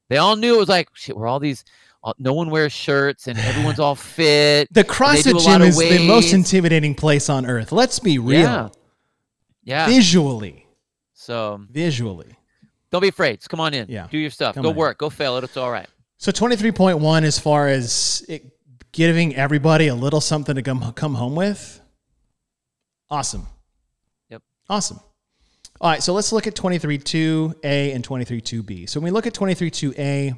They 0.09 0.19
all 0.19 0.37
knew 0.37 0.57
it 0.57 0.59
was 0.59 0.69
like, 0.69 0.89
shit, 0.93 1.17
we're 1.17 1.27
all 1.27 1.41
these, 1.41 1.65
all, 2.03 2.15
no 2.19 2.33
one 2.33 2.51
wears 2.51 2.73
shirts 2.73 3.27
and 3.27 3.39
everyone's 3.39 3.79
all 3.81 3.95
fit. 3.95 4.73
The 4.73 4.85
CrossFit 4.85 5.45
gym 5.45 5.63
is 5.63 5.79
the 5.79 6.07
most 6.07 6.33
intimidating 6.33 6.95
place 6.95 7.29
on 7.29 7.47
earth. 7.47 7.73
Let's 7.73 7.99
be 7.99 8.19
real. 8.19 8.41
Yeah. 8.41 8.69
Yeah. 9.63 9.87
Visually. 9.87 10.67
So 11.13 11.61
Visually. 11.71 12.37
don't 12.91 13.03
be 13.03 13.09
afraid. 13.09 13.37
Just 13.37 13.51
come 13.51 13.61
on 13.61 13.75
in. 13.75 13.87
Yeah. 13.89 14.09
Do 14.11 14.19
your 14.19 14.31
stuff. 14.31 14.55
Come 14.55 14.63
go 14.63 14.71
on 14.71 14.77
work. 14.77 14.99
Go 14.99 15.11
fail 15.11 15.37
it. 15.37 15.45
It's 15.45 15.57
all 15.57 15.71
right. 15.71 15.87
So 16.17 16.33
23.1 16.33 17.23
as 17.23 17.39
far 17.39 17.69
as 17.69 18.25
it 18.29 18.45
giving 18.93 19.37
everybody 19.37 19.87
a 19.87 19.95
little 19.95 20.21
something 20.21 20.55
to 20.55 20.63
come 20.63 20.93
come 20.95 21.15
home 21.15 21.35
with. 21.35 21.81
Awesome. 23.09 23.47
Yep. 24.29 24.43
Awesome. 24.69 25.01
All 25.81 25.91
right, 25.91 26.03
so 26.03 26.13
let's 26.13 26.31
look 26.31 26.47
at 26.47 26.55
23.2A 26.55 27.95
and 27.95 28.07
23.2B. 28.07 28.87
So 28.87 29.01
when 29.01 29.05
we 29.05 29.11
look 29.11 29.27
at 29.27 29.33
23.2A, 29.33 30.37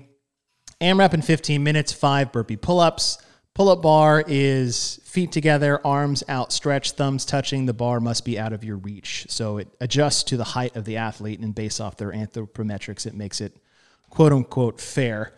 AMRAP 0.82 1.14
in 1.14 1.22
15 1.22 1.62
minutes, 1.62 1.92
five 1.92 2.32
burpee 2.32 2.56
pull-ups. 2.56 3.18
Pull-up 3.54 3.82
bar 3.82 4.24
is 4.26 4.98
feet 5.04 5.30
together, 5.30 5.80
arms 5.86 6.24
outstretched, 6.28 6.96
thumbs 6.96 7.24
touching. 7.24 7.66
The 7.66 7.74
bar 7.74 8.00
must 8.00 8.24
be 8.24 8.38
out 8.38 8.52
of 8.52 8.64
your 8.64 8.76
reach. 8.76 9.26
So 9.28 9.58
it 9.58 9.68
adjusts 9.80 10.24
to 10.24 10.36
the 10.36 10.44
height 10.44 10.74
of 10.74 10.84
the 10.84 10.96
athlete, 10.96 11.38
and 11.40 11.54
based 11.54 11.80
off 11.80 11.96
their 11.96 12.12
anthropometrics, 12.12 13.06
it 13.06 13.14
makes 13.14 13.40
it 13.40 13.56
quote 14.10 14.32
unquote 14.32 14.80
fair. 14.80 15.32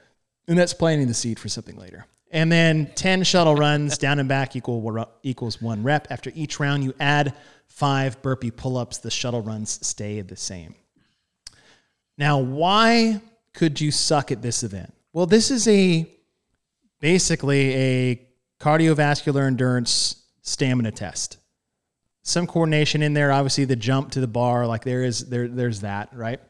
And 0.49 0.57
that's 0.57 0.75
planting 0.75 1.09
the 1.09 1.15
seed 1.15 1.39
for 1.39 1.49
something 1.49 1.77
later. 1.77 2.07
And 2.31 2.51
then 2.51 2.91
10 2.95 3.23
shuttle 3.25 3.55
runs 3.55 3.99
down 3.99 4.19
and 4.19 4.29
back 4.29 4.57
equal 4.57 5.09
equals 5.23 5.61
one 5.61 5.83
rep. 5.83 6.09
After 6.11 6.33
each 6.35 6.59
round, 6.59 6.83
you 6.83 6.95
add 6.99 7.35
five 7.69 8.21
burpee 8.23 8.51
pull 8.51 8.77
ups. 8.77 8.99
The 8.99 9.11
shuttle 9.11 9.43
runs 9.43 9.85
stay 9.87 10.21
the 10.21 10.37
same. 10.37 10.75
Now, 12.19 12.39
why 12.39 13.21
could 13.53 13.81
you 13.81 13.91
suck 13.91 14.33
at 14.33 14.43
this 14.43 14.63
event? 14.63 14.93
Well, 15.15 15.27
this 15.27 15.53
is 15.53 15.69
a 15.69 16.11
basically 17.01 17.73
a 17.73 18.29
cardiovascular 18.61 19.47
endurance 19.47 20.25
stamina 20.43 20.91
test. 20.91 21.39
Some 22.23 22.49
coordination 22.49 23.01
in 23.01 23.15
there, 23.15 23.31
obviously 23.31 23.65
the 23.65 23.77
jump 23.77 24.11
to 24.13 24.21
the 24.21 24.27
bar, 24.27 24.67
like 24.67 24.83
there 24.83 25.05
is 25.05 25.29
there 25.29 25.47
there's 25.47 25.83
that, 25.83 26.09
right? 26.15 26.41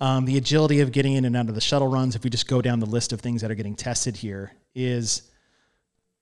Um, 0.00 0.24
the 0.24 0.38
agility 0.38 0.80
of 0.80 0.92
getting 0.92 1.12
in 1.12 1.26
and 1.26 1.36
out 1.36 1.50
of 1.50 1.54
the 1.54 1.60
shuttle 1.60 1.88
runs, 1.88 2.16
if 2.16 2.24
we 2.24 2.30
just 2.30 2.48
go 2.48 2.62
down 2.62 2.80
the 2.80 2.86
list 2.86 3.12
of 3.12 3.20
things 3.20 3.42
that 3.42 3.50
are 3.50 3.54
getting 3.54 3.76
tested 3.76 4.16
here, 4.16 4.52
is 4.74 5.30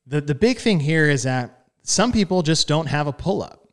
the 0.05 0.20
the 0.20 0.34
big 0.34 0.59
thing 0.59 0.80
here 0.80 1.09
is 1.09 1.22
that 1.22 1.66
some 1.84 2.11
people 2.11 2.42
just 2.42 2.66
don't 2.66 2.86
have 2.86 3.07
a 3.07 3.12
pull 3.12 3.40
up. 3.40 3.68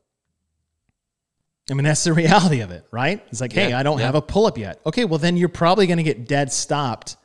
I 1.72 1.74
mean, 1.74 1.86
that's 1.86 2.04
the 2.04 2.14
reality 2.24 2.60
of 2.60 2.70
it, 2.70 2.86
right? 2.92 3.26
It's 3.30 3.42
like, 3.42 3.54
hey, 3.54 3.74
I 3.74 3.82
don't 3.82 3.98
yeah. 3.98 4.06
have 4.06 4.16
a 4.16 4.22
pull 4.22 4.46
up 4.46 4.60
yet. 4.60 4.80
Okay, 4.86 5.06
well, 5.06 5.18
then 5.18 5.38
you're 5.38 5.50
probably 5.50 5.88
going 5.88 5.98
to 5.98 6.04
get 6.04 6.28
dead 6.28 6.54
stopped 6.54 7.16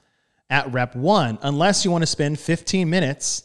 at 0.51 0.72
rep 0.72 0.94
one, 0.94 1.38
unless 1.42 1.84
you 1.84 1.90
want 1.90 2.03
to 2.03 2.07
spend 2.07 2.38
15 2.38 2.88
minutes 2.88 3.44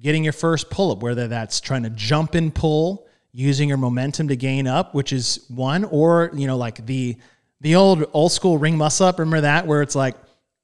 getting 0.00 0.24
your 0.24 0.32
first 0.32 0.70
pull 0.70 0.92
up, 0.92 1.02
whether 1.02 1.28
that's 1.28 1.60
trying 1.60 1.82
to 1.82 1.90
jump 1.90 2.34
and 2.34 2.54
pull, 2.54 3.06
using 3.32 3.68
your 3.68 3.78
momentum 3.78 4.28
to 4.28 4.36
gain 4.36 4.66
up, 4.66 4.94
which 4.94 5.12
is 5.12 5.44
one, 5.48 5.84
or, 5.84 6.30
you 6.34 6.46
know, 6.48 6.56
like 6.56 6.84
the, 6.86 7.16
the 7.60 7.76
old 7.76 8.04
old 8.12 8.32
school 8.32 8.58
ring 8.58 8.76
muscle 8.76 9.06
up. 9.06 9.18
Remember 9.18 9.42
that 9.42 9.66
where 9.66 9.82
it's 9.82 9.94
like 9.94 10.16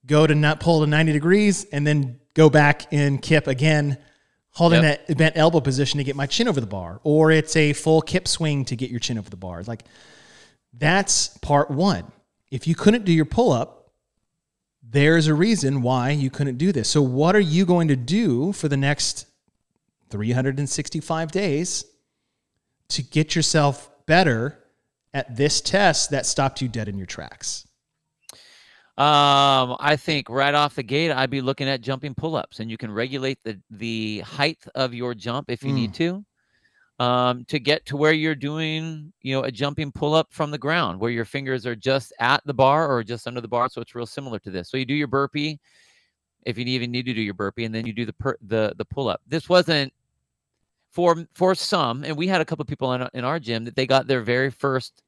go 0.04 0.26
to 0.26 0.34
nut 0.34 0.58
pull 0.58 0.80
to 0.80 0.86
90 0.86 1.12
degrees 1.12 1.64
and 1.70 1.86
then 1.86 2.18
go 2.34 2.50
back 2.50 2.92
and 2.92 3.22
kip 3.22 3.46
again, 3.46 3.98
holding 4.50 4.82
Yep. 4.82 5.06
that 5.06 5.16
bent 5.16 5.36
elbow 5.36 5.60
position 5.60 5.98
to 5.98 6.04
get 6.04 6.16
my 6.16 6.26
chin 6.26 6.48
over 6.48 6.60
the 6.60 6.66
bar, 6.66 7.00
or 7.04 7.30
it's 7.30 7.54
a 7.54 7.72
full 7.72 8.00
kip 8.02 8.26
swing 8.26 8.64
to 8.64 8.74
get 8.74 8.90
your 8.90 9.00
chin 9.00 9.18
over 9.18 9.30
the 9.30 9.36
bar. 9.36 9.62
Like 9.62 9.84
that's 10.72 11.38
part 11.38 11.70
one. 11.70 12.10
If 12.50 12.66
you 12.66 12.74
couldn't 12.74 13.04
do 13.04 13.12
your 13.12 13.24
pull 13.26 13.52
up, 13.52 13.85
there's 14.88 15.26
a 15.26 15.34
reason 15.34 15.82
why 15.82 16.10
you 16.10 16.30
couldn't 16.30 16.58
do 16.58 16.72
this. 16.72 16.88
So, 16.88 17.02
what 17.02 17.34
are 17.34 17.40
you 17.40 17.66
going 17.66 17.88
to 17.88 17.96
do 17.96 18.52
for 18.52 18.68
the 18.68 18.76
next 18.76 19.26
365 20.10 21.32
days 21.32 21.84
to 22.88 23.02
get 23.02 23.34
yourself 23.34 23.90
better 24.06 24.62
at 25.12 25.36
this 25.36 25.60
test 25.60 26.10
that 26.10 26.26
stopped 26.26 26.62
you 26.62 26.68
dead 26.68 26.88
in 26.88 26.96
your 26.96 27.06
tracks? 27.06 27.66
Um, 28.98 29.76
I 29.78 29.96
think 29.96 30.30
right 30.30 30.54
off 30.54 30.74
the 30.74 30.82
gate, 30.82 31.10
I'd 31.10 31.28
be 31.28 31.42
looking 31.42 31.68
at 31.68 31.82
jumping 31.82 32.14
pull-ups, 32.14 32.60
and 32.60 32.70
you 32.70 32.78
can 32.78 32.90
regulate 32.90 33.38
the 33.44 33.60
the 33.70 34.20
height 34.20 34.64
of 34.74 34.94
your 34.94 35.14
jump 35.14 35.50
if 35.50 35.62
you 35.62 35.72
need 35.72 35.92
to, 35.94 36.24
um, 36.98 37.44
to 37.46 37.58
get 37.58 37.84
to 37.86 37.96
where 37.96 38.12
you're 38.12 38.34
doing, 38.34 39.12
you 39.22 39.34
know, 39.34 39.42
a 39.42 39.50
jumping 39.50 39.92
pull-up 39.92 40.28
from 40.32 40.50
the 40.50 40.58
ground, 40.58 40.98
where 40.98 41.10
your 41.10 41.24
fingers 41.26 41.66
are 41.66 41.76
just 41.76 42.12
at 42.20 42.40
the 42.46 42.54
bar 42.54 42.88
or 42.90 43.02
just 43.04 43.26
under 43.26 43.40
the 43.40 43.48
bar. 43.48 43.68
So 43.68 43.80
it's 43.82 43.94
real 43.94 44.06
similar 44.06 44.38
to 44.40 44.50
this. 44.50 44.70
So 44.70 44.76
you 44.78 44.86
do 44.86 44.94
your 44.94 45.06
burpee, 45.06 45.58
if 46.44 46.56
you 46.56 46.64
even 46.64 46.90
need 46.90 47.04
to 47.06 47.12
do 47.14 47.20
your 47.20 47.34
burpee, 47.34 47.64
and 47.64 47.74
then 47.74 47.86
you 47.86 47.92
do 47.92 48.06
the 48.06 48.12
per, 48.14 48.36
the 48.46 48.72
the 48.78 48.84
pull-up. 48.84 49.20
This 49.26 49.48
wasn't 49.48 49.92
for 50.92 51.26
for 51.34 51.54
some, 51.54 52.02
and 52.04 52.16
we 52.16 52.26
had 52.28 52.40
a 52.40 52.44
couple 52.44 52.64
people 52.64 52.92
in 52.94 53.02
our- 53.02 53.10
in 53.12 53.24
our 53.24 53.38
gym 53.38 53.64
that 53.64 53.76
they 53.76 53.86
got 53.86 54.06
their 54.06 54.22
very 54.22 54.50
first 54.50 55.02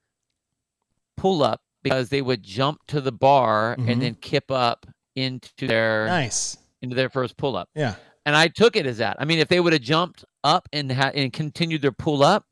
pull-up 1.16 1.62
because 1.82 2.09
they 2.11 2.20
would 2.22 2.43
jump 2.43 2.80
to 2.89 3.01
the 3.01 3.12
bar 3.12 3.76
Mhm. 3.78 3.91
and 3.93 4.03
then 4.03 4.14
kip 4.16 4.51
up 4.51 4.86
into 5.14 5.66
their 5.66 6.07
Nice. 6.07 6.59
into 6.82 6.95
their 6.95 7.09
first 7.09 7.36
pull 7.36 7.57
up. 7.57 7.68
Yeah. 7.74 7.95
And 8.28 8.36
I 8.36 8.48
took 8.48 8.76
it 8.76 8.84
as 8.84 8.98
that. 8.98 9.16
I 9.18 9.24
mean, 9.24 9.38
if 9.38 9.48
they 9.48 9.58
would 9.58 9.72
have 9.72 9.80
jumped 9.80 10.22
up 10.44 10.68
and 10.74 10.92
ha- 10.92 11.12
and 11.14 11.32
continued 11.32 11.80
their 11.80 11.92
pull 11.92 12.22
up, 12.22 12.44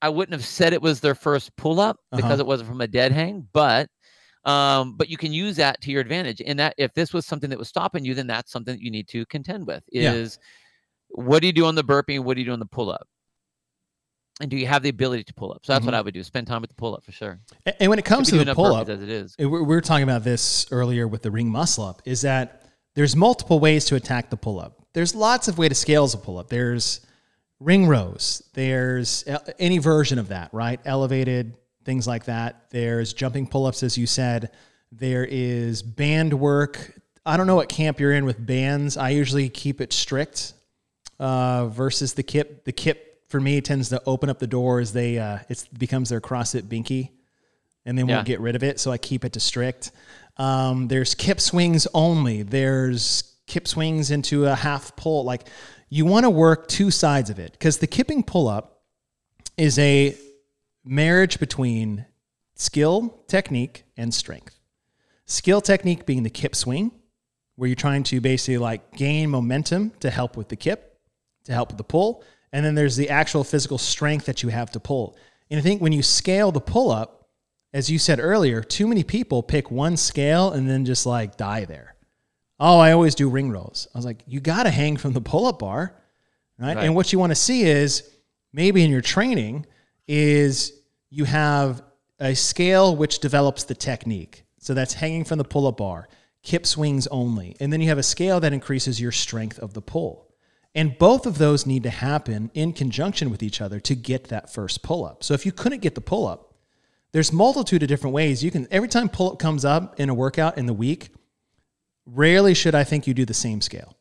I 0.00 0.08
wouldn't 0.08 0.32
have 0.32 0.46
said 0.46 0.72
it 0.72 0.80
was 0.80 1.00
their 1.00 1.14
first 1.14 1.54
pull 1.56 1.80
up 1.80 1.98
because 2.10 2.24
Uh-huh. 2.32 2.40
it 2.40 2.46
wasn't 2.46 2.70
from 2.70 2.80
a 2.80 2.86
dead 2.86 3.12
hang. 3.12 3.46
But 3.52 3.90
um, 4.46 4.96
but 4.96 5.10
you 5.10 5.18
can 5.18 5.30
use 5.30 5.56
that 5.56 5.82
to 5.82 5.90
your 5.90 6.00
advantage. 6.00 6.40
And 6.46 6.58
that 6.58 6.74
if 6.78 6.94
this 6.94 7.12
was 7.12 7.26
something 7.26 7.50
that 7.50 7.58
was 7.58 7.68
stopping 7.68 8.06
you, 8.06 8.14
then 8.14 8.26
that's 8.26 8.50
something 8.50 8.74
that 8.74 8.80
you 8.82 8.90
need 8.90 9.06
to 9.08 9.26
contend 9.26 9.66
with. 9.66 9.82
Yeah. 9.92 10.14
Is 10.14 10.38
what 11.10 11.40
do 11.42 11.46
you 11.46 11.52
do 11.52 11.66
on 11.66 11.74
the 11.74 11.84
burpee? 11.84 12.18
What 12.18 12.34
do 12.36 12.40
you 12.40 12.46
do 12.46 12.52
on 12.54 12.58
the 12.58 12.64
pull 12.64 12.90
up? 12.90 13.06
And 14.40 14.50
do 14.50 14.56
you 14.56 14.66
have 14.66 14.82
the 14.82 14.88
ability 14.88 15.24
to 15.24 15.34
pull 15.34 15.52
up? 15.52 15.66
So 15.66 15.74
that's 15.74 15.84
what 15.84 15.92
Mhm. 15.92 15.98
I 15.98 16.00
would 16.00 16.14
do. 16.14 16.22
Spend 16.24 16.46
time 16.46 16.62
with 16.62 16.70
the 16.70 16.74
pull 16.76 16.94
up 16.96 17.04
for 17.04 17.12
sure. 17.12 17.38
A- 17.66 17.82
And 17.82 17.90
when 17.90 17.98
it 17.98 18.06
comes 18.06 18.30
to 18.30 18.42
the 18.42 18.54
pull 18.54 18.74
up, 18.74 18.88
as 18.88 19.02
it 19.02 19.10
is. 19.10 19.36
we 19.38 19.44
we 19.46 19.60
were 19.62 19.82
talking 19.82 20.04
about 20.04 20.24
this 20.24 20.66
earlier 20.72 21.06
with 21.06 21.20
the 21.22 21.30
ring 21.30 21.50
muscle 21.50 21.84
up, 21.84 22.00
is 22.06 22.22
that 22.22 22.62
there's 22.94 23.14
multiple 23.14 23.60
ways 23.60 23.84
to 23.84 23.94
attack 23.94 24.30
the 24.30 24.36
pull 24.38 24.58
up. 24.58 24.81
There's 24.92 25.14
lots 25.14 25.48
of 25.48 25.58
way 25.58 25.68
to 25.68 25.74
scale 25.74 26.04
as 26.04 26.14
a 26.14 26.18
pull 26.18 26.38
up. 26.38 26.48
There's 26.48 27.00
ring 27.60 27.86
rows. 27.86 28.42
There's 28.54 29.24
e- 29.28 29.52
any 29.58 29.78
version 29.78 30.18
of 30.18 30.28
that, 30.28 30.50
right? 30.52 30.80
Elevated 30.84 31.56
things 31.84 32.06
like 32.06 32.24
that. 32.26 32.66
There's 32.70 33.12
jumping 33.12 33.46
pull 33.46 33.66
ups, 33.66 33.82
as 33.82 33.96
you 33.96 34.06
said. 34.06 34.50
There 34.90 35.24
is 35.28 35.82
band 35.82 36.34
work. 36.34 36.92
I 37.24 37.36
don't 37.36 37.46
know 37.46 37.56
what 37.56 37.68
camp 37.68 38.00
you're 38.00 38.12
in 38.12 38.24
with 38.24 38.44
bands. 38.44 38.96
I 38.96 39.10
usually 39.10 39.48
keep 39.48 39.80
it 39.80 39.92
strict 39.92 40.52
uh, 41.18 41.66
versus 41.68 42.14
the 42.14 42.22
kip. 42.22 42.64
The 42.64 42.72
kip 42.72 43.22
for 43.30 43.40
me 43.40 43.60
tends 43.62 43.88
to 43.90 44.02
open 44.06 44.28
up 44.28 44.38
the 44.38 44.46
door 44.46 44.80
as 44.80 44.92
they 44.92 45.18
uh, 45.18 45.38
it 45.48 45.66
becomes 45.78 46.10
their 46.10 46.20
CrossFit 46.20 46.62
binky 46.64 47.10
and 47.86 47.96
they 47.96 48.02
Yeah. 48.02 48.16
won't 48.16 48.26
get 48.26 48.40
rid 48.40 48.54
of 48.56 48.62
it. 48.62 48.78
So 48.78 48.90
I 48.92 48.98
keep 48.98 49.24
it 49.24 49.32
to 49.32 49.40
strict. 49.40 49.92
Um, 50.36 50.88
there's 50.88 51.14
kip 51.14 51.40
swings 51.40 51.86
only. 51.94 52.42
There's 52.42 53.31
kip 53.52 53.68
swings 53.68 54.10
into 54.10 54.46
a 54.46 54.54
half 54.54 54.96
pull. 54.96 55.24
Like 55.24 55.46
you 55.90 56.06
want 56.06 56.24
to 56.24 56.30
work 56.30 56.68
two 56.68 56.90
sides 56.90 57.28
of 57.28 57.38
it 57.38 57.52
because 57.52 57.76
the 57.78 57.86
kipping 57.86 58.22
pull 58.22 58.48
up 58.48 58.80
is 59.58 59.78
a 59.78 60.16
marriage 60.86 61.38
between 61.38 62.06
skill, 62.54 63.22
technique, 63.28 63.84
and 63.98 64.14
strength. 64.14 64.58
Skill 65.26 65.60
technique 65.60 66.06
being 66.06 66.22
the 66.22 66.30
kip 66.30 66.56
swing, 66.56 66.92
where 67.56 67.68
you're 67.68 67.76
trying 67.76 68.04
to 68.04 68.22
basically 68.22 68.56
like 68.56 68.92
gain 68.92 69.28
momentum 69.28 69.92
to 70.00 70.08
help 70.08 70.34
with 70.38 70.48
the 70.48 70.56
kip, 70.56 70.98
to 71.44 71.52
help 71.52 71.68
with 71.68 71.76
the 71.76 71.84
pull. 71.84 72.24
And 72.54 72.64
then 72.64 72.74
there's 72.74 72.96
the 72.96 73.10
actual 73.10 73.44
physical 73.44 73.76
strength 73.76 74.24
that 74.24 74.42
you 74.42 74.48
have 74.48 74.70
to 74.72 74.80
pull. 74.80 75.14
And 75.50 75.58
I 75.58 75.62
think 75.62 75.82
when 75.82 75.92
you 75.92 76.02
scale 76.02 76.52
the 76.52 76.60
pull 76.60 76.90
up, 76.90 77.28
as 77.74 77.90
you 77.90 77.98
said 77.98 78.18
earlier, 78.18 78.62
too 78.62 78.86
many 78.86 79.02
people 79.04 79.42
pick 79.42 79.70
one 79.70 79.98
scale 79.98 80.52
and 80.52 80.66
then 80.66 80.86
just 80.86 81.04
like 81.04 81.36
die 81.36 81.66
there. 81.66 81.91
Oh, 82.60 82.78
I 82.78 82.92
always 82.92 83.14
do 83.14 83.28
ring 83.28 83.50
rows. 83.50 83.88
I 83.94 83.98
was 83.98 84.04
like, 84.04 84.22
you 84.26 84.40
got 84.40 84.64
to 84.64 84.70
hang 84.70 84.96
from 84.96 85.12
the 85.12 85.20
pull 85.20 85.46
up 85.46 85.58
bar, 85.58 85.94
right? 86.58 86.76
Right. 86.76 86.84
And 86.84 86.94
what 86.94 87.12
you 87.12 87.18
want 87.18 87.30
to 87.30 87.36
see 87.36 87.62
is 87.62 88.08
maybe 88.52 88.84
in 88.84 88.90
your 88.90 89.00
training 89.00 89.66
is 90.06 90.72
you 91.10 91.24
have 91.24 91.82
a 92.20 92.34
scale 92.34 92.94
which 92.94 93.18
develops 93.18 93.64
the 93.64 93.74
technique. 93.74 94.44
So 94.58 94.74
that's 94.74 94.94
hanging 94.94 95.24
from 95.24 95.38
the 95.38 95.44
pull 95.44 95.66
up 95.66 95.78
bar, 95.78 96.08
kip 96.42 96.66
swings 96.66 97.06
only. 97.08 97.56
And 97.58 97.72
then 97.72 97.80
you 97.80 97.88
have 97.88 97.98
a 97.98 98.02
scale 98.02 98.38
that 98.40 98.52
increases 98.52 99.00
your 99.00 99.12
strength 99.12 99.58
of 99.58 99.74
the 99.74 99.82
pull. 99.82 100.28
And 100.74 100.96
both 100.98 101.26
of 101.26 101.38
those 101.38 101.66
need 101.66 101.82
to 101.82 101.90
happen 101.90 102.50
in 102.54 102.72
conjunction 102.72 103.30
with 103.30 103.42
each 103.42 103.60
other 103.60 103.80
to 103.80 103.94
get 103.94 104.28
that 104.28 104.52
first 104.52 104.82
pull 104.82 105.04
up. 105.04 105.22
So 105.22 105.34
if 105.34 105.44
you 105.44 105.52
couldn't 105.52 105.82
get 105.82 105.94
the 105.94 106.00
pull 106.00 106.26
up, 106.26 106.54
there's 107.12 107.32
multitude 107.32 107.82
of 107.82 107.88
different 107.88 108.14
ways 108.14 108.42
you 108.42 108.50
can 108.50 108.66
every 108.70 108.88
time 108.88 109.08
pull 109.08 109.32
up 109.32 109.38
comes 109.38 109.64
up 109.64 110.00
in 110.00 110.08
a 110.08 110.14
workout 110.14 110.56
in 110.56 110.66
the 110.66 110.72
week, 110.72 111.10
rarely 112.12 112.54
should 112.54 112.74
I 112.74 112.84
think 112.84 113.06
you 113.06 113.14
do 113.14 113.24
the 113.24 113.34
same 113.34 113.60
scale. 113.60 113.96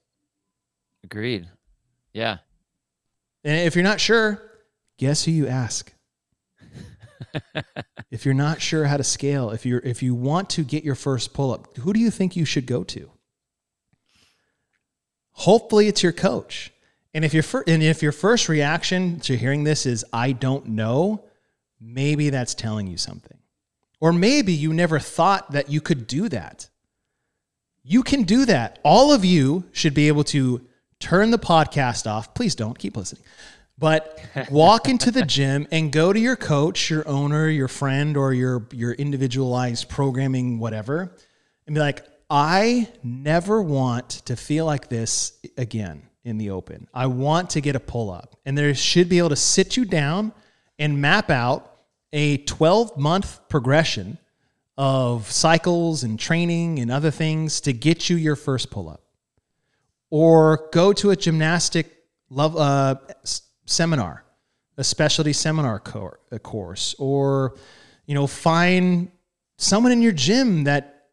Agreed. 1.03 1.49
Yeah. 2.13 2.37
And 3.43 3.65
if 3.67 3.75
you're 3.75 3.83
not 3.83 3.99
sure, 3.99 4.41
guess 4.97 5.25
who 5.25 5.31
you 5.31 5.47
ask? 5.47 5.91
if 8.11 8.25
you're 8.25 8.33
not 8.33 8.61
sure 8.61 8.85
how 8.85 8.97
to 8.97 9.03
scale, 9.03 9.51
if 9.51 9.65
you're 9.65 9.79
if 9.79 10.03
you 10.03 10.13
want 10.13 10.49
to 10.51 10.63
get 10.63 10.83
your 10.83 10.95
first 10.95 11.33
pull 11.33 11.53
up, 11.53 11.75
who 11.77 11.93
do 11.93 11.99
you 11.99 12.11
think 12.11 12.35
you 12.35 12.45
should 12.45 12.65
go 12.65 12.83
to? 12.83 13.09
Hopefully 15.31 15.87
it's 15.87 16.03
your 16.03 16.11
coach. 16.11 16.71
And 17.13 17.25
if 17.25 17.33
your 17.33 17.43
fir- 17.43 17.63
and 17.67 17.81
if 17.81 18.03
your 18.03 18.11
first 18.11 18.47
reaction 18.47 19.19
to 19.21 19.35
hearing 19.35 19.63
this 19.63 19.85
is 19.85 20.05
I 20.13 20.33
don't 20.33 20.67
know, 20.67 21.25
maybe 21.79 22.29
that's 22.29 22.53
telling 22.53 22.87
you 22.87 22.97
something. 22.97 23.37
Or 23.99 24.11
maybe 24.11 24.53
you 24.53 24.73
never 24.73 24.99
thought 24.99 25.51
that 25.51 25.69
you 25.69 25.81
could 25.81 26.07
do 26.07 26.29
that. 26.29 26.69
You 27.83 28.03
can 28.03 28.23
do 28.23 28.45
that. 28.45 28.79
All 28.83 29.11
of 29.11 29.25
you 29.25 29.65
should 29.71 29.93
be 29.93 30.07
able 30.07 30.23
to 30.25 30.61
turn 30.99 31.31
the 31.31 31.39
podcast 31.39 32.09
off. 32.09 32.33
Please 32.33 32.55
don't 32.55 32.77
keep 32.77 32.95
listening. 32.95 33.23
But 33.77 34.19
walk 34.51 34.87
into 34.87 35.09
the 35.09 35.25
gym 35.25 35.67
and 35.71 35.91
go 35.91 36.13
to 36.13 36.19
your 36.19 36.35
coach, 36.35 36.89
your 36.89 37.07
owner, 37.07 37.49
your 37.49 37.67
friend, 37.67 38.15
or 38.15 38.33
your 38.33 38.67
your 38.71 38.93
individualized 38.93 39.89
programming, 39.89 40.59
whatever, 40.59 41.11
and 41.65 41.73
be 41.73 41.79
like, 41.79 42.05
I 42.29 42.87
never 43.03 43.61
want 43.61 44.09
to 44.25 44.35
feel 44.35 44.65
like 44.65 44.87
this 44.87 45.33
again 45.57 46.03
in 46.23 46.37
the 46.37 46.51
open. 46.51 46.87
I 46.93 47.07
want 47.07 47.51
to 47.51 47.61
get 47.61 47.75
a 47.75 47.79
pull 47.79 48.11
up. 48.11 48.35
And 48.45 48.57
there 48.57 48.73
should 48.75 49.09
be 49.09 49.17
able 49.17 49.29
to 49.29 49.35
sit 49.35 49.75
you 49.75 49.85
down 49.85 50.31
and 50.77 51.01
map 51.01 51.29
out 51.29 51.79
a 52.13 52.37
12 52.37 52.97
month 52.97 53.47
progression 53.49 54.17
of 54.81 55.31
cycles 55.31 56.01
and 56.01 56.19
training 56.19 56.79
and 56.79 56.89
other 56.89 57.11
things 57.11 57.61
to 57.61 57.71
get 57.71 58.09
you 58.09 58.15
your 58.15 58.35
first 58.35 58.71
pull 58.71 58.89
up. 58.89 59.03
Or 60.09 60.69
go 60.73 60.91
to 60.93 61.11
a 61.11 61.15
gymnastic 61.15 61.85
love 62.31 62.57
uh, 62.57 62.95
seminar, 63.67 64.25
a 64.77 64.83
specialty 64.83 65.33
seminar 65.33 65.79
cor- 65.79 66.19
a 66.31 66.39
course, 66.39 66.95
or 66.97 67.57
you 68.07 68.15
know, 68.15 68.25
find 68.25 69.11
someone 69.59 69.91
in 69.91 70.01
your 70.01 70.13
gym 70.13 70.63
that 70.63 71.09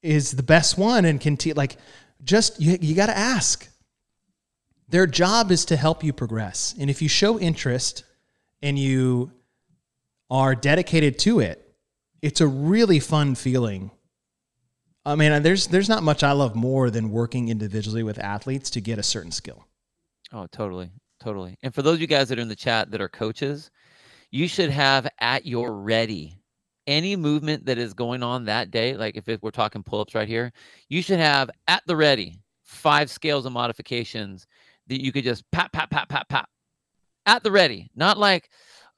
is 0.00 0.30
the 0.30 0.42
best 0.42 0.78
one 0.78 1.04
and 1.04 1.20
can 1.20 1.36
teach. 1.36 1.54
like 1.54 1.76
just 2.24 2.62
you, 2.62 2.78
you 2.80 2.94
got 2.94 3.06
to 3.06 3.16
ask. 3.16 3.68
Their 4.88 5.06
job 5.06 5.52
is 5.52 5.66
to 5.66 5.76
help 5.76 6.02
you 6.02 6.14
progress. 6.14 6.74
And 6.80 6.88
if 6.88 7.02
you 7.02 7.10
show 7.10 7.38
interest 7.38 8.04
and 8.62 8.78
you 8.78 9.32
are 10.30 10.54
dedicated 10.54 11.18
to 11.20 11.40
it, 11.40 11.61
it's 12.22 12.40
a 12.40 12.46
really 12.46 13.00
fun 13.00 13.34
feeling. 13.34 13.90
I 15.04 15.16
mean, 15.16 15.42
there's 15.42 15.66
there's 15.66 15.88
not 15.88 16.04
much 16.04 16.22
I 16.22 16.32
love 16.32 16.54
more 16.54 16.88
than 16.88 17.10
working 17.10 17.48
individually 17.48 18.04
with 18.04 18.18
athletes 18.18 18.70
to 18.70 18.80
get 18.80 18.98
a 18.98 19.02
certain 19.02 19.32
skill. 19.32 19.66
Oh, 20.32 20.46
totally. 20.46 20.90
Totally. 21.20 21.56
And 21.62 21.74
for 21.74 21.82
those 21.82 21.94
of 21.94 22.00
you 22.00 22.06
guys 22.06 22.28
that 22.28 22.38
are 22.38 22.42
in 22.42 22.48
the 22.48 22.56
chat 22.56 22.90
that 22.90 23.00
are 23.00 23.08
coaches, 23.08 23.70
you 24.30 24.48
should 24.48 24.70
have 24.70 25.08
at 25.20 25.46
your 25.46 25.72
ready 25.72 26.38
any 26.86 27.14
movement 27.14 27.66
that 27.66 27.78
is 27.78 27.94
going 27.94 28.22
on 28.22 28.44
that 28.44 28.70
day. 28.70 28.96
Like 28.96 29.16
if 29.16 29.28
it, 29.28 29.42
we're 29.42 29.50
talking 29.50 29.82
pull 29.82 30.00
ups 30.00 30.14
right 30.14 30.28
here, 30.28 30.52
you 30.88 31.02
should 31.02 31.20
have 31.20 31.50
at 31.68 31.82
the 31.86 31.96
ready 31.96 32.40
five 32.64 33.10
scales 33.10 33.46
of 33.46 33.52
modifications 33.52 34.46
that 34.88 35.02
you 35.02 35.12
could 35.12 35.24
just 35.24 35.48
pat, 35.52 35.72
pat, 35.72 35.90
pat, 35.90 36.08
pat, 36.08 36.28
pat 36.28 36.48
at 37.26 37.42
the 37.42 37.52
ready. 37.52 37.88
Not 37.94 38.18
like, 38.18 38.48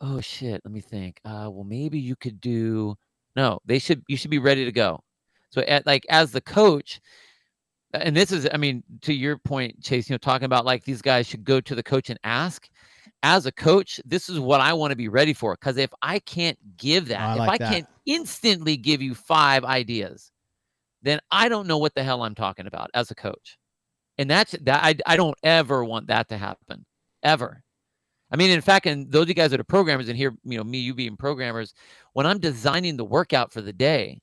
oh 0.01 0.21
shit, 0.21 0.63
let 0.65 0.73
me 0.73 0.81
think. 0.81 1.21
Uh, 1.25 1.49
well, 1.51 1.65
maybe 1.65 1.99
you 1.99 2.17
could 2.17 2.41
do. 2.41 2.97
No, 3.37 3.59
they 3.65 3.79
should. 3.79 4.03
You 4.09 4.17
should 4.17 4.31
be 4.31 4.39
ready 4.39 4.65
to 4.65 4.73
go. 4.73 5.01
So, 5.51 5.63
at, 5.63 5.87
like 5.87 6.07
as 6.09 6.33
the 6.33 6.41
coach, 6.41 7.01
and 7.93 8.17
this 8.17 8.33
is, 8.33 8.49
I 8.53 8.57
mean, 8.57 8.83
to 9.03 9.13
your 9.13 9.39
point, 9.39 9.83
Chase, 9.83 10.09
you 10.09 10.15
know, 10.15 10.19
talking 10.19 10.47
about 10.47 10.65
like 10.65 10.85
these 10.85 11.03
guys 11.03 11.27
should 11.27 11.45
go 11.45 11.61
to 11.61 11.75
the 11.75 11.83
coach 11.83 12.11
and 12.11 12.19
ask. 12.25 12.69
As 13.27 13.47
a 13.47 13.53
coach, 13.53 14.01
this 14.05 14.29
is 14.29 14.39
what 14.39 14.61
I 14.61 14.75
want 14.75 14.91
to 14.91 14.97
be 14.97 15.09
ready 15.09 15.33
for. 15.33 15.55
Because 15.55 15.79
if 15.79 15.89
I 16.03 16.19
can't 16.19 16.59
give 16.77 17.09
that, 17.09 17.39
oh, 17.39 17.41
I 17.41 17.45
if 17.45 17.51
I 17.51 17.57
that. 17.57 17.73
can't 17.73 17.87
instantly 18.05 18.77
give 18.77 19.01
you 19.01 19.15
five 19.15 19.65
ideas, 19.65 20.31
then 21.01 21.21
I 21.31 21.49
don't 21.49 21.67
know 21.67 21.79
what 21.79 21.95
the 21.95 22.03
hell 22.03 22.23
I'm 22.23 22.35
talking 22.35 22.67
about 22.67 22.91
as 22.93 23.11
a 23.11 23.15
coach. 23.15 23.57
And 24.19 24.29
that's 24.29 24.53
that 24.63 24.85
I, 24.85 24.95
I 25.07 25.17
don't 25.17 25.37
ever 25.43 25.87
want 25.87 26.09
that 26.09 26.29
to 26.29 26.37
happen. 26.37 26.85
Ever. 27.23 27.64
I 28.31 28.37
mean, 28.37 28.51
in 28.51 28.61
fact, 28.61 28.87
and 28.87 29.11
those 29.13 29.23
of 29.25 29.29
you 29.29 29.35
guys 29.35 29.51
that 29.53 29.61
are 29.61 29.65
programmers 29.65 30.09
and 30.09 30.17
here, 30.17 30.35
you 30.45 30.59
know, 30.59 30.65
me, 30.65 30.79
you 30.79 30.95
being 30.95 31.17
programmers, 31.17 31.75
when 32.15 32.27
I'm 32.27 32.39
designing 32.39 32.97
the 32.97 33.05
workout 33.05 33.53
for 33.53 33.61
the 33.61 33.73
day, 33.73 34.21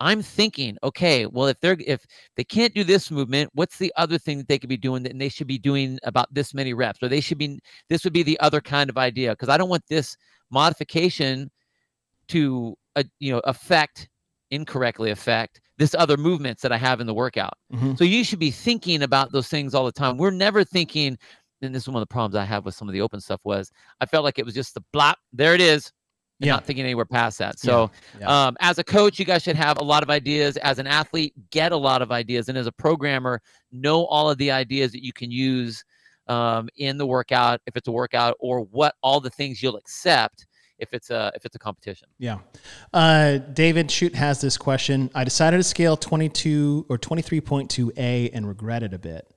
I'm 0.00 0.22
thinking, 0.22 0.76
okay, 0.84 1.26
well, 1.26 1.46
if 1.48 1.60
they're 1.60 1.76
if 1.86 2.06
they 2.36 2.44
can't 2.44 2.74
do 2.74 2.84
this 2.84 3.10
movement, 3.10 3.50
what's 3.54 3.78
the 3.78 3.92
other 3.96 4.18
thing 4.18 4.38
that 4.38 4.48
they 4.48 4.58
could 4.58 4.68
be 4.68 4.76
doing 4.76 5.02
that 5.02 5.12
and 5.12 5.20
they 5.20 5.28
should 5.28 5.48
be 5.48 5.58
doing 5.58 5.98
about 6.04 6.32
this 6.32 6.54
many 6.54 6.72
reps, 6.74 7.02
or 7.02 7.08
they 7.08 7.20
should 7.20 7.38
be 7.38 7.58
this 7.88 8.04
would 8.04 8.12
be 8.12 8.22
the 8.22 8.38
other 8.40 8.60
kind 8.60 8.90
of 8.90 8.96
idea 8.98 9.30
because 9.32 9.48
I 9.48 9.56
don't 9.56 9.68
want 9.68 9.82
this 9.88 10.16
modification 10.50 11.50
to 12.28 12.76
uh, 12.96 13.02
you 13.20 13.32
know 13.32 13.40
affect 13.44 14.08
incorrectly 14.50 15.10
affect 15.10 15.60
this 15.78 15.94
other 15.96 16.16
movements 16.16 16.62
that 16.62 16.72
I 16.72 16.76
have 16.78 17.00
in 17.00 17.06
the 17.06 17.14
workout. 17.14 17.54
Mhm. 17.72 17.96
So 17.98 18.04
you 18.04 18.24
should 18.24 18.38
be 18.40 18.50
thinking 18.50 19.02
about 19.02 19.32
those 19.32 19.48
things 19.48 19.74
all 19.74 19.84
the 19.84 19.92
time. 19.92 20.16
We're 20.18 20.30
never 20.30 20.64
thinking, 20.64 21.18
and 21.62 21.74
this 21.74 21.82
is 21.82 21.88
one 21.88 21.96
of 21.96 22.08
the 22.08 22.12
problems 22.12 22.34
I 22.34 22.44
have 22.44 22.64
with 22.64 22.74
some 22.74 22.88
of 22.88 22.92
the 22.92 23.00
open 23.00 23.20
stuff 23.20 23.40
was 23.44 23.72
I 24.00 24.06
felt 24.06 24.24
like 24.24 24.38
it 24.38 24.44
was 24.44 24.54
just 24.54 24.74
the 24.74 24.82
blop, 24.94 25.14
there 25.32 25.54
it 25.54 25.60
is. 25.60 25.92
Yeah. 26.40 26.52
not 26.52 26.66
thinking 26.66 26.84
anywhere 26.84 27.04
past 27.04 27.36
that. 27.38 27.58
So 27.58 27.90
yeah. 28.20 28.46
um, 28.46 28.56
as 28.60 28.78
a 28.78 28.84
coach, 28.84 29.18
you 29.18 29.24
guys 29.24 29.42
should 29.42 29.56
have 29.56 29.78
a 29.78 29.82
lot 29.82 30.04
of 30.04 30.08
ideas. 30.08 30.56
As 30.58 30.78
an 30.78 30.86
athlete, 30.86 31.34
get 31.50 31.72
a 31.72 31.76
lot 31.76 32.00
of 32.00 32.12
ideas. 32.12 32.48
And 32.48 32.56
as 32.56 32.68
a 32.68 32.70
programmer, 32.70 33.42
know 33.72 34.04
all 34.04 34.30
of 34.30 34.38
the 34.38 34.52
ideas 34.52 34.92
that 34.92 35.04
you 35.04 35.12
can 35.12 35.32
use 35.32 35.84
um, 36.28 36.68
in 36.76 36.96
the 36.96 37.04
workout, 37.04 37.60
if 37.66 37.76
it's 37.76 37.88
a 37.88 37.90
workout, 37.90 38.36
or 38.38 38.60
what 38.60 38.94
all 39.02 39.18
the 39.18 39.30
things 39.30 39.60
you'll 39.60 39.78
accept 39.78 40.46
if 40.78 40.94
it's 40.94 41.10
a 41.10 41.32
if 41.34 41.44
it's 41.44 41.56
a 41.56 41.58
competition. 41.58 42.08
Yeah. 42.18 42.38
Uh, 42.92 43.38
David 43.38 43.90
Shoot 43.90 44.14
has 44.14 44.40
this 44.40 44.56
question. 44.56 45.10
I 45.14 45.24
decided 45.24 45.56
to 45.58 45.64
scale 45.64 45.96
22 45.96 46.86
or 46.88 46.98
23.2A 46.98 48.30
and 48.32 48.46
regret 48.46 48.82
it 48.82 48.94
a 48.94 48.98
bit. 48.98 49.28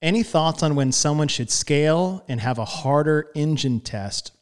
Any 0.00 0.22
thoughts 0.22 0.62
on 0.62 0.76
when 0.76 0.92
someone 0.92 1.28
should 1.28 1.50
scale 1.50 2.24
and 2.28 2.40
have 2.40 2.58
a 2.58 2.64
harder 2.64 3.30
engine 3.34 3.80
test 3.80 4.32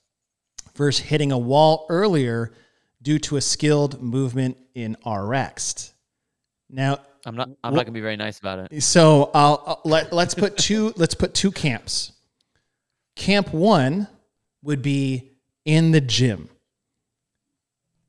versus 0.74 1.06
hitting 1.06 1.32
a 1.32 1.38
wall 1.38 1.86
earlier 1.88 2.52
due 3.00 3.18
to 3.20 3.36
a 3.36 3.40
skilled 3.40 4.02
movement 4.02 4.58
in 4.74 4.96
RX? 5.06 5.94
Now, 6.68 6.98
I'm 7.24 7.36
not 7.36 7.48
I'm 7.64 7.72
Wh- 7.72 7.76
not 7.76 7.86
gonna 7.86 7.92
be 7.92 8.00
very 8.00 8.16
nice 8.16 8.38
about 8.38 8.70
it. 8.70 8.82
so 8.82 9.30
I'll, 9.34 9.62
I'll 9.66 9.80
let 9.84 10.12
let's 10.12 10.34
put 10.34 10.56
two 10.58 10.92
let's 10.96 11.14
put 11.14 11.32
two 11.34 11.50
camps. 11.50 12.12
Camp 13.16 13.52
one 13.52 14.08
would 14.62 14.82
be 14.82 15.32
in 15.64 15.90
the 15.90 16.00
gym. 16.02 16.50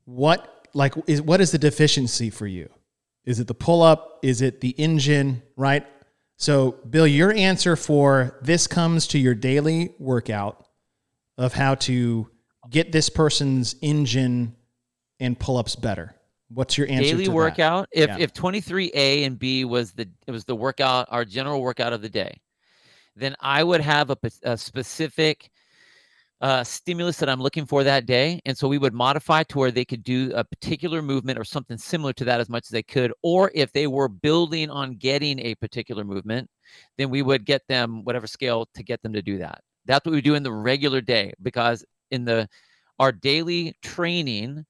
What 0.04 0.68
like 0.74 0.94
is 1.06 1.22
what 1.22 1.40
is 1.40 1.50
the 1.50 1.58
deficiency 1.58 2.30
for 2.30 2.46
you? 2.46 2.68
Is 3.24 3.40
it 3.40 3.46
the 3.46 3.54
pull 3.54 3.82
up? 3.82 4.18
Is 4.22 4.42
it 4.42 4.60
the 4.60 4.70
engine? 4.70 5.42
Right. 5.56 5.86
So 6.38 6.72
Bill, 6.88 7.06
your 7.06 7.32
answer 7.32 7.74
for 7.76 8.38
this 8.40 8.66
comes 8.66 9.08
to 9.08 9.18
your 9.18 9.34
daily 9.34 9.94
workout 9.98 10.64
of 11.36 11.52
how 11.52 11.74
to 11.74 12.30
get 12.70 12.92
this 12.92 13.08
person's 13.08 13.74
engine 13.82 14.54
and 15.20 15.38
pull 15.38 15.56
ups 15.56 15.74
better. 15.74 16.14
What's 16.48 16.78
your 16.78 16.88
answer? 16.88 17.10
Daily 17.10 17.24
to 17.24 17.30
that? 17.30 17.36
workout. 17.36 17.88
If 17.92 18.08
Yeah. 18.08 18.16
if 18.18 18.32
23A 18.32 19.24
and 19.24 19.38
B 19.38 19.64
was 19.64 19.92
the 19.92 20.08
it 20.26 20.30
was 20.30 20.44
the 20.44 20.54
workout, 20.54 21.08
our 21.10 21.24
general 21.24 21.60
workout 21.60 21.92
of 21.92 22.02
the 22.02 22.08
day, 22.08 22.40
then 23.16 23.34
I 23.40 23.64
would 23.64 23.80
have 23.80 24.16
a 24.42 24.56
specific 24.56 25.50
uh, 26.40 26.62
stimulus 26.62 27.16
that 27.18 27.28
I'm 27.28 27.40
looking 27.40 27.66
for 27.66 27.82
that 27.82 28.06
day, 28.06 28.40
and 28.46 28.56
so 28.56 28.68
we 28.68 28.78
would 28.78 28.94
modify 28.94 29.42
to 29.44 29.58
where 29.58 29.70
they 29.70 29.84
could 29.84 30.04
do 30.04 30.32
a 30.34 30.44
particular 30.44 31.02
movement 31.02 31.38
or 31.38 31.44
something 31.44 31.76
similar 31.76 32.12
to 32.14 32.24
that 32.24 32.40
as 32.40 32.48
much 32.48 32.64
as 32.66 32.70
they 32.70 32.82
could. 32.82 33.12
Or 33.22 33.50
if 33.54 33.72
they 33.72 33.88
were 33.88 34.08
building 34.08 34.70
on 34.70 34.94
getting 34.94 35.40
a 35.40 35.56
particular 35.56 36.04
movement, 36.04 36.48
then 36.96 37.10
we 37.10 37.22
would 37.22 37.44
get 37.44 37.62
them 37.68 38.04
whatever 38.04 38.26
scale 38.26 38.68
to 38.74 38.82
get 38.82 39.02
them 39.02 39.12
to 39.14 39.22
do 39.22 39.38
that. 39.38 39.60
That's 39.86 40.04
what 40.04 40.12
we 40.12 40.20
do 40.20 40.34
in 40.34 40.42
the 40.42 40.52
regular 40.52 41.00
day 41.00 41.32
because 41.42 41.84
in 42.10 42.24
the 42.24 42.48
our 42.98 43.12
daily 43.12 43.74
training 43.82 44.64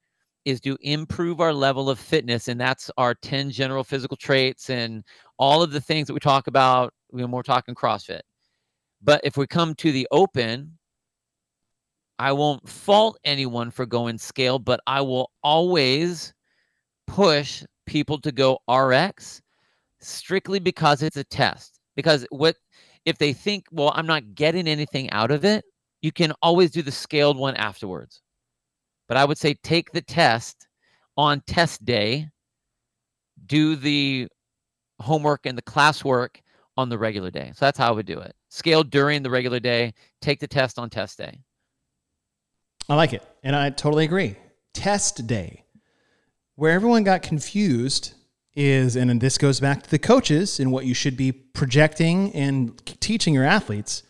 is 0.45 0.61
to 0.61 0.77
improve 0.81 1.41
our 1.41 1.53
level 1.53 1.89
of 1.89 1.99
fitness 1.99 2.47
and 2.47 2.59
that's 2.59 2.89
our 2.97 3.13
10 3.13 3.51
general 3.51 3.83
physical 3.83 4.17
traits 4.17 4.69
and 4.69 5.03
all 5.37 5.61
of 5.61 5.71
the 5.71 5.81
things 5.81 6.07
that 6.07 6.13
we 6.13 6.19
talk 6.19 6.47
about 6.47 6.93
when 7.09 7.29
we're 7.31 7.43
talking 7.43 7.75
crossfit 7.75 8.21
but 9.01 9.19
if 9.23 9.35
we 9.35 9.45
come 9.45 9.75
to 9.75 9.91
the 9.91 10.07
open 10.11 10.78
i 12.19 12.31
won't 12.31 12.67
fault 12.67 13.17
anyone 13.23 13.71
for 13.71 13.85
going 13.85 14.17
scale 14.17 14.59
but 14.59 14.79
i 14.87 15.01
will 15.01 15.31
always 15.43 16.33
push 17.07 17.63
people 17.85 18.19
to 18.19 18.31
go 18.31 18.59
rx 18.69 19.41
strictly 19.99 20.59
because 20.59 21.01
it's 21.01 21.17
a 21.17 21.23
test 21.23 21.79
because 21.95 22.25
what 22.29 22.55
if 23.05 23.17
they 23.17 23.33
think 23.33 23.65
well 23.71 23.91
i'm 23.95 24.07
not 24.07 24.35
getting 24.35 24.67
anything 24.67 25.09
out 25.11 25.31
of 25.31 25.43
it 25.43 25.63
you 26.01 26.11
can 26.11 26.31
always 26.41 26.71
do 26.71 26.81
the 26.81 26.91
scaled 26.91 27.37
one 27.37 27.55
afterwards 27.55 28.21
but 29.09 29.17
I 29.17 29.25
would 29.25 29.39
say 29.39 29.55
take 29.55 29.91
the 29.91 30.01
test 30.01 30.67
on 31.17 31.41
test 31.47 31.83
day, 31.83 32.29
do 33.47 33.75
the 33.75 34.29
homework 35.01 35.45
and 35.45 35.57
the 35.57 35.63
classwork 35.63 36.37
on 36.77 36.89
the 36.89 36.97
regular 36.97 37.31
day. 37.31 37.51
So 37.55 37.65
that's 37.65 37.79
how 37.79 37.89
I 37.89 37.91
would 37.91 38.05
do 38.05 38.19
it. 38.19 38.35
Scale 38.49 38.83
during 38.83 39.23
the 39.23 39.29
regular 39.29 39.59
day, 39.59 39.93
take 40.21 40.39
the 40.39 40.47
test 40.47 40.77
on 40.77 40.89
test 40.89 41.17
day. 41.17 41.41
I 42.89 42.95
like 42.95 43.13
it. 43.13 43.23
And 43.43 43.55
I 43.55 43.69
totally 43.69 44.03
agree. 44.03 44.35
Test 44.73 45.27
day. 45.27 45.63
Where 46.55 46.71
everyone 46.71 47.03
got 47.03 47.21
confused 47.21 48.13
is, 48.55 48.95
and 48.95 49.21
this 49.21 49.37
goes 49.37 49.59
back 49.59 49.83
to 49.83 49.89
the 49.89 49.99
coaches 49.99 50.59
and 50.59 50.71
what 50.71 50.85
you 50.85 50.93
should 50.93 51.15
be 51.15 51.31
projecting 51.31 52.33
and 52.33 52.75
teaching 52.99 53.33
your 53.33 53.45
athletes. 53.45 54.03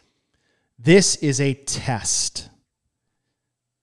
This 0.80 1.17
is 1.17 1.41
a 1.41 1.53
test. 1.53 2.49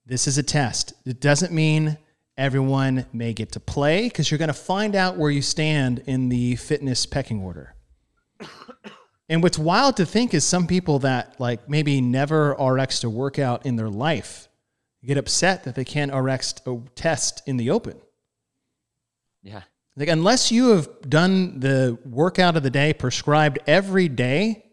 This 0.05 0.27
is 0.27 0.37
a 0.37 0.43
test. 0.43 0.93
It 1.05 1.21
doesn't 1.21 1.53
mean 1.53 1.97
everyone 2.37 3.05
may 3.13 3.33
get 3.33 3.51
to 3.53 3.59
play 3.59 4.07
because 4.07 4.31
you're 4.31 4.37
going 4.37 4.47
to 4.47 4.53
find 4.53 4.95
out 4.95 5.15
where 5.15 5.31
you 5.31 5.41
stand 5.41 6.03
in 6.07 6.29
the 6.29 6.55
fitness 6.55 7.05
pecking 7.05 7.41
order. 7.41 7.75
And 9.29 9.43
what's 9.43 9.59
wild 9.59 9.97
to 9.97 10.05
think 10.05 10.33
is 10.33 10.45
some 10.45 10.67
people 10.67 10.99
that 10.99 11.37
like 11.37 11.67
maybe 11.69 11.99
never 11.99 12.53
RX 12.53 13.01
to 13.01 13.09
workout 13.09 13.65
in 13.65 13.75
their 13.75 13.89
life 13.89 14.46
get 15.07 15.17
upset 15.17 15.63
that 15.63 15.73
they 15.73 15.85
can't 15.85 16.13
RX 16.13 16.55
a 16.65 16.77
test 16.93 17.41
in 17.47 17.55
the 17.55 17.71
open. 17.71 17.99
Yeah. 19.41 19.61
Like 19.95 20.09
unless 20.09 20.51
you 20.51 20.71
have 20.71 21.09
done 21.09 21.61
the 21.61 21.97
workout 22.05 22.57
of 22.57 22.63
the 22.63 22.69
day 22.69 22.93
prescribed 22.93 23.57
every 23.65 24.09
day, 24.09 24.65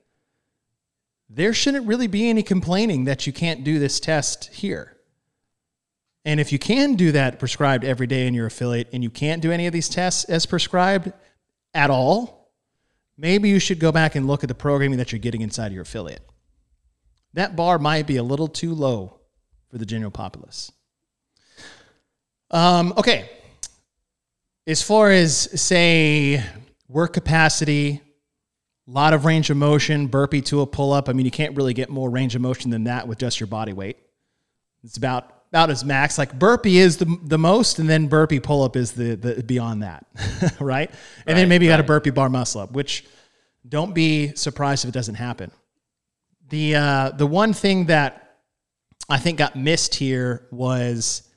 there 1.31 1.55
shouldn't 1.55 1.87
really 1.87 2.09
be 2.09 2.29
any 2.29 2.43
complaining 2.43 3.05
that 3.05 3.27
you 3.27 3.33
can't 3.33 3.63
do 3.63 3.79
this 3.79 4.01
test 4.01 4.53
here. 4.53 4.97
And 6.25 6.41
if 6.41 6.53
you 6.53 6.59
can 6.59 6.95
do 6.95 7.13
that 7.13 7.39
prescribed 7.39 7.85
every 7.85 8.07
day 8.07 8.27
in 8.27 8.35
your 8.35 8.47
affiliate 8.47 8.89
and 8.93 9.03
you 9.03 9.11
can't 9.11 9.41
do 9.41 9.53
any 9.53 9.67
of 9.67 9.73
these 9.73 9.89
tests 9.89 10.25
as 10.25 10.47
prescribed 10.47 11.13
at 11.75 11.91
all, 11.91 12.53
maybe 13.17 13.49
you 13.49 13.61
should 13.61 13.79
go 13.79 13.93
back 13.93 14.15
and 14.17 14.27
look 14.27 14.43
at 14.43 14.49
the 14.49 14.55
programming 14.55 14.99
that 14.99 15.13
you're 15.13 15.19
getting 15.21 15.43
inside 15.43 15.73
your 15.73 15.83
affiliate. 15.83 16.27
That 17.35 17.57
bar 17.57 17.79
might 17.79 18.07
be 18.07 18.17
a 18.17 18.23
little 18.23 18.49
too 18.49 18.75
low 18.75 19.21
for 19.75 19.79
the 19.79 19.87
general 19.87 20.13
populace. 20.13 20.71
Um, 22.53 22.95
okay. 22.97 23.29
As 24.69 24.81
far 24.81 25.11
as, 25.11 25.61
say, 25.61 26.45
work 26.89 27.13
capacity, 27.13 28.01
a 28.87 28.91
lot 28.93 29.15
of 29.15 29.25
range 29.25 29.51
of 29.51 29.57
motion, 29.57 30.07
burpee 30.07 30.43
to 30.43 30.61
a 30.61 30.67
pull 30.69 30.93
up. 30.93 31.09
I 31.09 31.13
mean, 31.13 31.27
you 31.27 31.33
can't 31.33 31.57
really 31.57 31.75
get 31.75 31.91
more 31.91 32.09
range 32.09 32.37
of 32.37 32.41
motion 32.41 32.71
than 32.71 32.85
that 32.85 33.09
with 33.09 33.19
just 33.19 33.41
your 33.41 33.49
body 33.49 33.73
weight. 33.73 33.97
It's 34.85 34.97
about 34.97 35.29
about 35.49 35.71
as 35.71 35.85
max. 35.85 36.19
Like 36.19 36.39
burpee 36.39 36.79
is 36.79 36.99
the 36.99 37.19
the 37.25 37.39
most, 37.39 37.81
and 37.81 37.91
then 37.91 38.07
burpee 38.07 38.39
pull 38.39 38.63
up 38.63 38.77
is 38.77 38.93
the 38.93 39.17
the 39.17 39.43
beyond 39.43 39.83
that, 39.83 40.07
right? 40.61 40.89
And 40.89 40.99
right, 41.27 41.35
then 41.35 41.49
maybe 41.49 41.65
you 41.65 41.73
right. 41.73 41.79
got 41.79 41.85
a 41.85 41.89
burpee 41.89 42.11
bar 42.11 42.29
muscle 42.29 42.61
up, 42.61 42.71
which 42.71 43.05
don't 43.69 43.93
be 43.93 44.37
surprised 44.37 44.85
if 44.85 44.91
it 44.91 44.95
doesn't 44.95 45.17
happen. 45.17 45.51
The 46.49 46.77
uh, 46.77 47.11
the 47.11 47.27
one 47.27 47.53
thing 47.53 47.87
that 47.87 48.24
I 49.09 49.19
think 49.19 49.39
got 49.39 49.57
missed 49.57 49.95
here 49.95 50.47
was 50.51 51.29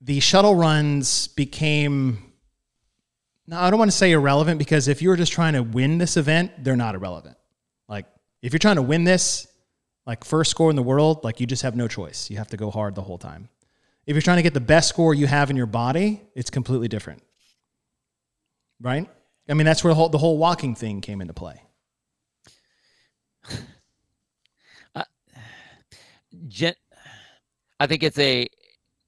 the 0.00 0.20
shuttle 0.20 0.54
runs 0.54 1.28
became. 1.28 2.32
Now 3.46 3.62
I 3.62 3.70
don't 3.70 3.78
want 3.78 3.90
to 3.90 3.96
say 3.96 4.12
irrelevant 4.12 4.58
because 4.58 4.88
if 4.88 5.02
you 5.02 5.08
were 5.08 5.16
just 5.16 5.32
trying 5.32 5.52
to 5.54 5.62
win 5.62 5.98
this 5.98 6.16
event, 6.16 6.64
they're 6.64 6.76
not 6.76 6.94
irrelevant. 6.94 7.36
Like 7.88 8.06
if 8.42 8.52
you're 8.52 8.58
trying 8.58 8.76
to 8.76 8.82
win 8.82 9.04
this, 9.04 9.46
like 10.06 10.24
first 10.24 10.50
score 10.50 10.70
in 10.70 10.76
the 10.76 10.82
world, 10.82 11.24
like 11.24 11.40
you 11.40 11.46
just 11.46 11.62
have 11.62 11.76
no 11.76 11.88
choice. 11.88 12.30
You 12.30 12.38
have 12.38 12.48
to 12.48 12.56
go 12.56 12.70
hard 12.70 12.94
the 12.94 13.02
whole 13.02 13.18
time. 13.18 13.48
If 14.06 14.14
you're 14.14 14.22
trying 14.22 14.36
to 14.36 14.42
get 14.42 14.54
the 14.54 14.60
best 14.60 14.88
score 14.88 15.14
you 15.14 15.26
have 15.26 15.50
in 15.50 15.56
your 15.56 15.66
body, 15.66 16.20
it's 16.34 16.50
completely 16.50 16.88
different. 16.88 17.22
Right? 18.80 19.08
I 19.48 19.54
mean, 19.54 19.64
that's 19.64 19.82
where 19.82 19.90
the 19.90 19.94
whole, 19.94 20.08
the 20.08 20.18
whole 20.18 20.36
walking 20.36 20.74
thing 20.74 21.00
came 21.00 21.20
into 21.20 21.32
play. 21.32 21.62
Gen- 26.54 26.74
I 27.80 27.86
think 27.86 28.02
it's 28.02 28.18
a. 28.18 28.46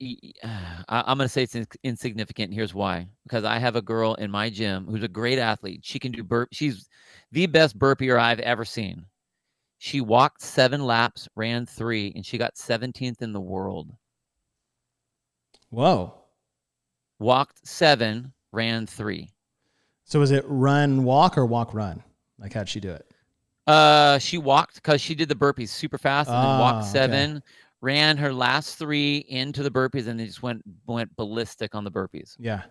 I'm 0.88 1.16
going 1.16 1.26
to 1.26 1.28
say 1.28 1.44
it's 1.44 1.56
insignificant. 1.82 2.52
Here's 2.52 2.74
why: 2.74 3.06
because 3.22 3.44
I 3.44 3.58
have 3.58 3.76
a 3.76 3.82
girl 3.82 4.14
in 4.14 4.30
my 4.30 4.50
gym 4.50 4.86
who's 4.86 5.04
a 5.04 5.08
great 5.08 5.38
athlete. 5.38 5.80
She 5.84 5.98
can 5.98 6.12
do 6.12 6.22
burp. 6.22 6.48
She's 6.52 6.88
the 7.32 7.46
best 7.46 7.78
burpeer 7.78 8.18
I've 8.18 8.40
ever 8.40 8.64
seen. 8.64 9.06
She 9.78 10.00
walked 10.00 10.42
seven 10.42 10.84
laps, 10.84 11.28
ran 11.36 11.66
three, 11.66 12.12
and 12.14 12.24
she 12.24 12.38
got 12.38 12.54
17th 12.54 13.22
in 13.22 13.32
the 13.32 13.40
world. 13.40 13.92
Whoa. 15.70 16.14
Walked 17.18 17.66
seven, 17.66 18.32
ran 18.52 18.86
three. 18.86 19.30
So 20.04 20.20
was 20.20 20.30
it 20.30 20.44
run, 20.48 21.04
walk, 21.04 21.36
or 21.36 21.44
walk, 21.44 21.74
run? 21.74 22.02
Like, 22.38 22.54
how'd 22.54 22.68
she 22.68 22.80
do 22.80 22.90
it? 22.90 23.06
Uh, 23.66 24.18
she 24.18 24.38
walked 24.38 24.76
because 24.76 25.00
she 25.00 25.14
did 25.14 25.28
the 25.28 25.34
burpees 25.34 25.68
super 25.68 25.98
fast 25.98 26.30
and 26.30 26.36
then 26.36 26.60
walked 26.60 26.84
ah, 26.84 26.88
seven, 26.88 27.36
okay. 27.38 27.46
ran 27.80 28.16
her 28.16 28.32
last 28.32 28.78
three 28.78 29.18
into 29.28 29.62
the 29.62 29.70
burpees, 29.70 30.06
and 30.06 30.20
then 30.20 30.26
just 30.26 30.42
went 30.42 30.62
went 30.86 31.14
ballistic 31.16 31.74
on 31.74 31.84
the 31.84 31.90
burpees. 31.90 32.36
Yeah. 32.38 32.62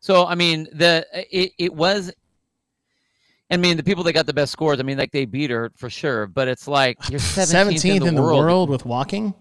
So 0.00 0.26
I 0.26 0.34
mean, 0.34 0.68
the 0.72 1.06
it, 1.30 1.52
it 1.58 1.74
was 1.74 2.12
I 3.50 3.56
mean, 3.56 3.76
the 3.76 3.82
people 3.82 4.02
that 4.04 4.14
got 4.14 4.26
the 4.26 4.32
best 4.32 4.52
scores, 4.52 4.80
I 4.80 4.82
mean, 4.82 4.98
like 4.98 5.12
they 5.12 5.26
beat 5.26 5.50
her 5.50 5.70
for 5.76 5.90
sure. 5.90 6.26
But 6.26 6.48
it's 6.48 6.66
like 6.66 6.98
you're 7.10 7.20
17th, 7.20 7.74
17th 7.74 8.06
in, 8.06 8.14
the, 8.14 8.22
world. 8.22 8.70
with 8.70 8.84
walking. 8.84 9.34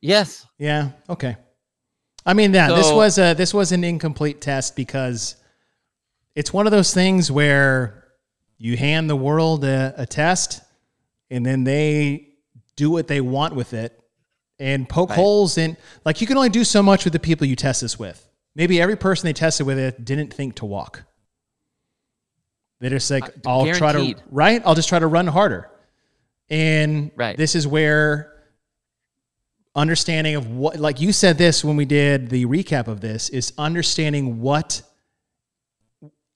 Yes. 0.00 0.46
Yeah. 0.58 0.90
Okay. 1.08 1.36
I 2.24 2.34
mean, 2.34 2.52
yeah, 2.52 2.68
so, 2.68 2.76
this 2.76 2.90
was 2.90 3.18
a 3.18 3.34
this 3.34 3.54
was 3.54 3.72
an 3.72 3.84
incomplete 3.84 4.40
test 4.40 4.74
because 4.74 5.36
it's 6.34 6.52
one 6.52 6.66
of 6.66 6.72
those 6.72 6.92
things 6.92 7.30
where 7.30 8.05
you 8.58 8.76
hand 8.76 9.08
the 9.10 9.16
world 9.16 9.64
a, 9.64 9.94
a 9.96 10.06
test, 10.06 10.62
and 11.30 11.44
then 11.44 11.64
they 11.64 12.28
do 12.76 12.90
what 12.90 13.08
they 13.08 13.20
want 13.20 13.54
with 13.54 13.72
it 13.72 13.98
and 14.58 14.88
poke 14.88 15.10
right. 15.10 15.16
holes 15.16 15.58
in. 15.58 15.76
Like 16.04 16.20
you 16.20 16.26
can 16.26 16.36
only 16.36 16.48
do 16.48 16.64
so 16.64 16.82
much 16.82 17.04
with 17.04 17.12
the 17.12 17.18
people 17.18 17.46
you 17.46 17.56
test 17.56 17.80
this 17.80 17.98
with. 17.98 18.26
Maybe 18.54 18.80
every 18.80 18.96
person 18.96 19.26
they 19.26 19.32
tested 19.32 19.66
with 19.66 19.78
it 19.78 20.04
didn't 20.04 20.32
think 20.32 20.56
to 20.56 20.64
walk. 20.64 21.02
They're 22.80 22.90
just 22.90 23.10
like, 23.10 23.24
uh, 23.24 23.30
I'll 23.46 23.64
guaranteed. 23.64 23.78
try 23.78 23.92
to 23.92 24.22
right. 24.30 24.62
I'll 24.64 24.74
just 24.74 24.88
try 24.88 24.98
to 24.98 25.06
run 25.06 25.26
harder, 25.26 25.70
and 26.50 27.10
right. 27.16 27.36
this 27.36 27.54
is 27.54 27.66
where 27.66 28.32
understanding 29.74 30.36
of 30.36 30.50
what, 30.50 30.78
like 30.78 31.00
you 31.00 31.12
said, 31.12 31.38
this 31.38 31.64
when 31.64 31.76
we 31.76 31.84
did 31.84 32.28
the 32.28 32.46
recap 32.46 32.86
of 32.86 33.00
this, 33.00 33.28
is 33.30 33.52
understanding 33.56 34.40
what 34.40 34.82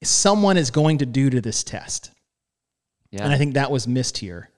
someone 0.03 0.57
is 0.57 0.71
going 0.71 0.97
to 0.99 1.05
do 1.05 1.29
to 1.29 1.41
this 1.41 1.63
test. 1.63 2.11
Yeah. 3.11 3.23
And 3.23 3.33
I 3.33 3.37
think 3.37 3.53
that 3.55 3.71
was 3.71 3.87
missed 3.87 4.17
here. 4.17 4.49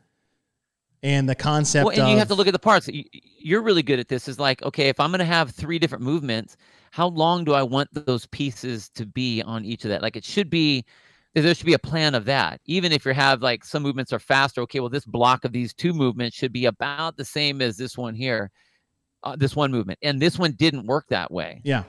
And 1.01 1.27
the 1.27 1.35
concept. 1.35 1.85
Well, 1.85 1.93
and 1.93 2.03
of, 2.03 2.09
you 2.09 2.17
have 2.17 2.29
to 2.29 2.35
look 2.35 2.47
at 2.47 2.53
the 2.53 2.59
parts. 2.59 2.89
You're 2.91 3.61
really 3.61 3.83
good 3.83 3.99
at 3.99 4.07
this. 4.07 4.27
Is 4.27 4.39
like, 4.39 4.63
okay, 4.63 4.87
if 4.87 4.99
I'm 4.99 5.11
going 5.11 5.19
to 5.19 5.25
have 5.25 5.51
three 5.51 5.77
different 5.77 6.03
movements, 6.03 6.55
how 6.91 7.07
long 7.07 7.43
do 7.43 7.53
I 7.53 7.63
want 7.63 7.89
those 7.93 8.25
pieces 8.27 8.89
to 8.91 9.05
be 9.05 9.41
on 9.41 9.65
each 9.65 9.83
of 9.83 9.89
that? 9.89 10.01
Like, 10.01 10.15
it 10.15 10.23
should 10.23 10.49
be 10.49 10.85
there 11.33 11.55
should 11.55 11.65
be 11.65 11.73
a 11.73 11.79
plan 11.79 12.13
of 12.15 12.25
that. 12.25 12.61
Even 12.65 12.91
if 12.91 13.05
you 13.05 13.13
have 13.13 13.41
like 13.41 13.65
some 13.65 13.83
movements 13.83 14.13
are 14.13 14.19
faster, 14.19 14.61
okay, 14.61 14.79
well, 14.79 14.89
this 14.89 15.05
block 15.05 15.45
of 15.45 15.51
these 15.51 15.73
two 15.73 15.93
movements 15.93 16.37
should 16.37 16.53
be 16.53 16.65
about 16.65 17.17
the 17.17 17.25
same 17.25 17.61
as 17.61 17.75
this 17.75 17.97
one 17.97 18.13
here, 18.13 18.51
uh, 19.23 19.35
this 19.35 19.55
one 19.55 19.71
movement. 19.71 19.97
And 20.03 20.21
this 20.21 20.37
one 20.37 20.51
didn't 20.51 20.85
work 20.85 21.05
that 21.09 21.31
way. 21.31 21.61
Yeah. 21.63 21.83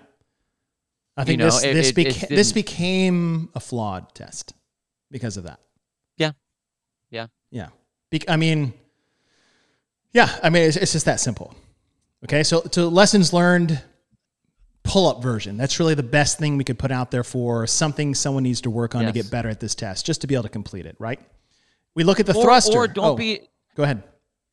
I 1.17 1.25
think 1.25 1.39
you 1.41 1.47
know, 1.47 1.51
this, 1.51 1.65
it, 1.65 1.75
this, 1.75 1.91
it, 1.91 1.97
beca- 1.97 2.29
this 2.29 2.53
became 2.53 3.49
a 3.55 3.61
flawed 3.61 4.15
test 4.15 4.53
because 5.11 5.37
of 5.37 5.45
that. 5.45 5.61
Yeah. 6.17 6.33
Yeah. 7.11 7.29
Yeah. 7.51 7.69
Be- 8.11 8.29
I 8.29 8.37
mean, 8.37 8.75
yeah, 10.13 10.29
I 10.43 10.51
mean, 10.51 10.65
it's, 10.65 10.77
it's 10.77 10.93
just 10.93 11.07
that 11.07 11.21
simple. 11.21 11.55
Okay. 12.25 12.43
So, 12.43 12.67
so 12.71 12.89
lessons 12.89 13.33
learned 13.33 13.81
pull 14.85 15.09
up 15.09 15.23
version. 15.23 15.57
That's 15.57 15.81
really 15.81 15.95
the 15.95 16.03
best 16.03 16.39
thing 16.39 16.57
we 16.57 16.65
could 16.65 16.79
put 16.79 16.93
out 16.93 17.11
there 17.11 17.25
for 17.25 17.67
something 17.67 18.15
someone 18.15 18.43
needs 18.43 18.61
to 18.63 18.71
work 18.71 18.95
on 18.95 19.03
yes. 19.03 19.13
to 19.13 19.23
get 19.23 19.31
better 19.31 19.49
at 19.49 19.59
this 19.59 19.75
test, 19.75 20.07
just 20.07 20.21
to 20.21 20.27
be 20.27 20.35
able 20.35 20.45
to 20.45 20.49
complete 20.51 20.87
it, 20.87 20.95
right? 20.99 21.19
We 21.95 22.05
look 22.05 22.21
at 22.21 22.27
the 22.27 22.37
or, 22.37 22.43
thruster. 22.43 22.79
Or 22.79 22.89
don't 22.89 23.13
oh, 23.13 23.17
be. 23.17 23.41
Go 23.77 23.83
ahead. 23.83 24.03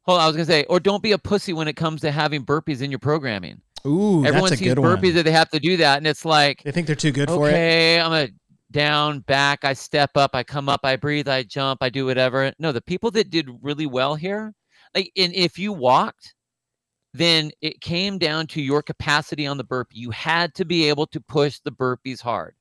Hold 0.04 0.20
on, 0.20 0.24
I 0.24 0.28
was 0.28 0.36
gonna 0.36 0.46
say, 0.46 0.64
or 0.64 0.80
don't 0.80 1.04
be 1.04 1.12
a 1.12 1.18
pussy 1.18 1.54
when 1.54 1.68
it 1.68 1.76
comes 1.76 2.02
to 2.02 2.12
having 2.12 2.44
burpees 2.44 2.82
in 2.82 2.90
your 2.90 3.00
programming. 3.00 3.62
Ooh, 3.86 4.26
Everyone 4.26 4.50
that's 4.50 4.54
a 4.54 4.58
sees 4.64 4.74
good 4.74 4.78
burpees 4.78 5.04
one. 5.04 5.14
that 5.16 5.24
they 5.24 5.32
have 5.32 5.50
to 5.50 5.60
do 5.60 5.78
that, 5.78 5.98
and 5.98 6.08
it's 6.08 6.26
like, 6.26 6.62
They 6.64 6.72
think 6.72 6.88
they're 6.88 6.96
too 6.96 7.12
good 7.12 7.30
for 7.30 7.48
it. 7.48 7.54
okay, 7.54 8.00
I'm 8.00 8.14
a 8.14 8.30
down, 8.72 9.20
back, 9.22 9.66
I 9.66 9.74
step 9.74 10.12
up, 10.16 10.32
I 10.34 10.44
come 10.44 10.70
up, 10.70 10.82
I 10.84 10.96
breathe, 10.96 11.28
I 11.28 11.44
jump, 11.44 11.84
I 11.84 11.90
do 11.90 12.06
whatever. 12.06 12.54
No, 12.60 12.72
the 12.72 12.82
people 12.82 13.12
that 13.12 13.30
did 13.30 13.50
really 13.62 13.86
well 13.86 14.16
here, 14.16 14.54
like, 14.96 15.12
and 15.18 15.34
if 15.34 15.60
you 15.60 15.74
walked, 15.74 16.34
then 17.14 17.52
it 17.62 17.82
came 17.82 18.18
down 18.18 18.48
to 18.48 18.62
your 18.62 18.82
capacity 18.82 19.46
on 19.46 19.58
the 19.58 19.64
burpee. 19.64 20.00
You 20.00 20.12
had 20.12 20.54
to 20.56 20.66
be 20.66 20.88
able 20.88 21.08
to 21.08 21.20
push 21.20 21.60
the 21.60 21.72
burpees 21.72 22.22
hard. 22.22 22.56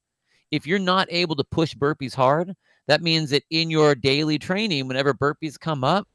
If 0.51 0.66
you're 0.66 0.81
not 0.81 1.07
able 1.11 1.37
to 1.37 1.45
push 1.45 1.75
burpees 1.77 2.14
hard, 2.14 2.55
that 2.89 3.03
means 3.03 3.31
that 3.31 3.45
in 3.51 3.71
your 3.71 3.95
daily 3.95 4.39
training, 4.39 4.89
whenever 4.89 5.14
burpees 5.14 5.59
come 5.59 5.85
up, 5.85 6.09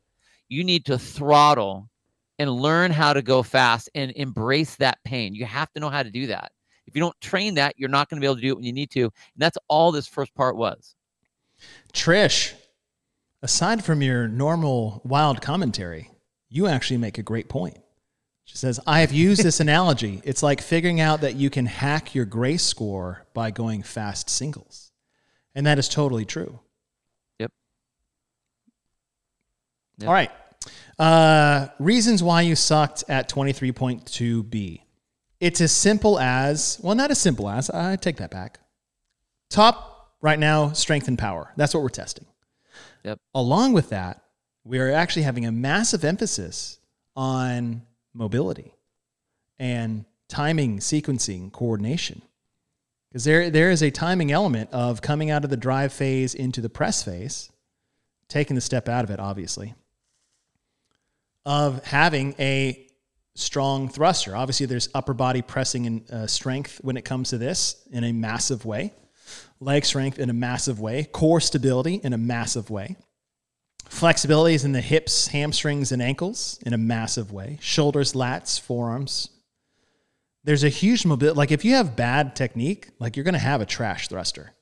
you 0.50 0.64
need 0.66 0.86
to 0.86 1.00
throttle 1.00 1.90
and 2.40 2.50
learn 2.50 2.92
how 2.92 3.14
to 3.14 3.22
go 3.22 3.44
fast 3.44 3.90
and 3.96 4.12
embrace 4.16 4.76
that 4.76 5.00
pain. 5.04 5.34
You 5.34 5.46
have 5.46 5.72
to 5.74 5.80
know 5.80 5.90
how 5.90 6.04
to 6.04 6.12
do 6.12 6.28
that. 6.28 6.52
If 6.88 6.96
you 6.96 7.02
don't 7.02 7.20
train 7.22 7.56
that, 7.56 7.76
you're 7.78 7.90
not 7.90 8.10
going 8.10 8.18
to 8.18 8.22
be 8.22 8.28
able 8.28 8.36
to 8.36 8.42
do 8.42 8.50
it 8.50 8.56
when 8.56 8.66
you 8.66 8.74
need 8.74 8.92
to. 8.92 9.04
And 9.04 9.12
that's 9.38 9.58
all 9.68 9.92
this 9.92 10.08
first 10.08 10.34
part 10.36 10.56
was. 10.56 10.96
Trish, 11.94 12.54
aside 13.42 13.84
from 13.84 14.02
your 14.02 14.28
normal 14.28 15.02
wild 15.04 15.42
commentary, 15.42 16.12
you 16.50 16.68
actually 16.68 16.98
make 16.98 17.18
a 17.18 17.24
great 17.24 17.50
point. 17.50 17.78
She 18.44 18.58
says, 18.58 18.80
I 18.86 19.00
have 19.00 19.12
used 19.12 19.44
this 19.44 19.60
analogy. 19.60 20.22
It's 20.24 20.44
like 20.44 20.62
figuring 20.62 21.00
out 21.02 21.22
that 21.22 21.36
you 21.36 21.50
can 21.50 21.66
hack 21.66 22.14
your 22.14 22.26
grace 22.26 22.64
score 22.64 23.26
by 23.34 23.52
going 23.52 23.82
fast 23.82 24.30
singles. 24.30 24.92
And 25.56 25.66
that 25.66 25.80
is 25.80 25.90
totally 25.90 26.26
true. 26.26 26.60
Yep. 27.40 27.52
Yep. 30.00 30.08
All 30.08 30.14
right. 30.14 30.32
Uh, 30.98 31.68
reasons 31.80 32.24
why 32.24 32.42
you 32.42 32.56
sucked 32.56 33.04
at 33.10 33.30
23.2b. 33.30 34.82
It's 35.40 35.62
as 35.62 35.72
simple 35.72 36.20
as, 36.20 36.80
well, 36.82 36.96
not 36.96 37.12
as 37.12 37.20
simple 37.20 37.50
as, 37.50 37.70
I 37.70 37.98
take 37.98 38.18
that 38.18 38.32
back. 38.32 38.60
Top 39.50 40.14
right 40.22 40.40
now, 40.40 40.72
strength 40.72 41.08
and 41.08 41.20
power. 41.20 41.52
That's 41.58 41.74
what 41.74 41.84
we're 41.84 41.90
testing. 41.90 42.26
Yep. 43.04 43.20
Along 43.34 43.74
with 43.74 43.90
that, 43.90 44.24
we 44.64 44.80
are 44.80 44.92
actually 44.92 45.24
having 45.24 45.46
a 45.46 45.52
massive 45.52 46.04
emphasis 46.04 46.80
on 47.16 47.84
mobility 48.14 48.74
and 49.60 50.06
timing, 50.28 50.80
sequencing, 50.80 51.52
coordination. 51.52 52.22
Because 53.10 53.26
there, 53.26 53.50
there 53.50 53.70
is 53.70 53.84
a 53.84 53.92
timing 53.92 54.32
element 54.32 54.72
of 54.72 55.02
coming 55.02 55.30
out 55.30 55.44
of 55.44 55.50
the 55.50 55.58
drive 55.58 55.94
phase 55.94 56.34
into 56.34 56.62
the 56.62 56.70
press 56.70 57.04
phase, 57.04 57.52
taking 58.28 58.56
the 58.56 58.62
step 58.62 58.90
out 58.90 59.04
of 59.04 59.12
it, 59.12 59.20
obviously, 59.20 59.76
of 61.46 61.84
having 61.86 62.36
a 62.40 62.88
strong 63.36 63.90
thruster. 63.90 64.36
Obviously, 64.36 64.66
there's 64.66 64.90
upper 64.94 65.14
body 65.14 65.42
pressing 65.42 65.86
and 65.86 66.12
uh, 66.12 66.28
strength 66.28 66.80
when 66.82 66.98
it 66.98 67.06
comes 67.06 67.30
to 67.30 67.38
this 67.38 67.88
in 67.92 68.04
a 68.04 68.14
massive 68.14 68.66
way, 68.66 68.94
leg 69.60 69.86
strength 69.86 70.20
in 70.20 70.30
a 70.30 70.34
massive 70.34 70.80
way, 70.80 71.04
core 71.04 71.42
stability 71.42 71.96
in 72.04 72.14
a 72.14 72.18
massive 72.18 72.70
way. 72.70 72.96
Flexibility 73.88 74.56
is 74.56 74.66
in 74.66 74.72
the 74.72 74.82
hips, 74.82 75.28
hamstrings, 75.28 75.92
and 75.92 76.02
ankles 76.02 76.60
in 76.66 76.74
a 76.74 76.78
massive 76.78 77.32
way. 77.32 77.60
Shoulders, 77.62 78.14
lats, 78.14 78.60
forearms. 78.60 79.30
There's 80.44 80.64
a 80.64 80.70
huge 80.70 81.06
mobility. 81.06 81.38
Like 81.38 81.52
if 81.52 81.64
you 81.64 81.76
have 81.76 81.96
bad 81.96 82.36
technique, 82.36 82.90
like 83.00 83.16
you're 83.16 83.24
going 83.24 83.34
to 83.34 83.40
have 83.40 83.62
a 83.62 83.66
trash 83.66 84.08
thruster. 84.08 84.54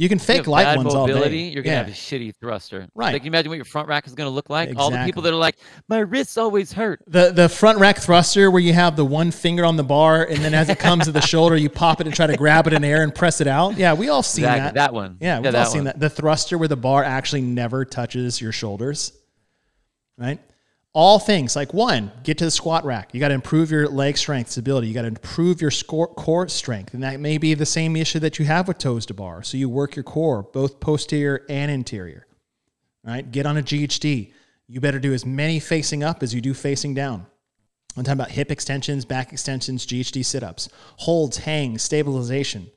You 0.00 0.08
can 0.08 0.18
you 0.18 0.24
fake 0.24 0.36
have 0.38 0.46
light 0.48 0.76
ones 0.78 0.94
all 0.94 1.06
mobility, 1.06 1.48
day. 1.48 1.52
You're 1.52 1.62
gonna 1.62 1.74
Yeah. 1.76 1.78
have 1.84 1.88
a 1.88 1.90
shitty 1.92 2.34
thruster. 2.40 2.88
Right. 2.94 3.12
Like, 3.12 3.16
can 3.16 3.26
you 3.26 3.30
imagine 3.32 3.50
what 3.50 3.56
your 3.56 3.66
front 3.66 3.86
rack 3.86 4.06
is 4.06 4.14
gonna 4.14 4.30
look 4.30 4.48
like? 4.48 4.72
All 4.76 4.90
the 4.90 5.02
people 5.04 5.20
that 5.22 5.32
are 5.32 5.36
like, 5.36 5.56
my 5.88 5.98
wrists 5.98 6.38
always 6.38 6.72
hurt. 6.72 7.02
The 7.06 7.32
the 7.32 7.50
front 7.50 7.78
rack 7.78 7.98
thruster 7.98 8.50
where 8.50 8.62
you 8.62 8.72
have 8.72 8.96
the 8.96 9.04
one 9.04 9.30
finger 9.30 9.62
on 9.64 9.76
the 9.76 9.84
bar 9.84 10.24
and 10.24 10.38
then 10.42 10.54
as 10.54 10.70
it 10.70 10.78
comes 10.78 11.04
to 11.04 11.12
the 11.12 11.20
shoulder 11.32 11.54
you 11.54 11.68
pop 11.68 12.00
it 12.00 12.06
and 12.06 12.16
try 12.16 12.26
to 12.26 12.34
grab 12.36 12.66
it 12.66 12.72
in 12.72 12.82
air 12.82 13.02
and 13.02 13.14
press 13.14 13.42
it 13.42 13.46
out. 13.46 13.76
Yeah, 13.76 13.92
we 13.92 14.08
all 14.08 14.22
seen 14.22 14.44
Exactly, 14.46 14.64
that. 14.68 14.74
that 14.74 14.94
one. 14.94 15.18
Yeah, 15.20 15.38
we've 15.40 15.52
Yeah, 15.52 15.58
all 15.60 15.66
seen 15.66 15.80
one. 15.80 15.84
that. 15.84 16.00
The 16.00 16.08
thruster 16.08 16.56
where 16.56 16.68
the 16.68 16.76
bar 16.76 17.04
actually 17.04 17.42
never 17.42 17.84
touches 17.84 18.40
your 18.40 18.52
shoulders. 18.52 19.12
Right? 20.16 20.40
All 20.92 21.20
things 21.20 21.54
like 21.54 21.72
one, 21.72 22.10
get 22.24 22.38
to 22.38 22.44
the 22.44 22.50
squat 22.50 22.84
rack. 22.84 23.14
You 23.14 23.20
got 23.20 23.28
to 23.28 23.34
improve 23.34 23.70
your 23.70 23.86
leg 23.88 24.18
strength, 24.18 24.50
stability. 24.50 24.88
You 24.88 24.94
got 24.94 25.02
to 25.02 25.08
improve 25.08 25.60
your 25.60 25.70
core 25.70 26.48
strength. 26.48 26.94
And 26.94 27.02
that 27.04 27.20
may 27.20 27.38
be 27.38 27.54
the 27.54 27.64
same 27.66 27.94
issue 27.94 28.18
that 28.18 28.40
you 28.40 28.44
have 28.46 28.66
with 28.66 28.78
toes 28.78 29.06
to 29.06 29.14
bar. 29.14 29.44
So 29.44 29.56
you 29.56 29.68
work 29.68 29.94
your 29.94 30.02
core, 30.02 30.42
both 30.42 30.80
posterior 30.80 31.44
and 31.48 31.70
interior. 31.70 32.26
Right? 33.04 33.30
Get 33.30 33.46
on 33.46 33.56
a 33.56 33.62
GHD. 33.62 34.32
You 34.66 34.80
better 34.80 34.98
do 34.98 35.12
as 35.12 35.24
many 35.24 35.60
facing 35.60 36.02
up 36.02 36.24
as 36.24 36.34
you 36.34 36.40
do 36.40 36.54
facing 36.54 36.94
down. 36.94 37.26
I'm 37.96 38.02
talking 38.02 38.20
about 38.20 38.32
hip 38.32 38.50
extensions, 38.50 39.04
back 39.04 39.32
extensions, 39.32 39.86
GHD 39.86 40.24
sit 40.24 40.42
ups, 40.42 40.68
holds, 40.96 41.38
hangs, 41.38 41.82
stabilization, 41.82 42.70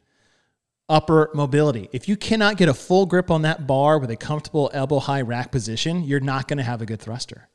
upper 0.87 1.29
mobility. 1.33 1.89
If 1.91 2.07
you 2.07 2.15
cannot 2.15 2.57
get 2.57 2.69
a 2.69 2.73
full 2.73 3.05
grip 3.05 3.31
on 3.31 3.43
that 3.43 3.67
bar 3.67 3.97
with 3.99 4.11
a 4.11 4.15
comfortable 4.15 4.69
elbow 4.73 4.99
high 4.99 5.21
rack 5.21 5.51
position, 5.51 6.03
you're 6.03 6.19
not 6.19 6.47
going 6.47 6.57
to 6.57 6.63
have 6.63 6.81
a 6.81 6.85
good 6.85 6.99
thruster. 6.99 7.47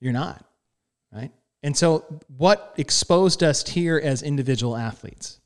You're 0.00 0.12
not, 0.12 0.44
right? 1.12 1.30
And 1.62 1.76
so, 1.76 2.04
what 2.36 2.74
exposed 2.76 3.42
us 3.42 3.66
here 3.66 3.98
as 3.98 4.22
individual 4.22 4.76
athletes 4.76 5.40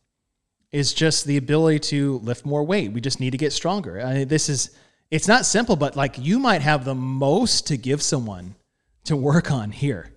is 0.70 0.92
just 0.92 1.26
the 1.26 1.36
ability 1.36 1.78
to 1.78 2.18
lift 2.18 2.44
more 2.44 2.64
weight. 2.64 2.92
We 2.92 3.00
just 3.00 3.20
need 3.20 3.30
to 3.30 3.38
get 3.38 3.52
stronger. 3.52 4.00
I 4.00 4.14
mean, 4.14 4.28
this 4.28 4.48
is, 4.48 4.70
it's 5.10 5.28
not 5.28 5.44
simple, 5.46 5.76
but 5.76 5.96
like 5.96 6.18
you 6.18 6.38
might 6.38 6.62
have 6.62 6.84
the 6.84 6.94
most 6.94 7.66
to 7.68 7.76
give 7.76 8.02
someone 8.02 8.54
to 9.04 9.16
work 9.16 9.50
on 9.50 9.70
here. 9.70 10.12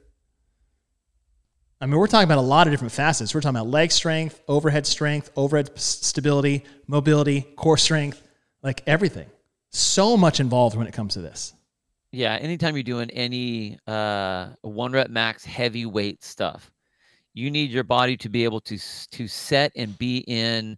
I 1.81 1.87
mean, 1.87 1.99
we're 1.99 2.07
talking 2.07 2.23
about 2.23 2.37
a 2.37 2.41
lot 2.41 2.67
of 2.67 2.73
different 2.73 2.93
facets. 2.93 3.35
We're 3.35 3.41
talking 3.41 3.57
about 3.57 3.67
leg 3.67 3.91
strength, 3.91 4.41
overhead 4.47 4.87
strength, 4.87 5.29
overhead 5.35 5.77
stability, 5.77 6.63
mobility, 6.87 7.41
core 7.41 7.77
strength, 7.77 8.21
like 8.63 8.81
everything. 8.87 9.27
So 9.71 10.15
much 10.15 10.39
involved 10.39 10.77
when 10.77 10.87
it 10.87 10.93
comes 10.93 11.15
to 11.15 11.21
this. 11.21 11.53
Yeah, 12.15 12.35
anytime 12.35 12.77
you're 12.77 12.83
doing 12.83 13.09
any 13.09 13.77
uh, 13.87 14.51
one 14.61 14.93
rep 14.93 15.09
max 15.09 15.43
heavyweight 15.43 16.23
stuff, 16.23 16.71
you 17.33 17.51
need 17.51 17.71
your 17.71 17.83
body 17.83 18.15
to 18.15 18.29
be 18.29 18.45
able 18.45 18.61
to 18.61 18.77
to 19.11 19.27
set 19.27 19.73
and 19.75 19.97
be 19.97 20.19
in 20.19 20.77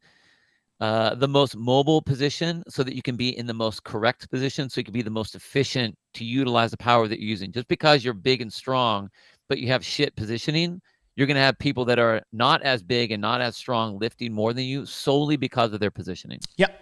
uh, 0.80 1.14
the 1.14 1.28
most 1.28 1.56
mobile 1.56 2.02
position, 2.02 2.64
so 2.68 2.82
that 2.82 2.96
you 2.96 3.04
can 3.04 3.16
be 3.16 3.38
in 3.38 3.46
the 3.46 3.54
most 3.54 3.84
correct 3.84 4.32
position, 4.32 4.68
so 4.68 4.80
you 4.80 4.84
can 4.84 4.94
be 4.94 5.04
the 5.04 5.12
most 5.12 5.36
efficient 5.36 5.96
to 6.16 6.26
utilize 6.26 6.72
the 6.72 6.78
power 6.78 7.08
that 7.08 7.20
you're 7.20 7.30
using. 7.30 7.52
Just 7.52 7.68
because 7.68 8.04
you're 8.04 8.16
big 8.16 8.42
and 8.42 8.52
strong, 8.52 9.08
but 9.48 9.60
you 9.60 9.68
have 9.68 9.86
shit 9.86 10.16
positioning, 10.16 10.82
you're 11.16 11.28
gonna 11.28 11.40
have 11.40 11.60
people 11.60 11.86
that 11.86 12.00
are 12.00 12.20
not 12.34 12.64
as 12.64 12.82
big 12.82 13.12
and 13.12 13.22
not 13.22 13.42
as 13.42 13.56
strong 13.56 14.00
lifting 14.00 14.34
more 14.34 14.54
than 14.54 14.64
you 14.64 14.88
solely 14.88 15.38
because 15.38 15.72
of 15.72 15.80
their 15.80 15.92
positioning. 15.92 16.40
Yep, 16.58 16.80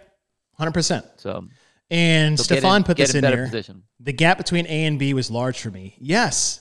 100%. 0.58 1.04
So, 1.16 1.46
And 1.90 2.38
so 2.38 2.54
in- 2.54 2.60
Stefan 2.60 2.84
put 2.84 2.96
this 2.96 3.14
in 3.14 3.24
in 3.24 3.32
here. 3.32 3.44
position. 3.44 3.82
The 4.00 4.12
gap 4.12 4.38
between 4.38 4.66
A 4.66 4.84
and 4.84 4.98
B 4.98 5.14
was 5.14 5.30
large 5.30 5.60
for 5.60 5.70
me. 5.70 5.96
Yes. 5.98 6.60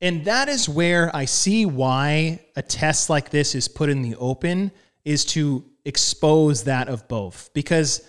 And 0.00 0.24
that 0.24 0.48
is 0.48 0.68
where 0.68 1.14
I 1.14 1.24
see 1.24 1.64
why 1.64 2.40
a 2.56 2.62
test 2.62 3.08
like 3.08 3.30
this 3.30 3.54
is 3.54 3.68
put 3.68 3.88
in 3.88 4.02
the 4.02 4.16
open 4.16 4.72
is 5.04 5.24
to 5.26 5.64
expose 5.84 6.64
that 6.64 6.88
of 6.88 7.06
both. 7.08 7.50
Because 7.54 8.06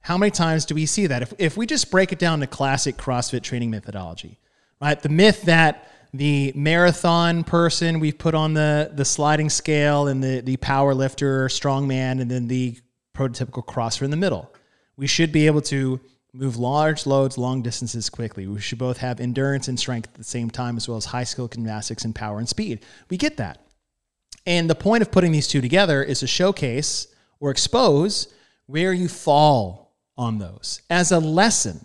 how 0.00 0.18
many 0.18 0.30
times 0.30 0.64
do 0.64 0.74
we 0.74 0.86
see 0.86 1.06
that? 1.06 1.22
If, 1.22 1.32
if 1.38 1.56
we 1.56 1.66
just 1.66 1.90
break 1.90 2.12
it 2.12 2.18
down 2.18 2.40
to 2.40 2.46
classic 2.46 2.96
CrossFit 2.96 3.42
training 3.42 3.70
methodology, 3.70 4.38
right? 4.80 5.00
The 5.00 5.08
myth 5.08 5.42
that 5.42 5.90
the 6.14 6.52
marathon 6.54 7.44
person 7.44 8.00
we've 8.00 8.18
put 8.18 8.34
on 8.34 8.54
the, 8.54 8.90
the 8.94 9.04
sliding 9.04 9.50
scale 9.50 10.08
and 10.08 10.22
the, 10.22 10.40
the 10.40 10.56
power 10.56 10.94
lifter, 10.94 11.48
strongman, 11.48 12.20
and 12.20 12.30
then 12.30 12.48
the 12.48 12.78
prototypical 13.14 13.64
crosser 13.64 14.04
in 14.04 14.10
the 14.10 14.16
middle. 14.16 14.52
We 14.98 15.06
should 15.06 15.30
be 15.30 15.46
able 15.46 15.62
to 15.62 16.00
move 16.32 16.56
large 16.56 17.06
loads, 17.06 17.38
long 17.38 17.62
distances 17.62 18.10
quickly. 18.10 18.48
We 18.48 18.60
should 18.60 18.78
both 18.78 18.98
have 18.98 19.20
endurance 19.20 19.68
and 19.68 19.78
strength 19.78 20.08
at 20.08 20.14
the 20.14 20.24
same 20.24 20.50
time, 20.50 20.76
as 20.76 20.88
well 20.88 20.98
as 20.98 21.04
high 21.06 21.22
skill 21.22 21.46
gymnastics 21.46 22.04
and 22.04 22.12
power 22.14 22.38
and 22.38 22.48
speed. 22.48 22.84
We 23.08 23.16
get 23.16 23.36
that. 23.36 23.64
And 24.44 24.68
the 24.68 24.74
point 24.74 25.02
of 25.02 25.12
putting 25.12 25.30
these 25.30 25.46
two 25.46 25.60
together 25.60 26.02
is 26.02 26.18
to 26.20 26.26
showcase 26.26 27.06
or 27.38 27.52
expose 27.52 28.34
where 28.66 28.92
you 28.92 29.08
fall 29.08 29.94
on 30.16 30.38
those 30.38 30.82
as 30.90 31.12
a 31.12 31.20
lesson. 31.20 31.84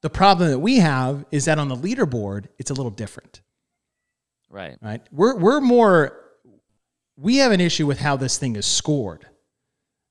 The 0.00 0.10
problem 0.10 0.48
that 0.48 0.60
we 0.60 0.76
have 0.78 1.26
is 1.30 1.44
that 1.44 1.58
on 1.58 1.68
the 1.68 1.76
leaderboard, 1.76 2.46
it's 2.58 2.70
a 2.70 2.74
little 2.74 2.90
different, 2.90 3.42
Right. 4.48 4.78
right? 4.80 5.02
We're, 5.12 5.36
we're 5.36 5.60
more, 5.60 6.18
we 7.18 7.36
have 7.36 7.52
an 7.52 7.60
issue 7.60 7.86
with 7.86 8.00
how 8.00 8.16
this 8.16 8.38
thing 8.38 8.56
is 8.56 8.64
scored, 8.64 9.26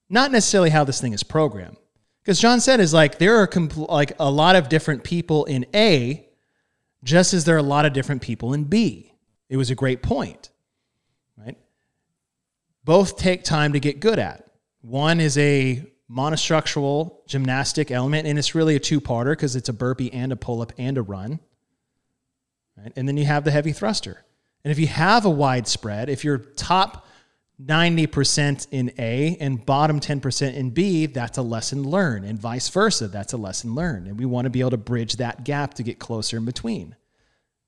not 0.07 0.31
necessarily 0.31 0.69
how 0.69 0.83
this 0.83 1.01
thing 1.01 1.13
is 1.13 1.23
programmed. 1.23 1.77
Because 2.21 2.39
John 2.39 2.59
said 2.61 2.79
is 2.79 2.93
like 2.93 3.17
there 3.17 3.37
are 3.37 3.47
compl- 3.47 3.89
like 3.89 4.13
a 4.19 4.29
lot 4.29 4.55
of 4.55 4.69
different 4.69 5.03
people 5.03 5.45
in 5.45 5.65
A, 5.73 6.27
just 7.03 7.33
as 7.33 7.45
there 7.45 7.55
are 7.55 7.59
a 7.59 7.63
lot 7.63 7.85
of 7.85 7.93
different 7.93 8.21
people 8.21 8.53
in 8.53 8.65
B. 8.65 9.13
It 9.49 9.57
was 9.57 9.71
a 9.71 9.75
great 9.75 10.03
point, 10.03 10.49
right? 11.37 11.57
Both 12.83 13.17
take 13.17 13.43
time 13.43 13.73
to 13.73 13.79
get 13.79 13.99
good 13.99 14.19
at. 14.19 14.45
One 14.81 15.19
is 15.19 15.37
a 15.37 15.85
monostructural 16.09 17.25
gymnastic 17.27 17.91
element, 17.91 18.27
and 18.27 18.37
it's 18.37 18.55
really 18.55 18.75
a 18.75 18.79
two-parter 18.79 19.31
because 19.31 19.55
it's 19.55 19.69
a 19.69 19.73
burpee 19.73 20.11
and 20.11 20.31
a 20.31 20.35
pull-up 20.35 20.73
and 20.77 20.97
a 20.97 21.01
run. 21.01 21.39
right? 22.77 22.91
and 22.95 23.07
then 23.07 23.17
you 23.17 23.25
have 23.25 23.43
the 23.43 23.51
heavy 23.51 23.71
thruster. 23.71 24.25
And 24.63 24.71
if 24.71 24.79
you 24.79 24.87
have 24.87 25.25
a 25.25 25.29
wide 25.29 25.67
spread, 25.67 26.09
if 26.09 26.23
you're 26.23 26.37
top 26.37 27.07
90% 27.63 28.67
in 28.71 28.91
A 28.97 29.35
and 29.39 29.65
bottom 29.65 29.99
10% 29.99 30.53
in 30.53 30.69
B, 30.69 31.05
that's 31.05 31.37
a 31.37 31.41
lesson 31.41 31.83
learned, 31.83 32.25
and 32.25 32.39
vice 32.39 32.69
versa, 32.69 33.07
that's 33.07 33.33
a 33.33 33.37
lesson 33.37 33.75
learned. 33.75 34.07
And 34.07 34.17
we 34.17 34.25
want 34.25 34.45
to 34.45 34.49
be 34.49 34.61
able 34.61 34.71
to 34.71 34.77
bridge 34.77 35.17
that 35.17 35.43
gap 35.43 35.73
to 35.75 35.83
get 35.83 35.99
closer 35.99 36.37
in 36.37 36.45
between. 36.45 36.95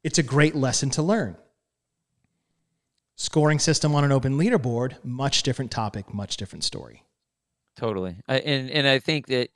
It's 0.03 0.17
a 0.17 0.23
great 0.23 0.55
lesson 0.55 0.89
to 0.91 1.01
learn. 1.01 1.35
Scoring 3.15 3.59
system 3.59 3.93
on 3.93 4.03
an 4.03 4.11
open 4.11 4.37
leaderboard, 4.37 4.95
much 5.03 5.43
different 5.43 5.71
topic, 5.71 6.13
much 6.13 6.37
different 6.37 6.63
story. 6.63 7.03
Totally. 7.75 8.15
I, 8.27 8.37
and 8.39 8.69
and 8.69 8.87
I 8.87 8.99
think 8.99 9.27
that 9.27 9.49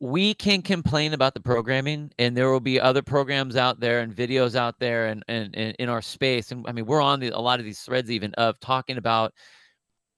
we 0.00 0.34
can 0.34 0.62
complain 0.62 1.12
about 1.12 1.34
the 1.34 1.40
programming 1.40 2.12
and 2.18 2.36
there 2.36 2.50
will 2.50 2.60
be 2.60 2.80
other 2.80 3.02
programs 3.02 3.56
out 3.56 3.80
there 3.80 4.00
and 4.00 4.14
videos 4.14 4.54
out 4.54 4.78
there 4.78 5.06
and, 5.06 5.24
and, 5.28 5.54
and 5.56 5.74
in 5.78 5.88
our 5.88 6.02
space. 6.02 6.52
And 6.52 6.64
i 6.68 6.72
mean 6.72 6.86
we're 6.86 7.00
on 7.00 7.20
the, 7.20 7.30
a 7.30 7.40
lot 7.40 7.58
of 7.58 7.64
these 7.64 7.80
threads 7.80 8.10
even 8.10 8.32
of 8.34 8.60
talking 8.60 8.96
about 8.96 9.34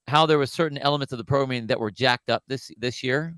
how 0.06 0.26
there 0.26 0.38
were 0.38 0.46
certain 0.46 0.78
elements 0.78 1.12
of 1.12 1.18
the 1.18 1.24
programming 1.24 1.66
that 1.68 1.80
were 1.80 1.90
jacked 1.90 2.30
up 2.30 2.42
this 2.46 2.70
this 2.78 3.02
year. 3.02 3.34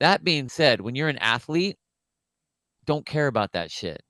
That 0.00 0.24
being 0.24 0.48
said 0.48 0.80
when 0.80 0.94
you're 0.94 1.08
an 1.08 1.18
athlete 1.18 1.78
don't 2.86 3.06
care 3.06 3.26
about 3.26 3.52
that 3.52 3.70
shit 3.70 4.00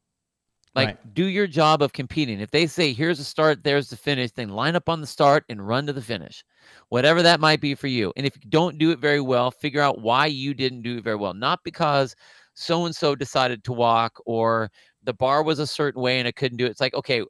like 0.76 0.90
Right. 0.90 1.14
do 1.14 1.26
your 1.26 1.48
job 1.48 1.82
of 1.82 1.92
competing 1.94 2.40
if 2.40 2.50
they 2.52 2.66
say 2.66 2.92
here's 2.92 3.18
the 3.18 3.24
start 3.24 3.64
there's 3.64 3.90
the 3.90 3.96
finish 3.96 4.30
then 4.32 4.50
line 4.50 4.76
up 4.76 4.88
on 4.88 5.00
the 5.00 5.06
start 5.06 5.44
and 5.48 5.66
run 5.66 5.86
to 5.86 5.92
the 5.94 6.02
finish 6.02 6.44
whatever 6.90 7.22
that 7.22 7.40
might 7.40 7.60
be 7.60 7.74
for 7.74 7.86
you. 7.88 8.12
And 8.16 8.26
if 8.26 8.36
you 8.36 8.50
don't 8.50 8.78
do 8.78 8.90
it 8.90 8.98
very 9.00 9.20
well, 9.20 9.50
figure 9.50 9.80
out 9.82 10.00
why 10.02 10.26
you 10.26 10.54
didn't 10.54 10.82
do 10.82 10.98
it 10.98 11.04
very 11.04 11.16
well. 11.16 11.34
Not 11.34 11.60
because 11.64 12.14
so 12.54 12.86
and 12.86 12.94
so 12.96 13.14
decided 13.16 13.64
to 13.64 13.72
walk 13.72 14.20
or 14.26 14.70
the 15.04 15.14
bar 15.14 15.42
was 15.44 15.58
a 15.60 15.66
certain 15.66 16.02
way 16.02 16.18
and 16.18 16.28
I 16.28 16.32
couldn't 16.32 16.58
do 16.58 16.66
it. 16.66 16.70
It's 16.70 16.80
like, 16.80 16.94
okay, 16.94 17.22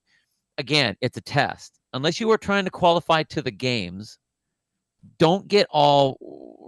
again, 0.59 0.97
it's 1.01 1.17
a 1.19 1.23
test. 1.23 1.79
Unless 1.95 2.21
you 2.21 2.31
are 2.31 2.39
trying 2.39 2.65
to 2.65 2.71
qualify 2.71 3.23
to 3.25 3.43
the 3.43 3.51
games, 3.51 4.19
don't 5.19 5.49
get 5.49 5.67
all 5.71 6.17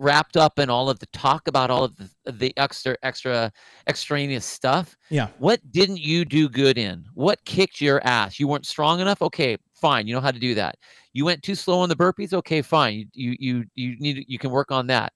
wrapped 0.01 0.37
up 0.37 0.59
in 0.59 0.71
all 0.71 0.89
of 0.89 0.99
the 1.01 1.07
talk 1.07 1.49
about 1.49 1.71
all 1.71 1.85
of 1.85 1.97
the, 1.97 2.33
the 2.33 2.57
extra 2.57 2.97
extra 3.03 3.53
extraneous 3.89 4.45
stuff 4.45 4.97
Yeah. 5.11 5.29
what 5.39 5.61
didn't 5.73 6.01
you 6.01 6.25
do 6.25 6.49
good 6.49 6.79
in? 6.79 7.05
What 7.15 7.45
kicked 7.45 7.81
your 7.81 8.01
ass? 8.07 8.39
You 8.39 8.49
weren't 8.49 8.67
strong 8.67 9.01
enough? 9.01 9.23
Okay, 9.23 9.57
fine. 9.75 10.07
You 10.07 10.15
know 10.15 10.21
how 10.21 10.31
to 10.31 10.39
do 10.39 10.55
that. 10.55 10.77
You 11.13 11.25
went 11.25 11.43
too 11.43 11.55
slow 11.55 11.81
on 11.81 11.89
the 11.89 11.97
burpees? 11.97 12.33
Okay, 12.33 12.63
fine. 12.63 12.95
You 13.13 13.37
you 13.39 13.39
you, 13.39 13.65
you 13.75 13.97
need 13.99 14.25
you 14.29 14.39
can 14.39 14.51
work 14.51 14.71
on 14.71 14.87
that. 14.89 15.13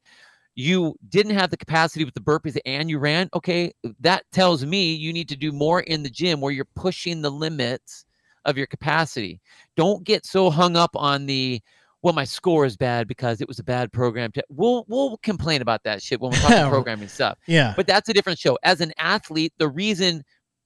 You 0.55 0.95
didn't 1.09 1.35
have 1.37 1.51
the 1.51 1.57
capacity 1.57 2.05
with 2.05 2.15
the 2.15 2.21
burpees 2.21 2.59
and 2.67 2.91
you 2.91 2.99
ran? 2.99 3.29
Okay, 3.35 3.73
that 4.01 4.25
tells 4.33 4.65
me 4.67 4.95
you 4.95 5.13
need 5.13 5.29
to 5.31 5.37
do 5.37 5.51
more 5.53 5.81
in 5.81 6.03
the 6.03 6.11
gym 6.11 6.41
where 6.41 6.53
you're 6.53 6.67
pushing 6.77 7.23
the 7.23 7.31
limits 7.31 8.05
of 8.45 8.57
your 8.59 8.67
capacity. 8.67 9.41
Don't 9.77 10.05
get 10.05 10.27
so 10.27 10.51
hung 10.51 10.77
up 10.77 10.91
on 10.95 11.27
the 11.27 11.61
well, 12.03 12.13
my 12.13 12.25
score 12.25 12.67
is 12.67 12.77
bad 12.77 13.07
because 13.07 13.41
it 13.41 13.47
was 13.49 13.61
a 13.61 13.65
bad 13.65 13.93
program. 13.93 14.33
To, 14.33 14.45
we'll 14.49 14.85
we'll 14.89 15.17
complain 15.19 15.63
about 15.63 15.85
that 15.85 16.03
shit 16.03 16.21
when 16.21 16.33
we're 16.33 16.39
talking 16.39 16.69
programming 16.71 17.09
stuff. 17.09 17.39
Yeah. 17.47 17.75
But 17.77 17.87
that's 17.87 18.09
a 18.09 18.13
different 18.13 18.39
show. 18.39 18.59
As 18.65 18.81
an 18.81 18.93
athlete, 18.99 19.53
the 19.59 19.69
reason 19.69 20.23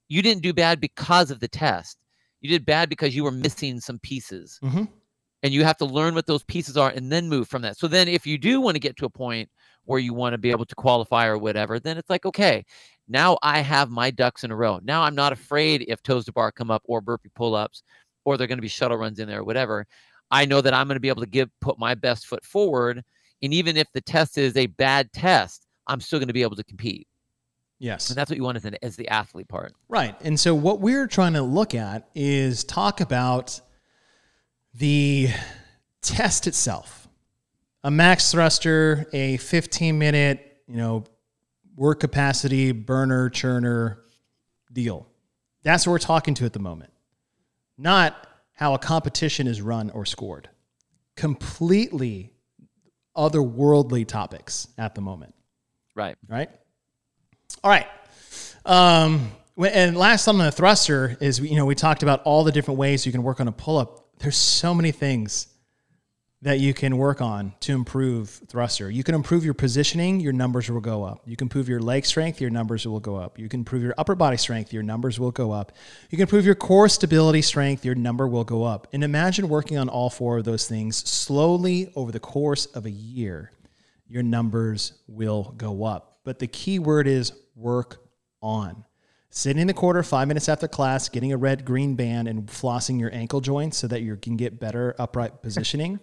you 0.09 0.21
didn't 0.21 0.41
do 0.41 0.53
bad 0.53 0.79
because 0.79 1.29
of 1.29 1.39
the 1.39 1.47
test, 1.47 1.97
you 2.41 2.49
did 2.49 2.65
bad 2.65 2.89
because 2.89 3.15
you 3.15 3.23
were 3.23 3.31
missing 3.31 3.79
some 3.79 3.99
pieces. 3.99 4.57
hmm 4.61 4.85
And 5.43 5.53
you 5.53 5.63
have 5.63 5.77
to 5.77 5.85
learn 5.85 6.15
what 6.15 6.25
those 6.25 6.43
pieces 6.43 6.75
are 6.75 6.89
and 6.89 7.11
then 7.11 7.29
move 7.29 7.47
from 7.47 7.61
that. 7.61 7.77
So 7.77 7.87
then, 7.87 8.07
if 8.07 8.25
you 8.25 8.37
do 8.37 8.59
want 8.59 8.75
to 8.75 8.79
get 8.79 8.97
to 8.97 9.05
a 9.05 9.09
point 9.09 9.49
where 9.85 9.99
you 9.99 10.13
want 10.13 10.33
to 10.33 10.37
be 10.37 10.51
able 10.51 10.65
to 10.65 10.75
qualify 10.75 11.27
or 11.27 11.37
whatever, 11.37 11.79
then 11.79 11.97
it's 11.97 12.09
like, 12.09 12.25
okay, 12.25 12.65
now 13.07 13.37
I 13.41 13.59
have 13.61 13.89
my 13.89 14.11
ducks 14.11 14.43
in 14.43 14.51
a 14.51 14.55
row. 14.55 14.79
Now 14.83 15.03
I'm 15.03 15.15
not 15.15 15.31
afraid 15.31 15.85
if 15.87 16.01
toes 16.03 16.25
to 16.25 16.33
bar 16.33 16.51
come 16.51 16.71
up 16.71 16.81
or 16.85 16.99
burpee 16.99 17.29
pull 17.35 17.55
ups 17.55 17.83
or 18.25 18.37
they're 18.37 18.47
going 18.47 18.57
to 18.57 18.61
be 18.63 18.67
shuttle 18.67 18.97
runs 18.97 19.19
in 19.19 19.29
there 19.29 19.39
or 19.39 19.43
whatever. 19.45 19.85
I 20.31 20.45
know 20.45 20.61
that 20.61 20.73
I'm 20.73 20.87
going 20.87 20.95
to 20.95 21.01
be 21.01 21.09
able 21.09 21.21
to 21.21 21.29
give 21.29 21.49
put 21.61 21.79
my 21.79 21.95
best 21.95 22.27
foot 22.27 22.43
forward. 22.43 23.03
And 23.41 23.53
even 23.53 23.77
if 23.77 23.87
the 23.93 24.01
test 24.01 24.37
is 24.37 24.57
a 24.57 24.67
bad 24.67 25.11
test, 25.13 25.67
I'm 25.87 26.01
still 26.01 26.19
going 26.19 26.27
to 26.27 26.33
be 26.33 26.41
able 26.41 26.55
to 26.55 26.63
compete. 26.63 27.07
Yes. 27.79 28.09
And 28.09 28.17
that's 28.17 28.29
what 28.29 28.37
you 28.37 28.43
want 28.43 28.57
as, 28.57 28.65
an, 28.65 28.75
as 28.81 28.95
the 28.95 29.07
athlete 29.07 29.47
part. 29.47 29.73
Right. 29.87 30.15
And 30.21 30.39
so 30.39 30.55
what 30.55 30.79
we're 30.79 31.07
trying 31.07 31.33
to 31.33 31.43
look 31.43 31.75
at 31.75 32.09
is 32.15 32.63
talk 32.63 33.01
about 33.01 33.61
the 34.73 35.29
test 36.01 36.47
itself. 36.47 37.07
A 37.83 37.91
max 37.91 38.31
thruster, 38.31 39.07
a 39.13 39.37
15 39.37 39.97
minute, 39.97 40.57
you 40.67 40.77
know, 40.77 41.03
work 41.75 41.99
capacity 41.99 42.71
burner 42.71 43.29
churner 43.29 43.97
deal. 44.73 45.07
That's 45.63 45.85
what 45.85 45.91
we're 45.91 45.99
talking 45.99 46.33
to 46.35 46.45
at 46.45 46.53
the 46.53 46.59
moment. 46.59 46.91
Not 47.77 48.26
how 48.57 48.73
a 48.73 48.79
competition 48.79 49.47
is 49.47 49.61
run 49.61 49.89
or 49.91 50.05
scored. 50.05 50.49
Completely 51.15 52.33
otherworldly 53.15 54.05
topics 54.05 54.67
at 54.77 54.93
the 54.93 55.01
moment 55.01 55.33
Right. 55.95 56.15
right? 56.27 56.49
All 57.63 57.71
right. 57.71 57.87
Um, 58.65 59.31
and 59.57 59.97
last 59.97 60.27
on 60.27 60.37
the 60.37 60.51
thruster 60.51 61.17
is 61.19 61.39
you 61.39 61.55
know 61.55 61.65
we 61.65 61.73
talked 61.73 62.03
about 62.03 62.21
all 62.23 62.43
the 62.43 62.51
different 62.51 62.77
ways 62.77 63.05
you 63.05 63.11
can 63.11 63.23
work 63.23 63.39
on 63.39 63.47
a 63.47 63.51
pull 63.51 63.77
up. 63.77 64.05
There's 64.19 64.35
so 64.37 64.75
many 64.75 64.91
things 64.91 65.47
that 66.43 66.59
you 66.59 66.73
can 66.73 66.97
work 66.97 67.19
on 67.19 67.53
to 67.61 67.73
improve 67.73 68.29
thruster. 68.47 68.91
You 68.91 69.03
can 69.03 69.15
improve 69.15 69.43
your 69.43 69.55
positioning, 69.55 70.19
your 70.19 70.33
numbers 70.33 70.69
will 70.69 70.79
go 70.79 71.03
up. 71.03 71.23
You 71.25 71.35
can 71.35 71.45
improve 71.45 71.67
your 71.67 71.79
leg 71.79 72.05
strength, 72.05 72.39
your 72.39 72.51
numbers 72.51 72.87
will 72.87 72.99
go 72.99 73.15
up. 73.15 73.39
You 73.39 73.49
can 73.49 73.61
improve 73.61 73.81
your 73.81 73.95
upper 73.97 74.13
body 74.13 74.37
strength, 74.37 74.71
your 74.71 74.83
numbers 74.83 75.19
will 75.19 75.31
go 75.31 75.51
up. 75.51 75.71
You 76.09 76.17
can 76.17 76.23
improve 76.23 76.45
your 76.45 76.55
core 76.55 76.89
stability 76.89 77.41
strength, 77.41 77.83
your 77.83 77.95
number 77.95 78.27
will 78.27 78.43
go 78.43 78.63
up. 78.63 78.87
And 78.93 79.03
imagine 79.03 79.49
working 79.49 79.77
on 79.77 79.89
all 79.89 80.11
four 80.11 80.37
of 80.37 80.45
those 80.45 80.67
things 80.67 80.97
slowly 80.97 81.91
over 81.95 82.11
the 82.11 82.19
course 82.19 82.67
of 82.67 82.85
a 82.85 82.91
year 82.91 83.51
your 84.09 84.23
numbers 84.23 84.93
will 85.07 85.53
go 85.57 85.83
up. 85.83 86.19
But 86.23 86.39
the 86.39 86.47
key 86.47 86.79
word 86.79 87.07
is 87.07 87.33
work 87.55 88.01
on. 88.41 88.85
Sitting 89.29 89.61
in 89.61 89.67
the 89.67 89.73
quarter 89.73 90.01
five 90.03 90.27
minutes 90.27 90.47
after 90.47 90.67
class, 90.67 91.09
getting 91.09 91.33
a 91.33 91.37
red 91.37 91.65
green 91.65 91.95
band 91.95 92.27
and 92.27 92.47
flossing 92.47 92.99
your 92.99 93.13
ankle 93.13 93.41
joints 93.41 93.77
so 93.77 93.87
that 93.87 94.01
you 94.01 94.15
can 94.15 94.37
get 94.37 94.59
better 94.59 94.95
upright 94.97 95.41
positioning 95.41 95.99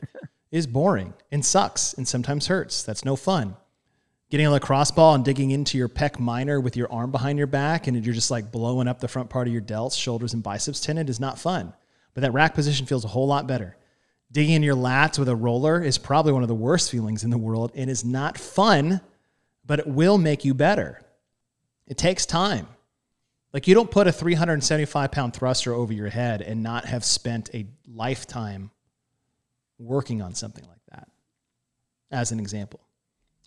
is 0.51 0.67
boring 0.67 1.15
and 1.33 1.45
sucks 1.45 1.95
and 1.95 2.07
sometimes 2.07 2.47
hurts. 2.47 2.83
That's 2.83 3.05
no 3.05 3.17
fun. 3.17 3.57
Getting 4.31 4.47
a 4.47 4.51
lacrosse 4.51 4.91
ball 4.91 5.15
and 5.15 5.25
digging 5.25 5.51
into 5.51 5.79
your 5.79 5.89
pec 5.89 6.19
minor 6.19 6.61
with 6.61 6.77
your 6.77 6.93
arm 6.93 7.11
behind 7.11 7.39
your 7.39 7.47
back 7.47 7.87
and 7.87 8.05
you're 8.05 8.15
just 8.15 8.31
like 8.31 8.53
blowing 8.53 8.89
up 8.89 9.01
the 9.01 9.09
front 9.09 9.31
part 9.31 9.47
of 9.47 9.53
your 9.53 9.63
delts, 9.63 9.99
shoulders, 9.99 10.35
and 10.35 10.43
biceps 10.43 10.81
tendon 10.81 11.09
is 11.09 11.21
not 11.21 11.39
fun. 11.39 11.73
But 12.15 12.23
that 12.23 12.33
rack 12.33 12.55
position 12.55 12.87
feels 12.87 13.05
a 13.05 13.09
whole 13.09 13.27
lot 13.27 13.47
better. 13.47 13.77
Digging 14.33 14.55
in 14.55 14.63
your 14.63 14.77
lats 14.77 15.19
with 15.19 15.29
a 15.29 15.37
roller 15.37 15.83
is 15.83 15.99
probably 15.99 16.33
one 16.33 16.43
of 16.43 16.49
the 16.49 16.55
worst 16.55 16.91
feelings 16.91 17.25
in 17.25 17.31
the 17.31 17.39
world 17.39 17.71
and 17.75 17.89
is 17.89 18.05
not 18.05 18.37
fun, 18.37 19.01
but 19.65 19.79
it 19.79 19.87
will 19.87 20.19
make 20.19 20.45
you 20.45 20.55
better. 20.55 21.01
It 21.87 21.97
takes 21.97 22.27
time. 22.27 22.67
Like 23.55 23.67
you 23.69 23.75
don't 23.75 23.91
put 23.91 24.07
a 24.09 24.13
375 24.13 25.13
pound 25.13 25.33
thruster 25.33 25.73
over 25.73 25.93
your 25.93 26.09
head 26.09 26.43
and 26.43 26.65
not 26.65 26.87
have 26.87 27.05
spent 27.05 27.55
a 27.55 27.67
lifetime 27.87 28.73
working 29.79 30.21
on 30.21 30.35
something 30.35 30.67
like 30.67 30.81
that, 30.91 31.07
as 32.11 32.33
an 32.33 32.41
example. 32.41 32.81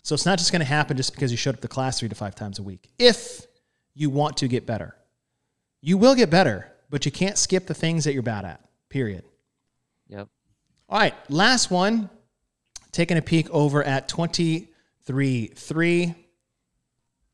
So 0.02 0.14
it's 0.14 0.24
not 0.24 0.38
just 0.38 0.50
going 0.50 0.60
to 0.60 0.66
happen 0.66 0.96
just 0.96 1.12
because 1.12 1.30
you 1.30 1.36
showed 1.36 1.56
up 1.56 1.60
to 1.60 1.68
class 1.68 2.00
three 2.00 2.08
to 2.08 2.14
five 2.14 2.34
times 2.34 2.58
a 2.58 2.62
week. 2.62 2.88
If 2.98 3.46
you 3.92 4.08
want 4.08 4.38
to 4.38 4.48
get 4.48 4.64
better, 4.64 4.96
you 5.82 5.98
will 5.98 6.14
get 6.14 6.30
better, 6.30 6.72
but 6.88 7.04
you 7.04 7.12
can't 7.12 7.36
skip 7.36 7.66
the 7.66 7.74
things 7.74 8.04
that 8.04 8.14
you're 8.14 8.22
bad 8.22 8.46
at, 8.46 8.66
period. 8.88 9.24
Yep. 10.08 10.26
All 10.88 10.98
right, 10.98 11.12
last 11.28 11.70
one. 11.70 12.08
Taking 12.92 13.18
a 13.18 13.22
peek 13.22 13.50
over 13.50 13.84
at 13.84 14.08
23.3, 14.08 16.14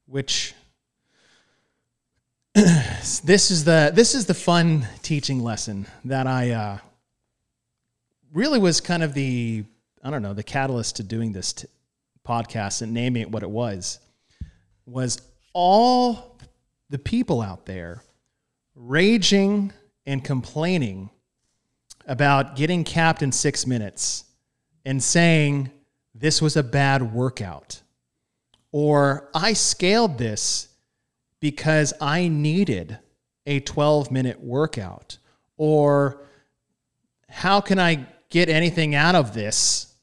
which 0.07 0.55
this 3.25 3.51
is 3.51 3.65
the 3.65 3.91
this 3.93 4.15
is 4.15 4.27
the 4.27 4.35
fun 4.35 4.87
teaching 5.03 5.43
lesson 5.43 5.89
that 6.05 6.29
I 6.29 6.53
uh, 6.53 6.79
really 8.33 8.61
was 8.61 8.81
kind 8.81 9.03
of 9.03 9.13
the 9.13 9.65
I 10.05 10.11
don't 10.11 10.23
know 10.23 10.35
the 10.35 10.45
catalyst 10.45 10.97
to 10.97 11.03
doing 11.03 11.33
this 11.33 11.53
t- 11.53 11.67
podcast 12.25 12.81
and 12.81 12.95
naming 12.95 13.23
it 13.23 13.31
what 13.33 13.43
it 13.43 13.51
was 13.51 13.99
was 14.87 15.21
all 15.53 16.39
the 16.91 16.99
people 16.99 17.43
out 17.43 17.67
there 17.67 18.05
raging 18.77 19.73
and 20.07 20.23
complaining 20.23 21.11
about 22.07 22.55
getting 22.55 22.85
capped 22.85 23.21
in 23.21 23.33
six 23.33 23.67
minutes 23.67 24.27
and 24.85 25.03
saying 25.03 25.73
this 26.15 26.41
was 26.41 26.57
a 26.57 26.63
bad 26.63 27.15
workout 27.15 27.83
or 28.71 29.29
I 29.35 29.55
scaled 29.55 30.19
this 30.19 30.69
because 31.45 31.93
I 32.01 32.29
needed 32.29 32.99
a 33.45 33.61
12 33.61 34.11
minute 34.11 34.43
workout 34.43 35.19
or 35.59 36.23
how 37.29 37.61
can 37.61 37.79
I 37.79 38.07
get 38.31 38.49
anything 38.49 38.95
out 38.95 39.15
of 39.15 39.35
this 39.35 39.95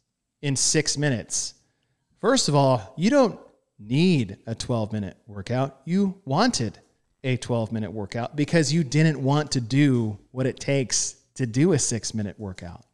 in 0.43 0.55
six 0.55 0.99
minutes? 0.99 1.55
First 2.19 2.47
of 2.47 2.53
all, 2.53 2.93
you 2.95 3.09
don't 3.09 3.39
need 3.79 4.37
a 4.45 4.53
12 4.53 4.93
minute 4.93 5.17
workout. 5.25 5.81
You 5.83 6.21
wanted 6.25 6.77
a 7.23 7.37
12 7.37 7.71
minute 7.71 7.91
workout 7.91 8.35
because 8.35 8.71
you 8.71 8.83
didn't 8.83 9.19
want 9.23 9.49
to 9.53 9.61
do 9.61 10.19
what 10.29 10.45
it 10.45 10.59
takes 10.59 11.15
to 11.33 11.47
do 11.47 11.73
a 11.73 11.79
six 11.79 12.13
minute 12.13 12.39
workout. 12.39 12.85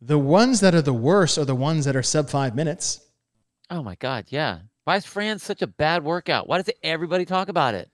The 0.00 0.18
ones 0.18 0.58
that 0.58 0.74
are 0.74 0.82
the 0.82 0.92
worst 0.92 1.38
are 1.38 1.44
the 1.44 1.54
ones 1.54 1.84
that 1.84 1.94
are 1.94 2.02
sub 2.02 2.28
five 2.28 2.56
minutes. 2.56 3.00
Oh 3.70 3.84
my 3.84 3.94
God, 3.94 4.24
yeah. 4.30 4.58
Why 4.90 4.96
is 4.96 5.06
Fran 5.06 5.38
such 5.38 5.62
a 5.62 5.68
bad 5.68 6.02
workout? 6.02 6.48
Why 6.48 6.60
does 6.60 6.68
everybody 6.82 7.24
talk 7.24 7.48
about 7.48 7.76
it? 7.76 7.88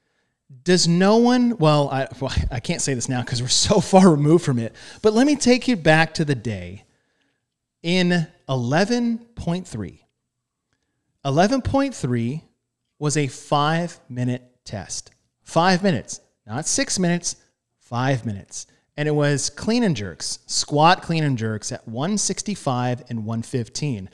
Does 0.65 0.89
no 0.89 1.19
one, 1.19 1.59
well, 1.59 1.91
I, 1.91 2.09
well, 2.19 2.33
I 2.51 2.59
can't 2.59 2.81
say 2.81 2.95
this 2.95 3.07
now 3.07 3.21
because 3.21 3.43
we're 3.43 3.49
so 3.49 3.81
far 3.83 4.09
removed 4.09 4.47
from 4.47 4.59
it, 4.59 4.75
but 5.03 5.13
let 5.13 5.27
me 5.27 5.37
take 5.37 5.69
you 5.69 5.77
back 5.77 6.15
to 6.15 6.25
the 6.25 6.35
day 6.35 6.85
in 7.83 8.27
11.3. 8.49 9.99
11.3 11.27 12.43
was 12.99 13.17
a 13.19 13.27
five 13.27 14.01
minute 14.09 14.51
test. 14.65 15.11
Five 15.43 15.83
minutes, 15.83 16.23
not 16.47 16.67
six 16.67 16.99
minutes, 16.99 17.37
five 17.79 18.25
minutes. 18.25 18.67
And 18.97 19.07
it 19.07 19.15
was 19.15 19.51
clean 19.51 19.83
and 19.83 19.95
jerks, 19.95 20.39
squat 20.47 21.03
clean 21.03 21.25
and 21.25 21.37
jerks 21.37 21.73
at 21.73 21.87
165 21.87 23.03
and 23.11 23.27
115. 23.27 24.09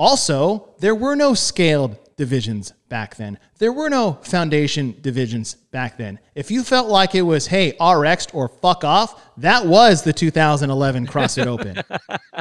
Also, 0.00 0.70
there 0.78 0.94
were 0.94 1.14
no 1.14 1.34
scaled 1.34 1.94
divisions 2.16 2.72
back 2.88 3.16
then. 3.16 3.38
There 3.58 3.70
were 3.72 3.90
no 3.90 4.14
foundation 4.22 4.96
divisions 5.02 5.54
back 5.54 5.98
then. 5.98 6.18
If 6.34 6.50
you 6.50 6.62
felt 6.62 6.88
like 6.88 7.14
it 7.14 7.20
was, 7.20 7.46
hey, 7.48 7.76
RX 7.78 8.28
or 8.32 8.48
fuck 8.48 8.82
off, 8.82 9.22
that 9.36 9.66
was 9.66 10.02
the 10.02 10.14
2011 10.14 11.06
CrossFit 11.06 11.46
Open. 11.46 11.82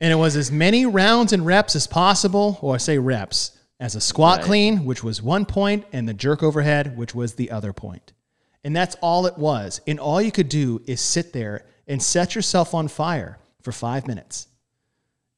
And 0.00 0.12
it 0.12 0.16
was 0.16 0.36
as 0.36 0.52
many 0.52 0.84
rounds 0.84 1.32
and 1.32 1.46
reps 1.46 1.74
as 1.74 1.86
possible, 1.86 2.58
or 2.60 2.74
I 2.74 2.78
say 2.78 2.98
reps, 2.98 3.56
as 3.80 3.94
a 3.94 4.00
squat 4.02 4.38
Right. 4.38 4.46
clean, 4.46 4.84
which 4.84 5.02
was 5.02 5.22
one 5.22 5.46
point, 5.46 5.86
and 5.92 6.06
the 6.06 6.12
jerk 6.12 6.42
overhead, 6.42 6.96
which 6.98 7.14
was 7.14 7.34
the 7.34 7.50
other 7.50 7.72
point. 7.72 8.12
And 8.62 8.76
that's 8.76 8.96
all 9.00 9.24
it 9.24 9.38
was. 9.38 9.80
And 9.86 9.98
all 9.98 10.20
you 10.20 10.30
could 10.32 10.50
do 10.50 10.82
is 10.86 11.00
sit 11.00 11.32
there 11.32 11.64
and 11.88 12.02
set 12.02 12.34
yourself 12.34 12.74
on 12.74 12.88
fire 12.88 13.38
for 13.62 13.72
five 13.72 14.06
minutes. 14.06 14.48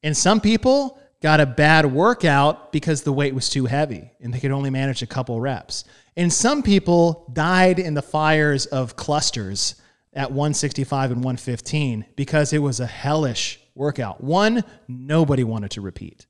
And 0.06 0.16
some 0.16 0.40
people 0.40 1.00
got 1.20 1.40
a 1.40 1.46
bad 1.46 1.84
workout 1.84 2.70
because 2.70 3.02
the 3.02 3.12
weight 3.12 3.34
was 3.34 3.50
too 3.50 3.66
heavy 3.66 4.12
and 4.20 4.32
they 4.32 4.38
could 4.38 4.52
only 4.52 4.70
manage 4.70 5.02
a 5.02 5.06
couple 5.06 5.40
reps. 5.40 5.82
And 6.16 6.32
some 6.32 6.62
people 6.62 7.28
died 7.32 7.80
in 7.80 7.94
the 7.94 8.02
fires 8.02 8.66
of 8.66 8.94
clusters 8.94 9.74
at 10.12 10.30
165 10.30 11.10
and 11.10 11.24
115 11.24 12.06
because 12.14 12.52
it 12.52 12.60
was 12.60 12.78
a 12.78 12.86
hellish 12.86 13.58
workout. 13.74 14.22
One, 14.22 14.62
nobody 14.86 15.42
wanted 15.42 15.72
to 15.72 15.80
repeat. 15.80 16.26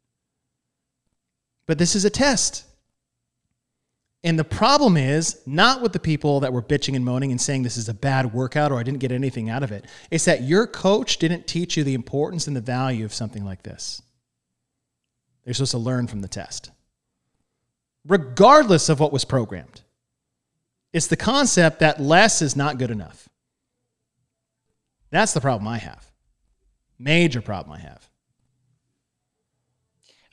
But 1.66 1.77
this 1.77 1.95
is 1.95 2.07
a 2.07 2.11
test. 2.11 2.64
And 4.25 4.39
the 4.39 4.45
problem 4.45 4.97
is 4.97 5.41
not 5.47 5.83
with 5.83 5.93
the 5.93 6.01
people 6.01 6.41
that 6.41 6.53
were 6.53 6.62
bitching 6.62 6.97
and 6.97 7.05
moaning 7.05 7.31
and 7.31 7.41
saying 7.41 7.62
this 7.62 7.77
is 7.77 7.89
a 7.89 7.95
bad 7.95 8.33
workout 8.33 8.73
or 8.73 8.79
I 8.79 8.83
didn't 8.83 8.99
get 8.99 9.12
anything 9.12 9.49
out 9.49 9.62
of 9.62 9.71
it. 9.71 9.85
It's 10.11 10.25
that 10.25 10.43
your 10.43 10.67
coach 10.67 11.19
didn't 11.19 11.47
teach 11.47 11.77
you 11.77 11.85
the 11.85 11.95
importance 11.95 12.47
and 12.47 12.57
the 12.57 12.61
value 12.61 13.05
of 13.05 13.14
something 13.14 13.45
like 13.45 13.62
this. 13.62 14.03
They're 15.45 15.55
supposed 15.55 15.71
to 15.73 15.79
learn 15.79 16.09
from 16.09 16.23
the 16.23 16.29
test, 16.29 16.73
regardless 18.05 18.89
of 18.89 18.99
what 18.99 19.12
was 19.12 19.25
programmed. 19.25 19.83
It's 20.93 21.07
the 21.07 21.17
concept 21.17 21.79
that 21.81 22.01
less 22.01 22.43
is 22.43 22.57
not 22.57 22.79
good 22.79 22.91
enough. 22.91 23.29
That's 25.11 25.35
the 25.35 25.41
problem 25.41 25.69
I 25.69 25.79
have. 25.79 26.11
Major 26.99 27.41
problem 27.41 27.77
I 27.77 27.81
have. 27.81 28.09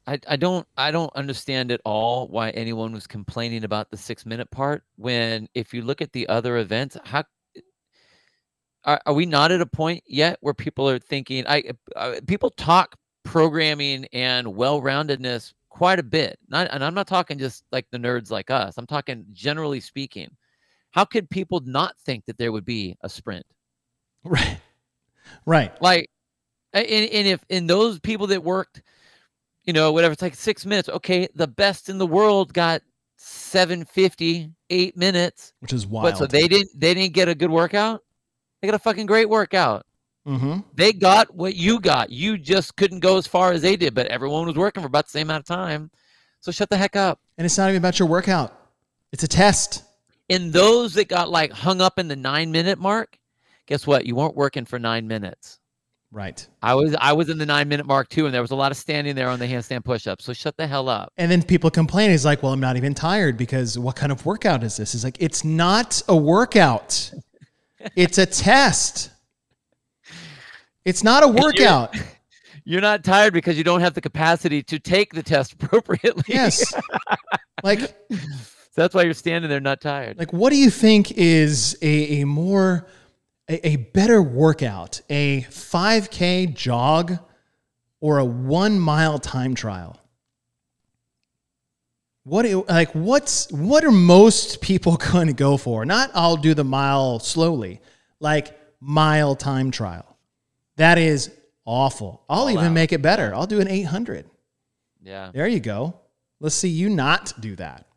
I, 0.06 0.20
I 0.28 0.36
don't 0.36 0.68
I 0.76 0.92
don't 0.92 1.16
understand 1.16 1.72
at 1.72 1.82
all 1.86 2.28
why 2.28 2.50
anyone 2.52 2.92
was 2.92 3.08
complaining 3.08 3.64
about 3.64 3.90
the 3.90 3.98
six 3.98 4.26
minute 4.26 4.52
part 4.52 4.84
when 4.98 5.48
if 5.54 5.74
you 5.74 5.82
look 5.82 6.02
at 6.02 6.12
the 6.12 6.28
other 6.28 6.58
events, 6.58 6.98
how 7.06 7.24
are, 8.84 9.02
are 9.06 9.14
we 9.14 9.26
not 9.26 9.52
at 9.52 9.62
a 9.62 9.66
point 9.66 10.04
yet 10.06 10.38
where 10.42 10.54
people 10.54 10.90
are 10.90 11.00
thinking 11.00 11.46
I 11.48 11.64
uh, 11.96 12.16
people 12.28 12.50
talk 12.50 12.96
programming 13.24 14.06
and 14.12 14.56
well-roundedness 14.56 15.54
quite 15.70 16.00
a 16.00 16.04
bit. 16.04 16.38
Not 16.50 16.68
and 16.72 16.84
I'm 16.84 16.94
not 16.94 17.08
talking 17.08 17.38
just 17.38 17.64
like 17.72 17.88
the 17.90 17.98
nerds 17.98 18.30
like 18.30 18.52
us. 18.52 18.78
I'm 18.78 18.88
talking 18.88 19.26
generally 19.32 19.80
speaking. 19.80 20.30
How 20.92 21.06
could 21.06 21.30
people 21.30 21.62
not 21.66 21.96
think 22.06 22.26
that 22.26 22.38
there 22.38 22.52
would 22.52 22.66
be 22.66 22.96
a 23.02 23.10
sprint? 23.10 23.46
Right. 24.24 24.60
Right. 25.46 25.72
Like, 25.82 26.10
and, 26.74 26.86
and 26.86 27.28
if 27.28 27.44
in 27.50 27.68
those 27.68 28.00
people 28.00 28.28
that 28.28 28.44
worked, 28.44 28.82
you 29.64 29.74
know, 29.74 29.92
whatever, 29.92 30.12
it's 30.12 30.22
like 30.22 30.36
six 30.36 30.66
minutes. 30.66 30.90
Okay, 30.90 31.28
the 31.36 31.48
best 31.48 31.90
in 31.90 31.98
the 31.98 32.08
world 32.08 32.54
got 32.54 32.82
750, 33.18 34.52
eight 34.70 34.98
minutes. 34.98 35.54
Which 35.60 35.74
is 35.74 35.88
wild. 35.88 36.04
But 36.04 36.18
so 36.18 36.26
they 36.28 36.48
didn't 36.48 36.70
they 36.76 36.94
didn't 36.94 37.14
get 37.14 37.30
a 37.30 37.36
good 37.36 37.52
workout. 37.52 38.04
They 38.62 38.68
got 38.68 38.76
a 38.76 38.80
fucking 38.80 39.06
great 39.06 39.30
workout. 39.30 39.86
mm-hmm. 40.28 40.60
They 40.74 40.94
got 40.94 41.34
what 41.34 41.56
you 41.56 41.80
got. 41.80 42.10
You 42.10 42.38
just 42.38 42.76
couldn't 42.76 43.00
go 43.00 43.18
as 43.18 43.28
far 43.28 43.52
as 43.52 43.62
they 43.62 43.76
did, 43.76 43.94
but 43.94 44.08
everyone 44.08 44.46
was 44.46 44.56
working 44.56 44.82
for 44.82 44.88
about 44.88 45.06
the 45.06 45.12
same 45.12 45.28
amount 45.28 45.50
of 45.50 45.56
time. 45.56 45.92
So 46.40 46.52
shut 46.52 46.70
the 46.70 46.78
heck 46.78 46.96
up. 46.96 47.20
And 47.38 47.46
it's 47.46 47.58
not 47.58 47.70
even 47.70 47.78
about 47.78 48.00
your 48.00 48.08
workout. 48.08 48.58
It's 49.12 49.24
a 49.24 49.28
test. 49.28 49.84
And 50.30 50.52
those 50.52 50.94
that 50.96 51.08
got 51.08 51.30
like 51.30 51.52
hung 51.52 51.82
up 51.82 52.00
in 52.00 52.08
the 52.08 52.16
nine 52.16 52.52
minute 52.52 52.80
mark, 52.80 53.18
guess 53.66 53.88
what? 53.88 54.06
You 54.06 54.16
weren't 54.16 54.36
working 54.36 54.66
for 54.66 54.80
nine 54.80 55.08
minutes. 55.08 55.60
Right. 56.14 56.48
I 56.62 56.76
was 56.76 56.96
I 57.02 57.12
was 57.14 57.30
in 57.30 57.40
the 57.40 57.46
nine 57.46 57.68
minute 57.68 57.88
mark 57.88 58.08
too, 58.08 58.26
and 58.26 58.34
there 58.34 58.44
was 58.44 58.52
a 58.52 58.56
lot 58.56 58.72
of 58.72 58.78
standing 58.78 59.16
there 59.16 59.30
on 59.30 59.40
the 59.40 59.48
handstand 59.48 59.84
push 59.84 60.06
up. 60.06 60.22
So 60.22 60.32
shut 60.32 60.56
the 60.58 60.68
hell 60.68 60.88
up. 60.88 61.12
And 61.18 61.32
then 61.32 61.42
people 61.42 61.72
complain. 61.72 62.12
He's 62.12 62.24
like, 62.24 62.44
well, 62.44 62.54
I'm 62.54 62.60
not 62.60 62.78
even 62.78 62.94
tired 62.94 63.36
because 63.36 63.80
what 63.80 63.96
kind 63.96 64.12
of 64.12 64.24
workout 64.24 64.64
is 64.64 64.78
this? 64.78 64.94
It's 64.94 65.04
like, 65.04 65.18
it's 65.20 65.44
not 65.44 66.04
a 66.08 66.16
workout. 66.16 67.12
it's 67.96 68.20
a 68.20 68.28
test. 68.28 69.10
It's 70.86 71.04
not 71.04 71.24
a 71.24 71.28
workout. 71.44 71.96
You're 72.64 72.82
not 72.82 73.04
tired 73.04 73.34
because 73.34 73.58
you 73.58 73.64
don't 73.64 73.82
have 73.82 73.96
the 73.96 74.00
capacity 74.00 74.62
to 74.64 74.80
take 74.80 75.14
the 75.14 75.24
test 75.24 75.54
appropriately. 75.60 76.24
Yes. 76.28 76.74
like, 77.64 77.80
so 78.12 78.18
that's 78.76 78.94
why 78.94 79.02
you're 79.02 79.14
standing 79.14 79.50
there 79.50 79.60
not 79.60 79.82
tired. 79.82 80.18
like 80.18 80.32
what 80.32 80.50
do 80.50 80.56
you 80.56 80.70
think 80.70 81.12
is 81.12 81.78
a, 81.82 82.22
a 82.22 82.26
more 82.26 82.88
a, 83.50 83.68
a 83.70 83.76
better 83.78 84.22
workout? 84.22 85.02
A 85.10 85.42
5K 85.50 86.54
jog 86.54 87.18
or 88.00 88.18
a 88.20 88.26
one 88.26 88.80
mile 88.80 89.20
time 89.20 89.56
trial? 89.56 90.00
What 92.26 92.46
like 92.70 92.92
what's 92.94 93.52
what 93.52 93.84
are 93.84 93.92
most 93.92 94.62
people 94.62 94.96
going 95.12 95.28
to 95.28 95.34
go 95.34 95.58
for? 95.58 95.86
Not 95.86 96.12
I'll 96.14 96.38
do 96.38 96.54
the 96.54 96.64
mile 96.64 97.20
slowly, 97.20 97.82
like 98.20 98.58
mile 98.80 99.36
time 99.36 99.72
trial. 99.72 100.18
That 100.78 100.98
is 100.98 101.32
awful. 101.66 102.24
I'll 102.30 102.44
All 102.44 102.50
even 102.52 102.66
out. 102.66 102.72
make 102.72 102.94
it 102.94 103.02
better. 103.02 103.34
I'll 103.36 103.46
do 103.48 103.60
an 103.60 103.68
800. 103.68 104.26
yeah. 105.02 105.32
There 105.34 105.48
you 105.48 105.60
go. 105.60 106.00
Let's 106.40 106.56
see 106.56 106.70
you 106.70 106.90
not 106.90 107.34
do 107.40 107.56
that. 107.58 107.88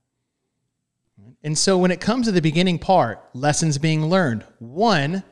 And 1.43 1.57
so 1.57 1.79
when 1.79 1.91
it 1.91 2.01
comes 2.01 2.27
to 2.27 2.33
the 2.33 2.43
beginning 2.43 2.79
part, 2.79 3.25
lessons 3.33 3.79
being 3.79 4.07
learned. 4.07 4.45
One, 4.59 5.23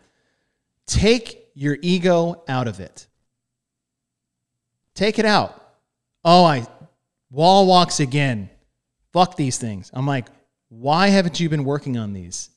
take 0.86 1.51
your 1.55 1.78
ego 1.82 2.43
out 2.48 2.69
of 2.69 2.81
it. 2.81 3.06
Take 4.94 5.19
it 5.19 5.24
out. 5.24 5.61
Oh, 6.24 6.44
I 6.44 6.66
wall 7.31 7.66
walks 7.66 8.01
again. 8.01 8.48
Fuck 9.12 9.36
these 9.36 9.59
things. 9.59 9.90
I'm 9.93 10.06
like, 10.06 10.27
why 10.69 11.09
haven't 11.09 11.39
you 11.39 11.48
been 11.48 11.65
working 11.65 11.97
on 11.97 12.12
these? 12.12 12.51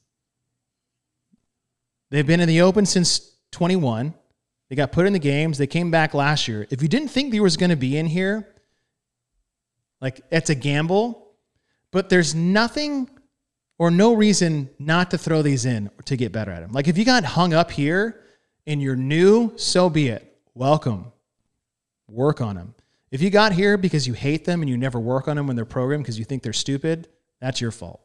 They've 2.10 2.26
been 2.26 2.40
in 2.40 2.48
the 2.48 2.62
open 2.62 2.86
since 2.86 3.34
21. 3.52 4.14
They 4.70 4.76
got 4.76 4.91
put 4.91 5.06
in 5.06 5.14
the 5.14 5.20
games. 5.20 5.58
They 5.58 5.68
came 5.68 5.91
back 5.91 6.14
last 6.14 6.48
year. 6.48 6.68
If 6.70 6.82
you 6.82 6.88
didn't 6.88 7.10
think 7.10 7.32
there 7.32 7.44
was 7.44 7.58
going 7.58 7.70
to 7.70 7.76
be 7.76 7.98
in 7.98 8.06
here, 8.06 8.48
like 10.02 10.22
it's 10.32 10.49
a 10.49 10.56
gamble, 10.56 11.32
but 11.91 12.10
there's 12.10 12.36
nothing 12.36 13.10
or 13.78 13.91
no 13.91 14.14
reason 14.14 14.70
not 14.80 15.12
to 15.12 15.18
throw 15.18 15.41
these 15.41 15.66
in 15.66 15.90
to 16.06 16.18
get 16.18 16.32
better 16.32 16.52
at 16.52 16.62
them. 16.62 16.72
Like 16.72 16.88
if 16.88 16.98
you 16.98 17.06
got 17.06 17.24
hung 17.24 17.54
up 17.54 17.72
here 17.72 18.22
and 18.66 18.82
you're 18.82 18.95
new, 18.95 19.54
so 19.56 19.90
be 19.90 20.08
it. 20.08 20.38
Welcome. 20.54 21.12
Work 22.10 22.41
on 22.41 22.56
them. 22.56 22.74
If 23.12 23.22
you 23.22 23.30
got 23.30 23.54
here 23.54 23.78
because 23.78 24.08
you 24.08 24.14
hate 24.14 24.45
them 24.45 24.62
and 24.62 24.70
you 24.70 24.78
never 24.78 24.99
work 24.99 25.28
on 25.28 25.38
them 25.38 25.48
when 25.48 25.56
they're 25.56 25.66
programmed 25.66 26.04
because 26.04 26.20
you 26.20 26.26
think 26.26 26.44
they're 26.44 26.54
stupid, 26.54 27.08
that's 27.40 27.62
your 27.62 27.72
fault. 27.72 28.02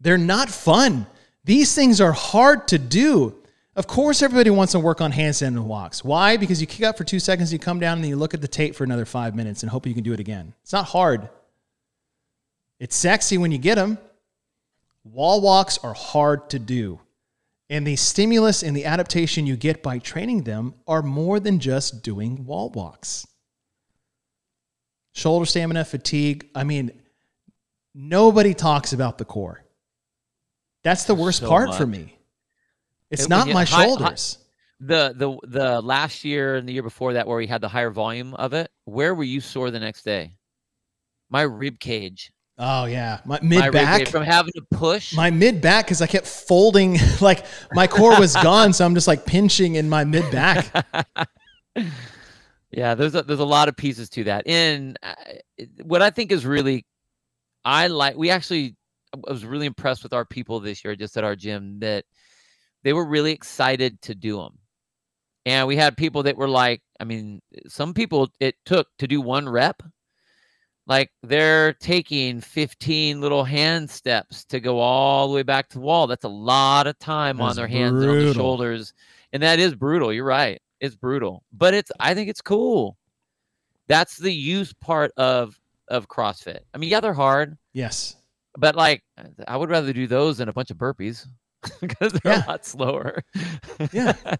They're 0.00 0.18
not 0.18 0.48
fun. 0.48 1.06
These 1.44 1.74
things 1.74 2.00
are 2.00 2.12
hard 2.12 2.68
to 2.68 2.78
do. 2.78 3.36
Of 3.74 3.86
course, 3.86 4.22
everybody 4.22 4.50
wants 4.50 4.72
to 4.72 4.80
work 4.80 5.00
on 5.00 5.12
handstand 5.12 5.48
and 5.48 5.66
walks. 5.66 6.04
Why? 6.04 6.36
Because 6.36 6.60
you 6.60 6.66
kick 6.66 6.84
up 6.84 6.98
for 6.98 7.04
two 7.04 7.20
seconds, 7.20 7.52
you 7.52 7.58
come 7.58 7.80
down, 7.80 7.98
and 7.98 8.06
you 8.06 8.16
look 8.16 8.34
at 8.34 8.40
the 8.40 8.48
tape 8.48 8.74
for 8.74 8.84
another 8.84 9.04
five 9.04 9.34
minutes 9.34 9.62
and 9.62 9.70
hope 9.70 9.86
you 9.86 9.94
can 9.94 10.02
do 10.02 10.12
it 10.12 10.20
again. 10.20 10.54
It's 10.62 10.72
not 10.72 10.84
hard. 10.86 11.28
It's 12.82 12.96
sexy 12.96 13.38
when 13.38 13.52
you 13.52 13.58
get 13.58 13.76
them. 13.76 13.96
Wall 15.04 15.40
walks 15.40 15.78
are 15.84 15.94
hard 15.94 16.50
to 16.50 16.58
do. 16.58 16.98
And 17.70 17.86
the 17.86 17.94
stimulus 17.94 18.64
and 18.64 18.76
the 18.76 18.86
adaptation 18.86 19.46
you 19.46 19.54
get 19.54 19.84
by 19.84 20.00
training 20.00 20.42
them 20.42 20.74
are 20.88 21.00
more 21.00 21.38
than 21.38 21.60
just 21.60 22.02
doing 22.02 22.44
wall 22.44 22.70
walks. 22.70 23.24
Shoulder 25.12 25.46
stamina, 25.46 25.84
fatigue. 25.84 26.50
I 26.56 26.64
mean, 26.64 26.90
nobody 27.94 28.52
talks 28.52 28.92
about 28.92 29.16
the 29.16 29.24
core. 29.26 29.64
That's 30.82 31.04
the 31.04 31.14
worst 31.14 31.38
So 31.38 31.48
part 31.48 31.76
for 31.76 31.86
me. 31.86 32.18
It's 33.12 33.24
It- 33.24 33.28
not 33.28 33.46
my 33.46 33.64
high- 33.64 33.76
high- 33.76 33.84
shoulders. 33.86 34.38
The 34.80 35.14
the 35.16 35.38
the 35.46 35.80
last 35.80 36.24
year 36.24 36.56
and 36.56 36.68
the 36.68 36.72
year 36.72 36.82
before 36.82 37.12
that, 37.12 37.28
where 37.28 37.36
we 37.36 37.46
had 37.46 37.60
the 37.60 37.68
higher 37.68 37.90
volume 37.90 38.34
of 38.34 38.52
it, 38.54 38.72
where 38.86 39.14
were 39.14 39.22
you 39.22 39.40
sore 39.40 39.70
the 39.70 39.78
next 39.78 40.02
day? 40.02 40.32
My 41.30 41.42
rib 41.42 41.78
cage, 41.78 42.31
Oh 42.58 42.84
yeah, 42.84 43.20
my 43.24 43.40
mid 43.42 43.72
back. 43.72 44.08
from 44.08 44.22
having 44.22 44.52
to 44.54 44.62
push. 44.70 45.14
my 45.14 45.30
mid 45.30 45.60
back 45.60 45.86
because 45.86 46.02
I 46.02 46.06
kept 46.06 46.26
folding, 46.26 46.98
like 47.20 47.44
my 47.72 47.86
core 47.86 48.18
was 48.18 48.34
gone, 48.36 48.72
so 48.72 48.84
I'm 48.84 48.94
just 48.94 49.08
like 49.08 49.24
pinching 49.24 49.76
in 49.76 49.88
my 49.88 50.04
mid 50.04 50.30
back. 50.30 50.86
yeah, 52.70 52.94
there's 52.94 53.14
a, 53.14 53.22
there's 53.22 53.40
a 53.40 53.44
lot 53.44 53.68
of 53.68 53.76
pieces 53.76 54.08
to 54.10 54.24
that. 54.24 54.46
And 54.46 54.98
uh, 55.02 55.14
what 55.82 56.02
I 56.02 56.10
think 56.10 56.30
is 56.30 56.44
really, 56.44 56.84
I 57.64 57.86
like. 57.86 58.16
We 58.16 58.30
actually, 58.30 58.76
I 59.14 59.32
was 59.32 59.46
really 59.46 59.66
impressed 59.66 60.02
with 60.02 60.12
our 60.12 60.26
people 60.26 60.60
this 60.60 60.84
year, 60.84 60.94
just 60.94 61.16
at 61.16 61.24
our 61.24 61.34
gym, 61.34 61.80
that 61.80 62.04
they 62.82 62.92
were 62.92 63.06
really 63.06 63.32
excited 63.32 64.00
to 64.02 64.14
do 64.14 64.36
them. 64.36 64.58
And 65.46 65.66
we 65.66 65.76
had 65.76 65.96
people 65.96 66.22
that 66.24 66.36
were 66.36 66.48
like, 66.48 66.82
I 67.00 67.04
mean, 67.04 67.40
some 67.66 67.94
people 67.94 68.30
it 68.38 68.54
took 68.64 68.88
to 68.98 69.08
do 69.08 69.20
one 69.20 69.48
rep. 69.48 69.82
Like 70.86 71.10
they're 71.22 71.74
taking 71.74 72.40
15 72.40 73.20
little 73.20 73.44
hand 73.44 73.88
steps 73.88 74.44
to 74.46 74.58
go 74.60 74.78
all 74.80 75.28
the 75.28 75.34
way 75.34 75.42
back 75.44 75.68
to 75.68 75.74
the 75.78 75.80
wall. 75.84 76.06
That's 76.08 76.24
a 76.24 76.28
lot 76.28 76.86
of 76.86 76.98
time 76.98 77.40
on 77.40 77.54
their 77.54 77.68
hands 77.68 77.92
and 78.02 78.02
on 78.02 78.08
brutal. 78.08 78.28
the 78.32 78.34
shoulders. 78.34 78.94
And 79.32 79.42
that 79.42 79.58
is 79.60 79.74
brutal. 79.74 80.12
You're 80.12 80.24
right. 80.24 80.60
It's 80.80 80.96
brutal. 80.96 81.44
But 81.52 81.74
it's 81.74 81.92
I 82.00 82.14
think 82.14 82.28
it's 82.28 82.40
cool. 82.40 82.96
That's 83.86 84.16
the 84.16 84.32
use 84.32 84.72
part 84.72 85.12
of 85.16 85.58
of 85.88 86.08
CrossFit. 86.08 86.60
I 86.74 86.78
mean, 86.78 86.90
yeah, 86.90 87.00
they're 87.00 87.12
hard, 87.14 87.56
Yes. 87.72 88.16
but 88.56 88.74
like 88.74 89.02
I 89.46 89.56
would 89.56 89.70
rather 89.70 89.92
do 89.92 90.06
those 90.06 90.38
than 90.38 90.48
a 90.48 90.52
bunch 90.52 90.70
of 90.72 90.78
burpees 90.78 91.26
because 91.80 92.12
they're 92.12 92.32
Yeah. 92.32 92.44
a 92.44 92.48
lot 92.48 92.66
slower. 92.66 93.22
Yeah. 93.92 94.14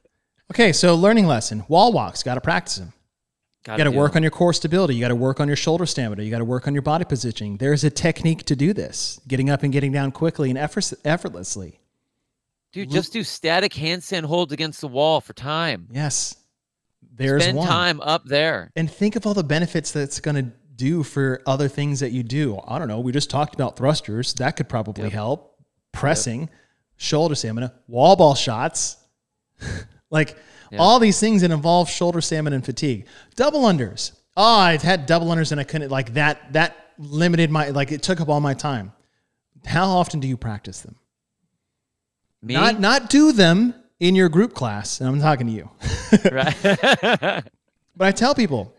Okay, 0.51 0.73
so 0.75 0.95
learning 0.97 1.27
lesson: 1.27 1.65
wall 1.69 1.93
walks. 1.95 2.23
Got 2.23 2.35
to 2.35 2.43
practice 2.43 2.77
them. 2.77 2.93
You 3.67 3.77
got 3.77 3.85
to 3.85 3.91
work 3.93 4.17
on 4.17 4.23
your 4.23 4.31
core 4.33 4.53
stability. 4.53 4.95
You 4.97 5.01
got 5.01 5.09
to 5.09 5.15
work 5.15 5.39
on 5.39 5.47
your 5.47 5.57
shoulder 5.57 5.87
stamina. 5.87 6.23
You 6.23 6.31
got 6.31 6.39
to 6.39 6.45
work 6.45 6.67
on 6.67 6.73
your 6.75 6.83
body 6.83 7.05
positioning. 7.05 7.59
There's 7.59 7.85
a 7.85 7.91
technique 7.91 8.45
to 8.47 8.57
do 8.57 8.73
this: 8.73 9.21
getting 9.29 9.51
up 9.51 9.63
and 9.63 9.73
getting 9.73 9.93
down 9.93 10.11
quickly 10.13 10.51
and 10.51 10.59
effort- 10.59 10.93
effortlessly. 11.05 11.79
Dude, 12.73 12.91
just 12.91 13.13
do 13.13 13.23
static 13.23 13.73
handstand 13.75 14.25
holds 14.25 14.53
against 14.53 14.81
the 14.81 14.89
wall 14.89 15.21
for 15.21 15.33
time. 15.35 15.89
Yes. 15.93 16.35
There's 17.15 17.43
Spend 17.43 17.59
one. 17.59 17.69
time 17.69 18.01
up 18.01 18.25
there. 18.25 18.73
And 18.75 18.91
think 18.91 19.15
of 19.17 19.27
all 19.27 19.35
the 19.35 19.45
benefits 19.45 19.93
that's 19.93 20.19
going 20.21 20.37
to 20.37 20.51
do 20.75 21.03
for 21.03 21.43
other 21.47 21.69
things 21.69 22.01
that 22.01 22.13
you 22.13 22.23
do. 22.23 22.59
I 22.67 22.79
don't 22.79 22.89
know. 22.89 23.01
We 23.01 23.13
just 23.13 23.29
talked 23.29 23.55
about 23.55 23.77
thrusters. 23.77 24.33
That 24.35 24.57
could 24.57 24.69
probably 24.71 25.05
Yep. 25.05 25.13
help. 25.13 25.57
Pressing, 25.93 26.49
shoulder 26.97 27.35
stamina, 27.35 27.75
wall 27.87 28.17
ball 28.17 28.35
shots. 28.35 28.97
like 30.11 30.37
Yeah. 30.73 30.79
all 30.81 30.99
these 30.99 31.21
things 31.21 31.43
that 31.43 31.51
involve 31.51 31.89
shoulder 31.91 32.21
stamina 32.23 32.57
and 32.57 32.65
fatigue. 32.65 33.07
Double 33.37 33.61
unders. 33.63 34.13
Oh, 34.37 34.57
I 34.57 34.79
had 34.79 35.05
double 35.05 35.27
unders 35.29 35.53
and 35.53 35.61
I 35.61 35.65
couldn't 35.65 35.91
like 35.91 36.15
that 36.15 36.53
that 36.55 36.77
limited 36.99 37.51
my 37.51 37.69
like 37.69 37.93
it 37.93 38.03
took 38.03 38.21
up 38.21 38.29
all 38.31 38.41
my 38.41 38.55
time. 38.55 38.93
How 39.67 39.87
often 39.91 40.19
do 40.19 40.27
you 40.27 40.37
practice 40.39 40.81
them? 40.81 40.97
Me, 42.43 42.55
Not 42.55 42.81
not 42.81 43.11
do 43.11 43.33
them 43.33 43.75
in 44.01 44.15
your 44.15 44.29
group 44.31 44.55
class. 44.55 45.01
And 45.01 45.09
I'm 45.09 45.21
talking 45.21 45.47
to 45.47 45.53
you. 45.53 45.71
right? 46.33 47.45
But 47.95 48.09
I 48.09 48.13
tell 48.13 48.35
people, 48.35 48.75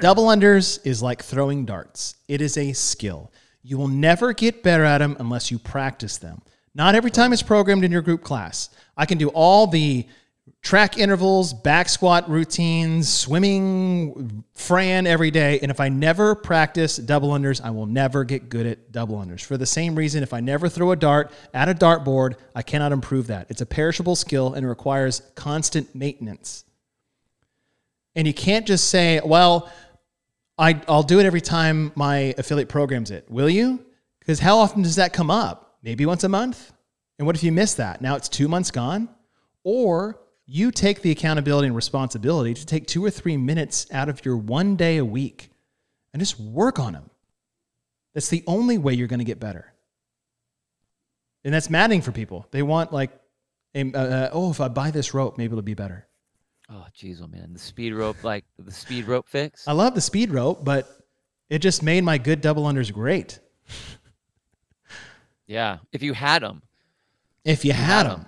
double 0.00 0.26
unders 0.26 0.84
is 0.84 1.00
like 1.00 1.22
throwing 1.22 1.64
darts. 1.64 2.16
It 2.26 2.40
is 2.40 2.56
a 2.56 2.72
skill. 2.72 3.32
You 3.62 3.78
will 3.78 3.88
never 3.88 4.32
get 4.32 4.64
better 4.64 4.82
at 4.84 4.98
them 4.98 5.16
unless 5.20 5.50
you 5.52 5.58
practice 5.60 6.18
them. 6.18 6.42
Not 6.74 6.96
every 6.96 7.10
time 7.12 7.32
it's 7.32 7.42
programmed 7.42 7.84
in 7.84 7.92
your 7.92 8.02
group 8.02 8.22
class. 8.22 8.68
I 8.96 9.06
can 9.06 9.16
do 9.16 9.28
all 9.28 9.68
the 9.68 10.06
track 10.66 10.98
intervals, 10.98 11.52
back 11.52 11.88
squat 11.88 12.28
routines, 12.28 13.08
swimming, 13.08 14.42
Fran 14.54 15.06
every 15.06 15.30
day. 15.30 15.60
And 15.60 15.70
if 15.70 15.78
I 15.78 15.88
never 15.88 16.34
practice 16.34 16.96
double 16.96 17.28
unders, 17.28 17.60
I 17.62 17.70
will 17.70 17.86
never 17.86 18.24
get 18.24 18.48
good 18.48 18.66
at 18.66 18.90
double 18.90 19.16
unders. 19.16 19.44
For 19.44 19.56
the 19.56 19.64
same 19.64 19.94
reason, 19.94 20.24
if 20.24 20.34
I 20.34 20.40
never 20.40 20.68
throw 20.68 20.90
a 20.90 20.96
dart 20.96 21.30
at 21.54 21.68
a 21.68 21.74
dartboard, 21.74 22.34
I 22.52 22.62
cannot 22.62 22.90
improve 22.90 23.28
that. 23.28 23.46
It's 23.48 23.60
a 23.60 23.66
perishable 23.66 24.16
skill 24.16 24.54
and 24.54 24.68
requires 24.68 25.22
constant 25.36 25.94
maintenance. 25.94 26.64
And 28.16 28.26
you 28.26 28.34
can't 28.34 28.66
just 28.66 28.90
say, 28.90 29.20
well, 29.24 29.70
I, 30.58 30.82
I'll 30.88 31.04
do 31.04 31.20
it 31.20 31.26
every 31.26 31.42
time 31.42 31.92
my 31.94 32.34
affiliate 32.38 32.68
programs 32.68 33.12
it. 33.12 33.30
Will 33.30 33.48
you? 33.48 33.86
Because 34.18 34.40
how 34.40 34.58
often 34.58 34.82
does 34.82 34.96
that 34.96 35.12
come 35.12 35.30
up? 35.30 35.78
Maybe 35.84 36.06
once 36.06 36.24
a 36.24 36.28
month? 36.28 36.72
And 37.20 37.26
what 37.26 37.36
if 37.36 37.44
you 37.44 37.52
miss 37.52 37.74
that? 37.74 38.00
Now 38.00 38.16
it's 38.16 38.28
two 38.28 38.48
months 38.48 38.72
gone? 38.72 39.08
Or 39.62 40.18
you 40.46 40.70
take 40.70 41.02
the 41.02 41.10
accountability 41.10 41.66
and 41.66 41.74
responsibility 41.76 42.54
to 42.54 42.64
take 42.64 42.86
two 42.86 43.04
or 43.04 43.10
three 43.10 43.36
minutes 43.36 43.86
out 43.90 44.08
of 44.08 44.24
your 44.24 44.36
one 44.36 44.76
day 44.76 44.96
a 44.98 45.04
week 45.04 45.50
and 46.12 46.20
just 46.20 46.38
work 46.38 46.78
on 46.78 46.92
them. 46.92 47.10
That's 48.14 48.28
the 48.28 48.44
only 48.46 48.78
way 48.78 48.94
you're 48.94 49.08
going 49.08 49.18
to 49.18 49.24
get 49.24 49.40
better. 49.40 49.72
And 51.44 51.52
that's 51.52 51.68
maddening 51.68 52.00
for 52.02 52.12
people. 52.12 52.46
They 52.50 52.62
want, 52.62 52.92
like, 52.92 53.10
a, 53.74 53.92
uh, 53.92 54.30
oh, 54.32 54.50
if 54.50 54.60
I 54.60 54.68
buy 54.68 54.90
this 54.90 55.12
rope, 55.14 55.36
maybe 55.36 55.52
it'll 55.52 55.62
be 55.62 55.74
better. 55.74 56.06
oh, 56.70 56.86
jeez, 56.96 57.20
oh 57.22 57.26
man, 57.26 57.52
the 57.52 57.58
speed 57.58 57.92
rope, 57.92 58.24
like 58.24 58.44
the 58.58 58.72
speed 58.72 59.06
rope 59.06 59.28
fix. 59.28 59.66
I 59.68 59.72
love 59.72 59.94
the 59.94 60.00
speed 60.00 60.30
rope, 60.30 60.64
but 60.64 60.88
it 61.50 61.58
just 61.58 61.82
made 61.82 62.02
my 62.04 62.18
good 62.18 62.40
double 62.40 62.64
unders 62.64 62.92
great. 62.92 63.38
yeah, 65.46 65.78
if 65.92 66.02
you 66.02 66.12
had 66.14 66.42
them, 66.42 66.62
If 67.44 67.64
you 67.64 67.72
had 67.72 67.84
had 67.84 68.06
them. 68.06 68.20
'em. 68.20 68.26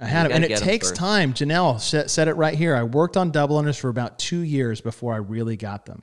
I 0.00 0.06
had 0.06 0.24
them. 0.24 0.32
And 0.32 0.44
it 0.44 0.58
takes 0.58 0.90
time. 0.90 1.32
Janelle 1.32 1.80
sa- 1.80 2.06
said 2.06 2.28
it 2.28 2.34
right 2.34 2.54
here. 2.54 2.74
I 2.74 2.82
worked 2.82 3.16
on 3.16 3.30
double 3.30 3.60
unders 3.60 3.78
for 3.78 3.88
about 3.88 4.18
two 4.18 4.40
years 4.40 4.80
before 4.80 5.14
I 5.14 5.18
really 5.18 5.56
got 5.56 5.86
them. 5.86 6.02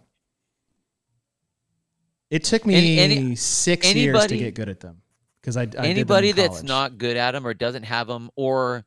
It 2.30 2.44
took 2.44 2.66
me 2.66 2.76
Any- 2.76 3.00
any- 3.00 3.36
six 3.36 3.94
years 3.94 4.26
to 4.28 4.38
get 4.38 4.54
good 4.54 4.70
at 4.70 4.80
them 4.80 5.02
because 5.42 5.58
I, 5.58 5.64
I 5.78 5.88
anybody 5.88 6.32
that's 6.32 6.64
not 6.64 6.98
good 6.98 7.18
at 7.18 7.32
them 7.32 7.46
or 7.46 7.54
doesn't 7.54 7.84
have 7.84 8.08
them 8.08 8.30
or 8.36 8.86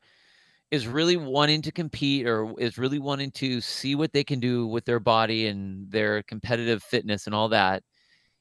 is 0.71 0.87
really 0.87 1.17
wanting 1.17 1.61
to 1.61 1.71
compete 1.71 2.25
or 2.25 2.59
is 2.59 2.77
really 2.79 2.99
wanting 2.99 3.31
to 3.31 3.61
see 3.61 3.95
what 3.95 4.11
they 4.11 4.23
can 4.23 4.39
do 4.39 4.65
with 4.65 4.85
their 4.85 4.99
body 4.99 5.47
and 5.47 5.91
their 5.91 6.23
competitive 6.23 6.81
fitness 6.81 7.27
and 7.27 7.35
all 7.35 7.49
that 7.49 7.83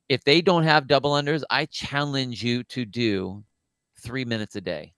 if 0.08 0.24
they 0.24 0.40
don't 0.40 0.62
have 0.62 0.86
double 0.86 1.12
unders 1.12 1.42
i 1.50 1.66
challenge 1.66 2.42
you 2.42 2.64
to 2.64 2.86
do 2.86 3.44
three 4.00 4.24
minutes 4.24 4.56
a 4.56 4.60
day 4.62 4.94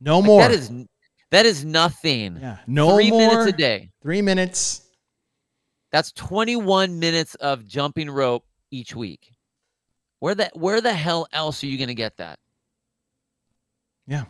no 0.00 0.18
Like, 0.18 0.26
more. 0.26 0.40
That 0.42 0.50
is 0.52 0.70
that 1.30 1.46
is 1.46 1.64
nothing 1.64 2.38
yeah, 2.40 2.58
no 2.66 2.94
three 2.94 3.10
more. 3.10 3.28
minutes 3.28 3.46
a 3.46 3.52
day 3.52 3.90
Three 4.02 4.22
minutes. 4.22 4.82
that's 5.90 6.12
21 6.12 6.98
minutes 6.98 7.34
of 7.36 7.66
jumping 7.66 8.10
rope 8.10 8.44
each 8.70 8.94
week 8.94 9.32
where 10.20 10.34
the 10.34 10.50
where 10.54 10.80
the 10.80 10.92
hell 10.94 11.26
else 11.32 11.62
are 11.62 11.66
you 11.66 11.76
going 11.78 11.88
to 11.88 11.94
get 11.94 12.16
that 12.18 12.38
Yeah, 14.06 14.24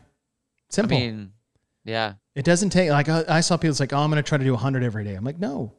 simple. 0.70 0.97
i 0.97 1.01
mean 1.01 1.32
yeah 1.85 2.15
it 2.35 2.45
doesn't 2.45 2.70
take 2.70 2.91
like 2.91 3.09
I, 3.09 3.24
I 3.28 3.41
saw 3.41 3.57
people 3.57 3.77
like, 3.78 3.93
oh, 3.93 3.99
I'm 3.99 4.11
going 4.11 4.23
to 4.23 4.28
try 4.28 4.39
to 4.39 4.45
do 4.45 4.53
100 4.53 4.82
every 4.82 5.05
day. 5.05 5.15
I'm 5.15 5.23
like, 5.24 5.39
no, 5.39 5.73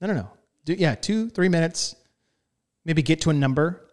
no, 0.00 0.06
no, 0.06 0.14
no. 0.14 0.30
Do 0.64 0.74
yeah, 0.74 0.94
two, 0.94 1.28
three 1.30 1.48
minutes. 1.48 1.96
Maybe 2.84 3.02
get 3.02 3.20
to 3.22 3.30
a 3.30 3.32
number, 3.32 3.85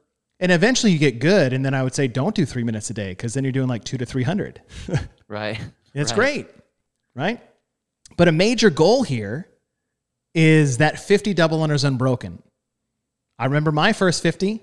and 0.44 0.52
eventually 0.52 0.92
you 0.92 1.00
get 1.00 1.20
good. 1.20 1.54
And 1.54 1.66
then 1.66 1.74
I 1.74 1.82
would 1.84 1.96
say, 1.96 2.06
don't 2.10 2.36
do 2.36 2.46
three 2.46 2.66
minutes 2.66 2.90
a 2.90 2.94
day 2.94 3.12
because 3.12 3.34
then 3.34 3.46
you're 3.46 3.54
doing 3.54 3.70
like 3.70 3.86
two 3.86 3.98
to 3.98 4.06
300. 4.06 4.62
right 5.30 5.58
It's 5.94 6.12
Right. 6.12 6.16
great, 6.16 6.48
right? 7.16 7.42
But 8.18 8.28
a 8.28 8.34
major 8.34 8.70
goal 8.70 9.04
here 9.04 9.48
is 10.36 10.80
that 10.80 11.00
50 11.00 11.34
double 11.34 11.60
unders 11.60 11.86
unbroken. 11.86 12.44
I 13.40 13.46
remember 13.46 13.72
my 13.72 13.94
first 13.94 14.22
50, 14.22 14.62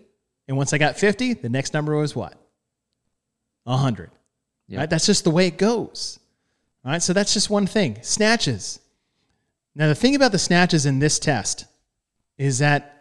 and 0.48 0.56
once 0.56 0.74
I 0.74 0.78
got 0.78 0.98
50, 0.98 1.34
the 1.34 1.48
next 1.48 1.72
number 1.72 1.96
was 1.96 2.14
what? 2.14 2.34
100. 3.64 4.10
Yep. 4.68 4.78
Right? 4.78 4.90
That's 4.90 5.06
just 5.06 5.24
the 5.24 5.30
way 5.30 5.46
it 5.46 5.56
goes. 5.56 6.20
All 6.84 6.92
right? 6.92 7.02
So 7.02 7.14
that's 7.14 7.32
just 7.32 7.48
one 7.48 7.66
thing. 7.66 7.98
Snatches. 8.02 8.80
Now, 9.74 9.88
the 9.88 9.94
thing 9.94 10.14
about 10.14 10.32
the 10.32 10.38
snatches 10.38 10.84
in 10.84 10.98
this 10.98 11.18
test 11.18 11.64
is 12.36 12.58
that 12.58 12.99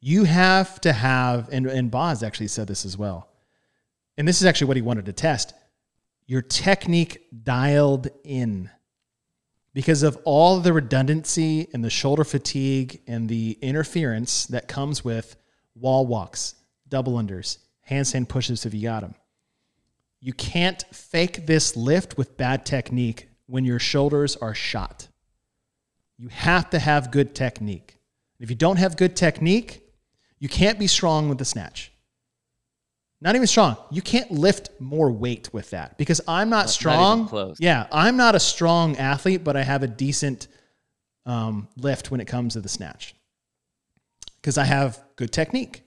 you 0.00 0.24
have 0.24 0.80
to 0.82 0.92
have, 0.92 1.48
and, 1.50 1.66
and 1.66 1.90
Boz 1.90 2.22
actually 2.22 2.48
said 2.48 2.68
this 2.68 2.84
as 2.84 2.96
well, 2.96 3.28
and 4.16 4.26
this 4.26 4.40
is 4.40 4.46
actually 4.46 4.68
what 4.68 4.76
he 4.76 4.82
wanted 4.82 5.06
to 5.06 5.12
test 5.12 5.54
your 6.28 6.42
technique 6.42 7.26
dialed 7.42 8.08
in 8.22 8.70
because 9.72 10.02
of 10.02 10.18
all 10.24 10.60
the 10.60 10.72
redundancy 10.72 11.68
and 11.72 11.82
the 11.82 11.90
shoulder 11.90 12.22
fatigue 12.22 13.00
and 13.06 13.28
the 13.28 13.58
interference 13.62 14.44
that 14.46 14.68
comes 14.68 15.02
with 15.02 15.36
wall 15.74 16.06
walks, 16.06 16.54
double 16.86 17.14
unders, 17.14 17.58
handstand 17.88 18.28
pushes 18.28 18.66
if 18.66 18.74
you 18.74 18.82
got 18.82 19.00
them. 19.00 19.14
You 20.20 20.34
can't 20.34 20.84
fake 20.92 21.46
this 21.46 21.76
lift 21.76 22.18
with 22.18 22.36
bad 22.36 22.66
technique 22.66 23.28
when 23.46 23.64
your 23.64 23.78
shoulders 23.78 24.36
are 24.36 24.54
shot. 24.54 25.08
You 26.18 26.28
have 26.28 26.68
to 26.70 26.78
have 26.78 27.10
good 27.10 27.34
technique. 27.34 27.96
If 28.38 28.50
you 28.50 28.56
don't 28.56 28.76
have 28.76 28.96
good 28.96 29.16
technique, 29.16 29.87
You 30.38 30.48
can't 30.48 30.78
be 30.78 30.86
strong 30.86 31.28
with 31.28 31.38
the 31.38 31.44
snatch. 31.44 31.92
Not 33.20 33.34
even 33.34 33.48
strong. 33.48 33.76
You 33.90 34.00
can't 34.00 34.30
lift 34.30 34.70
more 34.80 35.10
weight 35.10 35.52
with 35.52 35.70
that 35.70 35.98
because 35.98 36.20
I'm 36.28 36.48
not 36.50 36.56
Not 36.66 36.70
strong. 36.70 37.28
close. 37.28 37.56
Yeah, 37.58 37.86
I'm 37.90 38.16
not 38.16 38.36
a 38.36 38.40
strong 38.40 38.96
athlete, 38.96 39.42
but 39.42 39.56
I 39.56 39.62
have 39.64 39.82
a 39.82 39.88
decent 39.88 40.46
um, 41.26 41.68
lift 41.76 42.10
when 42.12 42.20
it 42.20 42.26
comes 42.26 42.52
to 42.54 42.60
the 42.60 42.68
snatch 42.68 43.14
because 44.40 44.56
I 44.56 44.64
have 44.64 45.02
good 45.16 45.32
technique. 45.32 45.82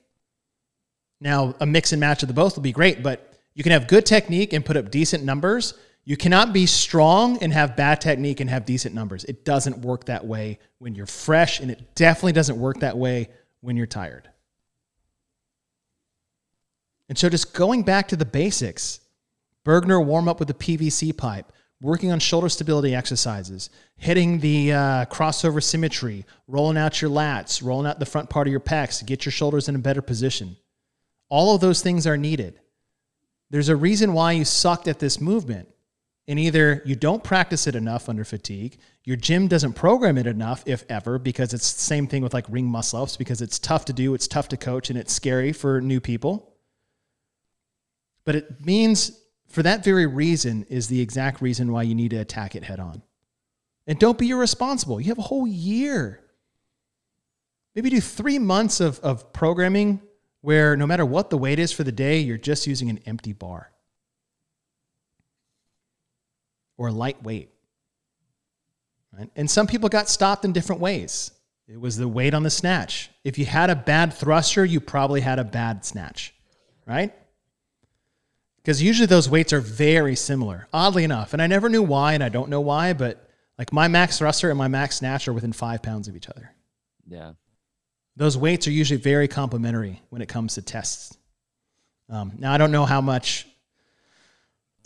Now, 1.22 1.56
a 1.62 1.66
mix 1.66 1.94
and 1.94 2.00
match 2.02 2.22
of 2.22 2.28
the 2.28 2.34
both 2.34 2.56
will 2.56 2.64
be 2.64 2.74
great, 2.74 3.02
but 3.02 3.34
you 3.54 3.64
can 3.64 3.72
have 3.72 3.88
good 3.88 4.06
technique 4.06 4.52
and 4.54 4.66
put 4.66 4.76
up 4.76 4.92
decent 4.92 5.24
numbers. 5.24 5.74
You 6.04 6.18
cannot 6.18 6.52
be 6.52 6.66
strong 6.66 7.38
and 7.44 7.54
have 7.54 7.76
bad 7.78 8.02
technique 8.02 8.40
and 8.40 8.50
have 8.50 8.66
decent 8.66 8.94
numbers. 8.94 9.24
It 9.26 9.46
doesn't 9.46 9.80
work 9.80 10.06
that 10.06 10.26
way 10.26 10.60
when 10.80 10.96
you're 10.96 11.06
fresh, 11.06 11.60
and 11.60 11.72
it 11.72 11.96
definitely 11.96 12.34
doesn't 12.34 12.60
work 12.60 12.80
that 12.80 12.98
way 12.98 13.30
when 13.62 13.78
you're 13.78 13.86
tired. 13.86 14.28
And 17.12 17.18
so, 17.18 17.28
just 17.28 17.54
going 17.54 17.84
back 17.84 18.08
to 18.08 18.16
the 18.16 18.24
basics 18.24 19.02
Burgener 19.66 20.02
warm 20.02 20.30
up 20.30 20.40
with 20.40 20.48
the 20.48 20.54
PVC 20.54 21.12
pipe, 21.18 21.52
working 21.82 22.10
on 22.10 22.20
shoulder 22.20 22.48
stability 22.48 22.96
exercises, 22.96 23.70
hitting 23.98 24.40
the 24.40 24.72
uh, 24.72 25.06
crossover 25.08 25.62
symmetry, 25.62 26.26
rolling 26.48 26.78
out 26.78 27.02
your 27.02 27.12
lats, 27.12 27.62
rolling 27.62 27.86
out 27.86 28.00
the 28.00 28.06
front 28.06 28.30
part 28.30 28.48
of 28.48 28.52
your 28.52 28.62
pecs 28.62 29.00
to 29.00 29.04
get 29.04 29.26
your 29.26 29.34
shoulders 29.34 29.68
in 29.68 29.76
a 29.76 29.80
better 29.80 30.02
position. 30.02 30.56
All 31.28 31.54
of 31.54 31.60
those 31.60 31.82
things 31.82 32.08
are 32.08 32.16
needed. 32.16 32.62
There's 33.50 33.68
a 33.68 33.76
reason 33.76 34.14
why 34.14 34.32
you 34.32 34.46
sucked 34.46 34.88
at 34.88 35.00
this 35.00 35.20
movement. 35.20 35.68
And 36.30 36.40
either 36.40 36.82
you 36.86 36.96
don't 36.96 37.22
practice 37.22 37.68
it 37.68 37.76
enough 37.76 38.08
under 38.08 38.24
fatigue, 38.24 38.78
your 39.04 39.18
gym 39.18 39.50
doesn't 39.50 39.74
program 39.74 40.18
it 40.18 40.28
enough, 40.28 40.64
if 40.66 40.86
ever, 40.88 41.20
because 41.20 41.54
it's 41.54 41.74
the 41.74 41.82
same 41.82 42.08
thing 42.08 42.24
with 42.24 42.34
like 42.34 42.46
ring 42.48 42.68
muscle 42.68 43.04
ups, 43.04 43.18
because 43.18 43.42
it's 43.42 43.60
tough 43.60 43.84
to 43.84 43.92
do, 43.92 44.14
it's 44.14 44.30
tough 44.30 44.48
to 44.48 44.56
coach, 44.56 44.90
and 44.90 44.98
it's 44.98 45.12
scary 45.12 45.52
for 45.52 45.82
new 45.82 46.00
people. 46.00 46.51
But 48.26 48.36
it 48.36 48.66
means 48.66 49.20
for 49.48 49.64
that 49.64 49.84
very 49.84 50.06
reason 50.06 50.66
is 50.70 50.88
the 50.88 51.02
exact 51.02 51.42
reason 51.42 51.72
why 51.72 51.84
you 51.84 51.96
need 51.96 52.12
to 52.12 52.18
attack 52.18 52.56
it 52.56 52.64
head 52.64 52.80
on. 52.80 53.02
And 53.88 54.00
don't 54.00 54.18
be 54.18 54.30
irresponsible. 54.30 55.02
You 55.02 55.08
have 55.08 55.18
a 55.18 55.24
whole 55.24 55.48
year. 55.48 56.22
Maybe 57.76 57.90
do 57.90 58.02
three 58.02 58.40
months 58.40 58.80
of, 58.80 59.00
of 59.00 59.34
programming 59.34 60.02
where 60.42 60.76
no 60.76 60.88
matter 60.88 61.06
what 61.06 61.30
the 61.30 61.38
weight 61.38 61.60
is 61.60 61.72
for 61.72 61.84
the 61.84 61.92
day, 61.92 62.20
you're 62.20 62.38
just 62.38 62.68
using 62.68 62.90
an 62.90 63.00
empty 63.06 63.34
bar 63.34 63.72
or 66.78 66.92
lightweight. 66.92 67.50
Right? 69.18 69.30
And 69.36 69.50
some 69.50 69.68
people 69.68 69.90
got 69.90 70.10
stopped 70.10 70.46
in 70.46 70.54
different 70.54 70.82
ways. 70.82 71.32
It 71.68 71.80
was 71.80 71.98
the 71.98 72.08
weight 72.08 72.34
on 72.34 72.44
the 72.44 72.50
snatch. 72.50 73.10
If 73.24 73.38
you 73.38 73.46
had 73.46 73.70
a 73.70 73.76
bad 73.76 74.14
thruster, 74.14 74.66
you 74.66 74.80
probably 74.80 75.22
had 75.22 75.40
a 75.40 75.44
bad 75.44 75.86
snatch, 75.86 76.34
right? 76.86 77.14
Because 78.62 78.82
usually 78.82 79.08
those 79.08 79.30
weights 79.30 79.54
are 79.54 79.62
very 79.62 80.16
similar, 80.16 80.68
oddly 80.72 81.04
enough. 81.04 81.34
And 81.34 81.42
I 81.42 81.48
never 81.48 81.68
knew 81.68 81.82
why, 81.82 82.14
and 82.14 82.24
I 82.24 82.30
don't 82.30 82.50
know 82.50 82.62
why, 82.62 82.94
but 82.94 83.28
like 83.58 83.74
my 83.74 83.88
max 83.88 84.20
thruster 84.20 84.50
and 84.50 84.58
my 84.58 84.68
max 84.68 84.98
snatch 84.98 85.28
are 85.28 85.34
within 85.34 85.52
five 85.52 85.82
pounds 85.82 86.08
of 86.08 86.16
each 86.16 86.30
other. 86.30 86.52
Yeah. 87.08 87.34
Those 88.16 88.38
weights 88.38 88.68
are 88.68 88.72
usually 88.72 89.00
very 89.00 89.28
complementary 89.28 90.02
when 90.10 90.22
it 90.22 90.30
comes 90.30 90.56
to 90.56 90.62
tests. 90.62 91.18
Um, 92.10 92.34
now, 92.38 92.54
I 92.54 92.58
don't 92.58 92.72
know 92.72 92.86
how 92.86 93.02
much 93.02 93.48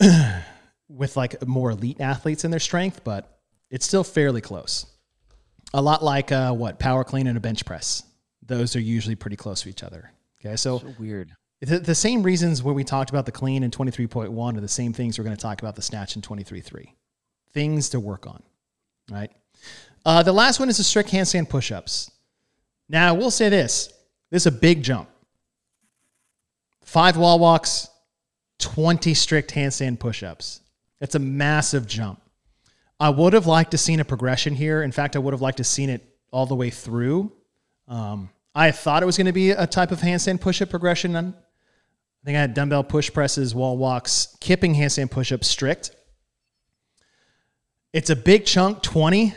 with 0.88 1.16
like 1.16 1.46
more 1.46 1.70
elite 1.70 2.00
athletes 2.00 2.44
in 2.44 2.50
their 2.50 2.60
strength, 2.60 3.02
but 3.04 3.40
it's 3.70 3.84
still 3.84 4.04
fairly 4.04 4.40
close. 4.40 4.86
A 5.74 5.82
lot 5.82 6.02
like 6.02 6.32
uh, 6.32 6.52
what 6.52 6.78
power 6.78 7.04
clean 7.04 7.26
and 7.26 7.36
a 7.36 7.40
bench 7.40 7.64
press. 7.64 8.04
Those 8.42 8.76
are 8.76 8.80
usually 8.80 9.16
pretty 9.16 9.36
close 9.36 9.62
to 9.62 9.68
each 9.68 9.82
other. 9.82 10.12
Okay, 10.40 10.56
so 10.56 10.78
So 10.78 10.94
weird. 10.98 11.32
The, 11.60 11.78
the 11.78 11.94
same 11.94 12.22
reasons 12.22 12.62
when 12.62 12.74
we 12.74 12.84
talked 12.84 13.10
about 13.10 13.26
the 13.26 13.32
clean 13.32 13.62
in 13.62 13.70
23.1 13.70 14.56
are 14.56 14.60
the 14.60 14.68
same 14.68 14.92
things 14.92 15.18
we're 15.18 15.24
going 15.24 15.36
to 15.36 15.42
talk 15.42 15.60
about 15.60 15.74
the 15.74 15.82
snatch 15.82 16.16
in 16.16 16.22
23.3. 16.22 16.88
Things 17.52 17.88
to 17.90 18.00
work 18.00 18.26
on, 18.26 18.42
right? 19.10 19.30
Uh, 20.04 20.22
the 20.22 20.32
last 20.32 20.60
one 20.60 20.68
is 20.68 20.76
the 20.76 20.84
strict 20.84 21.10
handstand 21.10 21.48
push-ups. 21.48 22.10
Now, 22.88 23.08
I 23.08 23.12
will 23.12 23.30
say 23.30 23.48
this. 23.48 23.92
This 24.30 24.42
is 24.42 24.46
a 24.46 24.52
big 24.52 24.82
jump. 24.82 25.08
Five 26.84 27.16
wall 27.16 27.38
walks, 27.38 27.88
20 28.58 29.14
strict 29.14 29.52
handstand 29.52 29.98
push-ups. 29.98 30.60
It's 31.00 31.14
a 31.14 31.18
massive 31.18 31.86
jump. 31.86 32.20
I 33.00 33.10
would 33.10 33.32
have 33.32 33.46
liked 33.46 33.72
to 33.72 33.78
seen 33.78 34.00
a 34.00 34.04
progression 34.04 34.54
here. 34.54 34.82
In 34.82 34.92
fact, 34.92 35.16
I 35.16 35.18
would 35.18 35.34
have 35.34 35.42
liked 35.42 35.58
to 35.58 35.64
seen 35.64 35.90
it 35.90 36.06
all 36.30 36.46
the 36.46 36.54
way 36.54 36.70
through. 36.70 37.32
Um, 37.88 38.30
I 38.54 38.70
thought 38.70 39.02
it 39.02 39.06
was 39.06 39.16
going 39.16 39.26
to 39.26 39.32
be 39.32 39.50
a 39.50 39.66
type 39.66 39.90
of 39.90 40.00
handstand 40.00 40.40
push-up 40.40 40.70
progression. 40.70 41.34
I 42.26 42.28
think 42.28 42.38
I 42.38 42.40
had 42.40 42.54
dumbbell 42.54 42.82
push 42.82 43.12
presses, 43.12 43.54
wall 43.54 43.76
walks, 43.76 44.36
kipping 44.40 44.74
handstand 44.74 45.12
push-ups 45.12 45.46
strict. 45.46 45.92
It's 47.92 48.10
a 48.10 48.16
big 48.16 48.44
chunk, 48.44 48.82
20 48.82 49.32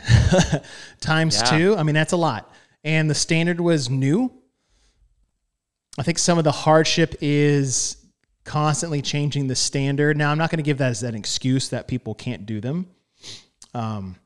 times 1.00 1.36
Yeah. 1.40 1.56
two. 1.56 1.76
I 1.76 1.84
mean, 1.84 1.94
that's 1.94 2.10
a 2.10 2.16
lot. 2.16 2.52
And 2.82 3.08
the 3.08 3.14
standard 3.14 3.60
was 3.60 3.88
new. 3.88 4.32
I 5.98 6.02
think 6.02 6.18
some 6.18 6.36
of 6.36 6.42
the 6.42 6.50
hardship 6.50 7.14
is 7.20 7.96
constantly 8.42 9.02
changing 9.02 9.46
the 9.46 9.54
standard. 9.54 10.16
Now, 10.16 10.32
I'm 10.32 10.38
not 10.38 10.50
going 10.50 10.58
to 10.58 10.64
give 10.64 10.78
that 10.78 10.90
as 10.90 11.04
an 11.04 11.14
excuse 11.14 11.68
that 11.68 11.86
people 11.86 12.16
can't 12.16 12.44
do 12.44 12.60
them. 12.60 12.88
Um, 13.72 14.16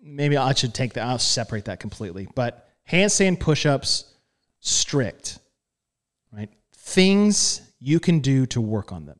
maybe 0.00 0.36
I 0.36 0.54
should 0.54 0.72
take 0.72 0.92
that. 0.92 1.04
I'll 1.04 1.18
separate 1.18 1.64
that 1.64 1.80
completely. 1.80 2.28
But 2.32 2.68
handstand 2.88 3.40
push-ups, 3.40 4.04
strict, 4.60 5.40
right? 6.32 6.48
Things 6.86 7.62
you 7.80 7.98
can 7.98 8.20
do 8.20 8.46
to 8.46 8.60
work 8.60 8.92
on 8.92 9.06
them. 9.06 9.18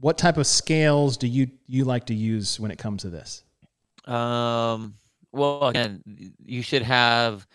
What 0.00 0.18
type 0.18 0.36
of 0.36 0.46
scales 0.46 1.16
do 1.16 1.28
you 1.28 1.46
you 1.68 1.84
like 1.84 2.06
to 2.06 2.14
use 2.14 2.58
when 2.58 2.72
it 2.72 2.78
comes 2.78 3.02
to 3.02 3.10
this? 3.10 3.44
Um, 4.06 4.94
well, 5.32 5.68
again, 5.68 6.02
you 6.44 6.62
should 6.62 6.82
have 6.82 7.46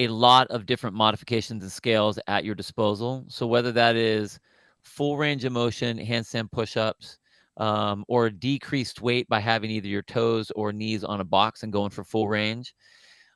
a 0.00 0.08
lot 0.08 0.48
of 0.48 0.66
different 0.66 0.96
modifications 0.96 1.62
and 1.62 1.70
scales 1.70 2.18
at 2.26 2.44
your 2.44 2.56
disposal. 2.56 3.24
So 3.28 3.46
whether 3.46 3.70
that 3.70 3.94
is 3.94 4.40
full 4.82 5.16
range 5.16 5.44
of 5.44 5.52
motion, 5.52 5.96
handstand 5.98 6.50
push-ups, 6.50 7.18
um, 7.58 8.04
or 8.08 8.28
decreased 8.28 9.02
weight 9.02 9.28
by 9.28 9.38
having 9.38 9.70
either 9.70 9.86
your 9.86 10.02
toes 10.02 10.50
or 10.56 10.72
knees 10.72 11.04
on 11.04 11.20
a 11.20 11.24
box 11.24 11.62
and 11.62 11.72
going 11.72 11.90
for 11.90 12.02
full 12.02 12.26
range. 12.26 12.74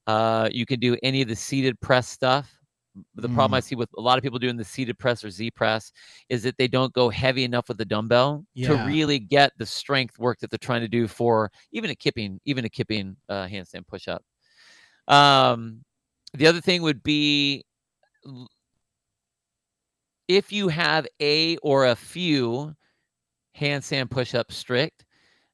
Uh, 0.08 0.48
you 0.50 0.66
can 0.66 0.80
do 0.80 0.96
any 1.04 1.22
of 1.22 1.28
the 1.28 1.36
seated 1.36 1.80
press 1.80 2.08
stuff. 2.08 2.57
The 3.14 3.28
problem 3.28 3.54
I 3.54 3.60
see 3.60 3.74
with 3.74 3.90
a 3.96 4.00
lot 4.00 4.18
of 4.18 4.22
people 4.24 4.38
doing 4.38 4.56
the 4.56 4.64
seated 4.64 4.98
press 4.98 5.24
or 5.24 5.30
Z 5.30 5.50
press 5.52 5.92
is 6.28 6.42
that 6.42 6.56
they 6.58 6.68
don't 6.68 6.92
go 6.92 7.08
heavy 7.08 7.44
enough 7.44 7.68
with 7.68 7.78
the 7.78 7.84
dumbbell 7.84 8.44
to 8.66 8.74
really 8.86 9.18
get 9.18 9.52
the 9.58 9.66
strength 9.66 10.18
work 10.18 10.38
that 10.40 10.50
they're 10.50 10.58
trying 10.58 10.80
to 10.82 10.88
do 10.88 11.06
for 11.08 11.50
even 11.72 11.90
a 11.90 11.94
kipping, 11.94 12.40
even 12.44 12.64
a 12.64 12.68
kipping 12.68 13.16
uh, 13.28 13.46
handstand 13.46 13.86
push 13.86 14.08
up. 14.08 14.22
Um, 15.08 15.84
the 16.34 16.46
other 16.46 16.60
thing 16.60 16.82
would 16.82 17.02
be 17.02 17.64
if 20.28 20.52
you 20.52 20.68
have 20.68 21.06
a 21.20 21.56
or 21.58 21.86
a 21.86 21.96
few 21.96 22.74
handstand 23.58 24.10
push 24.10 24.34
ups 24.34 24.56
strict, 24.56 25.04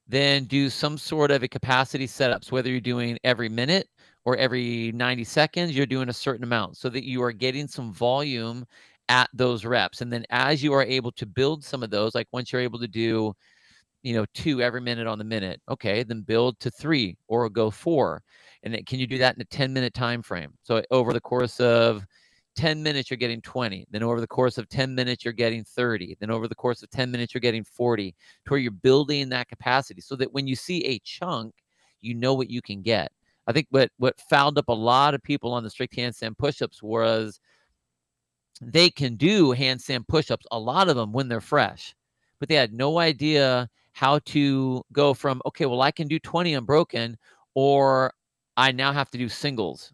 then 0.07 0.43
do 0.45 0.69
some 0.69 0.97
sort 0.97 1.31
of 1.31 1.41
a 1.43 1.47
capacity 1.47 2.07
setups, 2.07 2.51
whether 2.51 2.69
you're 2.69 2.79
doing 2.79 3.17
every 3.23 3.49
minute 3.49 3.87
or 4.25 4.37
every 4.37 4.91
90 4.93 5.23
seconds, 5.23 5.75
you're 5.75 5.85
doing 5.85 6.09
a 6.09 6.13
certain 6.13 6.43
amount 6.43 6.77
so 6.77 6.89
that 6.89 7.03
you 7.05 7.21
are 7.23 7.31
getting 7.31 7.67
some 7.67 7.93
volume 7.93 8.65
at 9.09 9.29
those 9.33 9.65
reps. 9.65 10.01
And 10.01 10.11
then 10.11 10.25
as 10.31 10.63
you 10.63 10.73
are 10.73 10.83
able 10.83 11.11
to 11.13 11.25
build 11.25 11.63
some 11.63 11.83
of 11.83 11.91
those, 11.91 12.15
like 12.15 12.27
once 12.31 12.51
you're 12.51 12.61
able 12.61 12.79
to 12.79 12.87
do, 12.87 13.33
you 14.03 14.13
know, 14.13 14.25
two 14.33 14.61
every 14.61 14.81
minute 14.81 15.07
on 15.07 15.17
the 15.17 15.23
minute, 15.23 15.61
okay, 15.69 16.03
then 16.03 16.21
build 16.21 16.59
to 16.59 16.69
three 16.71 17.17
or 17.27 17.49
go 17.49 17.71
four. 17.71 18.21
And 18.63 18.85
can 18.85 18.99
you 18.99 19.07
do 19.07 19.17
that 19.19 19.35
in 19.35 19.41
a 19.41 19.45
10 19.45 19.73
minute 19.73 19.93
time 19.93 20.21
frame? 20.21 20.53
So 20.63 20.83
over 20.91 21.13
the 21.13 21.21
course 21.21 21.59
of 21.59 22.05
10 22.55 22.81
minutes, 22.83 23.09
you're 23.09 23.17
getting 23.17 23.41
20. 23.41 23.85
Then 23.91 24.03
over 24.03 24.21
the 24.21 24.27
course 24.27 24.57
of 24.57 24.69
10 24.69 24.93
minutes, 24.95 25.25
you're 25.25 25.33
getting 25.33 25.63
30. 25.63 26.17
Then 26.19 26.31
over 26.31 26.47
the 26.47 26.55
course 26.55 26.83
of 26.83 26.89
10 26.89 27.11
minutes, 27.11 27.33
you're 27.33 27.41
getting 27.41 27.63
40 27.63 28.11
to 28.45 28.51
where 28.51 28.59
you're 28.59 28.71
building 28.71 29.29
that 29.29 29.49
capacity 29.49 30.01
so 30.01 30.15
that 30.15 30.33
when 30.33 30.47
you 30.47 30.55
see 30.55 30.83
a 30.85 30.99
chunk, 30.99 31.53
you 32.01 32.13
know 32.13 32.33
what 32.33 32.49
you 32.49 32.61
can 32.61 32.81
get. 32.81 33.11
I 33.47 33.53
think 33.53 33.67
what 33.69 33.91
what 33.97 34.19
fouled 34.29 34.57
up 34.57 34.69
a 34.69 34.73
lot 34.73 35.13
of 35.13 35.23
people 35.23 35.53
on 35.53 35.63
the 35.63 35.69
strict 35.69 35.95
handstand 35.95 36.37
push-ups 36.37 36.81
was 36.83 37.39
they 38.61 38.89
can 38.89 39.15
do 39.15 39.53
handstand 39.53 40.07
push-ups, 40.07 40.45
a 40.51 40.59
lot 40.59 40.89
of 40.89 40.95
them 40.95 41.11
when 41.11 41.27
they're 41.27 41.41
fresh, 41.41 41.93
but 42.39 42.49
they 42.49 42.55
had 42.55 42.73
no 42.73 42.99
idea 42.99 43.69
how 43.93 44.19
to 44.19 44.83
go 44.93 45.13
from 45.13 45.41
okay, 45.45 45.65
well 45.65 45.81
I 45.81 45.91
can 45.91 46.07
do 46.07 46.19
20 46.19 46.53
unbroken, 46.53 47.17
or 47.53 48.13
I 48.57 48.71
now 48.71 48.93
have 48.93 49.09
to 49.11 49.17
do 49.17 49.29
singles 49.29 49.91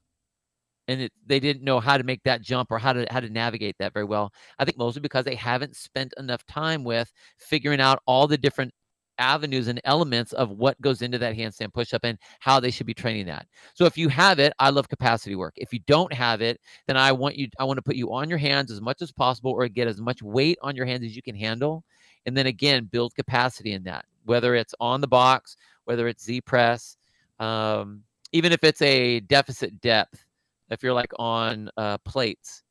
and 0.87 1.01
it, 1.01 1.11
they 1.25 1.39
didn't 1.39 1.63
know 1.63 1.79
how 1.79 1.97
to 1.97 2.03
make 2.03 2.23
that 2.23 2.41
jump 2.41 2.71
or 2.71 2.79
how 2.79 2.93
to 2.93 3.05
how 3.11 3.19
to 3.19 3.29
navigate 3.29 3.75
that 3.79 3.93
very 3.93 4.05
well. 4.05 4.33
I 4.59 4.65
think 4.65 4.77
mostly 4.77 5.01
because 5.01 5.25
they 5.25 5.35
haven't 5.35 5.75
spent 5.75 6.13
enough 6.17 6.45
time 6.47 6.83
with 6.83 7.11
figuring 7.37 7.79
out 7.81 8.01
all 8.07 8.27
the 8.27 8.37
different 8.37 8.73
avenues 9.21 9.67
and 9.67 9.79
elements 9.85 10.33
of 10.33 10.49
what 10.51 10.79
goes 10.81 11.01
into 11.01 11.17
that 11.19 11.35
handstand 11.37 11.71
pushup 11.71 11.99
and 12.03 12.17
how 12.39 12.59
they 12.59 12.71
should 12.71 12.87
be 12.87 12.93
training 12.93 13.27
that. 13.27 13.45
So 13.73 13.85
if 13.85 13.97
you 13.97 14.09
have 14.09 14.39
it, 14.39 14.51
I 14.59 14.69
love 14.71 14.89
capacity 14.89 15.35
work. 15.35 15.53
If 15.57 15.71
you 15.71 15.79
don't 15.87 16.11
have 16.13 16.41
it, 16.41 16.59
then 16.87 16.97
I 16.97 17.11
want 17.11 17.35
you 17.37 17.47
I 17.59 17.63
want 17.63 17.77
to 17.77 17.83
put 17.83 17.95
you 17.95 18.11
on 18.11 18.29
your 18.29 18.39
hands 18.39 18.71
as 18.71 18.81
much 18.81 19.01
as 19.01 19.11
possible 19.11 19.51
or 19.51 19.67
get 19.67 19.87
as 19.87 20.01
much 20.01 20.21
weight 20.21 20.57
on 20.61 20.75
your 20.75 20.85
hands 20.85 21.05
as 21.05 21.15
you 21.15 21.21
can 21.21 21.35
handle. 21.35 21.83
And 22.25 22.35
then 22.35 22.47
again, 22.47 22.85
build 22.91 23.15
capacity 23.15 23.73
in 23.73 23.83
that, 23.83 24.05
whether 24.25 24.55
it's 24.55 24.75
on 24.79 25.01
the 25.01 25.07
box, 25.07 25.55
whether 25.85 26.07
it's 26.07 26.23
Z 26.23 26.41
press, 26.41 26.97
um, 27.39 28.03
even 28.31 28.51
if 28.51 28.63
it's 28.63 28.81
a 28.81 29.19
deficit 29.21 29.79
depth, 29.81 30.25
if 30.69 30.81
you're 30.83 30.93
like 30.93 31.11
on 31.17 31.69
uh, 31.77 31.97
plates 31.99 32.63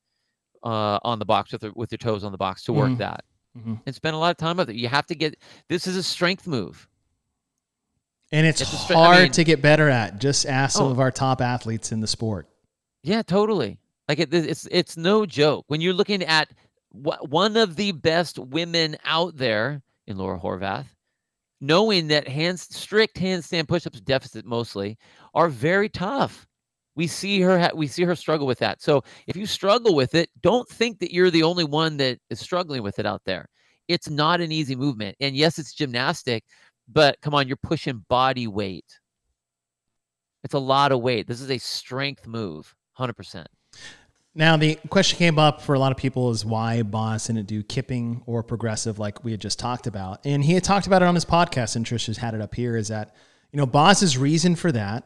uh, 0.64 0.98
on 1.02 1.18
the 1.18 1.24
box 1.24 1.52
with, 1.52 1.64
with 1.76 1.90
your 1.92 1.98
toes 1.98 2.24
on 2.24 2.32
the 2.32 2.38
box 2.38 2.64
to 2.64 2.72
work 2.72 2.90
Mhm. 2.92 2.98
that 2.98 3.24
Mhm. 3.58 3.80
and 3.84 3.94
spend 3.94 4.14
a 4.14 4.18
lot 4.18 4.30
of 4.30 4.36
time 4.36 4.56
with 4.58 4.70
it. 4.70 4.76
You 4.76 4.88
have 4.88 5.06
to 5.06 5.14
get 5.14 5.36
this 5.68 5.86
is 5.86 5.96
a 5.96 6.02
strength 6.02 6.46
move. 6.46 6.88
And 8.32 8.46
it's, 8.46 8.60
It's 8.60 8.72
a 8.72 8.76
stra- 8.76 8.96
hard 8.96 9.16
I 9.16 9.22
mean- 9.24 9.32
to 9.32 9.44
get 9.44 9.60
better 9.60 9.88
at. 9.88 10.20
Just 10.20 10.46
ask 10.46 10.76
some 10.76 10.86
Oh. 10.86 10.90
of 10.90 11.00
our 11.00 11.10
top 11.10 11.40
athletes 11.40 11.90
in 11.90 12.00
the 12.00 12.06
sport. 12.06 12.48
Yeah, 13.02 13.22
totally. 13.22 13.80
Like 14.08 14.18
it, 14.20 14.32
it's 14.32 14.66
it's 14.70 14.96
no 14.96 15.26
joke 15.26 15.64
when 15.68 15.80
you're 15.80 15.94
looking 15.94 16.22
at 16.22 16.48
wha- 16.92 17.18
one 17.22 17.56
of 17.56 17.76
the 17.76 17.92
best 17.92 18.38
women 18.38 18.96
out 19.04 19.36
there 19.36 19.82
in 20.06 20.16
Laura 20.16 20.38
Horvath, 20.38 20.86
knowing 21.60 22.08
that 22.08 22.28
hands 22.28 22.62
strict 22.74 23.16
handstand 23.16 23.68
push-ups 23.68 24.00
deficit 24.00 24.44
mostly 24.44 24.96
are 25.34 25.48
very 25.48 25.88
tough. 25.88 26.46
We 26.96 27.06
see 27.06 27.40
her 27.40 27.58
ha- 27.58 27.70
we 27.74 27.86
see 27.86 28.04
her 28.04 28.16
struggle 28.16 28.46
with 28.46 28.58
that. 28.58 28.82
So 28.82 29.02
if 29.26 29.36
you 29.36 29.46
struggle 29.46 29.94
with 29.94 30.14
it, 30.14 30.28
don't 30.42 30.68
think 30.68 30.98
that 30.98 31.12
you're 31.12 31.30
the 31.30 31.42
only 31.42 31.64
one 31.64 31.96
that 31.98 32.18
is 32.30 32.40
struggling 32.40 32.82
with 32.82 32.98
it 32.98 33.06
out 33.06 33.22
there. 33.24 33.46
It's 33.88 34.10
not 34.10 34.40
an 34.40 34.52
easy 34.52 34.76
movement. 34.76 35.16
And 35.20 35.36
yes, 35.36 35.58
it's 35.58 35.72
gymnastic, 35.72 36.44
but 36.88 37.20
come 37.20 37.34
on, 37.34 37.48
you're 37.48 37.56
pushing 37.56 38.04
body 38.08 38.46
weight. 38.46 38.84
It's 40.44 40.54
a 40.54 40.58
lot 40.58 40.92
of 40.92 41.00
weight. 41.00 41.26
This 41.26 41.40
is 41.40 41.50
a 41.50 41.58
strength 41.58 42.26
move, 42.26 42.74
100%. 42.98 43.46
Now, 44.34 44.56
the 44.56 44.76
question 44.90 45.18
came 45.18 45.38
up 45.38 45.60
for 45.60 45.74
a 45.74 45.78
lot 45.78 45.90
of 45.90 45.98
people 45.98 46.30
is 46.30 46.44
why 46.44 46.82
Boz 46.82 47.26
didn't 47.26 47.46
do 47.46 47.64
kipping 47.64 48.22
or 48.26 48.42
progressive 48.44 48.98
like 48.98 49.24
we 49.24 49.32
had 49.32 49.40
just 49.40 49.58
talked 49.58 49.88
about. 49.88 50.20
And 50.24 50.44
he 50.44 50.54
had 50.54 50.62
talked 50.62 50.86
about 50.86 51.02
it 51.02 51.06
on 51.06 51.16
his 51.16 51.24
podcast, 51.24 51.74
and 51.74 51.84
Trish 51.84 52.06
has 52.06 52.18
had 52.18 52.34
it 52.34 52.40
up 52.40 52.54
here, 52.54 52.76
is 52.76 52.88
that, 52.88 53.14
you 53.52 53.56
know, 53.56 53.66
Boz's 53.66 54.16
reason 54.16 54.54
for 54.54 54.70
that 54.70 55.04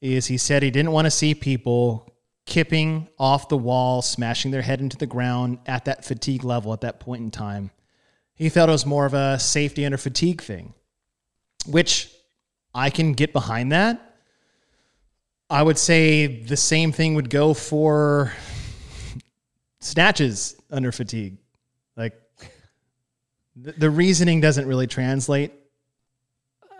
is 0.00 0.26
he 0.26 0.38
said 0.38 0.62
he 0.62 0.70
didn't 0.70 0.92
want 0.92 1.06
to 1.06 1.10
see 1.10 1.34
people 1.34 2.14
kipping 2.46 3.08
off 3.18 3.48
the 3.48 3.56
wall, 3.56 4.02
smashing 4.02 4.50
their 4.50 4.62
head 4.62 4.80
into 4.80 4.96
the 4.96 5.06
ground 5.06 5.58
at 5.66 5.84
that 5.84 6.04
fatigue 6.04 6.42
level 6.42 6.72
at 6.72 6.80
that 6.80 7.00
point 7.00 7.22
in 7.22 7.30
time. 7.30 7.70
He 8.34 8.48
felt 8.48 8.68
it 8.68 8.72
was 8.72 8.86
more 8.86 9.06
of 9.06 9.14
a 9.14 9.38
safety 9.38 9.84
under 9.84 9.98
fatigue 9.98 10.40
thing, 10.40 10.74
which 11.66 12.10
I 12.74 12.90
can 12.90 13.12
get 13.12 13.32
behind 13.32 13.72
that. 13.72 14.16
I 15.50 15.62
would 15.62 15.78
say 15.78 16.42
the 16.42 16.56
same 16.56 16.92
thing 16.92 17.14
would 17.14 17.28
go 17.28 17.54
for 17.54 18.32
snatches 19.80 20.56
under 20.70 20.92
fatigue. 20.92 21.38
Like 21.96 22.14
the, 23.56 23.72
the 23.72 23.90
reasoning 23.90 24.40
doesn't 24.40 24.66
really 24.66 24.86
translate. 24.86 25.52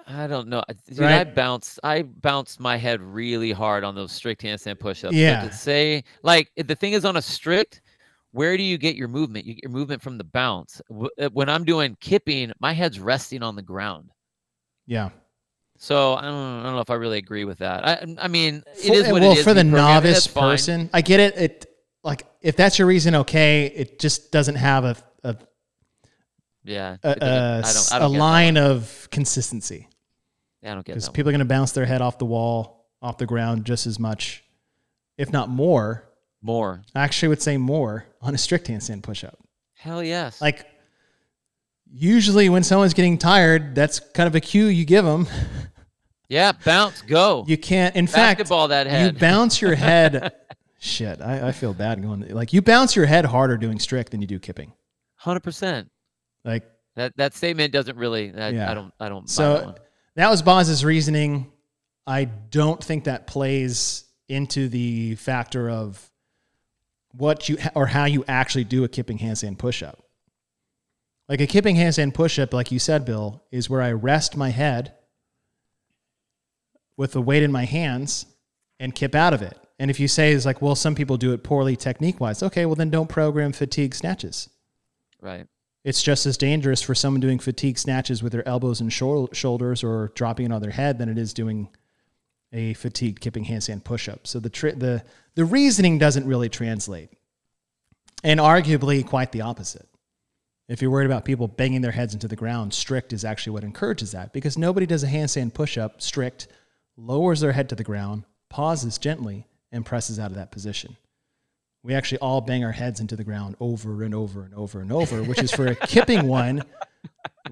I 0.06 0.26
don't 0.26 0.48
know. 0.48 0.62
I- 0.68 0.72
Dude, 0.88 0.98
Right. 1.00 1.20
I 1.20 1.24
bounced 1.24 1.78
I 1.84 2.02
bounced 2.02 2.60
my 2.60 2.76
head 2.76 3.00
really 3.00 3.52
hard 3.52 3.84
on 3.84 3.94
those 3.94 4.12
strict 4.12 4.42
handstand 4.42 4.78
push-ups. 4.78 5.14
So 5.14 5.18
Yeah. 5.20 5.44
to 5.48 5.52
say 5.52 6.04
like 6.22 6.50
the 6.56 6.74
thing 6.74 6.92
is 6.94 7.04
on 7.04 7.16
a 7.16 7.22
strict, 7.22 7.80
where 8.32 8.56
do 8.56 8.62
you 8.62 8.78
get 8.78 8.96
your 8.96 9.08
movement? 9.08 9.44
You 9.46 9.54
get 9.54 9.64
your 9.64 9.72
movement 9.72 10.02
from 10.02 10.18
the 10.18 10.24
bounce. 10.24 10.80
Uh, 11.18 11.28
When 11.32 11.48
I'm 11.48 11.64
doing 11.64 11.96
kipping, 12.00 12.52
my 12.60 12.72
head's 12.72 12.98
resting 13.00 13.42
on 13.42 13.56
the 13.56 13.62
ground. 13.62 14.10
Yeah. 14.86 15.10
So 15.78 16.14
I 16.14 16.22
don't, 16.22 16.60
I 16.60 16.62
don't 16.64 16.74
know 16.74 16.80
if 16.80 16.90
I 16.90 16.94
really 16.94 17.18
agree 17.18 17.44
with 17.44 17.58
that. 17.58 17.86
I 17.86 18.06
I 18.18 18.28
mean, 18.28 18.62
it 18.76 18.88
For- 18.88 18.92
is 18.94 19.02
what 19.12 19.22
well, 19.22 19.32
it 19.32 19.38
is. 19.38 19.44
for 19.44 19.54
the 19.54 19.62
program 19.62 19.72
novice 20.02 20.26
fine. 20.26 20.50
person, 20.50 20.90
I 20.92 21.00
get 21.02 21.20
it. 21.20 21.36
It 21.36 21.66
like 22.04 22.26
if 22.42 22.56
that's 22.56 22.78
your 22.78 22.86
reason, 22.88 23.14
okay. 23.14 23.66
It 23.66 23.98
just 23.98 24.30
doesn't 24.32 24.56
have 24.56 24.84
a 24.84 24.96
a, 25.24 25.36
Yeah. 26.64 26.96
a, 27.02 27.08
a, 27.08 27.12
I 27.12 27.16
don't, 27.16 27.92
I 27.92 27.96
a 27.96 28.00
don't 28.00 28.12
that 28.12 28.18
line 28.18 28.54
one. 28.54 28.62
of 28.64 29.08
consistency 29.10 29.88
I 30.62 30.68
don't 30.68 30.78
get 30.78 30.94
because 30.94 31.08
one. 31.08 31.14
people 31.14 31.30
are 31.30 31.32
going 31.32 31.40
to 31.40 31.44
bounce 31.44 31.72
their 31.72 31.86
head 31.86 32.02
off 32.02 32.18
the 32.18 32.26
wall, 32.26 32.86
off 33.00 33.18
the 33.18 33.26
ground 33.26 33.64
just 33.64 33.86
as 33.86 33.98
much, 33.98 34.44
if 35.16 35.32
not 35.32 35.48
more. 35.48 36.04
More. 36.42 36.82
I 36.94 37.02
actually 37.02 37.28
would 37.28 37.42
say 37.42 37.58
more 37.58 38.06
on 38.22 38.34
a 38.34 38.38
strict 38.38 38.66
handstand 38.66 39.02
push-up. 39.02 39.38
Hell 39.74 40.02
yes. 40.02 40.40
Like 40.40 40.66
usually 41.92 42.48
when 42.48 42.62
someone's 42.62 42.94
getting 42.94 43.18
tired, 43.18 43.74
that's 43.74 44.00
kind 44.00 44.26
of 44.26 44.34
a 44.34 44.40
cue 44.40 44.66
you 44.66 44.84
give 44.84 45.04
them. 45.04 45.26
yeah, 46.28 46.52
bounce, 46.64 47.02
go. 47.02 47.44
You 47.46 47.58
can't. 47.58 47.94
In 47.96 48.06
fact, 48.06 48.38
Basketball 48.38 48.68
that 48.68 49.06
you 49.06 49.18
bounce 49.18 49.60
your 49.60 49.74
head. 49.76 50.32
Shit, 50.78 51.20
I, 51.20 51.48
I 51.48 51.52
feel 51.52 51.74
bad 51.74 52.00
going. 52.02 52.28
Like 52.28 52.52
you 52.52 52.62
bounce 52.62 52.96
your 52.96 53.06
head 53.06 53.26
harder 53.26 53.56
doing 53.56 53.78
strict 53.78 54.12
than 54.12 54.20
you 54.20 54.26
do 54.26 54.38
kipping. 54.38 54.72
Hundred 55.16 55.40
percent. 55.40 55.90
Like 56.44 56.64
That 56.96 57.16
that 57.16 57.34
statement 57.34 57.72
doesn't 57.72 57.96
really. 57.96 58.32
I, 58.34 58.50
Yeah. 58.50 58.70
I 58.70 58.74
don't. 58.74 58.92
I 58.98 59.08
don't. 59.08 59.22
buy 59.22 59.26
that 59.26 59.30
so, 59.30 59.64
one. 59.64 59.74
That 60.16 60.30
was 60.30 60.42
Boz's 60.42 60.84
reasoning. 60.84 61.50
I 62.06 62.24
don't 62.24 62.82
think 62.82 63.04
that 63.04 63.26
plays 63.26 64.04
into 64.28 64.68
the 64.68 65.14
factor 65.16 65.70
of 65.70 66.10
what 67.12 67.48
you 67.48 67.58
or 67.74 67.86
how 67.86 68.04
you 68.04 68.24
actually 68.28 68.64
do 68.64 68.84
a 68.84 68.88
kipping 68.88 69.18
handstand 69.18 69.58
push-up. 69.58 70.02
Like 71.28 71.40
a 71.40 71.46
kipping 71.46 71.76
handstand 71.76 72.14
push-up, 72.14 72.52
like 72.52 72.72
you 72.72 72.78
said, 72.78 73.04
Bill, 73.04 73.42
is 73.50 73.70
where 73.70 73.82
I 73.82 73.92
rest 73.92 74.36
my 74.36 74.50
head 74.50 74.94
with 76.96 77.12
the 77.12 77.22
weight 77.22 77.42
in 77.42 77.52
my 77.52 77.64
hands 77.64 78.26
and 78.78 78.94
kip 78.94 79.14
out 79.14 79.32
of 79.32 79.42
it. 79.42 79.56
And 79.78 79.90
if 79.90 79.98
you 79.98 80.08
say 80.08 80.32
it's 80.32 80.44
like, 80.44 80.60
well, 80.60 80.74
some 80.74 80.94
people 80.94 81.16
do 81.16 81.32
it 81.32 81.42
poorly 81.42 81.76
technique-wise, 81.76 82.42
okay, 82.42 82.66
well 82.66 82.74
then 82.74 82.90
don't 82.90 83.08
program 83.08 83.52
fatigue 83.52 83.94
snatches. 83.94 84.48
Right. 85.20 85.46
It's 85.82 86.02
just 86.02 86.26
as 86.26 86.36
dangerous 86.36 86.82
for 86.82 86.94
someone 86.94 87.20
doing 87.20 87.38
fatigue 87.38 87.78
snatches 87.78 88.22
with 88.22 88.32
their 88.32 88.46
elbows 88.46 88.80
and 88.80 88.92
shou- 88.92 89.30
shoulders 89.32 89.82
or 89.82 90.12
dropping 90.14 90.46
it 90.46 90.52
on 90.52 90.60
their 90.60 90.70
head 90.70 90.98
than 90.98 91.08
it 91.08 91.16
is 91.16 91.32
doing 91.32 91.68
a 92.52 92.74
fatigue 92.74 93.20
kipping 93.20 93.44
handstand 93.46 93.84
push-up. 93.84 94.26
So 94.26 94.40
the 94.40 94.50
tri- 94.50 94.72
the 94.72 95.04
the 95.36 95.44
reasoning 95.44 95.98
doesn't 95.98 96.26
really 96.26 96.48
translate, 96.48 97.10
and 98.22 98.40
arguably 98.40 99.06
quite 99.06 99.32
the 99.32 99.42
opposite. 99.42 99.88
If 100.68 100.82
you're 100.82 100.90
worried 100.90 101.06
about 101.06 101.24
people 101.24 101.48
banging 101.48 101.80
their 101.80 101.92
heads 101.92 102.12
into 102.12 102.28
the 102.28 102.36
ground, 102.36 102.74
strict 102.74 103.12
is 103.12 103.24
actually 103.24 103.54
what 103.54 103.64
encourages 103.64 104.12
that 104.12 104.32
because 104.32 104.58
nobody 104.58 104.86
does 104.86 105.02
a 105.02 105.08
handstand 105.08 105.54
push-up 105.54 106.02
strict, 106.02 106.48
lowers 106.96 107.40
their 107.40 107.52
head 107.52 107.68
to 107.70 107.74
the 107.74 107.84
ground, 107.84 108.24
pauses 108.48 108.98
gently, 108.98 109.46
and 109.72 109.86
presses 109.86 110.18
out 110.18 110.30
of 110.30 110.36
that 110.36 110.52
position. 110.52 110.96
We 111.82 111.94
actually 111.94 112.18
all 112.18 112.40
bang 112.40 112.64
our 112.64 112.72
heads 112.72 113.00
into 113.00 113.16
the 113.16 113.24
ground 113.24 113.56
over 113.58 114.02
and 114.02 114.14
over 114.14 114.44
and 114.44 114.54
over 114.54 114.80
and 114.80 114.92
over, 114.92 115.22
which 115.22 115.42
is 115.42 115.50
for 115.50 115.66
a 115.66 115.74
kipping 115.74 116.26
one, 116.26 116.62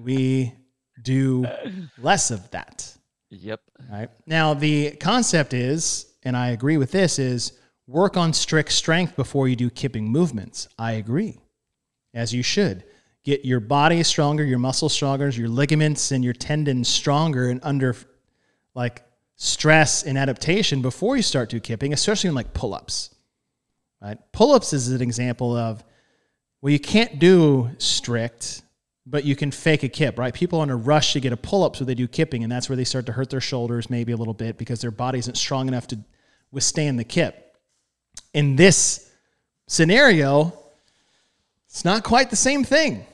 we 0.03 0.53
do 1.01 1.47
less 1.97 2.29
of 2.29 2.49
that. 2.51 2.95
Yep. 3.31 3.61
Right. 3.91 4.09
Now, 4.25 4.53
the 4.53 4.91
concept 4.91 5.53
is, 5.53 6.13
and 6.23 6.37
I 6.37 6.49
agree 6.49 6.77
with 6.77 6.91
this, 6.91 7.17
is 7.17 7.53
work 7.87 8.17
on 8.17 8.33
strict 8.33 8.71
strength 8.71 9.15
before 9.15 9.47
you 9.47 9.55
do 9.55 9.69
kipping 9.69 10.07
movements. 10.09 10.67
I 10.77 10.93
agree, 10.93 11.39
as 12.13 12.33
you 12.33 12.43
should. 12.43 12.83
Get 13.23 13.45
your 13.45 13.59
body 13.59 14.01
stronger, 14.03 14.43
your 14.43 14.59
muscles 14.59 14.93
stronger, 14.93 15.29
your 15.29 15.49
ligaments 15.49 16.11
and 16.11 16.23
your 16.23 16.33
tendons 16.33 16.87
stronger 16.87 17.49
and 17.49 17.59
under 17.63 17.95
like 18.75 19.03
stress 19.35 20.03
and 20.03 20.17
adaptation 20.17 20.81
before 20.81 21.17
you 21.17 21.23
start 21.23 21.49
to 21.49 21.59
kipping, 21.59 21.93
especially 21.93 22.29
in 22.29 22.35
like 22.35 22.53
pull 22.53 22.73
ups. 22.73 23.13
Right? 24.01 24.17
Pull 24.31 24.53
ups 24.53 24.73
is 24.73 24.89
an 24.89 25.01
example 25.01 25.55
of, 25.55 25.83
well, 26.61 26.71
you 26.71 26.79
can't 26.79 27.19
do 27.19 27.69
strict 27.77 28.61
but 29.09 29.25
you 29.25 29.35
can 29.35 29.51
fake 29.51 29.83
a 29.83 29.89
kip, 29.89 30.19
right? 30.19 30.33
People 30.33 30.59
are 30.59 30.63
in 30.63 30.69
a 30.69 30.75
rush 30.75 31.13
to 31.13 31.19
get 31.19 31.33
a 31.33 31.37
pull 31.37 31.63
up, 31.63 31.75
so 31.75 31.83
they 31.83 31.95
do 31.95 32.07
kipping, 32.07 32.43
and 32.43 32.51
that's 32.51 32.69
where 32.69 32.75
they 32.75 32.83
start 32.83 33.05
to 33.07 33.11
hurt 33.11 33.29
their 33.29 33.41
shoulders 33.41 33.89
maybe 33.89 34.11
a 34.11 34.17
little 34.17 34.33
bit 34.33 34.57
because 34.57 34.81
their 34.81 34.91
body 34.91 35.19
isn't 35.19 35.35
strong 35.35 35.67
enough 35.67 35.87
to 35.87 35.99
withstand 36.51 36.99
the 36.99 37.03
kip. 37.03 37.57
In 38.33 38.55
this 38.55 39.11
scenario, 39.67 40.53
it's 41.67 41.83
not 41.83 42.03
quite 42.03 42.29
the 42.29 42.35
same 42.35 42.63
thing. 42.63 43.05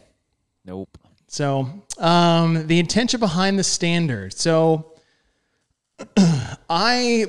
Nope. 0.66 0.98
So, 1.28 1.70
um, 1.98 2.68
the 2.68 2.80
intention 2.80 3.20
behind 3.20 3.58
the 3.58 3.64
standard. 3.64 4.34
So, 4.34 4.94
I 6.70 7.26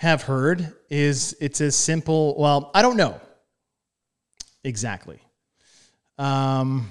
have 0.00 0.22
heard 0.22 0.72
is 0.88 1.36
it's 1.42 1.60
as 1.60 1.76
simple. 1.76 2.34
Well, 2.38 2.70
I 2.72 2.80
don't 2.80 2.96
know 2.96 3.20
exactly. 4.64 5.20
Um, 6.16 6.90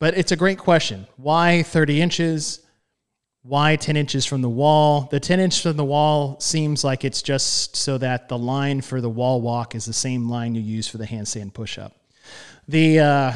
but 0.00 0.18
it's 0.18 0.32
a 0.32 0.36
great 0.36 0.58
question. 0.58 1.06
Why 1.16 1.62
30 1.62 2.02
inches? 2.02 2.66
Why 3.42 3.76
10 3.76 3.96
inches 3.96 4.26
from 4.26 4.42
the 4.42 4.48
wall? 4.48 5.02
The 5.12 5.20
10 5.20 5.38
inches 5.38 5.62
from 5.62 5.76
the 5.76 5.84
wall 5.84 6.40
seems 6.40 6.82
like 6.82 7.04
it's 7.04 7.22
just 7.22 7.76
so 7.76 7.98
that 7.98 8.28
the 8.28 8.36
line 8.36 8.80
for 8.80 9.00
the 9.00 9.08
wall 9.08 9.40
walk 9.40 9.76
is 9.76 9.84
the 9.84 9.92
same 9.92 10.28
line 10.28 10.56
you 10.56 10.60
use 10.60 10.88
for 10.88 10.98
the 10.98 11.06
handstand 11.06 11.54
push 11.54 11.78
up. 11.78 11.94
The 12.66 12.98
uh, 12.98 13.32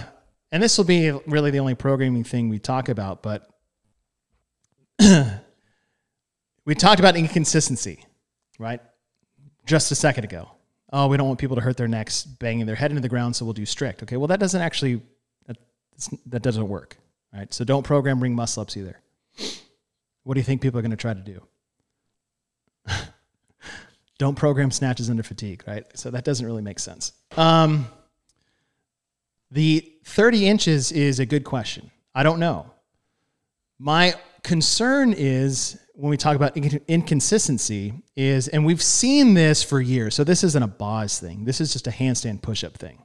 and 0.51 0.61
this 0.61 0.77
will 0.77 0.87
be 0.87 1.13
really 1.29 1.53
the 1.53 1.61
only 1.61 1.77
programming 1.77 2.25
thing 2.25 2.49
we 2.49 2.59
talk 2.59 2.89
about, 2.89 3.23
but 3.23 3.49
we 6.65 6.75
talked 6.75 6.99
about 6.99 7.17
inconsistency, 7.17 8.05
right? 8.59 8.81
Just 9.67 9.91
a 9.91 9.95
second 9.95 10.25
ago. 10.25 10.51
Oh, 10.93 11.07
we 11.07 11.17
don't 11.17 11.27
want 11.27 11.41
people 11.41 11.57
to 11.57 11.63
hurt 11.63 11.77
their 11.77 11.89
necks 11.89 12.25
banging 12.25 12.67
their 12.67 12.75
head 12.75 12.91
into 12.91 13.01
the 13.01 13.09
ground, 13.09 13.35
so 13.35 13.45
we'll 13.45 13.55
do 13.55 13.65
strict. 13.65 14.03
Okay, 14.03 14.17
well, 14.17 14.27
that 14.27 14.41
doesn't 14.41 14.61
actually, 14.61 15.01
that, 15.47 15.57
that 16.27 16.43
doesn't 16.43 16.69
work, 16.69 16.99
right? 17.33 17.53
So 17.53 17.65
don't 17.65 17.83
program 17.83 18.23
ring 18.23 18.35
muscle 18.35 18.61
ups 18.61 18.77
either. 18.77 19.01
What 20.25 20.35
do 20.35 20.41
you 20.41 20.45
think 20.45 20.61
people 20.61 20.79
are 20.79 20.83
going 20.83 20.91
to 20.91 20.97
try 20.97 21.15
to 21.15 21.21
do? 21.21 21.43
don't 24.19 24.37
program 24.37 24.71
snatches 24.71 25.09
under 25.09 25.23
fatigue, 25.23 25.65
right? 25.67 25.85
So 25.95 26.11
that 26.11 26.25
doesn't 26.25 26.45
really 26.45 26.63
make 26.63 26.79
sense. 26.79 27.13
Um, 27.37 27.87
the 29.51 29.93
30 30.05 30.47
inches 30.47 30.93
is 30.93 31.19
a 31.21 31.27
good 31.27 31.45
question. 31.45 31.91
I 32.15 32.23
don't 32.23 32.39
know. 32.39 32.71
My 33.79 34.15
concern 34.43 35.15
is 35.17 35.79
when 35.95 36.11
we 36.11 36.17
talk 36.17 36.37
about 36.37 36.57
inconsistency 36.57 37.93
is, 38.17 38.49
and 38.49 38.65
we've 38.65 38.83
seen 38.83 39.35
this 39.35 39.63
for 39.63 39.81
years. 39.81 40.15
So 40.15 40.25
this 40.25 40.43
isn't 40.43 40.63
a 40.63 40.69
Boz 40.69 41.19
thing. 41.19 41.45
This 41.45 41.61
is 41.61 41.73
just 41.73 41.87
a 41.87 41.91
handstand 41.91 42.43
push-up 42.43 42.75
thing. 42.75 43.03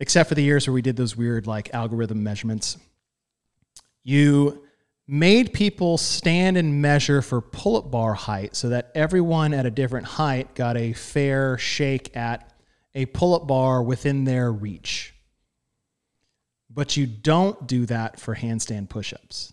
Except 0.00 0.28
for 0.28 0.34
the 0.34 0.42
years 0.42 0.66
where 0.66 0.74
we 0.74 0.82
did 0.82 0.96
those 0.96 1.16
weird 1.16 1.46
like 1.46 1.72
algorithm 1.74 2.22
measurements. 2.22 2.78
You 4.02 4.64
made 5.06 5.52
people 5.52 5.98
stand 5.98 6.56
and 6.56 6.82
measure 6.82 7.22
for 7.22 7.40
pull-up 7.40 7.90
bar 7.90 8.14
height 8.14 8.54
so 8.54 8.68
that 8.68 8.90
everyone 8.94 9.54
at 9.54 9.66
a 9.66 9.70
different 9.70 10.06
height 10.06 10.54
got 10.54 10.76
a 10.76 10.92
fair 10.92 11.58
shake 11.58 12.16
at 12.16 12.52
a 12.94 13.06
pull-up 13.06 13.46
bar 13.46 13.82
within 13.82 14.24
their 14.24 14.52
reach. 14.52 15.14
But 16.70 16.96
you 16.96 17.06
don't 17.06 17.66
do 17.66 17.86
that 17.86 18.20
for 18.20 18.34
handstand 18.34 18.88
push-ups. 18.88 19.52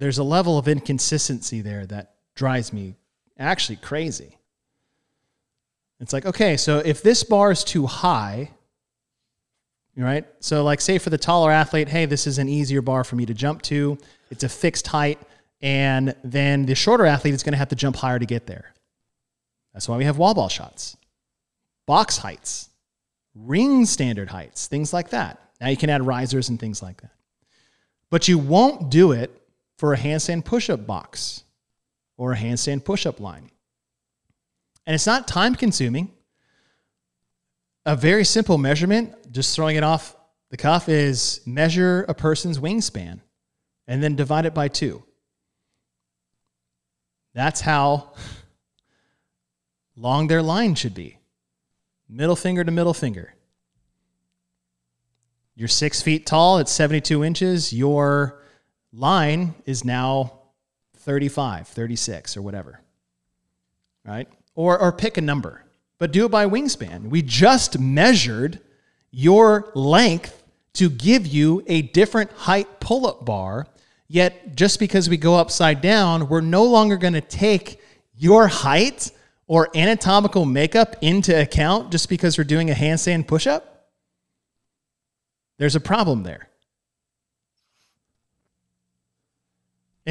There's 0.00 0.18
a 0.18 0.24
level 0.24 0.58
of 0.58 0.66
inconsistency 0.66 1.60
there 1.60 1.86
that 1.86 2.14
drives 2.34 2.72
me 2.72 2.96
actually 3.38 3.76
crazy. 3.76 4.38
It's 6.00 6.14
like, 6.14 6.24
okay, 6.24 6.56
so 6.56 6.78
if 6.78 7.02
this 7.02 7.22
bar 7.22 7.50
is 7.50 7.62
too 7.62 7.86
high, 7.86 8.50
right? 9.96 10.24
So, 10.40 10.64
like, 10.64 10.80
say 10.80 10.96
for 10.96 11.10
the 11.10 11.18
taller 11.18 11.50
athlete, 11.50 11.88
hey, 11.88 12.06
this 12.06 12.26
is 12.26 12.38
an 12.38 12.48
easier 12.48 12.80
bar 12.80 13.04
for 13.04 13.16
me 13.16 13.26
to 13.26 13.34
jump 13.34 13.60
to. 13.62 13.98
It's 14.30 14.42
a 14.42 14.48
fixed 14.48 14.86
height. 14.86 15.18
And 15.60 16.14
then 16.24 16.64
the 16.64 16.74
shorter 16.74 17.04
athlete 17.04 17.34
is 17.34 17.42
going 17.42 17.52
to 17.52 17.58
have 17.58 17.68
to 17.68 17.76
jump 17.76 17.96
higher 17.96 18.18
to 18.18 18.24
get 18.24 18.46
there. 18.46 18.72
That's 19.74 19.86
why 19.86 19.98
we 19.98 20.04
have 20.04 20.16
wall 20.16 20.32
ball 20.32 20.48
shots, 20.48 20.96
box 21.86 22.16
heights, 22.16 22.70
ring 23.34 23.84
standard 23.84 24.30
heights, 24.30 24.66
things 24.66 24.94
like 24.94 25.10
that. 25.10 25.38
Now 25.60 25.68
you 25.68 25.76
can 25.76 25.90
add 25.90 26.06
risers 26.06 26.48
and 26.48 26.58
things 26.58 26.82
like 26.82 27.02
that. 27.02 27.12
But 28.08 28.26
you 28.26 28.38
won't 28.38 28.90
do 28.90 29.12
it 29.12 29.39
for 29.80 29.94
a 29.94 29.96
handstand 29.96 30.44
push 30.44 30.68
up 30.68 30.86
box 30.86 31.42
or 32.18 32.34
a 32.34 32.36
handstand 32.36 32.84
push 32.84 33.06
up 33.06 33.18
line. 33.18 33.50
And 34.84 34.94
it's 34.94 35.06
not 35.06 35.26
time 35.26 35.54
consuming. 35.54 36.12
A 37.86 37.96
very 37.96 38.26
simple 38.26 38.58
measurement, 38.58 39.32
just 39.32 39.56
throwing 39.56 39.76
it 39.76 39.82
off 39.82 40.14
the 40.50 40.58
cuff, 40.58 40.90
is 40.90 41.40
measure 41.46 42.04
a 42.10 42.14
person's 42.14 42.58
wingspan 42.58 43.20
and 43.88 44.02
then 44.02 44.16
divide 44.16 44.44
it 44.44 44.52
by 44.52 44.68
two. 44.68 45.02
That's 47.32 47.62
how 47.62 48.12
long 49.96 50.26
their 50.26 50.42
line 50.42 50.74
should 50.74 50.94
be 50.94 51.16
middle 52.06 52.36
finger 52.36 52.62
to 52.62 52.70
middle 52.70 52.92
finger. 52.92 53.32
You're 55.54 55.68
six 55.68 56.02
feet 56.02 56.26
tall, 56.26 56.58
it's 56.58 56.70
72 56.70 57.24
inches. 57.24 57.72
Your 57.72 58.39
line 58.92 59.54
is 59.66 59.84
now 59.84 60.40
35, 60.98 61.68
36, 61.68 62.36
or 62.36 62.42
whatever. 62.42 62.80
Right? 64.04 64.28
Or, 64.54 64.78
or 64.78 64.92
pick 64.92 65.16
a 65.16 65.20
number, 65.20 65.64
but 65.98 66.12
do 66.12 66.24
it 66.26 66.30
by 66.30 66.46
wingspan. 66.46 67.08
We 67.10 67.22
just 67.22 67.78
measured 67.78 68.60
your 69.10 69.70
length 69.74 70.42
to 70.74 70.88
give 70.88 71.26
you 71.26 71.62
a 71.66 71.82
different 71.82 72.32
height 72.32 72.80
pull 72.80 73.06
up 73.06 73.24
bar. 73.24 73.66
Yet, 74.08 74.56
just 74.56 74.80
because 74.80 75.08
we 75.08 75.16
go 75.16 75.36
upside 75.36 75.80
down, 75.80 76.28
we're 76.28 76.40
no 76.40 76.64
longer 76.64 76.96
going 76.96 77.12
to 77.12 77.20
take 77.20 77.80
your 78.16 78.48
height 78.48 79.12
or 79.46 79.68
anatomical 79.74 80.44
makeup 80.44 80.96
into 81.00 81.38
account 81.40 81.90
just 81.90 82.08
because 82.08 82.36
we're 82.36 82.44
doing 82.44 82.70
a 82.70 82.74
handstand 82.74 83.26
push 83.26 83.46
up. 83.46 83.88
There's 85.58 85.76
a 85.76 85.80
problem 85.80 86.22
there. 86.22 86.49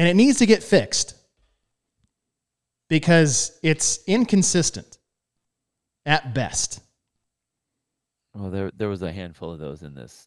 And 0.00 0.08
it 0.08 0.14
needs 0.14 0.38
to 0.38 0.46
get 0.46 0.62
fixed 0.62 1.14
because 2.88 3.58
it's 3.62 4.00
inconsistent 4.06 4.96
at 6.06 6.32
best. 6.32 6.80
Well, 8.34 8.48
there 8.48 8.70
there 8.74 8.88
was 8.88 9.02
a 9.02 9.12
handful 9.12 9.52
of 9.52 9.58
those 9.58 9.82
in 9.82 9.94
this 9.94 10.26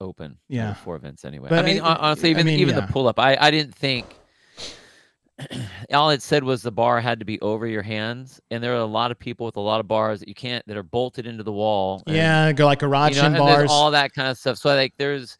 open 0.00 0.38
yeah 0.48 0.72
four 0.72 0.96
events 0.96 1.26
anyway. 1.26 1.50
But 1.50 1.58
I 1.58 1.62
mean, 1.62 1.82
I, 1.82 1.94
honestly, 1.96 2.30
even 2.30 2.46
I 2.46 2.50
mean, 2.50 2.60
even 2.60 2.74
yeah. 2.74 2.86
the 2.86 2.90
pull 2.90 3.06
up, 3.06 3.18
I 3.18 3.36
I 3.38 3.50
didn't 3.50 3.74
think. 3.74 4.06
all 5.92 6.08
it 6.08 6.22
said 6.22 6.42
was 6.42 6.62
the 6.62 6.72
bar 6.72 6.98
had 6.98 7.18
to 7.18 7.26
be 7.26 7.38
over 7.42 7.66
your 7.66 7.82
hands, 7.82 8.40
and 8.50 8.64
there 8.64 8.72
are 8.72 8.78
a 8.78 8.86
lot 8.86 9.10
of 9.10 9.18
people 9.18 9.44
with 9.44 9.56
a 9.56 9.60
lot 9.60 9.78
of 9.78 9.86
bars 9.86 10.20
that 10.20 10.28
you 10.28 10.34
can't 10.34 10.66
that 10.68 10.78
are 10.78 10.82
bolted 10.82 11.26
into 11.26 11.42
the 11.42 11.52
wall. 11.52 12.02
And, 12.06 12.16
yeah, 12.16 12.50
go 12.52 12.64
like 12.64 12.78
garage 12.78 13.14
you 13.14 13.28
know, 13.28 13.38
bars, 13.38 13.70
all 13.70 13.90
that 13.90 14.14
kind 14.14 14.28
of 14.28 14.38
stuff. 14.38 14.56
So 14.56 14.74
like, 14.74 14.94
there's 14.96 15.36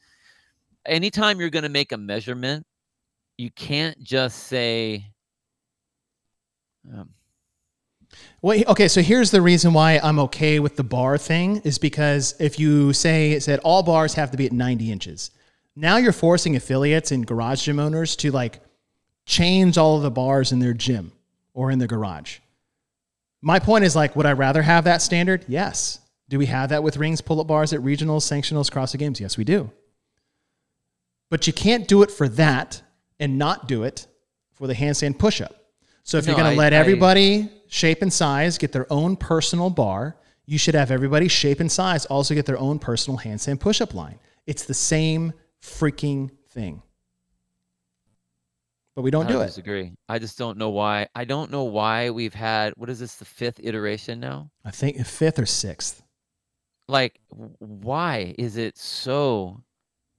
anytime 0.85 1.41
you're 1.41 1.49
going 1.49 1.63
to 1.63 1.71
make 1.71 1.93
a 1.93 1.97
measurement, 1.97 2.67
you 3.39 3.51
can't 3.51 4.03
just 4.03 4.45
say 4.45 5.05
um, 6.93 7.11
well, 8.43 8.63
okay, 8.69 8.89
so 8.89 9.03
here's 9.03 9.31
the 9.31 9.43
reason 9.43 9.73
why 9.73 9.99
I'm 10.03 10.19
okay 10.21 10.61
with 10.61 10.77
the 10.77 10.85
bar 10.85 11.19
thing 11.19 11.59
is 11.65 11.79
because 11.79 12.35
if 12.39 12.59
you 12.59 12.93
say 12.93 13.39
that 13.39 13.61
all 13.61 13.83
bars 13.83 14.15
have 14.15 14.31
to 14.31 14.37
be 14.37 14.47
at 14.47 14.53
90 14.53 14.93
inches, 14.93 15.31
now 15.75 15.97
you're 15.97 16.13
forcing 16.13 16.57
affiliates 16.57 17.13
and 17.13 17.27
garage 17.27 17.65
gym 17.65 17.79
owners 17.79 18.17
to 18.17 18.31
like 18.31 18.61
change 19.27 19.77
all 19.77 19.97
of 19.97 20.03
the 20.03 20.11
bars 20.11 20.53
in 20.53 20.61
their 20.61 20.75
gym 20.75 21.13
or 21.55 21.71
in 21.71 21.79
the 21.79 21.87
garage. 21.87 22.39
My 23.43 23.59
point 23.59 23.85
is 23.85 23.97
like, 23.97 24.17
would 24.17 24.27
I 24.27 24.33
rather 24.33 24.63
have 24.63 24.85
that 24.85 25.03
standard? 25.03 25.45
Yes. 25.49 26.01
Do 26.29 26.39
we 26.39 26.47
have 26.47 26.71
that 26.71 26.83
with 26.83 26.97
rings, 26.97 27.21
pull 27.21 27.41
up 27.41 27.47
bars 27.47 27.73
at 27.73 27.81
regionals, 27.81 28.23
sanctionals, 28.23 28.71
cross 28.71 28.93
the 28.93 28.99
games? 28.99 29.21
Yes, 29.21 29.37
we 29.37 29.45
do. 29.45 29.71
But 31.31 31.47
you 31.47 31.53
can't 31.53 31.87
do 31.87 32.03
it 32.03 32.11
for 32.11 32.29
that 32.31 32.83
and 33.19 33.39
not 33.39 33.69
do 33.69 33.83
it 33.85 34.07
for 34.53 34.67
the 34.67 34.75
handstand 34.75 35.19
push 35.19 35.41
up. 35.41 35.55
So 36.03 36.19
if 36.19 36.27
no, 36.27 36.33
you're 36.33 36.41
going 36.41 36.53
to 36.53 36.59
let 36.59 36.73
everybody 36.73 37.43
I, 37.43 37.51
shape 37.69 38.03
and 38.03 38.13
size 38.13 38.59
get 38.59 38.73
their 38.73 38.91
own 38.93 39.17
personal 39.17 39.71
bar, 39.71 40.17
you 40.47 40.59
should 40.59 40.75
have 40.75 40.91
everybody 40.91 41.29
shape 41.29 41.61
and 41.61 41.71
size 41.71 42.07
also 42.07 42.35
get 42.35 42.47
their 42.47 42.59
own 42.59 42.79
personal 42.79 43.19
handstand 43.19 43.61
push 43.61 43.81
up 43.81 43.95
line. 43.95 44.19
It's 44.47 44.65
the 44.65 44.75
same 44.75 45.33
freaking 45.61 46.31
thing. 46.51 46.83
But 48.95 49.03
we 49.03 49.11
don't 49.11 49.27
I 49.27 49.33
do 49.33 49.41
it. 49.43 49.47
Disagree. 49.47 49.93
I 50.09 50.19
just 50.19 50.39
don't 50.39 50.57
know 50.57 50.71
why. 50.71 51.09
I 51.15 51.25
don't 51.25 51.51
know 51.51 51.65
why 51.65 52.11
we've 52.11 52.33
had 52.33 52.73
what 52.77 52.89
is 52.89 52.99
this 53.01 53.17
the 53.17 53.27
fifth 53.27 53.61
iteration 53.63 54.21
now? 54.21 54.51
I 54.65 54.71
think 54.71 55.05
fifth 55.05 55.39
or 55.39 55.45
sixth. 55.45 56.03
Like, 56.89 57.21
why 57.29 58.35
is 58.39 58.57
it 58.57 58.79
so 58.79 59.63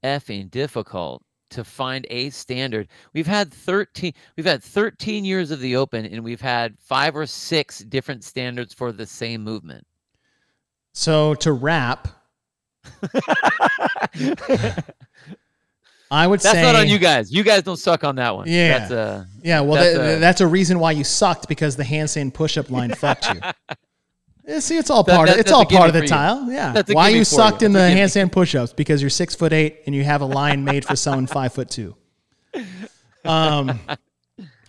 effing 0.04 0.52
difficult 0.52 1.24
to 1.50 1.64
find 1.64 2.06
a 2.10 2.30
standard. 2.30 2.88
We've 3.14 3.28
had 3.28 3.54
13 3.54 4.14
we've 4.36 4.46
had 4.46 4.64
13 4.64 5.26
years 5.26 5.52
of 5.52 5.60
the 5.60 5.76
open 5.76 6.06
and 6.06 6.24
we've 6.24 6.42
had 6.42 6.78
5 6.80 7.16
or 7.16 7.26
6 7.26 7.80
different 7.80 8.24
standards 8.24 8.74
for 8.74 8.92
the 8.92 9.06
same 9.06 9.44
movement. 9.44 9.86
So 10.94 11.36
to 11.36 11.52
wrap 11.52 12.08
I 16.10 16.26
would 16.26 16.40
that's 16.40 16.54
say 16.54 16.62
that's 16.62 16.74
not 16.74 16.76
on 16.76 16.88
you 16.88 17.00
guys. 17.00 17.32
You 17.32 17.44
guys 17.44 17.64
don't 17.64 17.78
suck 17.78 18.04
on 18.04 18.16
that 18.16 18.36
one. 18.36 18.48
Yeah, 18.48 18.80
that's 18.80 18.92
a, 18.92 19.28
yeah. 19.44 19.60
Well, 19.60 19.76
that's, 19.76 19.98
that, 19.98 20.18
a, 20.18 20.20
that's 20.20 20.42
a 20.42 20.48
reason 20.48 20.80
why 20.80 20.92
you 20.92 21.04
sucked 21.04 21.50
because 21.50 21.76
the 21.76 21.84
handstand 21.84 22.34
push-up 22.34 22.70
line 22.70 22.94
fucked 22.94 23.34
you. 23.34 23.42
Yeah, 24.48 24.60
see, 24.60 24.78
it's 24.78 24.90
all 24.90 25.04
part. 25.04 25.28
That, 25.28 25.36
of, 25.36 25.40
it's 25.42 25.52
all 25.52 25.66
part 25.66 25.90
of 25.90 25.94
the 25.94 26.08
tile. 26.08 26.50
Yeah. 26.50 26.72
That's 26.72 26.94
Why 26.94 27.10
you 27.10 27.26
sucked 27.26 27.62
you. 27.62 27.66
in 27.66 27.74
the 27.74 27.80
handstand 27.80 28.32
push-ups? 28.32 28.72
Because 28.72 29.02
you're 29.02 29.10
six 29.10 29.36
foot 29.36 29.52
eight 29.52 29.82
and 29.86 29.94
you 29.94 30.06
have 30.06 30.22
a 30.22 30.26
line 30.26 30.64
made 30.64 30.86
for 30.86 30.96
someone 30.96 31.28
five 31.28 31.54
foot 31.54 31.70
two. 31.70 31.98
Um, 33.26 33.78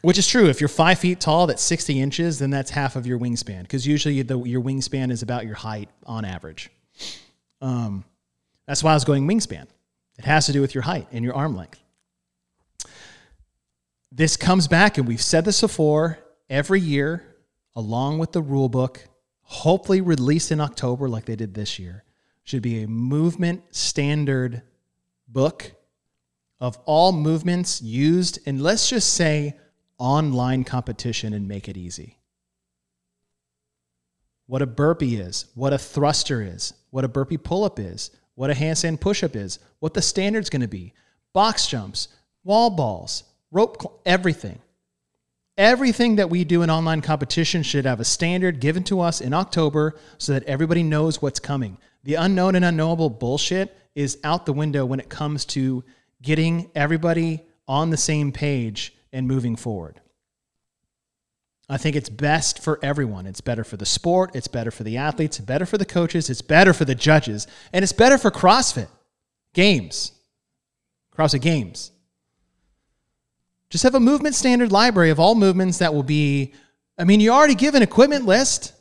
which 0.02 0.18
is 0.18 0.26
true. 0.26 0.48
If 0.48 0.60
you're 0.60 0.66
five 0.66 0.98
feet 0.98 1.20
tall, 1.20 1.46
that's 1.46 1.62
sixty 1.62 2.00
inches. 2.00 2.40
Then 2.40 2.50
that's 2.50 2.72
half 2.72 2.96
of 2.96 3.06
your 3.06 3.20
wingspan. 3.20 3.62
Because 3.62 3.86
usually 3.86 4.20
the, 4.22 4.40
your 4.40 4.60
wingspan 4.60 5.12
is 5.12 5.22
about 5.22 5.46
your 5.46 5.54
height 5.54 5.88
on 6.06 6.24
average. 6.24 6.70
Um, 7.60 8.04
that's 8.66 8.82
why 8.82 8.90
I 8.90 8.94
was 8.94 9.04
going 9.04 9.28
wingspan. 9.28 9.66
It 10.18 10.24
has 10.24 10.46
to 10.46 10.52
do 10.52 10.60
with 10.60 10.74
your 10.74 10.82
height 10.82 11.06
and 11.12 11.24
your 11.24 11.34
arm 11.34 11.56
length. 11.56 11.80
This 14.10 14.36
comes 14.36 14.66
back, 14.66 14.98
and 14.98 15.06
we've 15.06 15.22
said 15.22 15.44
this 15.44 15.60
before 15.60 16.18
every 16.50 16.80
year, 16.80 17.22
along 17.76 18.18
with 18.18 18.32
the 18.32 18.42
rule 18.42 18.68
book 18.68 19.04
hopefully 19.50 20.02
released 20.02 20.52
in 20.52 20.60
October 20.60 21.08
like 21.08 21.24
they 21.24 21.34
did 21.34 21.54
this 21.54 21.78
year, 21.78 22.04
should 22.44 22.60
be 22.60 22.82
a 22.82 22.88
movement 22.88 23.62
standard 23.74 24.60
book 25.26 25.72
of 26.60 26.78
all 26.84 27.12
movements 27.12 27.80
used 27.80 28.38
in, 28.46 28.58
let's 28.58 28.90
just 28.90 29.14
say, 29.14 29.56
online 29.96 30.64
competition 30.64 31.32
and 31.32 31.48
make 31.48 31.66
it 31.66 31.78
easy. 31.78 32.18
What 34.46 34.60
a 34.60 34.66
burpee 34.66 35.16
is, 35.16 35.46
what 35.54 35.72
a 35.72 35.78
thruster 35.78 36.42
is, 36.42 36.74
what 36.90 37.04
a 37.04 37.08
burpee 37.08 37.38
pull 37.38 37.64
up 37.64 37.78
is, 37.78 38.10
what 38.34 38.50
a 38.50 38.54
handstand 38.54 39.00
push 39.00 39.24
up 39.24 39.34
is, 39.34 39.60
what 39.78 39.94
the 39.94 40.02
standard's 40.02 40.50
going 40.50 40.60
to 40.60 40.68
be, 40.68 40.92
box 41.32 41.66
jumps, 41.66 42.08
wall 42.44 42.68
balls, 42.68 43.24
rope, 43.50 43.80
cl- 43.80 43.98
everything. 44.04 44.58
Everything 45.58 46.14
that 46.16 46.30
we 46.30 46.44
do 46.44 46.62
in 46.62 46.70
online 46.70 47.00
competition 47.00 47.64
should 47.64 47.84
have 47.84 47.98
a 47.98 48.04
standard 48.04 48.60
given 48.60 48.84
to 48.84 49.00
us 49.00 49.20
in 49.20 49.34
October 49.34 49.96
so 50.16 50.32
that 50.32 50.44
everybody 50.44 50.84
knows 50.84 51.20
what's 51.20 51.40
coming. 51.40 51.76
The 52.04 52.14
unknown 52.14 52.54
and 52.54 52.64
unknowable 52.64 53.10
bullshit 53.10 53.76
is 53.96 54.18
out 54.22 54.46
the 54.46 54.52
window 54.52 54.86
when 54.86 55.00
it 55.00 55.08
comes 55.08 55.44
to 55.46 55.82
getting 56.22 56.70
everybody 56.76 57.42
on 57.66 57.90
the 57.90 57.96
same 57.96 58.30
page 58.30 58.94
and 59.12 59.26
moving 59.26 59.56
forward. 59.56 60.00
I 61.68 61.76
think 61.76 61.96
it's 61.96 62.08
best 62.08 62.60
for 62.62 62.78
everyone. 62.80 63.26
It's 63.26 63.40
better 63.40 63.64
for 63.64 63.76
the 63.76 63.84
sport, 63.84 64.36
it's 64.36 64.46
better 64.46 64.70
for 64.70 64.84
the 64.84 64.96
athletes, 64.96 65.38
it's 65.38 65.44
better 65.44 65.66
for 65.66 65.76
the 65.76 65.84
coaches, 65.84 66.30
it's 66.30 66.40
better 66.40 66.72
for 66.72 66.84
the 66.84 66.94
judges, 66.94 67.48
and 67.72 67.82
it's 67.82 67.92
better 67.92 68.16
for 68.16 68.30
CrossFit 68.30 68.88
games. 69.54 70.12
CrossFit 71.12 71.42
games. 71.42 71.90
Just 73.70 73.84
have 73.84 73.94
a 73.94 74.00
movement 74.00 74.34
standard 74.34 74.72
library 74.72 75.10
of 75.10 75.20
all 75.20 75.34
movements 75.34 75.78
that 75.78 75.92
will 75.92 76.02
be 76.02 76.54
I 76.98 77.04
mean, 77.04 77.20
you 77.20 77.30
already 77.30 77.54
give 77.54 77.76
an 77.76 77.82
equipment 77.82 78.26
list. 78.26 78.74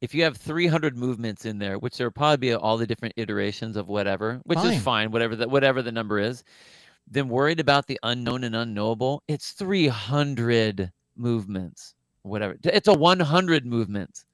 If 0.00 0.14
you 0.14 0.22
have 0.22 0.36
300 0.36 0.96
movements 0.96 1.44
in 1.44 1.58
there, 1.58 1.78
which 1.78 1.96
there 1.96 2.06
will 2.06 2.12
probably 2.12 2.36
be 2.36 2.54
all 2.54 2.76
the 2.76 2.86
different 2.86 3.14
iterations 3.16 3.76
of 3.76 3.88
whatever, 3.88 4.40
which 4.44 4.58
Fine. 4.58 4.72
is 4.72 4.82
fine, 4.82 5.10
whatever 5.10 5.34
the 5.34 5.48
whatever 5.48 5.82
the 5.82 5.90
number 5.90 6.18
is, 6.18 6.44
then 7.08 7.28
worried 7.28 7.58
about 7.58 7.86
the 7.86 7.98
unknown 8.04 8.44
and 8.44 8.54
unknowable. 8.54 9.22
It's 9.26 9.52
300 9.52 10.92
movements, 11.16 11.94
whatever. 12.22 12.56
It's 12.62 12.88
a 12.88 12.94
100 12.94 13.66
movements. 13.66 14.26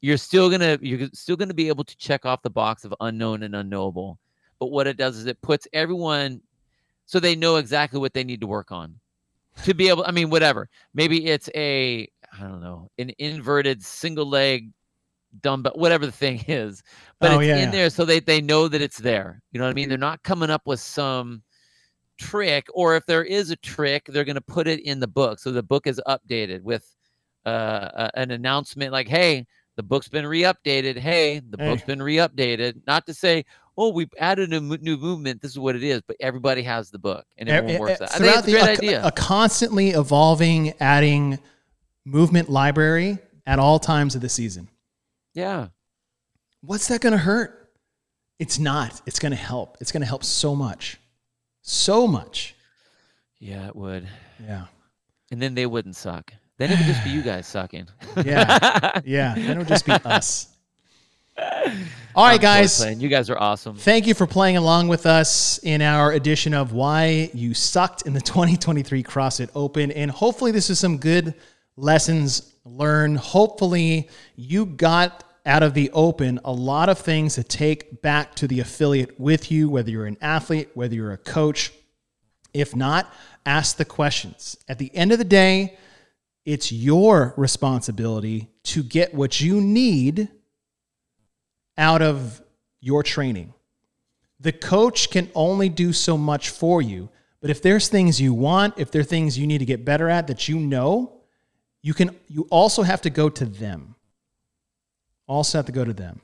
You're 0.00 0.16
still 0.16 0.50
gonna 0.50 0.78
you're 0.80 1.08
still 1.12 1.36
gonna 1.36 1.54
be 1.54 1.68
able 1.68 1.84
to 1.84 1.96
check 1.96 2.26
off 2.26 2.42
the 2.42 2.50
box 2.50 2.84
of 2.84 2.94
unknown 3.00 3.44
and 3.44 3.54
unknowable. 3.54 4.18
But 4.58 4.72
what 4.72 4.86
it 4.86 4.96
does 4.96 5.18
is 5.18 5.26
it 5.26 5.40
puts 5.42 5.68
everyone 5.72 6.40
so 7.12 7.20
they 7.20 7.36
know 7.36 7.56
exactly 7.56 8.00
what 8.00 8.14
they 8.14 8.24
need 8.24 8.40
to 8.40 8.46
work 8.46 8.72
on 8.72 8.98
to 9.64 9.74
be 9.74 9.90
able. 9.90 10.02
I 10.06 10.12
mean, 10.12 10.30
whatever. 10.30 10.70
Maybe 10.94 11.26
it's 11.26 11.50
a 11.54 12.08
I 12.32 12.40
don't 12.40 12.62
know 12.62 12.90
an 12.96 13.12
inverted 13.18 13.82
single 13.82 14.24
leg 14.24 14.70
dumbbell, 15.42 15.74
whatever 15.74 16.06
the 16.06 16.12
thing 16.12 16.42
is. 16.48 16.82
But 17.20 17.32
Oh, 17.32 17.38
it's 17.40 17.48
yeah, 17.48 17.56
in 17.56 17.60
yeah. 17.64 17.70
there 17.70 17.90
so 17.90 18.06
they 18.06 18.20
they 18.20 18.40
know 18.40 18.66
that 18.66 18.80
it's 18.80 18.96
there. 18.96 19.42
You 19.52 19.58
know 19.60 19.66
what 19.66 19.72
I 19.72 19.74
mean? 19.74 19.90
They're 19.90 19.98
not 19.98 20.22
coming 20.22 20.48
up 20.48 20.62
with 20.66 20.80
some 20.80 21.42
trick, 22.16 22.66
or 22.72 22.96
if 22.96 23.04
there 23.04 23.24
is 23.24 23.50
a 23.50 23.56
trick, 23.56 24.06
they're 24.06 24.24
going 24.24 24.36
to 24.36 24.40
put 24.40 24.66
it 24.66 24.80
in 24.80 24.98
the 24.98 25.06
book. 25.06 25.38
So 25.38 25.52
the 25.52 25.62
book 25.62 25.86
is 25.86 26.00
updated 26.08 26.62
with 26.62 26.96
uh, 27.44 28.08
an 28.14 28.30
announcement 28.30 28.90
like, 28.90 29.06
"Hey, 29.08 29.46
the 29.76 29.82
book's 29.82 30.08
been 30.08 30.26
re-updated. 30.26 30.96
Hey, 30.96 31.40
the 31.40 31.58
Hey. 31.58 31.68
book's 31.68 31.84
been 31.84 32.02
re-updated." 32.02 32.80
Not 32.86 33.04
to 33.04 33.12
say, 33.12 33.44
"Oh, 33.76 33.90
we've 33.90 34.12
added 34.18 34.52
a 34.52 34.60
new 34.60 34.96
movement. 34.96 35.40
This 35.42 35.50
is 35.52 35.58
what 35.58 35.76
it 35.76 35.82
is," 35.82 36.02
but 36.06 36.16
everybody 36.20 36.62
has 36.62 36.90
the 36.90 36.98
book 36.98 37.24
and 37.38 37.48
everyone 37.48 37.80
works 37.80 37.98
that. 38.00 38.14
I 38.14 38.18
think 38.18 38.36
it's 38.36 38.42
a 38.42 38.46
the- 38.46 38.52
great 38.52 38.62
a, 38.64 38.72
idea. 38.72 39.04
a 39.04 39.12
constantly 39.12 39.90
evolving, 39.90 40.74
adding 40.80 41.38
movement 42.04 42.48
library 42.50 43.18
at 43.46 43.58
all 43.58 43.78
times 43.78 44.14
of 44.14 44.20
the 44.20 44.28
season. 44.28 44.68
yeah, 45.34 45.68
What's 46.60 46.88
that 46.88 47.00
going 47.00 47.12
to 47.12 47.18
hurt? 47.18 47.70
It's 48.38 48.58
not. 48.58 49.00
It's 49.06 49.18
going 49.18 49.30
to 49.32 49.36
help. 49.38 49.76
It's 49.80 49.90
going 49.92 50.00
to 50.02 50.06
help 50.06 50.22
so 50.24 50.54
much. 50.54 50.98
So 51.62 52.06
much. 52.06 52.54
yeah, 53.40 53.66
it 53.68 53.74
would. 53.76 54.06
Yeah. 54.44 54.66
And 55.32 55.40
then 55.42 55.54
they 55.54 55.66
wouldn't 55.66 55.96
suck. 55.96 56.32
Then 56.58 56.70
it 56.70 56.78
would 56.78 56.86
just 56.86 57.02
be 57.04 57.10
you 57.10 57.22
guys 57.22 57.46
sucking. 57.48 57.88
Yeah. 58.24 59.00
Yeah. 59.04 59.34
Then 59.34 59.50
it 59.50 59.58
would 59.58 59.68
just 59.68 59.86
be 59.86 59.92
us. 59.92 60.48
All 61.38 62.26
right, 62.26 62.40
guys. 62.40 62.84
You 63.00 63.08
guys 63.08 63.30
are 63.30 63.38
awesome. 63.38 63.76
Thank 63.76 64.06
you 64.06 64.14
for 64.14 64.26
playing 64.26 64.56
along 64.56 64.88
with 64.88 65.06
us 65.06 65.58
in 65.62 65.80
our 65.80 66.12
edition 66.12 66.52
of 66.52 66.72
Why 66.72 67.30
You 67.32 67.54
Sucked 67.54 68.02
in 68.02 68.12
the 68.12 68.20
2023 68.20 69.02
CrossFit 69.02 69.50
Open. 69.54 69.90
And 69.90 70.10
hopefully, 70.10 70.52
this 70.52 70.68
is 70.68 70.78
some 70.78 70.98
good 70.98 71.34
lessons 71.76 72.52
learned. 72.64 73.18
Hopefully, 73.18 74.10
you 74.36 74.66
got 74.66 75.24
out 75.46 75.62
of 75.62 75.74
the 75.74 75.90
Open 75.92 76.38
a 76.44 76.52
lot 76.52 76.88
of 76.88 76.98
things 76.98 77.34
to 77.36 77.42
take 77.42 78.02
back 78.02 78.34
to 78.36 78.46
the 78.46 78.60
affiliate 78.60 79.18
with 79.18 79.50
you, 79.50 79.68
whether 79.70 79.90
you're 79.90 80.06
an 80.06 80.18
athlete, 80.20 80.68
whether 80.74 80.94
you're 80.94 81.12
a 81.12 81.18
coach. 81.18 81.72
If 82.52 82.76
not, 82.76 83.12
ask 83.46 83.76
the 83.78 83.84
questions. 83.84 84.56
At 84.68 84.78
the 84.78 84.94
end 84.94 85.12
of 85.12 85.18
the 85.18 85.24
day, 85.24 85.78
it's 86.44 86.70
your 86.70 87.32
responsibility 87.36 88.50
to 88.64 88.82
get 88.82 89.14
what 89.14 89.40
you 89.40 89.60
need 89.60 90.28
out 91.76 92.02
of 92.02 92.42
your 92.80 93.02
training. 93.02 93.54
The 94.40 94.52
coach 94.52 95.10
can 95.10 95.30
only 95.34 95.68
do 95.68 95.92
so 95.92 96.18
much 96.18 96.50
for 96.50 96.82
you, 96.82 97.08
but 97.40 97.50
if 97.50 97.62
there's 97.62 97.88
things 97.88 98.20
you 98.20 98.34
want, 98.34 98.74
if 98.76 98.90
there 98.90 99.00
are 99.00 99.04
things 99.04 99.38
you 99.38 99.46
need 99.46 99.58
to 99.58 99.64
get 99.64 99.84
better 99.84 100.08
at 100.08 100.26
that 100.26 100.48
you 100.48 100.58
know, 100.58 101.20
you 101.82 101.94
can 101.94 102.16
you 102.28 102.46
also 102.50 102.82
have 102.82 103.02
to 103.02 103.10
go 103.10 103.28
to 103.28 103.44
them. 103.44 103.94
Also 105.26 105.58
have 105.58 105.66
to 105.66 105.72
go 105.72 105.84
to 105.84 105.92
them. 105.92 106.20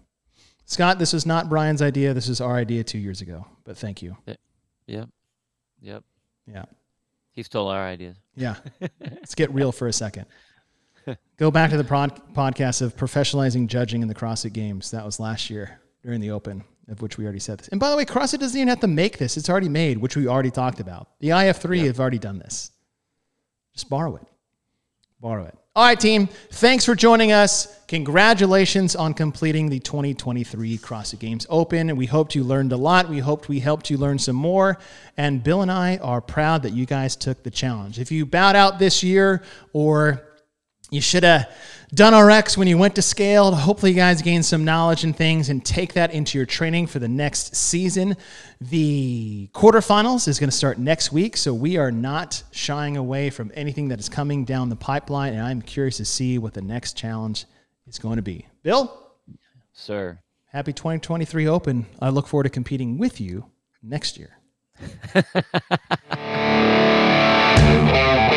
Scott, 0.65 0.99
this 0.99 1.15
is 1.15 1.25
not 1.25 1.49
Brian's 1.49 1.81
idea. 1.81 2.13
This 2.13 2.29
is 2.29 2.41
our 2.41 2.57
idea 2.57 2.85
2 2.85 2.99
years 2.99 3.21
ago. 3.21 3.47
But 3.65 3.79
thank 3.79 4.03
you. 4.03 4.17
Yep. 4.87 5.09
Yep. 5.81 6.05
Yeah. 6.47 6.65
He 7.33 7.43
stole 7.43 7.69
our 7.69 7.87
ideas. 7.87 8.17
Yeah. 8.35 8.57
Let's 9.01 9.35
get 9.35 9.53
real 9.55 9.73
for 9.73 9.87
a 9.87 9.93
second. 9.93 10.27
Go 11.37 11.51
back 11.51 11.71
to 11.71 11.77
the 11.77 11.85
prod- 11.85 12.21
podcast 12.35 12.83
of 12.83 12.97
professionalizing 12.97 13.67
judging 13.69 14.03
in 14.03 14.09
the 14.09 14.15
CrossFit 14.15 14.53
Games. 14.53 14.91
That 14.91 15.05
was 15.05 15.21
last 15.21 15.51
year 15.51 15.81
during 16.03 16.21
the 16.21 16.31
Open, 16.31 16.65
of 16.89 17.01
which 17.03 17.17
we 17.19 17.25
already 17.25 17.39
said 17.39 17.59
this. 17.59 17.69
And 17.69 17.79
by 17.81 17.91
the 17.91 17.97
way, 17.97 18.05
CrossFit 18.05 18.41
doesn't 18.41 18.57
even 18.59 18.69
have 18.69 18.81
to 18.81 18.87
make 18.89 19.19
this. 19.19 19.37
It's 19.37 19.49
already 19.49 19.69
made, 19.69 19.99
which 19.99 20.17
we 20.17 20.27
already 20.27 20.51
talked 20.51 20.81
about. 20.81 21.09
The 21.21 21.29
IF3 21.31 21.79
Yeah. 21.79 21.85
have 21.87 22.01
already 22.01 22.19
done 22.19 22.39
this. 22.39 22.71
Just 23.73 23.89
borrow 23.89 24.17
it. 24.17 24.27
Borrow 25.21 25.45
it. 25.45 25.55
All 25.77 25.85
right, 25.85 25.99
team. 26.01 26.29
Thanks 26.51 26.85
for 26.85 26.97
joining 26.97 27.31
us. 27.31 27.69
Congratulations 27.87 28.97
on 28.97 29.15
completing 29.15 29.69
the 29.69 29.79
2023 29.79 30.77
CrossFit 30.79 31.21
Games 31.21 31.47
Open. 31.49 31.95
We 31.97 32.07
hoped 32.07 32.35
you 32.35 32.43
learned 32.43 32.73
a 32.73 32.77
lot. 32.77 33.09
We 33.09 33.21
hoped 33.21 33.49
we 33.49 33.61
helped 33.61 33.89
you 33.89 33.97
learn 33.97 34.19
some 34.19 34.35
more. 34.35 34.79
And 35.17 35.43
Bill 35.45 35.63
and 35.63 35.71
I 35.71 35.99
are 35.99 36.21
proud 36.21 36.65
that 36.65 36.73
you 36.73 36.85
guys 36.85 37.15
took 37.15 37.45
the 37.45 37.51
challenge. 37.51 38.01
If 38.01 38.11
you 38.11 38.27
bowed 38.27 38.57
out 38.57 38.81
this 38.81 39.05
year 39.05 39.43
or 39.73 40.23
you 40.91 41.01
should 41.01 41.23
have 41.23 41.51
done 41.93 42.15
RX 42.15 42.57
when 42.57 42.69
you 42.69 42.79
went 42.79 42.95
to 42.95 43.03
scale. 43.03 43.55
Hopefully, 43.55 43.93
you 43.93 43.97
guys 43.97 44.23
gain 44.23 44.43
some 44.43 44.65
knowledge 44.65 45.05
and 45.05 45.15
things 45.17 45.49
and 45.49 45.65
take 45.65 45.93
that 45.95 46.13
into 46.13 46.39
your 46.39 46.47
training 46.47 46.87
for 46.87 46.99
the 46.99 47.09
next 47.09 47.55
season. 47.55 48.17
The 48.61 49.49
quarterfinals 49.53 50.29
is 50.29 50.39
going 50.39 50.51
to 50.51 50.57
start 50.57 50.79
next 50.79 51.13
week, 51.13 51.37
so 51.37 51.53
we 51.53 51.77
are 51.77 51.91
not 51.91 52.43
shying 52.51 52.97
away 52.97 53.31
from 53.31 53.53
anything 53.55 53.89
that 53.89 54.01
is 54.01 54.09
coming 54.09 54.45
down 54.45 54.69
the 54.69 54.77
pipeline. 54.77 55.35
And 55.35 55.43
I'm 55.43 55.63
curious 55.63 55.99
to 55.99 56.05
see 56.05 56.39
what 56.39 56.55
the 56.55 56.63
next 56.63 56.97
challenge 56.97 57.45
is 57.87 57.99
going 57.99 58.17
to 58.17 58.23
be. 58.23 58.47
Bill, 58.63 59.13
Sir. 59.73 60.19
happy 60.47 60.73
2023 60.73 61.47
Open. 61.49 61.87
I 62.01 62.09
look 62.11 62.27
forward 62.27 62.45
to 62.45 62.51
competing 62.51 62.99
with 62.99 63.21
you 63.21 63.51
next 63.83 64.19
year. 64.19 64.39